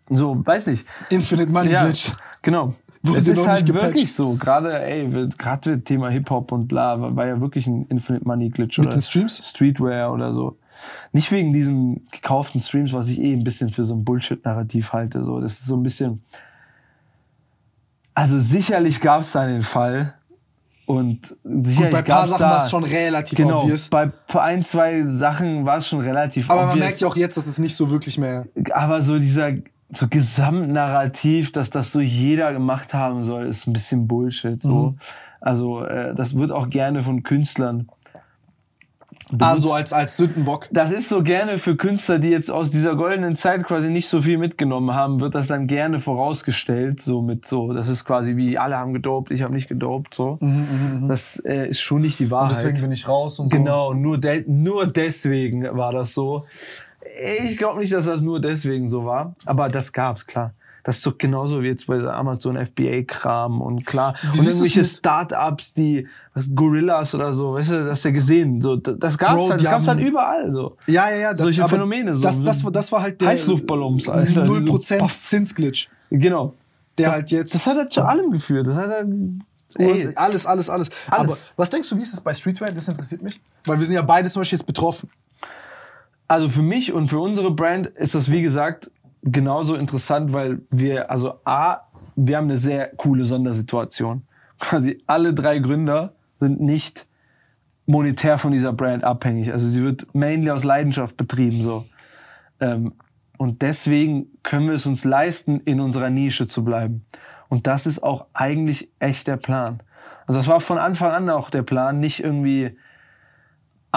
[0.10, 0.86] So, weiß nicht.
[1.10, 2.12] Infinite Money Ja, Glitch.
[2.42, 2.76] genau.
[3.08, 3.86] Wurde es ist halt gepatcht.
[3.86, 4.36] wirklich so.
[4.36, 8.78] Gerade, ey, gerade Thema Hip-Hop und bla, war, ja wirklich ein Infinite Money Glitch.
[8.78, 9.48] Mit oder den Streams?
[9.48, 10.58] Streetwear oder so.
[11.12, 15.24] Nicht wegen diesen gekauften Streams, was ich eh ein bisschen für so ein Bullshit-Narrativ halte.
[15.24, 16.22] So, das ist so ein bisschen.
[18.14, 20.14] Also sicherlich gab es da den Fall.
[20.86, 23.90] Und sicherlich Gut, bei ein paar Sachen war es schon relativ genau, obvious.
[23.90, 26.86] Bei ein, zwei Sachen war es schon relativ Aber man obvious.
[26.86, 28.46] merkt ja auch jetzt, dass es nicht so wirklich mehr.
[28.72, 29.54] Aber so dieser
[29.98, 34.62] so Gesamtnarrativ, dass das so jeder gemacht haben soll, ist ein bisschen Bullshit.
[34.62, 34.92] So.
[34.92, 34.98] Mhm.
[35.42, 37.88] Also äh, das wird auch gerne von Künstlern.
[39.40, 40.68] Also als, als Sündenbock.
[40.72, 44.22] Das ist so gerne für Künstler, die jetzt aus dieser goldenen Zeit quasi nicht so
[44.22, 48.60] viel mitgenommen haben, wird das dann gerne vorausgestellt, so mit so, das ist quasi wie
[48.60, 50.38] alle haben gedopt, ich habe nicht gedopt, so.
[51.08, 52.52] Das äh, ist schon nicht die Wahrheit.
[52.52, 53.58] Mhm, Deswegen bin ich raus und so.
[53.58, 56.46] Genau, nur, de nur deswegen war das so.
[57.50, 60.54] Ich glaube nicht, dass das nur deswegen so war, aber das gab's, klar.
[60.84, 64.14] Das ist doch genauso wie jetzt bei Amazon FBA-Kram und klar.
[64.34, 68.14] Wie und irgendwelche Startups, die, was, Gorillas oder so, weißt du, das hast du ja
[68.14, 68.62] gesehen.
[68.62, 70.78] So, das das gab's Bro, halt, das gab's haben- halt überall, so.
[70.86, 71.34] Ja, ja, ja.
[71.34, 74.46] Das, Solche Phänomene, so- Das, das, war- das war halt der Heißluftballons, Alter.
[74.46, 75.20] 0% Paff.
[75.20, 76.54] Zinsglitch, Genau.
[77.00, 77.56] der halt jetzt.
[77.56, 78.68] Das hat halt zu allem geführt.
[78.68, 79.08] Das hat halt,
[79.80, 80.90] alles, alles, alles, Alles.
[81.10, 82.72] Aber was denkst du, wie ist es bei Streetwear?
[82.72, 83.42] Das interessiert mich.
[83.66, 85.10] Weil wir sind ja beide zum Beispiel jetzt betroffen.
[86.28, 91.10] Also für mich und für unsere Brand ist das, wie gesagt, genauso interessant, weil wir,
[91.10, 91.82] also A,
[92.16, 94.24] wir haben eine sehr coole Sondersituation.
[94.60, 97.06] Quasi alle drei Gründer sind nicht
[97.86, 99.52] monetär von dieser Brand abhängig.
[99.52, 101.86] Also sie wird mainly aus Leidenschaft betrieben, so.
[102.60, 102.94] Ähm,
[103.38, 107.06] und deswegen können wir es uns leisten, in unserer Nische zu bleiben.
[107.50, 109.80] Und das ist auch eigentlich echt der Plan.
[110.26, 112.72] Also das war von Anfang an auch der Plan, nicht irgendwie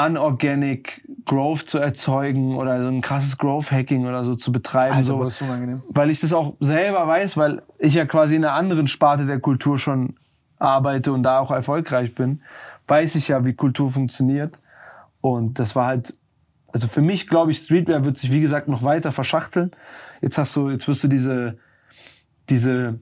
[0.06, 4.94] unorganic Growth zu erzeugen oder so ein krasses Growth Hacking oder so zu betreiben.
[4.94, 5.82] Alter, so, das ist unangenehm.
[5.88, 9.40] Weil ich das auch selber weiß, weil ich ja quasi in einer anderen Sparte der
[9.40, 10.14] Kultur schon
[10.58, 12.42] arbeite und da auch erfolgreich bin,
[12.86, 14.58] weiß ich ja, wie Kultur funktioniert.
[15.20, 16.14] Und das war halt,
[16.72, 19.72] also für mich glaube ich, Streetwear wird sich wie gesagt noch weiter verschachteln.
[20.20, 21.58] Jetzt hast du, jetzt wirst du diese,
[22.48, 23.00] diese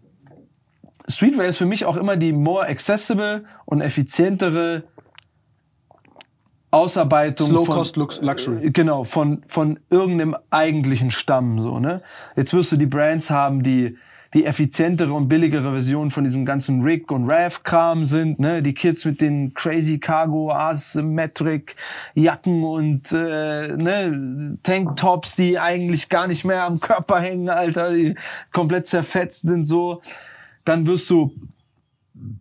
[1.08, 4.84] Streetwear ist für mich auch immer die more accessible und effizientere
[6.70, 8.66] Ausarbeitung Slow von, Cost Lux- Luxury.
[8.66, 12.02] äh, Genau, von, von irgendeinem eigentlichen Stamm, so, ne?
[12.36, 13.96] Jetzt wirst du die Brands haben, die,
[14.34, 18.62] die effizientere und billigere Version von diesem ganzen Rig und Rav Kram sind, ne?
[18.62, 21.76] Die Kids mit den crazy Cargo Asymmetric
[22.14, 28.14] Jacken und äh, ne Tanktops, die eigentlich gar nicht mehr am Körper hängen, Alter, die
[28.52, 30.02] komplett zerfetzt sind so.
[30.64, 31.32] Dann wirst du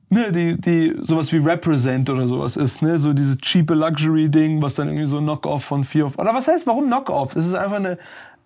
[0.10, 4.76] ne, die, die sowas wie Represent oder sowas ist, ne, so dieses cheape Luxury-Ding, was
[4.76, 7.36] dann irgendwie so Knock-off von Fear of, oder was heißt, warum Knock-off?
[7.36, 7.98] Es ist einfach eine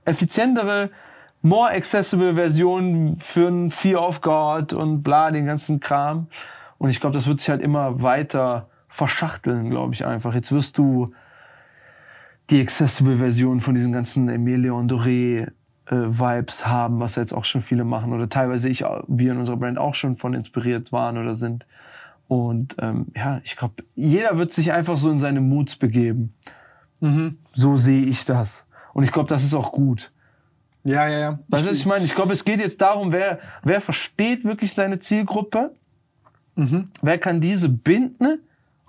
[0.06, 0.90] effizientere,
[1.42, 6.28] more accessible Version für ein Fear of God und bla, den ganzen Kram.
[6.78, 10.34] Und ich glaube, das wird sich halt immer weiter verschachteln, glaube ich einfach.
[10.34, 11.14] Jetzt wirst du
[12.50, 15.52] die accessible Version von diesen ganzen Emile Doré
[15.90, 19.58] äh, Vibes haben, was jetzt auch schon viele machen oder teilweise ich, wir in unserer
[19.58, 21.66] Brand auch schon von inspiriert waren oder sind.
[22.28, 26.34] Und ähm, ja, ich glaube, jeder wird sich einfach so in seine Moods begeben.
[27.00, 27.38] Mhm.
[27.54, 28.66] So sehe ich das.
[28.94, 30.12] Und ich glaube, das ist auch gut.
[30.84, 31.40] Ja, ja, ja.
[31.48, 32.06] Weißt du, was ich meine?
[32.06, 35.76] Ich glaube, es geht jetzt darum, wer, wer versteht wirklich seine Zielgruppe?
[37.02, 38.40] Wer kann diese binden?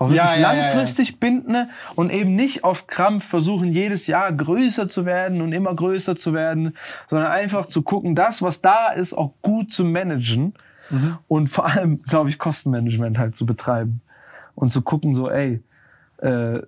[0.01, 4.33] Auch wirklich Ja, ja, ja, langfristig binden und eben nicht auf Krampf versuchen, jedes Jahr
[4.33, 6.75] größer zu werden und immer größer zu werden,
[7.09, 10.55] sondern einfach zu gucken, das, was da ist, auch gut zu managen
[11.29, 14.01] und vor allem, glaube ich, Kostenmanagement halt zu betreiben
[14.57, 15.63] und zu gucken, so, ey,
[16.19, 16.61] äh,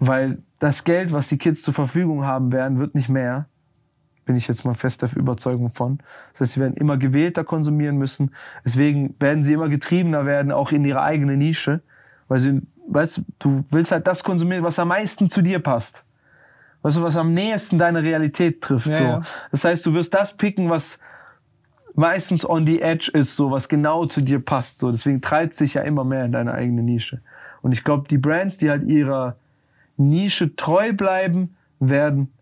[0.00, 3.46] weil das Geld, was die Kids zur Verfügung haben werden, wird nicht mehr.
[4.24, 5.98] Bin ich jetzt mal fest der Überzeugung von.
[6.32, 8.34] Das heißt, sie werden immer gewählter konsumieren müssen.
[8.64, 11.80] Deswegen werden sie immer getriebener werden, auch in ihre eigene Nische.
[12.28, 16.04] Weil sie, weißt du, willst halt das konsumieren, was am meisten zu dir passt.
[16.82, 18.86] Weißt du, was am nächsten deine Realität trifft.
[18.86, 19.04] Ja, so.
[19.04, 19.22] ja.
[19.50, 20.98] Das heißt, du wirst das picken, was
[21.94, 24.78] meistens on the edge ist, so was genau zu dir passt.
[24.78, 27.20] So, deswegen treibt sich ja immer mehr in deine eigene Nische.
[27.60, 29.36] Und ich glaube, die Brands, die halt ihrer
[29.96, 32.32] Nische treu bleiben, werden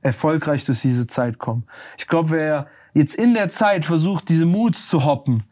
[0.00, 1.64] erfolgreich durch diese Zeit kommen.
[1.98, 5.42] Ich glaube, wer jetzt in der Zeit versucht, diese Moods zu hoppen,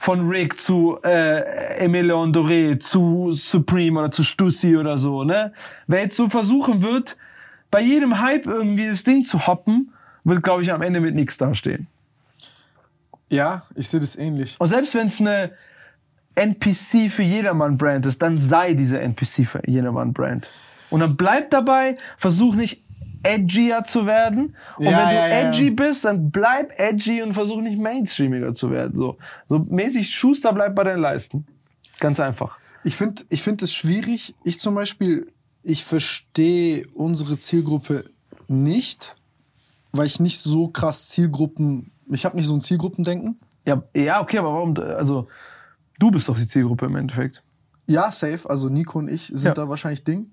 [0.00, 5.52] von Rick zu äh, Emilion Doré zu Supreme oder zu Stussy oder so, ne?
[5.88, 7.18] Wer jetzt so versuchen wird,
[7.70, 9.92] bei jedem Hype irgendwie das Ding zu hoppen,
[10.24, 11.86] wird, glaube ich, am Ende mit nichts dastehen.
[13.28, 14.56] Ja, ich sehe das ähnlich.
[14.58, 15.50] Und selbst wenn es eine
[16.34, 20.48] NPC für jedermann Brand ist, dann sei diese NPC für jedermann Brand.
[20.88, 22.82] Und dann bleib dabei, versuch nicht
[23.22, 24.56] edgier zu werden.
[24.76, 25.74] Und Ja, wenn du ja, edgy ja.
[25.74, 28.96] bist, dann bleib edgy und versuch nicht mainstreamiger zu werden.
[28.96, 29.18] So,
[29.48, 31.46] so mäßig Schuster bleibt bei deinen Leisten.
[31.98, 32.58] Ganz einfach.
[32.84, 34.34] Ich finde ich find es schwierig.
[34.44, 35.30] Ich zum Beispiel,
[35.62, 38.04] ich verstehe unsere Zielgruppe
[38.48, 39.14] nicht,
[39.92, 43.38] weil ich nicht so krass Zielgruppen, ich habe nicht so ein Zielgruppendenken.
[43.66, 44.76] Ja, ja, okay, aber warum?
[44.78, 45.28] Also,
[45.98, 47.42] du bist doch die Zielgruppe im Endeffekt.
[47.86, 48.48] Ja, safe.
[48.48, 50.30] Also Nico und ich sind da wahrscheinlich Ding.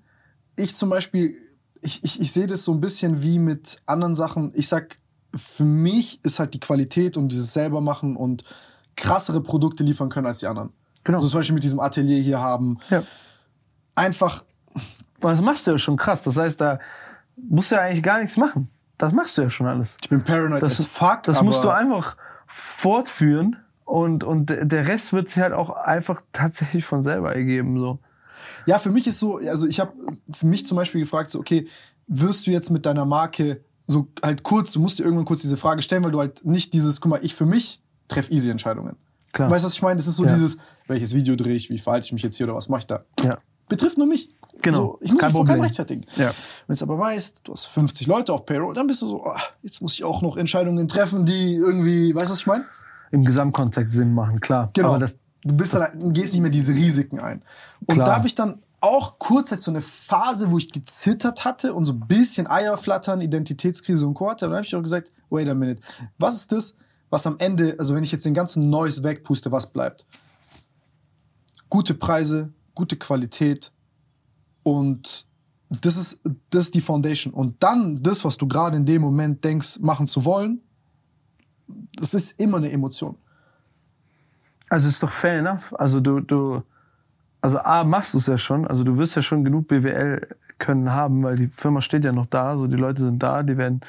[0.56, 1.34] Ich zum Beispiel,
[1.82, 4.52] ich, ich, ich sehe das so ein bisschen wie mit anderen Sachen.
[4.54, 4.98] Ich sag,
[5.34, 8.44] für mich ist halt die Qualität und dieses selber machen und
[8.96, 10.72] krassere Produkte liefern können als die anderen.
[11.04, 11.18] Genau.
[11.18, 12.78] Also zum Beispiel mit diesem Atelier hier haben.
[12.90, 13.02] Ja.
[13.94, 14.44] Einfach,
[15.20, 16.22] das machst du ja schon krass.
[16.22, 16.78] Das heißt, da
[17.36, 18.68] musst du ja eigentlich gar nichts machen.
[18.96, 19.96] Das machst du ja schon alles.
[20.02, 21.22] ich bin paranoid Das, as fuck.
[21.22, 22.16] das musst du einfach
[22.46, 27.78] fortführen und, und der Rest wird sich halt auch einfach tatsächlich von selber ergeben.
[27.78, 28.00] So.
[28.66, 29.92] Ja, für mich ist so, also ich habe
[30.30, 31.66] für mich zum Beispiel gefragt, so, okay,
[32.06, 35.56] wirst du jetzt mit deiner Marke so halt kurz, du musst dir irgendwann kurz diese
[35.56, 38.96] Frage stellen, weil du halt nicht dieses, guck mal, ich für mich treffe easy Entscheidungen.
[39.32, 39.50] Klar.
[39.50, 39.96] Weißt du, was ich meine?
[39.96, 40.34] Das ist so Ja.
[40.34, 42.86] dieses, welches Video drehe ich, wie verhalte ich mich jetzt hier oder was mache ich
[42.86, 43.04] da?
[43.22, 43.38] Ja.
[43.68, 44.30] Betrifft nur mich.
[44.60, 44.76] Genau.
[44.78, 46.04] So, ich muss Kein mich vor keinem rechtfertigen.
[46.16, 46.26] Ja.
[46.26, 46.32] Wenn
[46.68, 49.40] du jetzt aber weißt, du hast 50 Leute auf Payroll, dann bist du so, ah,
[49.62, 52.64] jetzt muss ich auch noch Entscheidungen treffen, die irgendwie, weißt du, was ich meine?
[53.10, 54.70] Im Gesamtkontext Sinn machen, klar.
[54.74, 54.88] Genau.
[54.88, 57.42] Aber das, du bist dann, gehst nicht mehr diese Risiken ein.
[57.86, 58.06] Und Klar.
[58.06, 61.84] da habe ich dann auch kurz halt so eine Phase, wo ich gezittert hatte und
[61.84, 64.30] so ein bisschen Eierflattern, Identitätskrise und Co.
[64.30, 64.44] hatte.
[64.44, 65.80] Und dann habe ich auch gesagt, wait a minute,
[66.18, 66.76] was ist das,
[67.10, 70.06] was am Ende, also wenn ich jetzt den ganzen Noise wegpuste, was bleibt?
[71.68, 73.72] Gute Preise, gute Qualität
[74.62, 75.26] und
[75.70, 77.32] das ist, das ist die Foundation.
[77.32, 80.62] Und dann das, was du gerade in dem Moment denkst, machen zu wollen,
[81.96, 83.16] das ist immer eine Emotion.
[84.68, 85.74] Also ist doch fair enough.
[85.78, 86.62] Also du, du,
[87.40, 88.66] also A, machst du es ja schon.
[88.66, 90.26] Also du wirst ja schon genug BWL
[90.58, 92.56] können haben, weil die Firma steht ja noch da.
[92.56, 93.80] So die Leute sind da, die werden,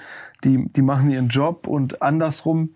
[0.43, 2.69] die, die machen ihren Job und andersrum,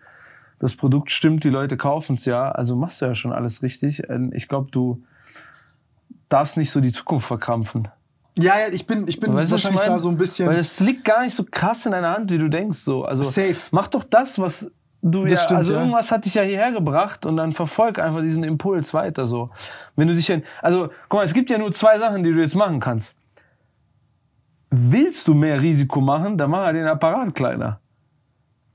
[0.60, 2.50] das Produkt stimmt, die Leute kaufen es ja.
[2.52, 4.10] Also machst du ja schon alles richtig.
[4.10, 5.04] Ähm, Ich glaube, du
[6.30, 7.88] darfst nicht so die Zukunft verkrampfen.
[8.40, 9.90] Ja, ja, ich bin, ich bin Weißt was ich wahrscheinlich mein?
[9.90, 10.48] da so ein bisschen.
[10.48, 12.80] Weil es liegt gar nicht so krass in deiner Hand, wie du denkst.
[12.80, 13.04] So.
[13.04, 13.56] Also Safe.
[13.72, 14.72] mach doch das, was
[15.04, 15.38] du Das ja.
[15.38, 15.80] stimmt, also ja.
[15.80, 19.28] irgendwas hat dich ja hierher gebracht und dann verfolg einfach diesen Impuls weiter.
[19.28, 19.52] So.
[19.96, 22.40] Wenn du dich in, also guck mal, es gibt ja nur zwei Sachen, die du
[22.40, 23.14] jetzt machen kannst.
[24.72, 27.80] Willst du mehr Risiko machen, dann mach halt den Apparat kleiner.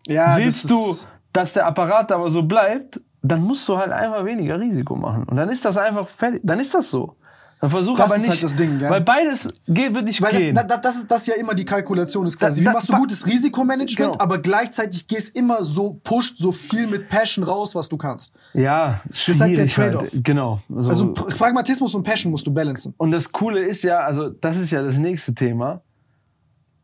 [0.06, 4.24] ja, Willst das du dass der Apparat aber so bleibt, dann musst du halt einfach
[4.24, 5.24] weniger Risiko machen.
[5.24, 6.40] Und dann ist das einfach fertig.
[6.44, 7.16] Dann ist das so.
[7.60, 8.88] Dann versuch Das aber ist nicht, halt das Ding, ja.
[8.88, 10.54] weil beides geht, wird nicht Weil gehen.
[10.54, 12.60] das, das, das, ist, das ist ja immer die Kalkulation ist quasi.
[12.60, 14.22] Da- Wie da- machst du gutes Risikomanagement, Genau.
[14.22, 18.32] aber gleichzeitig gehst immer so, pusht so viel mit Passion raus, was du kannst.
[18.54, 20.12] ja, ist halt der schwierig Trade-off.
[20.12, 20.24] Halt.
[20.24, 20.60] Genau.
[20.68, 20.88] So.
[20.88, 22.94] Also Pr- Pragmatismus und Passion musst du balancen.
[22.96, 25.80] und das Coole ist ja, also das ist ja das nächste Thema.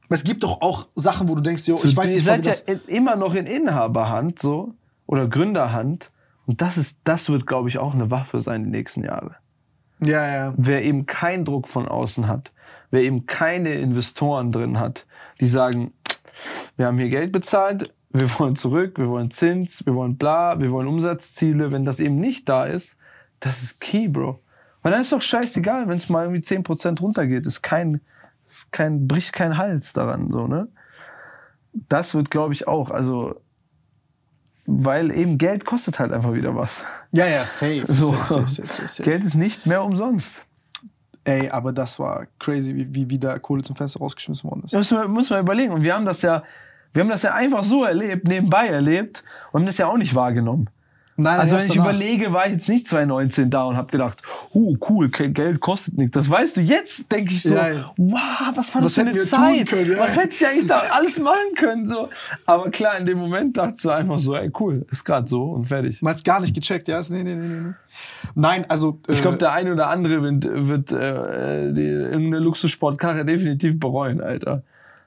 [0.08, 2.50] Es gibt doch auch Sachen, wo du denkst, yo, ich weiß Ihr nicht, seid ja
[2.52, 2.60] das.
[2.60, 4.74] in, immer noch in Inhaberhand so
[5.06, 6.10] oder Gründerhand.
[6.46, 9.36] Und das ist, das wird, glaube ich, auch eine Waffe sein die nächsten Jahre.
[10.04, 10.54] Ja, ja.
[10.56, 12.52] wer eben keinen Druck von außen hat,
[12.90, 15.06] wer eben keine Investoren drin hat,
[15.40, 15.92] die sagen,
[16.76, 20.70] wir haben hier Geld bezahlt, wir wollen zurück, wir wollen Zins, wir wollen bla, wir
[20.70, 21.72] wollen Umsatzziele.
[21.72, 22.96] Wenn das eben nicht da ist,
[23.40, 24.40] das ist key, Bro.
[24.82, 28.00] Weil dann ist doch scheißegal, wenn es mal irgendwie 10% runtergeht, ist kein,
[28.46, 30.68] ist kein, bricht kein Hals daran, so, ne?
[31.88, 33.34] Das wird, glaube ich, auch, also,
[34.66, 36.84] weil eben Geld kostet halt einfach wieder was.
[37.12, 37.84] Ja, ja, safe.
[37.92, 38.14] So.
[38.14, 39.02] safe, safe, safe.
[39.02, 40.44] Geld ist nicht mehr umsonst.
[41.24, 44.74] Ey, aber das war crazy, wie, wie, wie da Kohle zum Fenster rausgeschmissen worden ist.
[44.74, 45.72] Muss man, muss man überlegen.
[45.72, 46.42] Und wir haben das ja,
[46.92, 50.14] wir haben das ja einfach so erlebt, nebenbei erlebt und haben das ja auch nicht
[50.14, 50.68] wahrgenommen.
[51.16, 51.90] Nein, Also wenn ich danach.
[51.94, 54.20] überlege, war ich jetzt nicht 2019 da und habe gedacht,
[54.52, 56.12] oh cool, Geld kostet nichts.
[56.14, 58.20] Das weißt du, jetzt denke ich so, Ja, wow,
[58.54, 59.68] was war das Was für eine Zeit?
[59.68, 59.98] können, ja.
[60.00, 61.86] Was hätte ich eigentlich da alles machen können?
[61.86, 62.08] So.
[62.46, 65.66] Aber klar, in dem Moment dachte du einfach so, ey cool, ist gerade so und
[65.66, 66.02] fertig.
[66.02, 67.00] Man hat's gar nicht gecheckt, ja?
[67.08, 67.60] Nee, nee, nee, nee.
[67.68, 67.74] nee.
[68.34, 68.98] Nein, also.
[69.06, 74.20] Ich glaube, äh, der eine oder andere wird, wird äh, die, irgendeine Luxussportkarre definitiv bereuen,
[74.20, 74.62] Alter.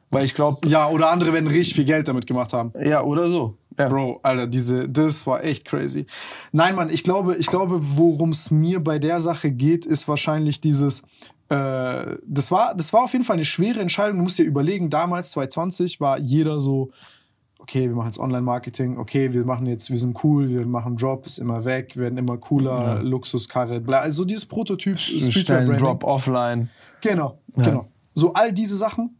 [0.10, 2.72] Weil ich glaube, Ja, oder andere werden richtig viel Geld damit gemacht haben.
[2.82, 3.58] ja, oder so.
[3.78, 3.88] Ja.
[3.90, 6.06] Bro, Alter, diese, das war echt crazy.
[6.52, 10.60] Nein, Mann, ich glaube, ich glaube, worum es mir bei der Sache geht, ist wahrscheinlich
[10.60, 11.04] dieses.
[11.50, 14.18] Äh, das war, das war auf jeden Fall eine schwere Entscheidung.
[14.18, 16.92] Du musst dir überlegen, damals 2020 war jeder so,
[17.60, 21.26] okay, wir machen jetzt Online-Marketing, okay, wir machen jetzt, wir sind cool, wir machen Drop,
[21.26, 24.00] ist immer weg, wir werden immer cooler, Luxuskarre, bla.
[24.00, 25.78] Also dieses Prototyp Stellen Streetwear-Branding.
[25.78, 26.70] Drop offline.
[27.02, 27.88] Genau, genau.
[28.14, 29.18] So all diese Sachen.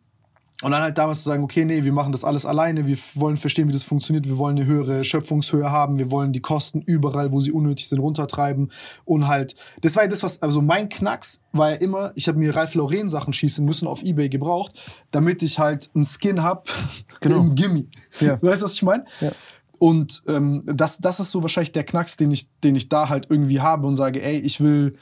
[0.64, 3.38] Und dann halt damals zu sagen, okay, nee, wir machen das alles alleine, wir wollen
[3.38, 7.32] verstehen, wie das funktioniert, wir wollen eine höhere Schöpfungshöhe haben, wir wollen die Kosten überall,
[7.32, 8.72] wo sie unnötig sind, runtertreiben
[9.06, 12.40] und halt, das war ja das, was, also mein Knacks war ja immer, ich habe
[12.40, 14.74] mir Ralph Lauren Sachen schießen müssen auf Ebay gebraucht,
[15.12, 16.68] damit ich halt einen Skin hab
[17.22, 17.38] Genau.
[17.38, 17.86] im Gimme.
[18.20, 18.38] Ja.
[18.42, 19.06] Weißt du, was ich meine?
[19.22, 19.32] Ja.
[19.78, 23.28] Und ähm, das, das ist so wahrscheinlich der Knacks, den ich, den ich da halt
[23.30, 24.98] irgendwie habe und sage, ey, ich will,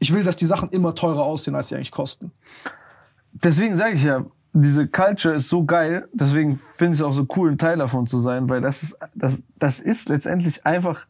[0.00, 2.32] ich will, dass die Sachen immer teurer aussehen, als sie eigentlich kosten.
[3.42, 7.26] Deswegen sage ich ja, diese Culture ist so geil, deswegen finde ich es auch so
[7.36, 11.06] cool, ein Teil davon zu sein, weil das ist, das, das ist letztendlich einfach,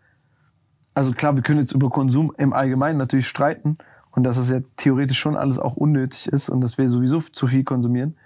[0.95, 3.79] also klar, wir können jetzt über Konsum im Allgemeinen natürlich streiten
[4.11, 7.47] und dass das ja theoretisch schon alles auch unnötig ist und dass wir sowieso zu
[7.47, 8.17] viel konsumieren,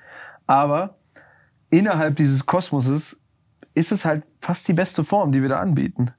[0.47, 0.97] aber
[1.71, 3.19] innerhalb dieses Kosmoses
[3.75, 6.11] ist es halt fast die beste Form, die wir da anbieten.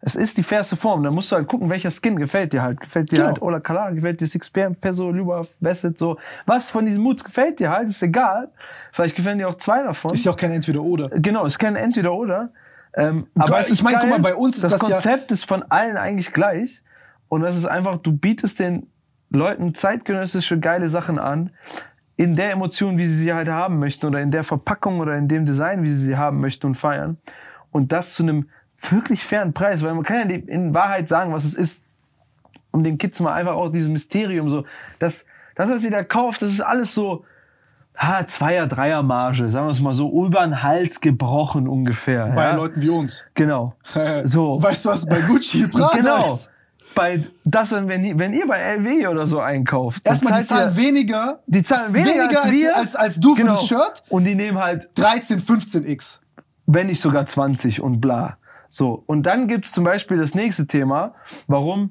[0.00, 1.02] Es ist die fairste Form.
[1.02, 2.80] Da musst du halt gucken, welcher Skin gefällt dir halt.
[2.80, 3.28] Gefällt dir Genau.
[3.28, 6.18] halt Ola Kala, gefällt dir Six Peso, Luba, Vesset, so.
[6.46, 8.48] Was von diesen Moods gefällt dir halt, ist egal.
[8.92, 10.12] Vielleicht gefallen dir auch zwei davon.
[10.12, 11.08] Ist ja auch kein Entweder-Oder.
[11.20, 12.50] Genau, es kann entweder oder.
[12.94, 15.62] Ähm, aber ist ich mein, guck mal, bei uns ist das ja- Konzept ist von
[15.68, 16.82] allen eigentlich gleich.
[17.28, 18.86] Und das ist einfach, du bietest den
[19.30, 21.50] Leuten zeitgenössische geile Sachen an,
[22.16, 25.28] in der Emotion, wie sie sie halt haben möchten, oder in der Verpackung oder in
[25.28, 27.18] dem Design, wie sie sie haben möchten und feiern.
[27.70, 28.48] Und das zu einem
[28.90, 31.78] wirklich fairen Preis, weil man kann ja in Wahrheit sagen, was es ist
[32.70, 34.64] um den Kids mal einfach auch dieses Mysterium so,
[34.98, 35.24] das,
[35.54, 37.24] das, was sie da kauft, das ist alles so,
[37.96, 42.26] ha, Zweier, Dreier Marge, sagen wir es mal so, über den Hals gebrochen ungefähr.
[42.34, 42.54] Bei ja?
[42.54, 43.24] Leuten wie uns.
[43.34, 43.74] Genau.
[44.24, 44.62] So.
[44.62, 46.34] Weißt du, was bei Gucci Prada genau.
[46.34, 46.50] ist?
[46.94, 50.76] Bei das, wenn, ihr- wenn ihr bei LW oder so einkauft, Erstmal, die zahlen ihr-
[50.76, 51.40] weniger.
[51.46, 53.54] die zahlen weniger, weniger als wir, als, als du für genau.
[53.54, 54.02] das Shirt.
[54.08, 56.18] Und die nehmen halt 13, 15x.
[56.66, 58.36] wenn nicht sogar 20 und bla.
[58.68, 61.14] So, und dann gibt's zum Beispiel das nächste Thema,
[61.46, 61.90] warum,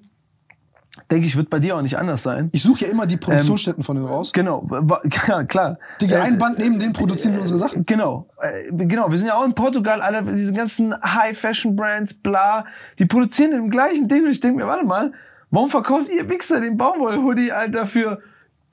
[1.10, 2.50] denke ich, wird bei dir auch nicht anders sein.
[2.54, 4.32] Ich suche ja immer die Produktionsstätten von denen raus.
[4.34, 4.68] Genau,
[5.28, 5.80] ja, klar.
[6.02, 7.86] Digga, Äh, ein Band neben denen produzieren wir unsere Sachen.
[7.86, 9.10] Genau, äh, genau.
[9.12, 12.66] Wir sind ja auch in Portugal, alle diese ganzen High-Fashion-Brands, bla,
[13.00, 14.26] die produzieren im gleichen Ding.
[14.26, 15.14] Und ich denke mir, warte mal,
[15.50, 18.22] warum verkauft ihr Wichser den Baumwoll-Hoodie, Alter, für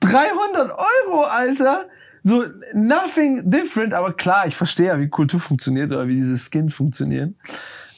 [0.01, 1.85] 300 Euro, Alter?
[2.23, 2.43] So,
[2.73, 3.93] nothing different.
[3.93, 7.35] Aber klar, ich verstehe ja, wie Kultur funktioniert oder wie diese Skins funktionieren.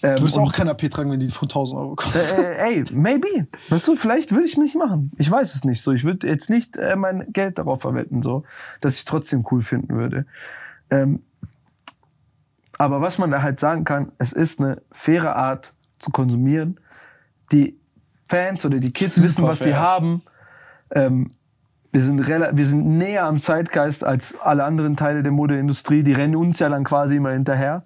[0.03, 2.39] Ähm, Du wirst auch kein AP tragen, wenn die von 1000 Euro kosten.
[2.41, 3.47] äh, ey, maybe.
[3.69, 5.11] Weißt du, vielleicht würde ich nicht machen.
[5.17, 5.91] Ich weiß es nicht so.
[5.91, 8.43] Ich würde jetzt nicht äh, mein Geld darauf verwenden, so,
[8.81, 10.25] dass ich trotzdem cool finden würde.
[10.89, 11.23] Ähm,
[12.77, 16.79] aber was man da halt sagen kann, es ist eine faire Art zu konsumieren.
[17.51, 17.79] Die
[18.29, 19.79] Fans oder die Kids wissen, was sie fair.
[19.79, 20.21] haben.
[20.91, 21.29] Ähm,
[21.91, 26.03] wir sind, wir sind näher am Zeitgeist als alle anderen Teile der Modeindustrie.
[26.03, 27.85] Die rennen uns ja dann quasi immer hinterher.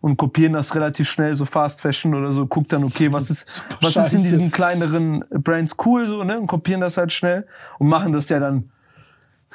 [0.00, 3.62] Und kopieren das relativ schnell, so Fast Fashion oder so, guckt dann, okay, was ist,
[3.80, 7.46] was ist in diesen kleineren Brands cool, so, ne, und kopieren das halt schnell
[7.78, 8.70] und machen das ja dann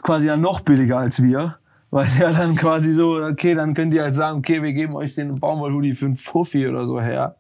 [0.02, 1.58] quasi dann noch billiger als wir.
[1.92, 5.16] Weil ja dann quasi so, okay, dann könnt ihr halt sagen, okay, wir geben euch
[5.16, 7.38] den Baumwollhoodie für einen Fuffi oder so her.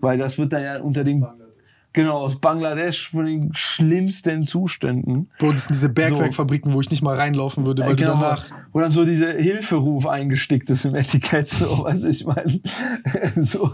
[0.00, 1.26] Weil das wird dann ja unter den,
[1.92, 5.30] genau, aus Bangladesch von den schlimmsten Zuständen.
[5.38, 8.44] Bro, das sind diese Bergwerkfabriken, wo ich nicht mal reinlaufen würde, weil Genau, du danach.
[8.72, 12.60] wo dann so diese Hilferuf eingestickt ist im Etikett, so, was ich meine.
[13.36, 13.70] so.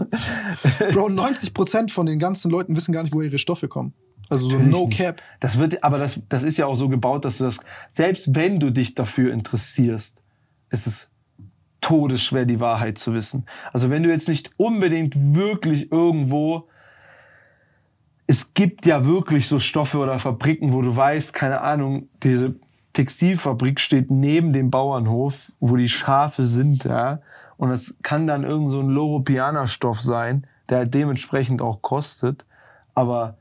[0.91, 3.93] Bro, 90% von den ganzen Leuten wissen gar nicht, woher ihre Stoffe kommen.
[4.29, 5.21] Also so no cap.
[5.39, 7.59] Das wird, aber das, das ist ja auch so gebaut, dass du das,
[7.91, 10.23] selbst wenn du dich dafür interessierst,
[10.71, 11.09] ist es
[11.81, 13.45] todesschwer, die Wahrheit zu wissen.
[13.71, 16.67] Also wenn du jetzt nicht unbedingt wirklich irgendwo,
[18.27, 22.55] es gibt ja wirklich so Stoffe oder Fabriken, wo du weißt, keine Ahnung, diese
[22.93, 27.19] Textilfabrik steht neben dem Bauernhof, wo die Schafe sind, ja.
[27.57, 32.45] Und das kann dann irgend so ein Loropiana-Stoff sein, der halt dementsprechend auch kostet.
[32.95, 33.37] Aber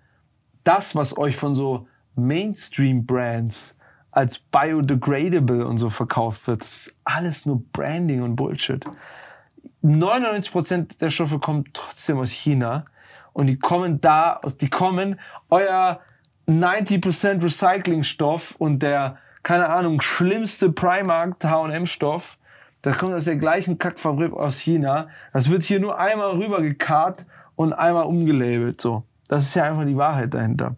[0.64, 3.76] das, was euch von so Mainstream-Brands
[4.10, 8.84] als biodegradable und so verkauft wird, das ist alles nur Branding und Bullshit.
[9.82, 12.84] 99% der Stoffe kommen trotzdem aus China
[13.34, 16.00] und die kommen da, die kommen, euer
[16.48, 22.38] 90% Recyclingstoff und der, keine Ahnung, schlimmste Primark H&M-Stoff,
[22.80, 25.08] das kommt aus der gleichen Kackfabrik aus China.
[25.32, 27.24] Das wird hier nur einmal rübergekarrt
[27.56, 29.04] und einmal umgelabelt, so.
[29.26, 30.76] Das ist ja einfach die Wahrheit dahinter.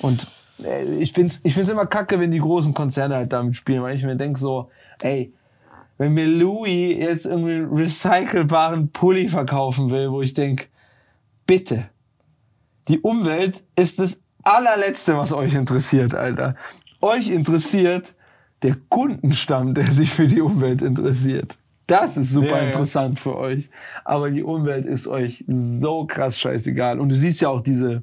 [0.00, 0.26] Und
[0.64, 3.96] äh, ich find's, ich find's immer kacke, wenn die großen Konzerne halt damit spielen, weil
[3.96, 4.68] ich mir denk so,
[5.00, 5.32] ey,
[5.96, 10.70] wenn mir Louis jetzt irgendwie einen recycelbaren Pulli verkaufen will, wo ich denk,
[11.46, 11.84] bitte,
[12.88, 16.56] die Umwelt ist das allerletzte, was euch interessiert, Alter.
[17.00, 18.14] Euch interessiert
[18.62, 21.58] der Kundenstamm, der sich für die Umwelt interessiert.
[21.86, 22.66] Das ist super Ja, ja.
[22.68, 23.70] interessant für euch.
[24.04, 26.98] Aber die Umwelt ist euch so krass scheißegal.
[26.98, 28.02] Und du siehst ja auch diese,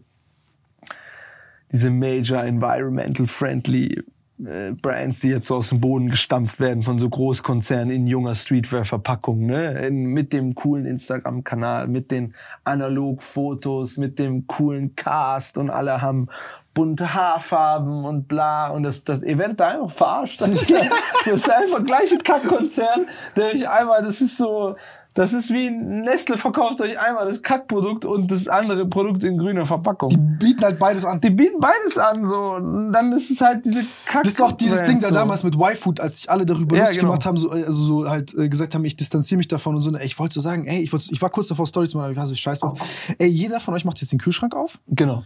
[1.71, 4.03] diese Major Environmental Friendly
[4.45, 8.35] äh, Brands, die jetzt so aus dem Boden gestampft werden von so Großkonzernen in junger
[8.35, 9.89] Streetwear-Verpackung, ne?
[9.91, 16.27] Mit dem coolen Instagram-Kanal, mit den Analogfotos, mit dem coolen Cast und alle haben
[16.73, 20.41] bunte Haarfarben und bla und das, das ihr werdet da einfach verarscht.
[21.25, 24.75] das ist einfach gleiche Kackkonzern, der euch einmal, das ist so,
[25.13, 29.65] das ist wie Nestle verkauft euch einmal das Kackprodukt und das andere Produkt in grüner
[29.65, 30.37] Verpackung.
[30.39, 31.19] Bieten halt beides an.
[31.19, 32.53] Die bieten beides an, so.
[32.53, 34.23] Und dann ist es halt diese Kack.
[34.23, 35.13] Das war auch dieses Ding da so.
[35.13, 37.11] damals mit Y-Food, als sich alle darüber Ja, lustig genau.
[37.11, 39.93] gemacht haben, so, also so halt äh, gesagt haben, ich distanziere mich davon und so.
[39.93, 42.05] Ey, ich wollte so sagen, ey, ich, wollte, ich war kurz davor, Story zu machen,
[42.05, 42.79] aber ich war so, scheiß drauf.
[43.17, 45.23] Ey, jeder von euch macht jetzt den Kühlschrank auf Genau.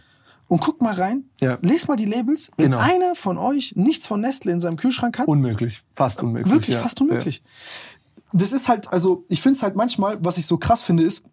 [0.48, 1.60] und guckt mal rein, Ja.
[1.62, 2.50] lest mal die Labels.
[2.58, 2.82] Wenn Genau.
[2.82, 5.84] einer von euch nichts von Nestle in seinem Kühlschrank hat, Unmöglich.
[5.96, 6.52] Fast unmöglich.
[6.54, 6.82] wirklich ja.
[6.82, 7.44] fast unmöglich.
[8.38, 11.26] Das ist halt, also ich finde es halt manchmal, was ich so krass finde, ist,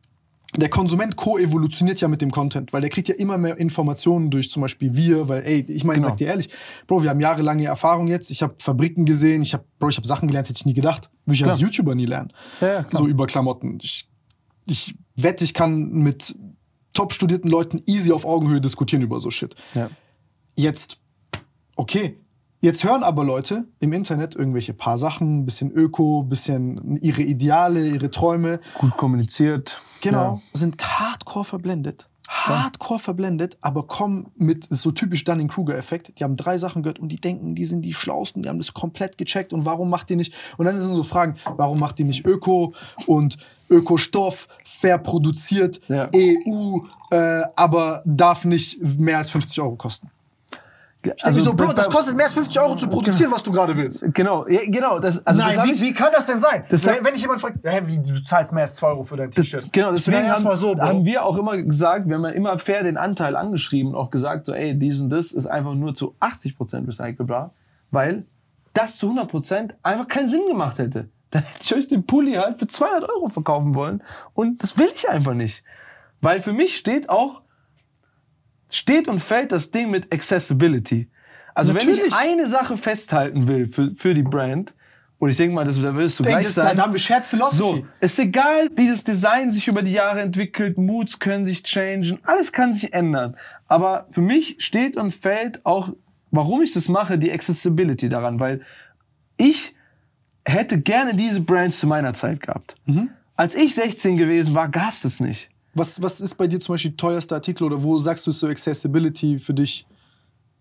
[0.58, 4.50] der Konsument co-evolutioniert ja mit dem Content, weil der kriegt ja immer mehr Informationen durch
[4.50, 6.10] zum Beispiel wir, weil ey, ich meine, ich Genau.
[6.10, 6.50] sag dir ehrlich,
[6.86, 10.06] Bro, wir haben jahrelange Erfahrung jetzt, ich habe Fabriken gesehen, ich habe, Bro, ich habe
[10.06, 11.58] Sachen gelernt, hätte ich nie gedacht, würde ich als.
[11.58, 13.78] YouTuber nie lernen, Ja, so über Klamotten.
[13.82, 14.08] Ich,
[14.66, 16.34] ich wette, ich kann mit
[16.92, 19.54] top studierten Leuten easy auf Augenhöhe diskutieren über so Shit.
[19.74, 19.88] Ja.
[20.54, 20.98] Jetzt,
[21.76, 22.18] okay,
[22.62, 28.10] jetzt hören aber Leute im Internet irgendwelche paar Sachen, bisschen Öko, bisschen ihre Ideale, ihre
[28.10, 28.60] Träume.
[28.78, 29.78] Gut kommuniziert.
[30.00, 32.08] Genau, sind hardcore verblendet.
[32.28, 36.18] Hardcore verblendet, aber kommen mit, so typisch Dunning-Kruger-Effekt.
[36.18, 38.72] Die haben drei Sachen gehört und die denken, die sind die Schlausten, die haben das
[38.72, 40.32] komplett gecheckt und warum macht ihr nicht?
[40.56, 42.72] Und dann sind so Fragen, warum macht ihr nicht Öko
[43.06, 43.36] und
[43.68, 46.08] Ökostoff, fair produziert, Ja.
[46.14, 46.78] EU,
[47.10, 50.10] äh, aber darf nicht mehr als 50 Euro kosten.
[51.04, 53.76] Ich denke so, Bro, das kostet mehr als 50 Euro zu produzieren, was du gerade
[53.76, 54.04] willst.
[54.14, 55.00] Genau, ja, genau.
[55.00, 56.64] Das, also das Nein, hab wie, ich, wie kann das denn sein?
[56.68, 59.16] Das wenn, wenn ich jemand fragt, hä, wie, du zahlst mehr als 2 Euro für
[59.16, 59.72] dein T-Shirt.
[59.72, 60.82] Genau, deswegen haben, so, Bro.
[60.82, 64.10] haben wir auch immer gesagt, wir haben ja immer fair den Anteil angeschrieben und auch
[64.10, 67.52] gesagt, so, ey, dies und das ist einfach nur zu 80% recycelbar,
[67.90, 68.24] weil
[68.72, 71.08] das zu 100% einfach keinen Sinn gemacht hätte.
[71.30, 74.02] Dann hätte ich euch den Pulli halt für 200 Euro verkaufen wollen
[74.34, 75.64] und das will ich einfach nicht.
[76.20, 77.40] Weil für mich steht auch,
[78.72, 81.08] steht und fällt das Ding mit Accessibility.
[81.54, 82.06] Also wenn Natürlich.
[82.06, 84.72] ich eine Sache festhalten will für, für die Brand,
[85.18, 86.64] und ich denke mal, das, da wirst du Ey, gleich das, sein.
[86.64, 87.80] da, da haben wir Shared Philosophy.
[87.80, 92.18] So, ist egal, wie das Design sich über die Jahre entwickelt, Moods können sich changen,
[92.24, 93.36] alles kann sich ändern.
[93.68, 95.90] Aber für mich steht und fällt auch,
[96.32, 98.62] warum ich das mache, die Accessibility daran, weil
[99.36, 99.76] ich
[100.44, 102.74] hätte gerne diese Brands zu meiner Zeit gehabt.
[102.86, 103.10] Mhm.
[103.36, 105.50] Als ich 16 gewesen war, gab's das nicht.
[105.74, 108.46] Was, was ist bei dir zum Beispiel teuerster Artikel oder wo sagst du ist so
[108.48, 109.86] Accessibility für dich?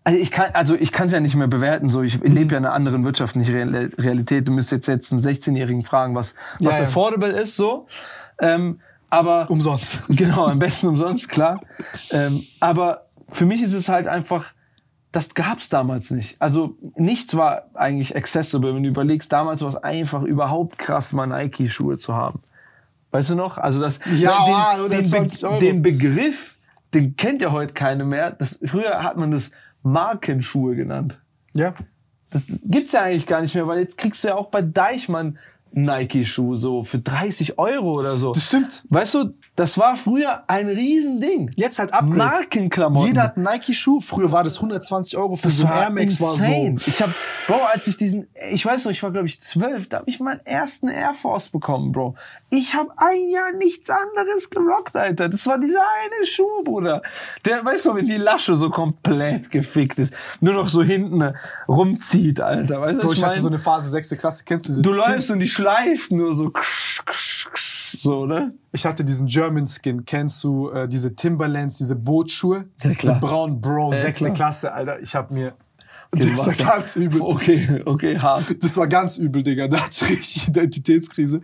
[0.04, 1.90] Also ich kann, also ich kann es ja nicht mehr bewerten.
[1.90, 2.34] So, ich Mhm.
[2.34, 4.48] lebe ja in einer anderen wirtschaftlichen Real- Realität.
[4.48, 6.84] Du müsstest jetzt, jetzt einen 16-Jährigen fragen, was, was Ja, ja.
[6.84, 7.56] affordable ist.
[7.56, 7.86] So,
[8.40, 10.04] Ähm, aber Umsonst.
[10.08, 11.60] Genau, am besten umsonst, klar.
[12.10, 14.46] Ähm, aber für mich ist es halt einfach,
[15.12, 16.36] das gab's damals nicht.
[16.40, 21.26] Also nichts war eigentlich accessible, wenn du überlegst, damals war es einfach überhaupt krass, mal
[21.26, 22.40] Nike-Schuhe zu haben.
[23.12, 23.58] Weißt du noch?
[23.58, 26.56] Also das, Ja, den, den, 120 Be den Begriff,
[26.94, 28.32] den kennt ja heute keine mehr.
[28.32, 29.50] Das, früher hat man das
[29.82, 31.20] Markenschuhe genannt.
[31.52, 31.74] Ja.
[32.30, 35.38] Das gibt's ja eigentlich gar nicht mehr, weil jetzt kriegst du ja auch bei Deichmann
[35.74, 38.32] Nike-Schuh so für 30 Euro oder so.
[38.32, 38.84] Das stimmt.
[38.88, 41.50] Weißt du, das war früher ein Riesending.
[41.56, 42.16] Jetzt halt Upgrade.
[42.16, 43.06] Markenklamotten.
[43.08, 44.00] Jeder hat einen Nike-Schuh.
[44.00, 46.44] Früher war das 120 Euro für Das so ein war Air Max war so.
[46.44, 46.76] insane.
[46.86, 47.10] Ich hab,
[47.46, 50.20] Bro, als ich diesen, ich weiß noch, ich war glaube ich zwölf, da habe ich
[50.20, 52.14] meinen ersten Air Force bekommen, Bro.
[52.50, 55.28] Ich habe ein Jahr nichts anderes gerockt, Alter.
[55.28, 57.02] Das war dieser eine Schuh, Bruder.
[57.46, 61.32] Der, weißt du, wenn die Lasche so komplett gefickt ist, nur noch so hinten
[61.68, 62.80] rumzieht, Alter.
[62.80, 63.40] Weißt du, ich ich hatte mein?
[63.42, 64.82] so eine Phase, sechste Klasse, kennst du diese?
[64.82, 68.54] Du läufst und die schleift nur so, ksch, ksch, ksch, so, ne?
[68.72, 72.68] Ich hatte diesen German Skin, kennst du äh, diese Timberlands, diese Bootschuhe?
[72.82, 73.20] Ja, diese klar.
[73.20, 74.32] braun Bro, sechste.
[74.32, 75.00] Klasse, Alter.
[75.00, 75.54] Ich hab mir.
[76.14, 77.22] Das war ganz übel.
[77.22, 78.62] Okay, okay, hart.
[78.62, 79.66] Das war ganz übel, Digga.
[79.66, 81.40] Da hatte ich richtig Identitätskrise.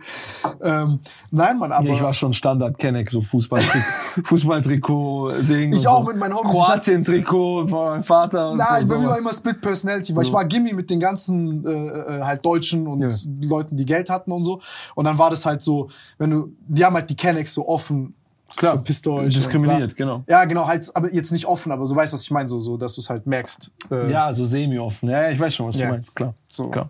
[0.61, 0.99] Ähm,
[1.31, 1.87] nein, Mann, aber.
[1.87, 3.61] Ja, ich war schon Standard Kenneck, so Fußball,
[4.25, 5.73] Fußballtrikot, Ding.
[5.73, 6.11] Ich auch so.
[6.11, 6.51] mit meinen Homies.
[6.51, 8.51] Kroatien-Trikot von meinem Vater.
[8.51, 10.99] Und Nein, so, bei mir war immer Split Personality, weil ich war Gimmi mit den
[10.99, 13.09] ganzen äh, äh, halt Deutschen und Ja.
[13.41, 14.61] Leuten, die Geld hatten und so.
[14.93, 15.89] Und dann war das halt so,
[16.19, 18.13] wenn du, die haben halt die Kennex so offen
[18.57, 19.33] Klar, verpisst euch.
[19.33, 20.23] diskriminiert, genau.
[20.27, 22.59] Ja, genau, halt, aber jetzt nicht offen, aber so weißt du, was ich meine, so,
[22.59, 23.71] so, dass du es halt merkst.
[23.91, 25.09] Äh, Ja, so semi-offen.
[25.09, 25.87] Ja, ja, ich weiß schon, was Ja.
[25.87, 26.33] du meinst, klar.
[26.47, 26.69] So.
[26.69, 26.89] klar.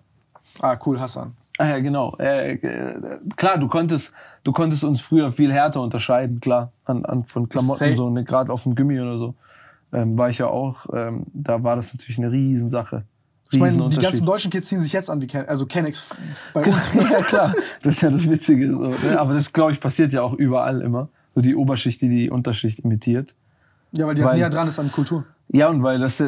[0.61, 1.33] Ah, cool, Hassan.
[1.57, 2.15] Ah, ja, genau.
[2.19, 4.13] Äh, äh, klar, du konntest,
[4.43, 7.95] du konntest uns früher viel härter unterscheiden, klar, an, an von Klamotten, Safe.
[7.95, 9.35] so ne, gerade auf dem Gummi oder so.
[9.91, 13.03] Ähm, war ich ja auch, ähm, da war das natürlich eine Riesensache.
[13.51, 16.07] Ich meine, die ganzen deutschen Kids ziehen sich jetzt an wie Ken also Kennex
[16.53, 16.87] bei uns.
[16.93, 17.53] ja, klar.
[17.81, 18.69] Das ist ja das Witzige.
[18.71, 19.19] So, ne?
[19.19, 21.09] Aber das, glaube ich, passiert ja auch überall immer.
[21.35, 23.35] So die Oberschicht, die die Unterschicht imitiert.
[23.91, 25.25] ja, weil die halt Weil- näher dran ist an Kultur.
[25.51, 26.21] Ja, und weil das,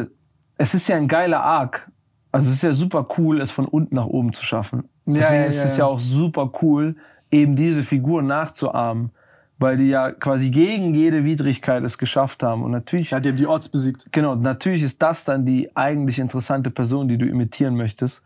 [0.58, 1.90] es ist ja ein geiler Arc.
[2.32, 4.84] Also es ist ja super cool, es von unten nach oben zu schaffen.
[5.06, 6.96] Ja, Deswegen ja, ist ja, es ja auch super cool,
[7.30, 9.12] eben diese Figur nachzuahmen.
[9.60, 12.64] Weil die ja quasi gegen jede Widrigkeit es geschafft haben.
[12.64, 14.12] Und natürlich Ja, die haben die Orts besiegt.
[14.12, 18.24] Genau, natürlich ist das dann die eigentlich interessante Person, die du imitieren möchtest.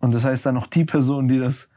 [0.00, 1.68] Und das heißt dann noch die Person, die das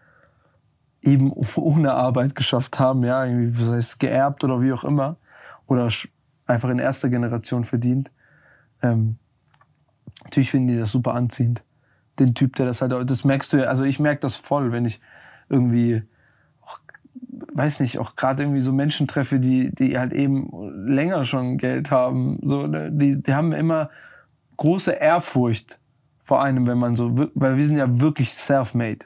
[1.01, 5.17] eben ohne Arbeit geschafft haben, ja, irgendwie, was heißt, geerbt oder wie auch immer.
[5.67, 5.89] Oder
[6.45, 8.11] einfach in erster Generation verdient.
[8.81, 9.17] Ähm,
[10.23, 11.63] natürlich finden die das super anziehend.
[12.19, 14.85] Den Typ, der das halt, das merkst du ja, also ich merke das voll, wenn
[14.85, 15.01] ich
[15.49, 16.03] irgendwie,
[16.61, 16.80] auch,
[17.53, 20.49] weiß nicht, auch gerade irgendwie so Menschen treffe, die, die halt eben
[20.88, 23.89] länger schon Geld haben, so, ne, die, die haben immer
[24.57, 25.80] große Ehrfurcht
[26.21, 29.05] vor einem, wenn man so, weil wir sind ja wirklich self-made.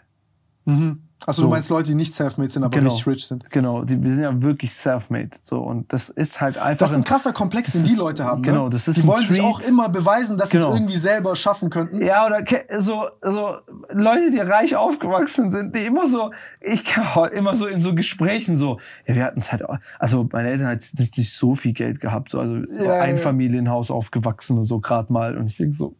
[1.25, 1.47] Achso, So.
[1.47, 2.89] du meinst Leute, die nicht self-made sind, aber Genau.
[2.91, 3.49] richtig rich sind.
[3.49, 5.29] Genau, die, wir sind ja wirklich self-made.
[5.43, 6.77] So, und das ist halt einfach.
[6.79, 8.43] Das ist ein krasser Komplex, den das die ist- Leute haben.
[8.43, 8.69] genau, ne?
[8.71, 9.45] das ist die wollen sich Treat.
[9.45, 10.67] auch immer beweisen, dass Genau.
[10.67, 12.01] sie es irgendwie selber schaffen könnten.
[12.05, 12.43] Ja, oder
[12.79, 13.55] so, so
[13.91, 18.55] Leute, die reich aufgewachsen sind, die immer so, ich kann immer so in so Gesprächen
[18.57, 19.63] so, ja, wir hatten es halt,
[19.97, 23.01] also meine Eltern hatten nicht, nicht so viel Geld gehabt, so, also so Ja, ja.
[23.01, 25.37] ein Familienhaus aufgewachsen und so gerade mal.
[25.37, 25.95] Und ich denke so,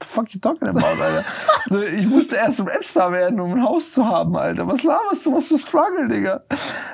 [0.00, 1.24] the fuck you talking about, Alter?
[1.68, 4.66] so, ich musste erst Rapstar werden, um ein Haus zu haben, Alter.
[4.66, 6.42] Was laberst du, was für Struggle, Digga?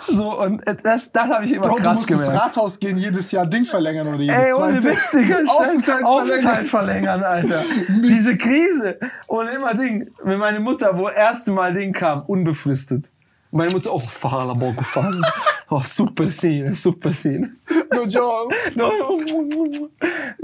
[0.06, 2.46] So, und äh, das, das habe ich immer Bro, du krass musst das gemerkt.
[2.46, 4.82] Rathaus gehen, jedes Jahr Ding verlängern oder jedes Ey, ohne.
[4.82, 5.38] Witz, Digga.
[5.48, 7.20] Aufenthalt Aufenthalt verlängern.
[7.20, 7.62] verlängern, Alter.
[7.88, 8.98] Diese Krise.
[9.26, 10.10] Und immer Ding.
[10.22, 13.06] Wenn meine Mutter, wo erste Mal Ding kam, unbefristet.
[13.50, 15.32] Meine Mutter, oh, fala, bogo, fala.
[15.68, 17.50] Oh, super Szene, super Szene.
[17.92, 18.54] No joke.
[18.76, 18.90] No,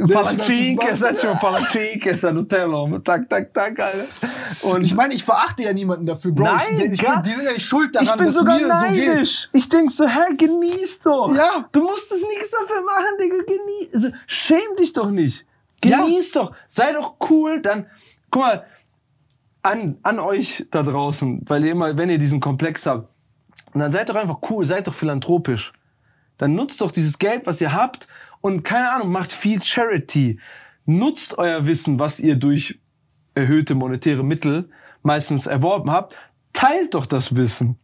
[0.08, 2.98] Palatschinke, das ist Sacho, Palatschinke, Salutello.
[2.98, 4.04] Tak, tak, tak, Alter.
[4.62, 6.44] Und Ich meine, ich verachte ja niemanden dafür, Bro.
[6.44, 8.66] Nein, ich, ich bin, die sind ja nicht schuld ich daran, bin dass sogar mir
[8.66, 9.06] so geht.
[9.06, 9.48] neidisch.
[9.52, 11.34] Ich denk so, hä, genieß doch.
[11.36, 11.68] Ja.
[11.70, 13.36] Du musstest nichts dafür machen, Digga.
[13.46, 13.94] Genieß.
[13.94, 15.46] Also, schäm dich doch nicht.
[15.82, 16.52] Genieß doch.
[16.68, 17.60] Sei doch cool.
[17.62, 17.86] Dann,
[18.30, 18.66] guck mal,
[19.62, 23.08] an, an euch da draußen, weil ihr immer, wenn ihr diesen Komplex habt,
[23.72, 25.72] und dann seid doch einfach cool, seid doch philanthropisch.
[26.38, 28.08] Dann nutzt doch dieses Geld, was ihr habt
[28.40, 30.40] und keine Ahnung, macht viel Charity.
[30.84, 32.80] Nutzt euer Wissen, was ihr durch
[33.34, 34.68] erhöhte monetäre Mittel
[35.02, 36.16] meistens erworben habt.
[36.52, 37.78] Teilt doch das Wissen.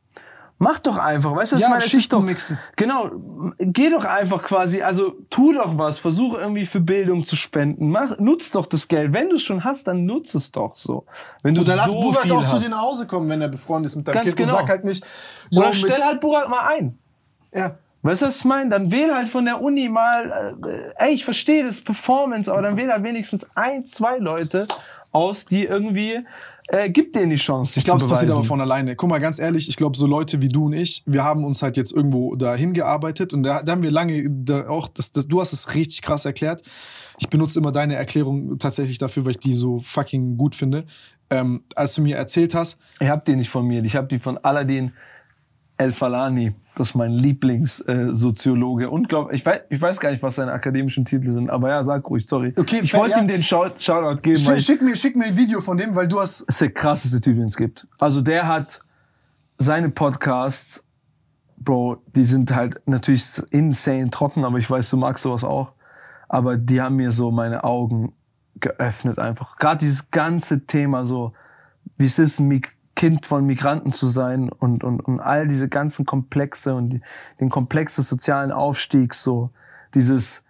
[0.61, 1.83] Macht doch einfach, weißt du, was Ja, ich meine?
[1.89, 2.59] Schichten doch, mixen.
[2.75, 3.11] Genau,
[3.59, 8.19] geh doch einfach quasi, also tu doch was, versuch irgendwie für Bildung zu spenden, mach,
[8.19, 9.13] nutz doch das Geld.
[9.13, 11.05] Wenn du es schon hast, dann nutz es doch so.
[11.45, 12.67] Wenn du Oder lass so Burak viel auch zu hast.
[12.67, 14.53] dir nach Hause kommen, wenn er befreundet ist mit deinem Ganz Kind genau.
[14.55, 15.05] und sag halt nicht,
[15.55, 16.99] Oder stell halt Burak mal ein.
[17.55, 17.77] ja.
[18.03, 18.71] Weißt du, was ich meine?
[18.71, 22.77] Dann wähl halt von der Uni mal, äh, ey, ich verstehe das Performance, aber dann
[22.77, 24.69] wähl halt wenigstens ein, zwei Leute
[25.11, 26.25] aus, die irgendwie
[26.69, 27.79] äh, gib denen die Chance.
[27.79, 28.95] Ich glaube, es passiert aber von alleine.
[28.95, 31.63] Guck mal, ganz ehrlich, ich glaube, so Leute wie du und ich, wir haben uns
[31.63, 35.27] halt jetzt irgendwo dahin gearbeitet und da, da haben wir lange da auch, das, das,
[35.27, 36.63] du hast es richtig krass erklärt.
[37.19, 40.85] Ich benutze immer deine Erklärung tatsächlich dafür, weil ich die so fucking gut finde.
[41.31, 44.19] Ähm, als du mir erzählt hast, Ich hab die nicht von mir, ich hab die
[44.19, 44.93] von Aladdin
[45.79, 46.53] El Falani.
[46.79, 48.11] Das ist mein Lieblingssoziologe.
[48.11, 48.91] Äh, Soziologe.
[48.91, 49.41] Unglaublich.
[49.41, 52.25] Ich weiß, ich weiß gar nicht, was seine akademischen Titel sind, aber ja, sag ruhig,
[52.25, 52.55] sorry.
[52.57, 53.21] Okay, ich wollte ja.
[53.21, 56.07] ihm den Shout Shoutout geben, weil schick, mir, schick mir ein Video von dem, weil
[56.07, 56.43] du hast.
[56.43, 57.89] das ist der krasseste Typ, den es gibt.
[57.99, 58.81] Also der hat
[59.59, 60.85] seine Podcasts,
[61.57, 65.73] Bro, die sind halt natürlich insane trocken, aber ich weiß, du magst sowas auch.
[66.29, 68.13] Aber die haben mir so meine Augen
[68.61, 69.57] geöffnet einfach.
[69.57, 71.33] Gerade dieses ganze Thema so,
[71.97, 76.05] wie es ist, Mig Kind von Migranten zu sein und, und, und all diese ganzen
[76.05, 77.01] Komplexe und die,
[77.39, 79.51] den Komplex des sozialen Aufstiegs, so
[79.95, 80.43] dieses,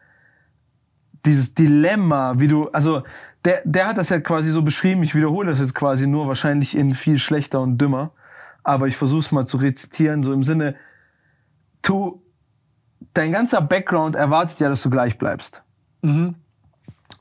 [1.26, 3.02] dieses Dilemma, wie du, also
[3.44, 6.74] der, der hat das ja quasi so beschrieben, ich wiederhole das jetzt quasi nur, wahrscheinlich
[6.74, 8.12] in viel schlechter und dümmer,
[8.62, 10.74] aber ich versuche es mal zu rezitieren, so im Sinne,
[11.82, 12.22] du,
[13.12, 15.64] dein ganzer Background erwartet ja, dass du gleich bleibst.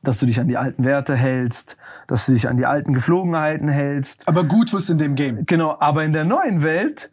[0.03, 1.75] Dass du dich an die alten Werte hältst,
[2.07, 5.45] dass du dich an die alten Geflogenheiten hältst, Aber gut wirst in dem Game.
[5.45, 7.11] Genau, aber in der neuen Welt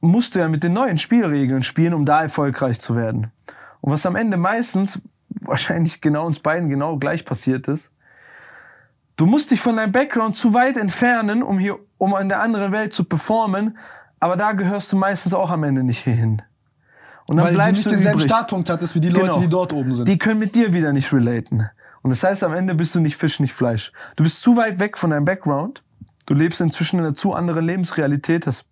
[0.00, 3.32] musst du ja mit den neuen Spielregeln spielen, um da erfolgreich zu werden.
[3.80, 5.00] Und was am Ende meistens,
[5.40, 7.90] wahrscheinlich genau uns beiden genau gleich passiert ist,
[9.16, 12.72] du musst dich von deinem Background zu weit entfernen, um hier, um in der anderen
[12.72, 13.78] Welt zu performen,
[14.20, 16.42] aber da gehörst du meistens auch am Ende nicht hin.
[17.26, 18.30] Und dann Weil du bleibst nicht du denselben übrig.
[18.30, 19.40] Startpunkt hattest wie die Leute, Genau.
[19.40, 20.06] die dort oben sind.
[20.08, 21.70] Die können mit dir wieder nicht relaten.
[22.04, 23.90] Und das heißt, am Ende bist du nicht Fisch, nicht Fleisch.
[24.16, 25.82] Du bist zu weit weg von deinem Background.
[26.26, 28.66] Du lebst inzwischen in einer zu anderen Lebensrealität, hast,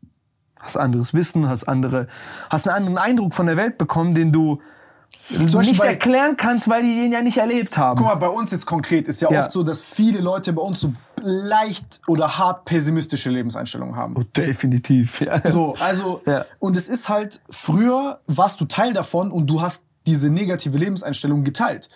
[0.61, 2.07] hast anderes Wissen, hast andere,
[2.51, 4.61] hast einen anderen Eindruck von der Welt bekommen, den du
[5.31, 7.97] Beispiel nicht bei- erklären kannst, weil die den ja nicht erlebt haben.
[7.99, 9.41] Guck mal, bei uns jetzt konkret ist ja, Ja.
[9.43, 14.15] oft so, dass viele Leute bei uns so leicht oder hart pessimistische Lebenseinstellungen haben.
[14.17, 15.21] Oh, definitiv.
[15.21, 15.49] Ja.
[15.49, 16.45] So, also, Ja.
[16.59, 21.45] und es ist halt, früher warst du Teil davon und du hast diese negative Lebenseinstellung
[21.45, 21.89] geteilt.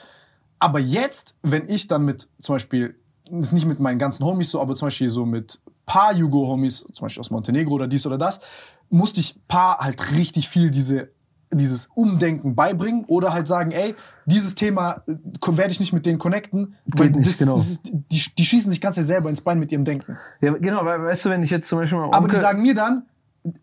[0.59, 2.97] Aber jetzt, wenn ich dann mit, zum Beispiel,
[3.31, 7.05] ist nicht mit meinen ganzen Homies so, aber zum Beispiel so mit paar Jugo-Homies, zum
[7.05, 8.41] Beispiel aus Montenegro oder dies oder das,
[8.91, 11.11] musste ich paar halt richtig viel diese,
[11.53, 13.95] dieses Umdenken beibringen oder halt sagen, ey,
[14.27, 17.57] dieses Thema äh, werde ich nicht mit denen connecten, weil nicht, das, genau.
[17.57, 20.19] das die, die schießen sich ganz selber ins Bein mit ihrem Denken.
[20.41, 22.75] ja, genau, weil, weißt du, wenn ich jetzt zum Beispiel mal Aber die sagen mir
[22.75, 23.07] dann,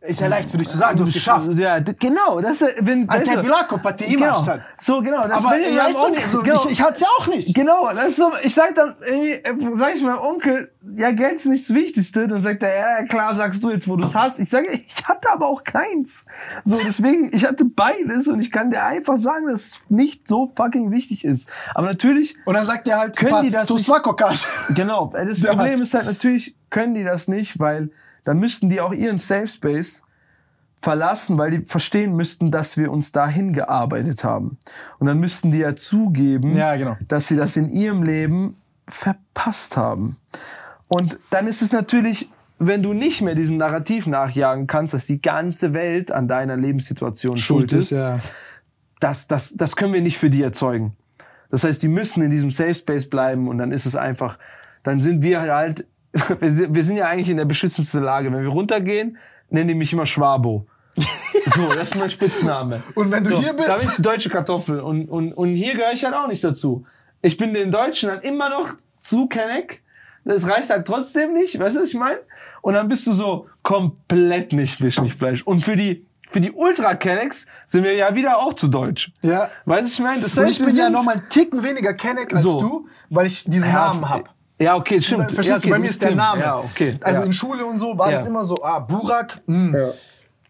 [0.02, 1.48] ist ja leicht für dich zu sagen, du hast es geschafft.
[1.58, 2.40] Ja, genau.
[2.42, 4.46] Das, ist, wenn, du- Tebilaco, Pati genau.
[4.46, 4.62] Halt.
[4.80, 5.24] So, genau.
[5.28, 6.64] Das Aber ich meinem du, Onkel- so, genau.
[6.66, 7.54] ich, ich hatte es ja auch nicht.
[7.56, 11.36] Genau, das ist so, ich sag dann irgendwie, äh, sag ich meinem Onkel, ja, Geld
[11.36, 12.28] ist nicht das Wichtigste.
[12.28, 14.40] Dann sagt er, ja, klar, sagst du jetzt, wo du es hast.
[14.40, 16.24] Ich sage, ich hatte aber auch keins.
[16.66, 20.52] So, deswegen, ich hatte beides und ich kann dir einfach sagen, dass es nicht so
[20.56, 21.48] fucking wichtig ist.
[21.74, 23.86] Aber natürlich, Und dann sagt er halt, Können die das nicht-
[24.76, 27.92] genau, äh, das Der Problem hat- ist halt, natürlich können die das nicht, weil
[28.24, 30.04] dann müssten die auch ihren Safe Space
[30.82, 34.58] verlassen, weil die verstehen müssten, dass wir uns dahin gearbeitet haben.
[35.00, 36.98] Und dann müssten die ja zugeben, Ja, genau.
[37.08, 40.18] dass sie das in ihrem Leben verpasst haben.
[40.90, 42.28] Und dann ist es natürlich,
[42.60, 47.38] wenn du nicht mehr diesem Narrativ nachjagen kannst, dass die ganze Welt an deiner Lebenssituation
[47.38, 48.20] schuld, ist, ja.
[49.00, 50.96] das, das, das können wir nicht für die erzeugen.
[51.50, 54.38] Das heißt, die müssen in diesem Safe Space bleiben und dann ist es einfach,
[54.84, 55.86] dann sind wir halt,
[56.40, 58.32] wir sind- ja eigentlich in der beschützendsten Lage.
[58.32, 59.18] Wenn wir runtergehen,
[59.50, 60.68] nennen die mich immer Schwabo.
[61.56, 62.82] So, das ist mein Spitzname.
[62.96, 65.74] Und wenn du so, hier bist- Da bin ich deutsche Kartoffel und, und, und hier
[65.74, 66.86] gehöre ich halt auch nicht dazu.
[67.22, 68.70] Ich bin den Deutschen dann immer noch
[69.00, 69.82] zu Kenneck.
[70.24, 72.20] Das reicht halt trotzdem nicht, weißt du, was ich meine?
[72.62, 75.44] Und dann bist du so komplett nicht Fisch, nicht Fleisch.
[75.44, 79.12] Und für die, für die Ultra-Kennecks sind wir ja wieder auch zu deutsch.
[79.22, 79.50] Ja.
[79.66, 80.22] Weißt du, was ich meine?
[80.22, 82.60] Das Und heißt, ich bin ja noch mal einen Ticken weniger Kenneck als So.
[82.60, 84.34] du, weil ich diesen Ja, Namen hab.
[84.64, 85.32] Ja, okay, stimmt.
[85.32, 86.16] Verstehst ja, du, okay, bei mir ist der.
[86.16, 86.42] Name.
[86.42, 86.98] Ja, okay.
[87.02, 87.26] Also ja.
[87.26, 89.94] in Schule und so war das immer so, ah, Burak, mh.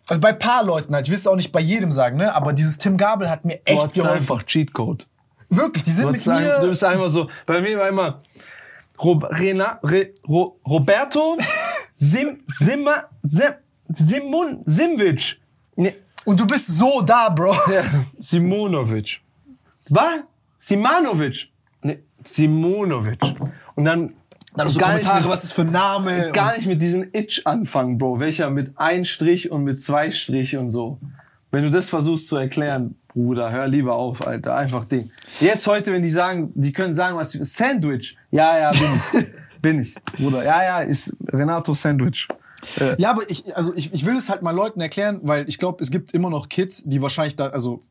[0.08, 2.36] Also bei paar Leuten halt, ich will es auch nicht bei jedem sagen, ne?
[2.36, 4.18] Aber dieses Tim Gabel hat mir Du echt hast geholfen.
[4.18, 5.08] einfach Cheatcode.
[5.50, 6.70] Wirklich, die sind Du mit sagen, du mir.
[6.70, 8.22] bist einfach so, bei mir war immer
[9.02, 11.38] Rob, Rena, Re, Ro, Roberto
[11.98, 13.54] Sim, Simma, Sim,
[13.94, 15.40] Simon, Simvic.
[15.78, 17.56] Nee, Und du bist so da, Bro.
[17.72, 17.84] ja,
[18.20, 19.22] Simonovic.
[19.90, 20.20] Was?
[20.60, 21.50] Simanovic.
[22.28, 23.20] Simonovic.
[23.76, 24.14] Und dann,
[24.56, 26.32] Dann so Kommentare, mit- was ist für ein Name.
[26.34, 28.20] gar nicht mit diesem Itch anfangen, Bro.
[28.20, 31.00] Welcher mit ein Strich und mit zwei Strich und so.
[31.52, 34.56] Wenn du das versuchst zu erklären, Bruder, hör lieber auf, Alter.
[34.56, 35.10] Einfach Ding.
[35.40, 38.18] Jetzt heute, wenn die sagen, die können sagen, was Sandwich.
[38.32, 38.82] Ja, ja, bin
[39.22, 39.28] ich.
[39.62, 40.44] bin ich, Bruder.
[40.44, 42.28] Ja, ja, ist Renato Sandwich.
[42.98, 45.84] Ja, aber ich, also ich, ich will es halt mal Leuten erklären, weil ich glaube,
[45.84, 47.82] es gibt immer noch Kids, die wahrscheinlich da, also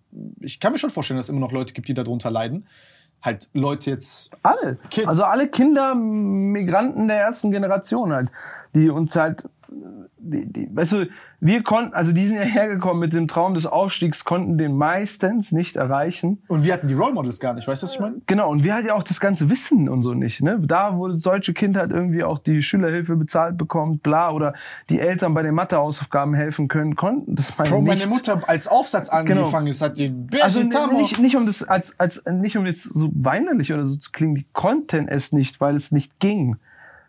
[0.41, 2.67] ich kann mir schon vorstellen, dass es immer noch Leute gibt, die darunter leiden.
[3.23, 4.31] Halt Leute jetzt.
[4.43, 4.79] Alle.
[4.91, 5.07] Kids.
[5.07, 8.31] Also alle Kinder, Migranten der ersten Generation halt,
[8.75, 9.45] die uns halt,
[10.19, 11.07] die, die, weißt du,
[11.45, 15.51] wir konnten, also die sind ja hergekommen mit dem Traum des Aufstiegs, konnten den meistens
[15.51, 16.41] nicht erreichen.
[16.47, 18.23] Und wir hatten die Role Models gar nicht, weißt du, was ich meine?
[18.27, 20.41] Genau, und wir hatten ja auch das ganze Wissen und so nicht.
[20.41, 20.61] Ne?
[20.63, 24.55] Da, wo das deutsche Kind halt irgendwie auch die Schülerhilfe bezahlt bekommt, bla, oder
[24.89, 27.89] die Eltern bei den Mathehausaufgaben helfen können, konnten das meine Bro, nicht.
[27.89, 32.23] meine Mutter als Aufsatz angefangen ist, hat die Also nicht, nicht um das als als
[32.25, 35.91] nicht um jetzt so weinerlich oder so zu klingen, die konnten es nicht, weil es
[35.91, 36.57] nicht ging.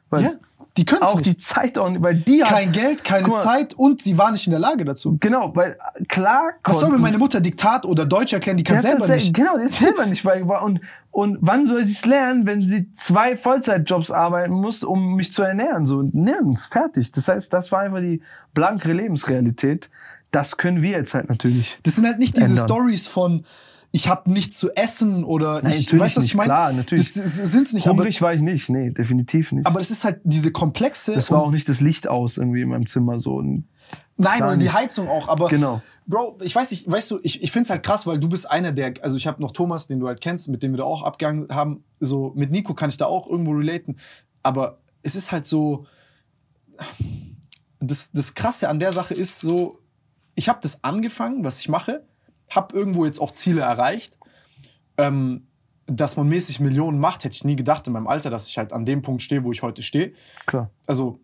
[0.09, 0.31] Weil Ja,
[0.77, 1.41] die können auch es die nicht.
[1.43, 3.41] Zeit auch nicht, weil die Kein hat, Geld, keine mal.
[3.41, 5.17] Zeit und sie war nicht in der Lage dazu.
[5.19, 5.77] Genau, weil
[6.07, 8.57] klar Was soll mir meine Mutter Diktat oder Deutsch erklären?
[8.57, 9.33] Die kann selber sel- nicht.
[9.35, 10.63] Genau, hat selber nicht beigebracht.
[10.63, 15.31] Und, und wann soll sie es lernen, wenn sie zwei Vollzeitjobs arbeiten muss, um mich
[15.31, 15.85] zu ernähren?
[15.85, 17.11] So nirgends, fertig.
[17.11, 18.21] Das heißt, das war einfach die
[18.55, 19.91] blankere Lebensrealität.
[20.31, 21.77] Das können wir jetzt halt natürlich.
[21.83, 22.57] Das sind halt nicht diese.
[22.57, 23.45] Stories von
[23.95, 26.47] ich habe nichts zu essen oder Nein, ich du, was nicht, ich meine?
[26.47, 27.13] klar, natürlich.
[27.13, 29.67] Das, das sind's nicht, aber, Hungrig war ich nicht, nee, definitiv nicht.
[29.67, 32.69] aber das ist halt diese komplexe es war auch nicht das Licht aus irgendwie in
[32.69, 33.39] meinem Zimmer so.
[34.17, 34.73] Nein, oder die nicht.
[34.73, 35.79] Heizung auch, aber Genau.
[36.07, 38.71] Bro, ich weiß nicht, weißt du, ich, ich find's halt krass, weil du bist einer
[38.71, 41.03] der, also ich habe noch Thomas, den du halt kennst, mit dem wir da auch
[41.03, 43.97] abgegangen haben, so mit Nico kann ich da auch irgendwo relaten,
[44.41, 45.85] aber es ist halt so,
[47.79, 49.77] das, das Krasse an der Sache ist so,
[50.33, 52.03] ich habe das angefangen, was ich mache,
[52.55, 54.17] habe irgendwo jetzt auch Ziele erreicht,
[54.97, 55.47] ähm,
[55.85, 58.71] dass man mäßig Millionen macht, hätte ich nie gedacht in meinem Alter, dass ich halt
[58.71, 60.13] an dem Punkt stehe, wo ich heute stehe
[60.45, 60.69] klar.
[60.87, 61.19] also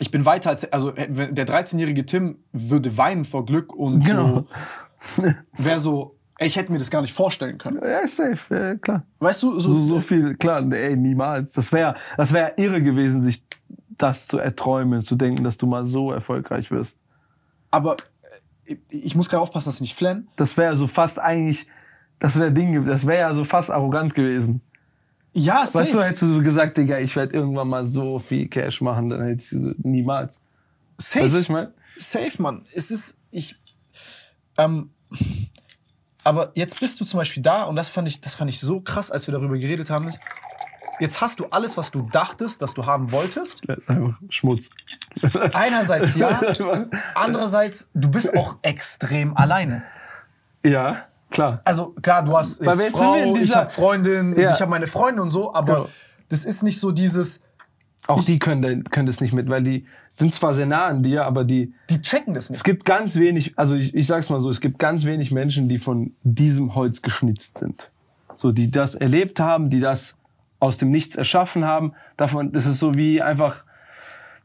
[0.00, 4.46] ich bin weiter als, also der 13-jährige Tim würde weinen vor Glück und Genau.
[4.98, 5.24] so,
[5.56, 7.80] wäre so, ich hätte mir das gar nicht vorstellen können.
[7.82, 9.04] Ja, safe, ja, klar.
[9.18, 11.52] Weißt du, so, So, so viel, klar, ey, niemals.
[11.52, 13.42] Das wäre das wär irre gewesen, sich
[13.90, 16.98] das zu erträumen, zu denken, dass du mal so erfolgreich wirst.
[17.72, 17.96] aber
[18.90, 20.28] ich muss gerade aufpassen, dass ich nicht flenn.
[20.36, 21.66] Das wäre so fast eigentlich,
[22.18, 24.60] das wäre Ding, das wäre ja so fast arrogant gewesen.
[25.32, 25.84] Ja, safe.
[25.84, 29.10] Weißt du, hättest du so gesagt, Digga, ich werde irgendwann mal so viel Cash machen,
[29.10, 30.40] dann hätte ich so, niemals.
[30.98, 31.24] safe.
[31.24, 31.72] Weißt du, ich meine?
[31.96, 32.64] Safe, Mann.
[32.72, 33.56] Es ist, ich,
[34.56, 34.90] ähm,
[36.24, 38.80] aber jetzt bist du zum Beispiel da und das fand ich, das fand ich so
[38.80, 40.20] krass, als wir darüber geredet haben, ist,
[41.00, 43.62] jetzt hast du alles, was du dachtest, dass du haben wolltest.
[43.66, 44.68] Das ist einfach Schmutz.
[45.54, 46.40] Einerseits ja,
[47.14, 49.82] andererseits, du bist auch extrem alleine.
[50.62, 51.60] ja, klar.
[51.64, 54.52] Also klar, du hast jetzt Frau, ich dieser- habe Freundin, Ja.
[54.52, 55.88] ich habe meine Freunde und so, aber Genau.
[56.28, 57.42] das ist nicht so dieses,
[58.06, 61.26] Auch die können, können das nicht mit, weil die sind zwar sehr nah an dir,
[61.26, 62.64] aber die, die checken das Es nicht.
[62.64, 65.78] gibt ganz wenig, also ich, ich sag's mal so, es gibt ganz wenig Menschen, die
[65.78, 67.90] von diesem Holz geschnitzt sind.
[68.36, 70.14] So, die das erlebt haben, die das
[70.60, 71.92] aus dem Nichts erschaffen haben.
[72.16, 73.64] Davon, das ist so wie einfach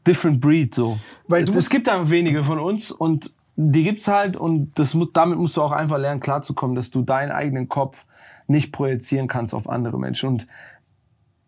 [0.06, 0.98] different breed, so.
[1.28, 4.96] Weil du es, es gibt da wenige von uns und die gibt's halt und das,
[5.12, 8.04] damit musst du auch einfach lernen, klarzukommen, dass du deinen eigenen Kopf
[8.46, 10.28] nicht projizieren kannst auf andere Menschen.
[10.28, 10.46] Und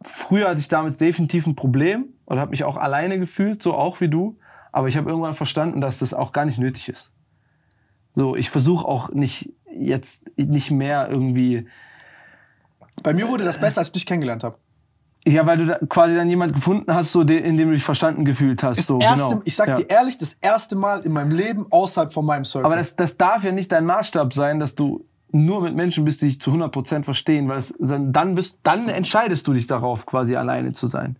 [0.02, 4.00] früher hatte ich damit definitiv ein Problem und habe mich auch alleine gefühlt, so auch
[4.00, 4.38] wie du.
[4.72, 7.12] Aber ich habe irgendwann verstanden, dass das auch gar nicht nötig ist.
[8.14, 11.66] So, ich versuche auch nicht jetzt nicht mehr irgendwie,
[13.02, 14.58] Bei mir wurde das besser, als ich dich kennengelernt habe.
[15.26, 17.84] ja, weil du da quasi dann jemand gefunden hast, so de, in dem du dich
[17.84, 18.78] verstanden gefühlt hast.
[18.78, 19.42] Das so, erste, genau.
[19.44, 19.76] Ich sag ja.
[19.76, 22.66] dir ehrlich, das erste Mal in meinem Leben außerhalb von meinem Circle.
[22.66, 25.04] Aber das, das darf ja nicht dein Maßstab sein, dass du
[25.44, 29.46] nur mit Menschen bist, die dich zu 100% verstehen, weil es, dann, bist, dann entscheidest
[29.46, 31.16] du dich darauf, quasi alleine zu sein.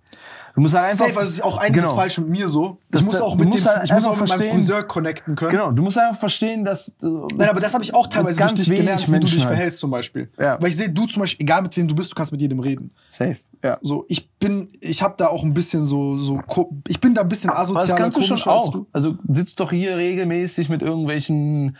[0.55, 1.07] Du musst halt einfach.
[1.09, 1.95] Safe, also ist auch einiges Genau.
[1.97, 2.79] falsch mit mir so.
[2.91, 4.83] Das- ich muss auch du mit, musst dem, halt ich muss auch mit meinem Friseur
[4.85, 5.51] connecten können.
[5.51, 6.97] Genau, du musst einfach verstehen, dass.
[7.03, 9.45] Nein, aber das habe ich auch teilweise ganz dich wenig gelernt, wie du Menschen dich
[9.45, 9.55] halt.
[9.55, 10.31] verhältst zum Beispiel.
[10.39, 10.57] Ja.
[10.59, 12.59] Weil ich sehe, du zum Beispiel, egal mit wem du bist, du kannst mit jedem
[12.61, 12.91] reden.
[13.11, 13.77] Safe, ja.
[13.83, 16.41] So, ich bin, ich habe da auch ein bisschen so, so,
[16.89, 18.71] ich bin da ein bisschen Aber das asozialer, kannst du schon auch.
[18.73, 18.87] du.
[18.95, 21.77] Also sitzt doch hier regelmäßig mit irgendwelchen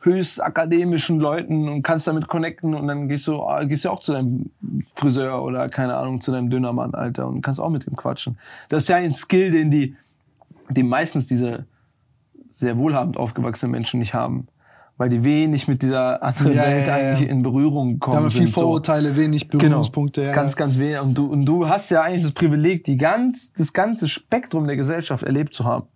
[0.00, 4.00] höchst akademischen Leuten und kannst damit connecten und dann gehst du, ah, gehst du auch
[4.00, 4.50] zu deinem
[4.94, 8.38] Friseur oder keine Ahnung, zu deinem Dönermann, Alter, und kannst auch mit ihm quatschen.
[8.68, 9.96] Das ist ja ein Skill, den die,
[10.70, 11.66] die meistens diese
[12.50, 14.46] sehr wohlhabend aufgewachsenen Menschen nicht haben.
[14.98, 17.10] Weil die wenig mit dieser anderen Ja, Welt ja, ja.
[17.12, 18.16] eigentlich in Berührung Da kommen.
[18.16, 18.62] haben wir viel sind, so.
[18.62, 19.62] Vorurteile, wenig Genau.
[19.62, 20.22] Berührungspunkte.
[20.22, 20.98] ja, ganz, ganz wenig.
[21.00, 24.74] Und du, und du hast ja eigentlich das Privileg, die ganz, das ganze Spektrum der
[24.76, 25.86] Gesellschaft erlebt zu haben.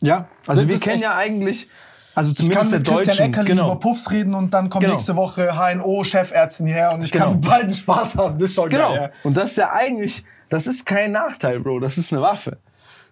[0.00, 0.28] ja.
[0.46, 1.68] Also wir kennen ja eigentlich,
[2.14, 3.66] also Ich zumindest kann mit der Christian Deutschen, Eckerlin genau.
[3.72, 4.94] über Puffs reden und dann kommt Genau.
[4.94, 7.32] nächste Woche HNO-Chefärztin hierher und ich kann Genau.
[7.34, 8.34] mit beiden Spaß haben.
[8.38, 8.90] Das ist schon Genau.
[8.92, 9.10] geil.
[9.12, 9.28] Ja.
[9.28, 11.80] Und das ist ja eigentlich, das ist kein Nachteil, Bro.
[11.80, 12.58] Das ist eine Waffe.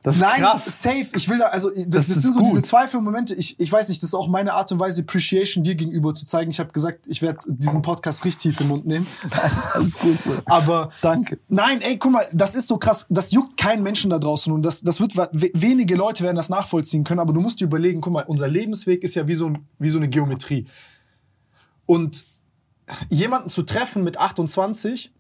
[0.04, 0.82] Das ist Nein, krass.
[0.82, 1.06] safe.
[1.14, 2.48] Ich will da, also das, Das das, sind so gut.
[2.48, 3.34] diese Zweifelmomente.
[3.36, 6.26] Ich, ich weiß nicht, das ist auch meine Art und Weise, Appreciation dir gegenüber zu
[6.26, 6.50] zeigen.
[6.50, 9.06] Ich habe gesagt, ich werde diesen Podcast richtig tief im Mund nehmen.
[9.74, 10.32] Alles gut, Bro.
[10.46, 11.38] Aber Danke.
[11.48, 13.06] Nein, ey, guck mal, das ist so krass.
[13.10, 16.48] Das juckt keinen Menschen da draußen und das, das wird we- wenige Leute werden das
[16.48, 17.20] nachvollziehen können.
[17.20, 19.88] Aber du musst dir überlegen, guck mal, unser Lebensweg ist ja wie so, ein, wie
[19.90, 20.66] so eine Geometrie.
[21.86, 22.24] Und
[23.08, 25.12] jemanden zu treffen mit 28,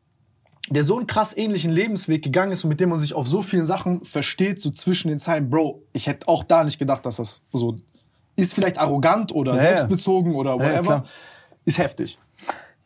[0.70, 3.42] der so einen krass ähnlichen Lebensweg gegangen ist und mit dem man sich auf so
[3.42, 7.16] vielen Sachen versteht, so zwischen den Zeilen, Bro, ich hätte auch da nicht gedacht, dass
[7.16, 7.76] das so
[8.36, 9.62] ist vielleicht arrogant oder Ja, ja.
[9.62, 10.82] selbstbezogen oder whatever.
[10.82, 11.04] klar.
[11.64, 12.18] ist heftig.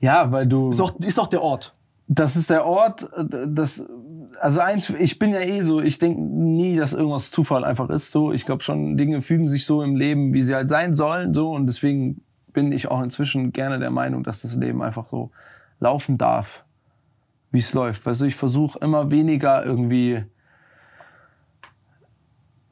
[0.00, 0.68] Ja, weil du.
[0.70, 1.74] Ist auch, ist auch der Ort.
[2.08, 3.84] Das ist der Ort, das,
[4.40, 8.12] also eins, ich bin ja eh so, ich denke nie, dass irgendwas Zufall einfach ist,
[8.12, 8.32] so.
[8.32, 11.50] Ich glaube schon, Dinge fügen sich so im Leben, wie sie halt sein sollen, so.
[11.50, 12.20] Und deswegen
[12.52, 15.30] bin ich auch inzwischen gerne der Meinung, dass das Leben einfach so
[15.80, 16.64] laufen darf,
[17.56, 18.06] wie es läuft.
[18.06, 20.22] Du, ich versuche immer weniger irgendwie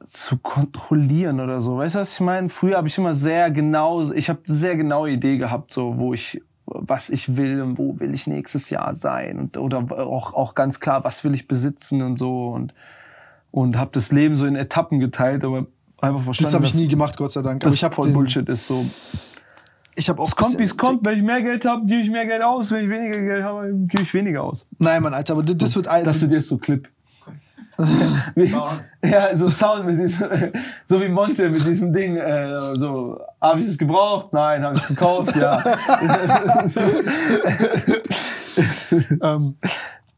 [0.07, 1.77] zu kontrollieren oder so.
[1.77, 2.49] Weißt du, was ich meine?
[2.49, 6.41] Früher habe ich immer sehr genau, ich habe sehr genaue Idee gehabt, so wo ich,
[6.67, 10.79] was ich will und wo will ich nächstes Jahr sein und oder auch auch ganz
[10.79, 12.73] klar, was will ich besitzen und so und
[13.51, 15.65] und habe das Leben so in Etappen geteilt, aber
[15.99, 17.65] einfach verstanden, Das habe ich nie gemacht, Gott sei Dank.
[17.65, 18.85] Aber ich habe voll den, Bullshit ist so.
[19.95, 21.05] Ich habe auch Es kommt, wie es kommt.
[21.05, 22.71] Wenn ich mehr Geld habe, gebe ich mehr Geld aus.
[22.71, 24.67] Wenn ich weniger Geld habe, gebe ich weniger aus.
[24.77, 26.87] Nein, Mann, Alter, aber das, das wird Das wird jetzt so Clip.
[29.03, 30.29] Ja, so Sound mit diesem,
[30.85, 34.31] so wie Monte mit diesem Ding, äh, so, habe ich es gebraucht?
[34.31, 35.35] Nein, habe ich es gekauft?
[35.35, 35.61] Ja.
[39.35, 39.55] ähm,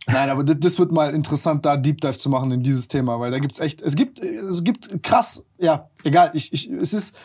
[0.09, 3.19] Nein, aber das, das wird mal interessant, da Deep Dive zu machen in dieses Thema,
[3.19, 7.15] weil da gibt's echt, es gibt, es gibt krass, ja, egal, ich, ich, es ist,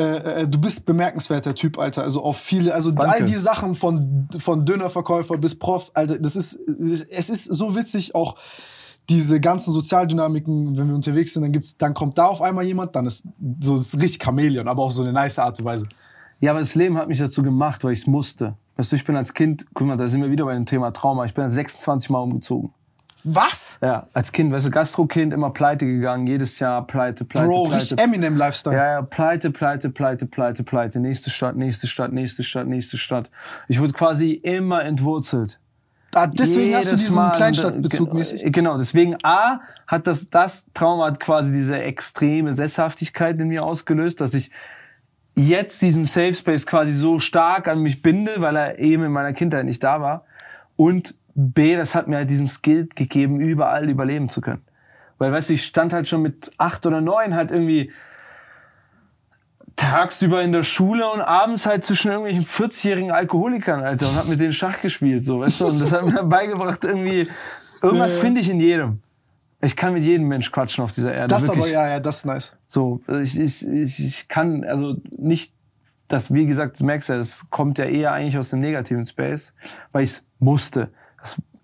[0.00, 2.02] äh, äh, du bist bemerkenswerter Typ, Alter.
[2.02, 3.12] Also auf viele, also Danke.
[3.12, 8.14] all die Sachen von, von Dönerverkäufer bis Prof, Alter, das ist, es ist so witzig,
[8.14, 8.36] auch
[9.08, 12.94] diese ganzen Sozialdynamiken, wenn wir unterwegs sind, dann gibt's, dann kommt da auf einmal jemand,
[12.94, 13.26] dann ist
[13.60, 15.86] so das ist richtig Chamäleon, aber auch so eine nice Art und Weise.
[16.40, 18.56] Ja, aber das Leben hat mich dazu gemacht, weil ich es musste.
[18.76, 20.90] Weißt du, ich bin als Kind, guck mal, da sind wir wieder bei dem Thema
[20.92, 21.26] Trauma.
[21.26, 22.72] Ich bin als 26 Mal umgezogen.
[23.24, 23.78] Was?
[23.82, 27.76] Ja, als Kind, weißt du, Gastrokind, immer pleite gegangen, jedes Jahr pleite, pleite, Bro, pleite.
[27.76, 28.74] richtig Eminem-Lifestyle.
[28.76, 31.00] Ja, ja, pleite, pleite, pleite, pleite, pleite.
[31.00, 33.30] Nächste Stadt, nächste Stadt, nächste Stadt, nächste Stadt.
[33.68, 35.58] Ich wurde quasi immer entwurzelt.
[36.12, 37.30] Ah, deswegen hast du Jedes diesen Mal.
[37.30, 38.52] Kleinstadtbezug Ge- mäßig.
[38.52, 44.20] Genau, deswegen A hat das, das Trauma hat quasi diese extreme Sesshaftigkeit in mir ausgelöst,
[44.20, 44.50] dass ich
[45.36, 49.32] jetzt diesen Safe Space quasi so stark an mich binde, weil er eben in meiner
[49.32, 50.24] Kindheit nicht da war.
[50.74, 54.62] Und B, das hat mir halt diesen Skill gegeben, überall überleben zu können.
[55.18, 57.92] Weil, weißt du, ich stand halt schon mit acht oder neun halt irgendwie
[59.76, 64.40] tagsüber in der Schule und abends halt zwischen irgendwelchen 40-jährigen Alkoholikern, Alter, und hab mit
[64.40, 67.28] denen Schach gespielt, so, weißt du, und das hat mir beigebracht, irgendwie,
[67.82, 69.00] irgendwas finde ich in jedem.
[69.62, 71.28] Ich kann mit jedem Mensch quatschen auf dieser Erde.
[71.28, 71.74] Das aber, wirklich.
[71.74, 72.56] ja, ja, das ist nice.
[72.66, 75.52] So, ich, ich, ich, ich kann, also nicht,
[76.08, 79.54] das, wie gesagt, das merkst du, das kommt ja eher eigentlich aus dem negativen Space,
[79.92, 80.90] weil ich es musste.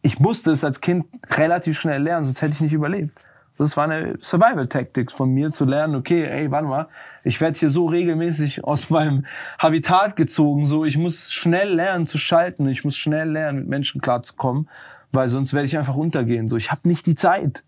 [0.07, 3.19] Ich musste es als Kind relativ schnell lernen, sonst hätte ich nicht überlebt.
[3.59, 6.87] Das war eine Survival-Tactics von mir zu lernen, okay, ey, warte mal,
[7.25, 9.27] ich werde hier so regelmäßig aus meinem
[9.59, 14.01] Habitat gezogen, so, ich muss schnell lernen zu schalten, ich muss schnell lernen, mit Menschen
[14.01, 14.69] klarzukommen,
[15.11, 17.65] weil sonst werde ich einfach untergehen, so, ich habe nicht die Zeit.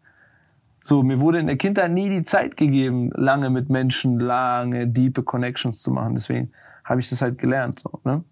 [0.85, 5.25] So, mir wurde in der Kindheit nie die Zeit gegeben, lange mit Menschen, lange, diepe
[5.25, 6.15] Connections zu machen.
[6.15, 6.53] Deswegen
[6.85, 7.81] habe ich das halt gelernt.
[7.81, 8.23] So, ne?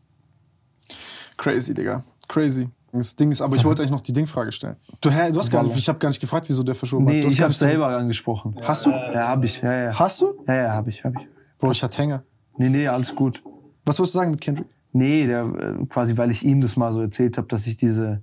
[1.37, 2.05] Crazy, Digga.
[2.29, 2.69] Crazy.
[2.99, 4.77] Das Ding ist, aber ich wollte eigentlich noch die Dingfrage stellen.
[5.01, 7.23] Du, hä, du hast gar nicht, ich habe gar nicht gefragt, wieso der verschoben Nee,
[7.23, 7.31] hat.
[7.31, 8.57] Du ich habe selber angesprochen.
[8.63, 8.91] Hast du?
[8.91, 9.61] Ja, habe ich.
[9.61, 9.99] Ja, ja.
[9.99, 10.35] Hast du?
[10.47, 11.29] Ja, ja, habe ich, habe ich.
[11.59, 12.23] Bro, ich hatte Hänger.
[12.59, 13.43] Nee, nee, alles gut.
[13.85, 14.67] Was wolltest du sagen mit Kendrick?
[14.93, 18.23] Nee, der, äh, quasi, weil ich ihm das mal so erzählt habe, dass ich diese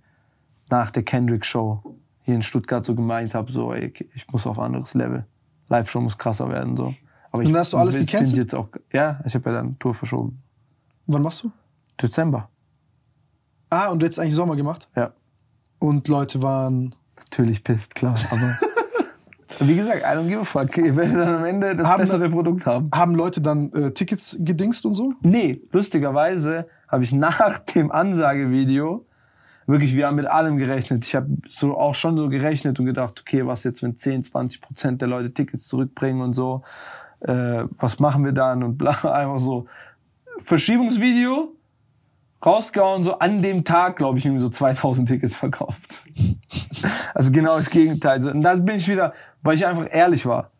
[0.69, 1.83] nach der Kendrick-Show
[2.23, 5.25] hier in Stuttgart so gemeint habe, so, ey, ich muss auf ein anderes Level.
[5.69, 6.93] Live-Show muss krasser werden, so.
[7.31, 8.37] Aber Und ich hast du alles gecancelt?
[8.37, 10.41] jetzt auch, Ja, ich habe ja dann Tour verschoben.
[11.07, 11.51] Wann machst du?
[12.01, 12.49] Dezember.
[13.73, 14.87] Ah, und du hättest eigentlich Sommer gemacht.
[14.95, 15.13] Ja.
[15.79, 16.93] Und Leute waren.
[17.17, 18.15] Natürlich pisst, klar.
[18.31, 18.57] Aber
[19.67, 20.77] wie gesagt, I don't give a fuck.
[20.77, 22.89] Ihr werdet dann am Ende das Haben- bessere Produkt haben.
[22.93, 25.13] Haben Leute dann äh, Tickets gedingst und so?
[25.21, 29.05] Nee, lustigerweise habe ich nach dem Ansagevideo
[29.65, 31.05] wirklich, wir haben mit allem gerechnet.
[31.05, 34.61] Ich habe so auch schon so gerechnet und gedacht, okay, was jetzt, wenn 10, 20
[34.61, 36.63] Prozent der Leute Tickets zurückbringen und so,
[37.21, 39.65] äh, was machen wir dann und bla, einfach so.
[40.39, 41.55] Verschiebungsvideo,
[42.45, 46.03] rausgehauen, so an dem Tag, glaube ich, irgendwie so 2000 Tickets verkauft.
[47.13, 48.21] also genau das Gegenteil.
[48.21, 50.51] So, Und da bin ich wieder, weil ich einfach ehrlich war.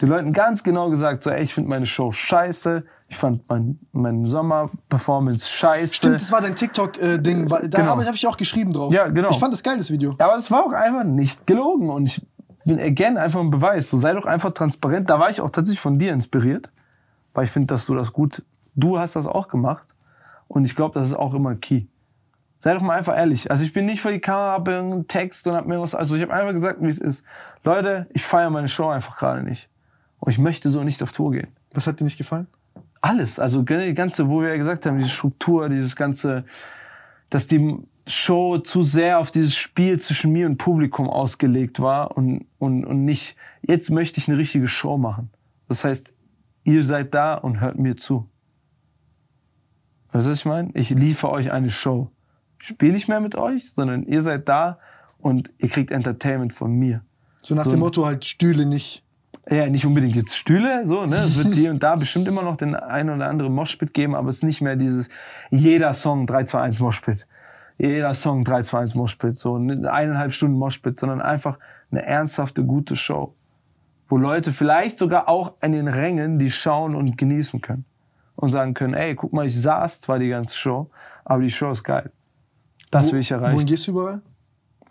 [0.00, 3.78] Den Leuten ganz genau gesagt, so, ey, ich finde meine Show scheiße, ich fand mein,
[3.92, 5.94] mein Sommer-Performance scheiße.
[5.94, 7.46] Stimmt, das war dein TikTok-Ding.
[7.48, 7.84] da Genau.
[7.84, 8.92] habe ich, hab ich auch geschrieben drauf.
[8.92, 9.30] Ja, genau.
[9.30, 10.10] Ich fand das geil, das Video.
[10.18, 11.88] Aber es war auch einfach nicht gelogen.
[11.88, 12.26] Und ich
[12.64, 13.88] bin again einfach ein Beweis.
[13.88, 15.08] So sei doch einfach transparent.
[15.08, 16.68] Da war ich auch tatsächlich von dir inspiriert.
[17.32, 18.42] Weil ich finde, dass du das gut,
[18.74, 19.86] du hast das auch gemacht.
[20.48, 21.86] Und ich glaube, das ist auch immer key.
[22.60, 23.50] Sei doch mal einfach ehrlich.
[23.50, 26.16] Also ich bin nicht vor die Kamera, habe irgendeinen Text und hab mir was, also
[26.16, 27.24] ich habe einfach gesagt, wie es ist.
[27.64, 29.68] Leute, ich feiere meine Show einfach gerade nicht.
[30.18, 31.48] Und ich möchte so nicht auf Tour gehen.
[31.72, 32.46] Was hat dir nicht gefallen?
[33.00, 36.44] Alles, also die ganze, wo wir ja gesagt haben, diese Struktur, dieses ganze,
[37.30, 37.76] dass die
[38.06, 43.04] Show zu sehr auf dieses Spiel zwischen mir und Publikum ausgelegt war und, und, und
[43.04, 45.30] nicht, jetzt möchte ich eine richtige Show machen.
[45.68, 46.12] Das heißt,
[46.64, 48.28] ihr seid da und hört mir zu.
[50.16, 50.70] Weißt du, was ich meine?
[50.72, 52.10] Ich liefere euch eine Show.
[52.58, 54.78] Ich spiele nicht mehr mit euch, sondern ihr seid da
[55.18, 57.02] und ihr kriegt Entertainment von mir.
[57.42, 59.02] So nach So dem Motto halt Stühle nicht.
[59.50, 61.16] Ja, nicht unbedingt jetzt Stühle, so, ne?
[61.16, 64.30] Es wird hier und da bestimmt immer noch den ein oder anderen Moshpit geben, aber
[64.30, 65.10] es ist nicht mehr dieses,
[65.50, 67.26] jeder Song 3, 2, 1 Moshpit.
[67.76, 71.58] Jeder Song 3, 2, 1 Moshpit, so ne- eineinhalb Stunden Moshpit, sondern einfach
[71.90, 73.34] eine ernsthafte, gute Show.
[74.08, 77.84] Wo Leute vielleicht sogar auch an den Rängen die schauen und genießen können.
[78.36, 80.90] Und sagen können, ey, guck mal, ich saß zwar die ganze Show,
[81.24, 82.12] aber die Show ist geil.
[82.90, 83.54] Das Wo- will ich erreichen.
[83.56, 84.20] Wohin gehst du überall?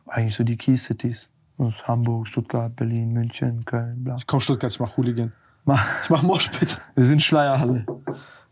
[0.07, 1.29] Eigentlich so die Key Cities.
[1.57, 4.15] Aus Hamburg, Stuttgart, Berlin, München, Köln, bla.
[4.17, 5.31] Ich komm Stuttgart, ich mach Hooligan.
[5.63, 6.81] Mach- Ich mach Moshpit.
[6.95, 7.85] Wir sind Schleierhalle.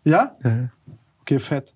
[0.04, 0.36] Ja?
[0.44, 0.70] Ja.
[1.22, 1.74] Okay, fett.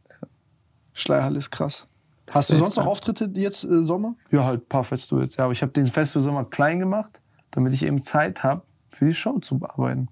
[0.93, 1.87] Schleierhalle ist krass.
[2.31, 2.85] Hast du echt sonst noch.
[2.87, 4.15] Auftritte jetzt äh, Sommer?
[4.31, 5.35] Ja, halt ein paar Festivals.
[5.37, 7.21] Ja, aber ich habe den Festival Sommer klein gemacht,
[7.51, 10.07] damit ich eben Zeit habe, für die Show zu bearbeiten.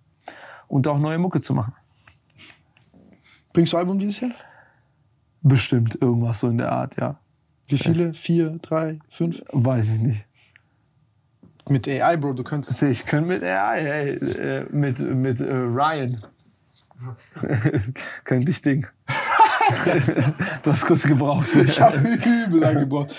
[0.68, 1.74] Und auch neue Mucke zu machen.
[3.56, 4.32] Bringst du Album dieses Jahr?
[5.42, 7.18] Bestimmt irgendwas so in der Art, ja.
[7.70, 8.14] Wie viele?
[8.14, 9.42] Vier, drei, fünf?
[9.54, 10.26] Weiß ich nicht.
[11.70, 12.82] Mit AI, Bro, du könntest.
[12.82, 16.22] Ich könnte mit, ja, ey, äh, mit, mit äh, Ryan.
[18.26, 18.88] könnte ich Ding.
[20.64, 21.48] du hast kurz gebraucht.
[21.56, 23.16] Ich habe übel lang gebraucht.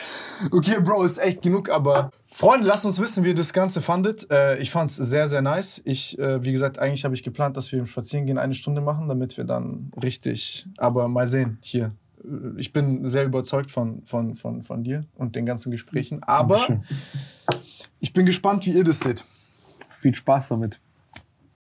[0.51, 2.11] Okay, Bro, ist echt genug, aber.
[2.37, 4.31] Freunde, lasst uns wissen, wie ihr das Ganze fandet.
[4.31, 5.81] Äh, ich fand's sehr, sehr nice.
[5.87, 9.09] Ich, äh, wie gesagt, eigentlich habe ich geplant, dass wir im Spazierengehen eine Stunde machen,
[9.09, 10.67] damit wir dann richtig.
[10.77, 11.93] Aber mal sehen, hier.
[12.23, 16.23] Äh, Ich bin sehr überzeugt von, von, von, von dir und den ganzen Gesprächen.
[16.25, 16.85] Aber Dankeschön.
[18.01, 19.25] ich bin gespannt, wie ihr das seht.
[20.01, 20.79] Viel Spaß damit.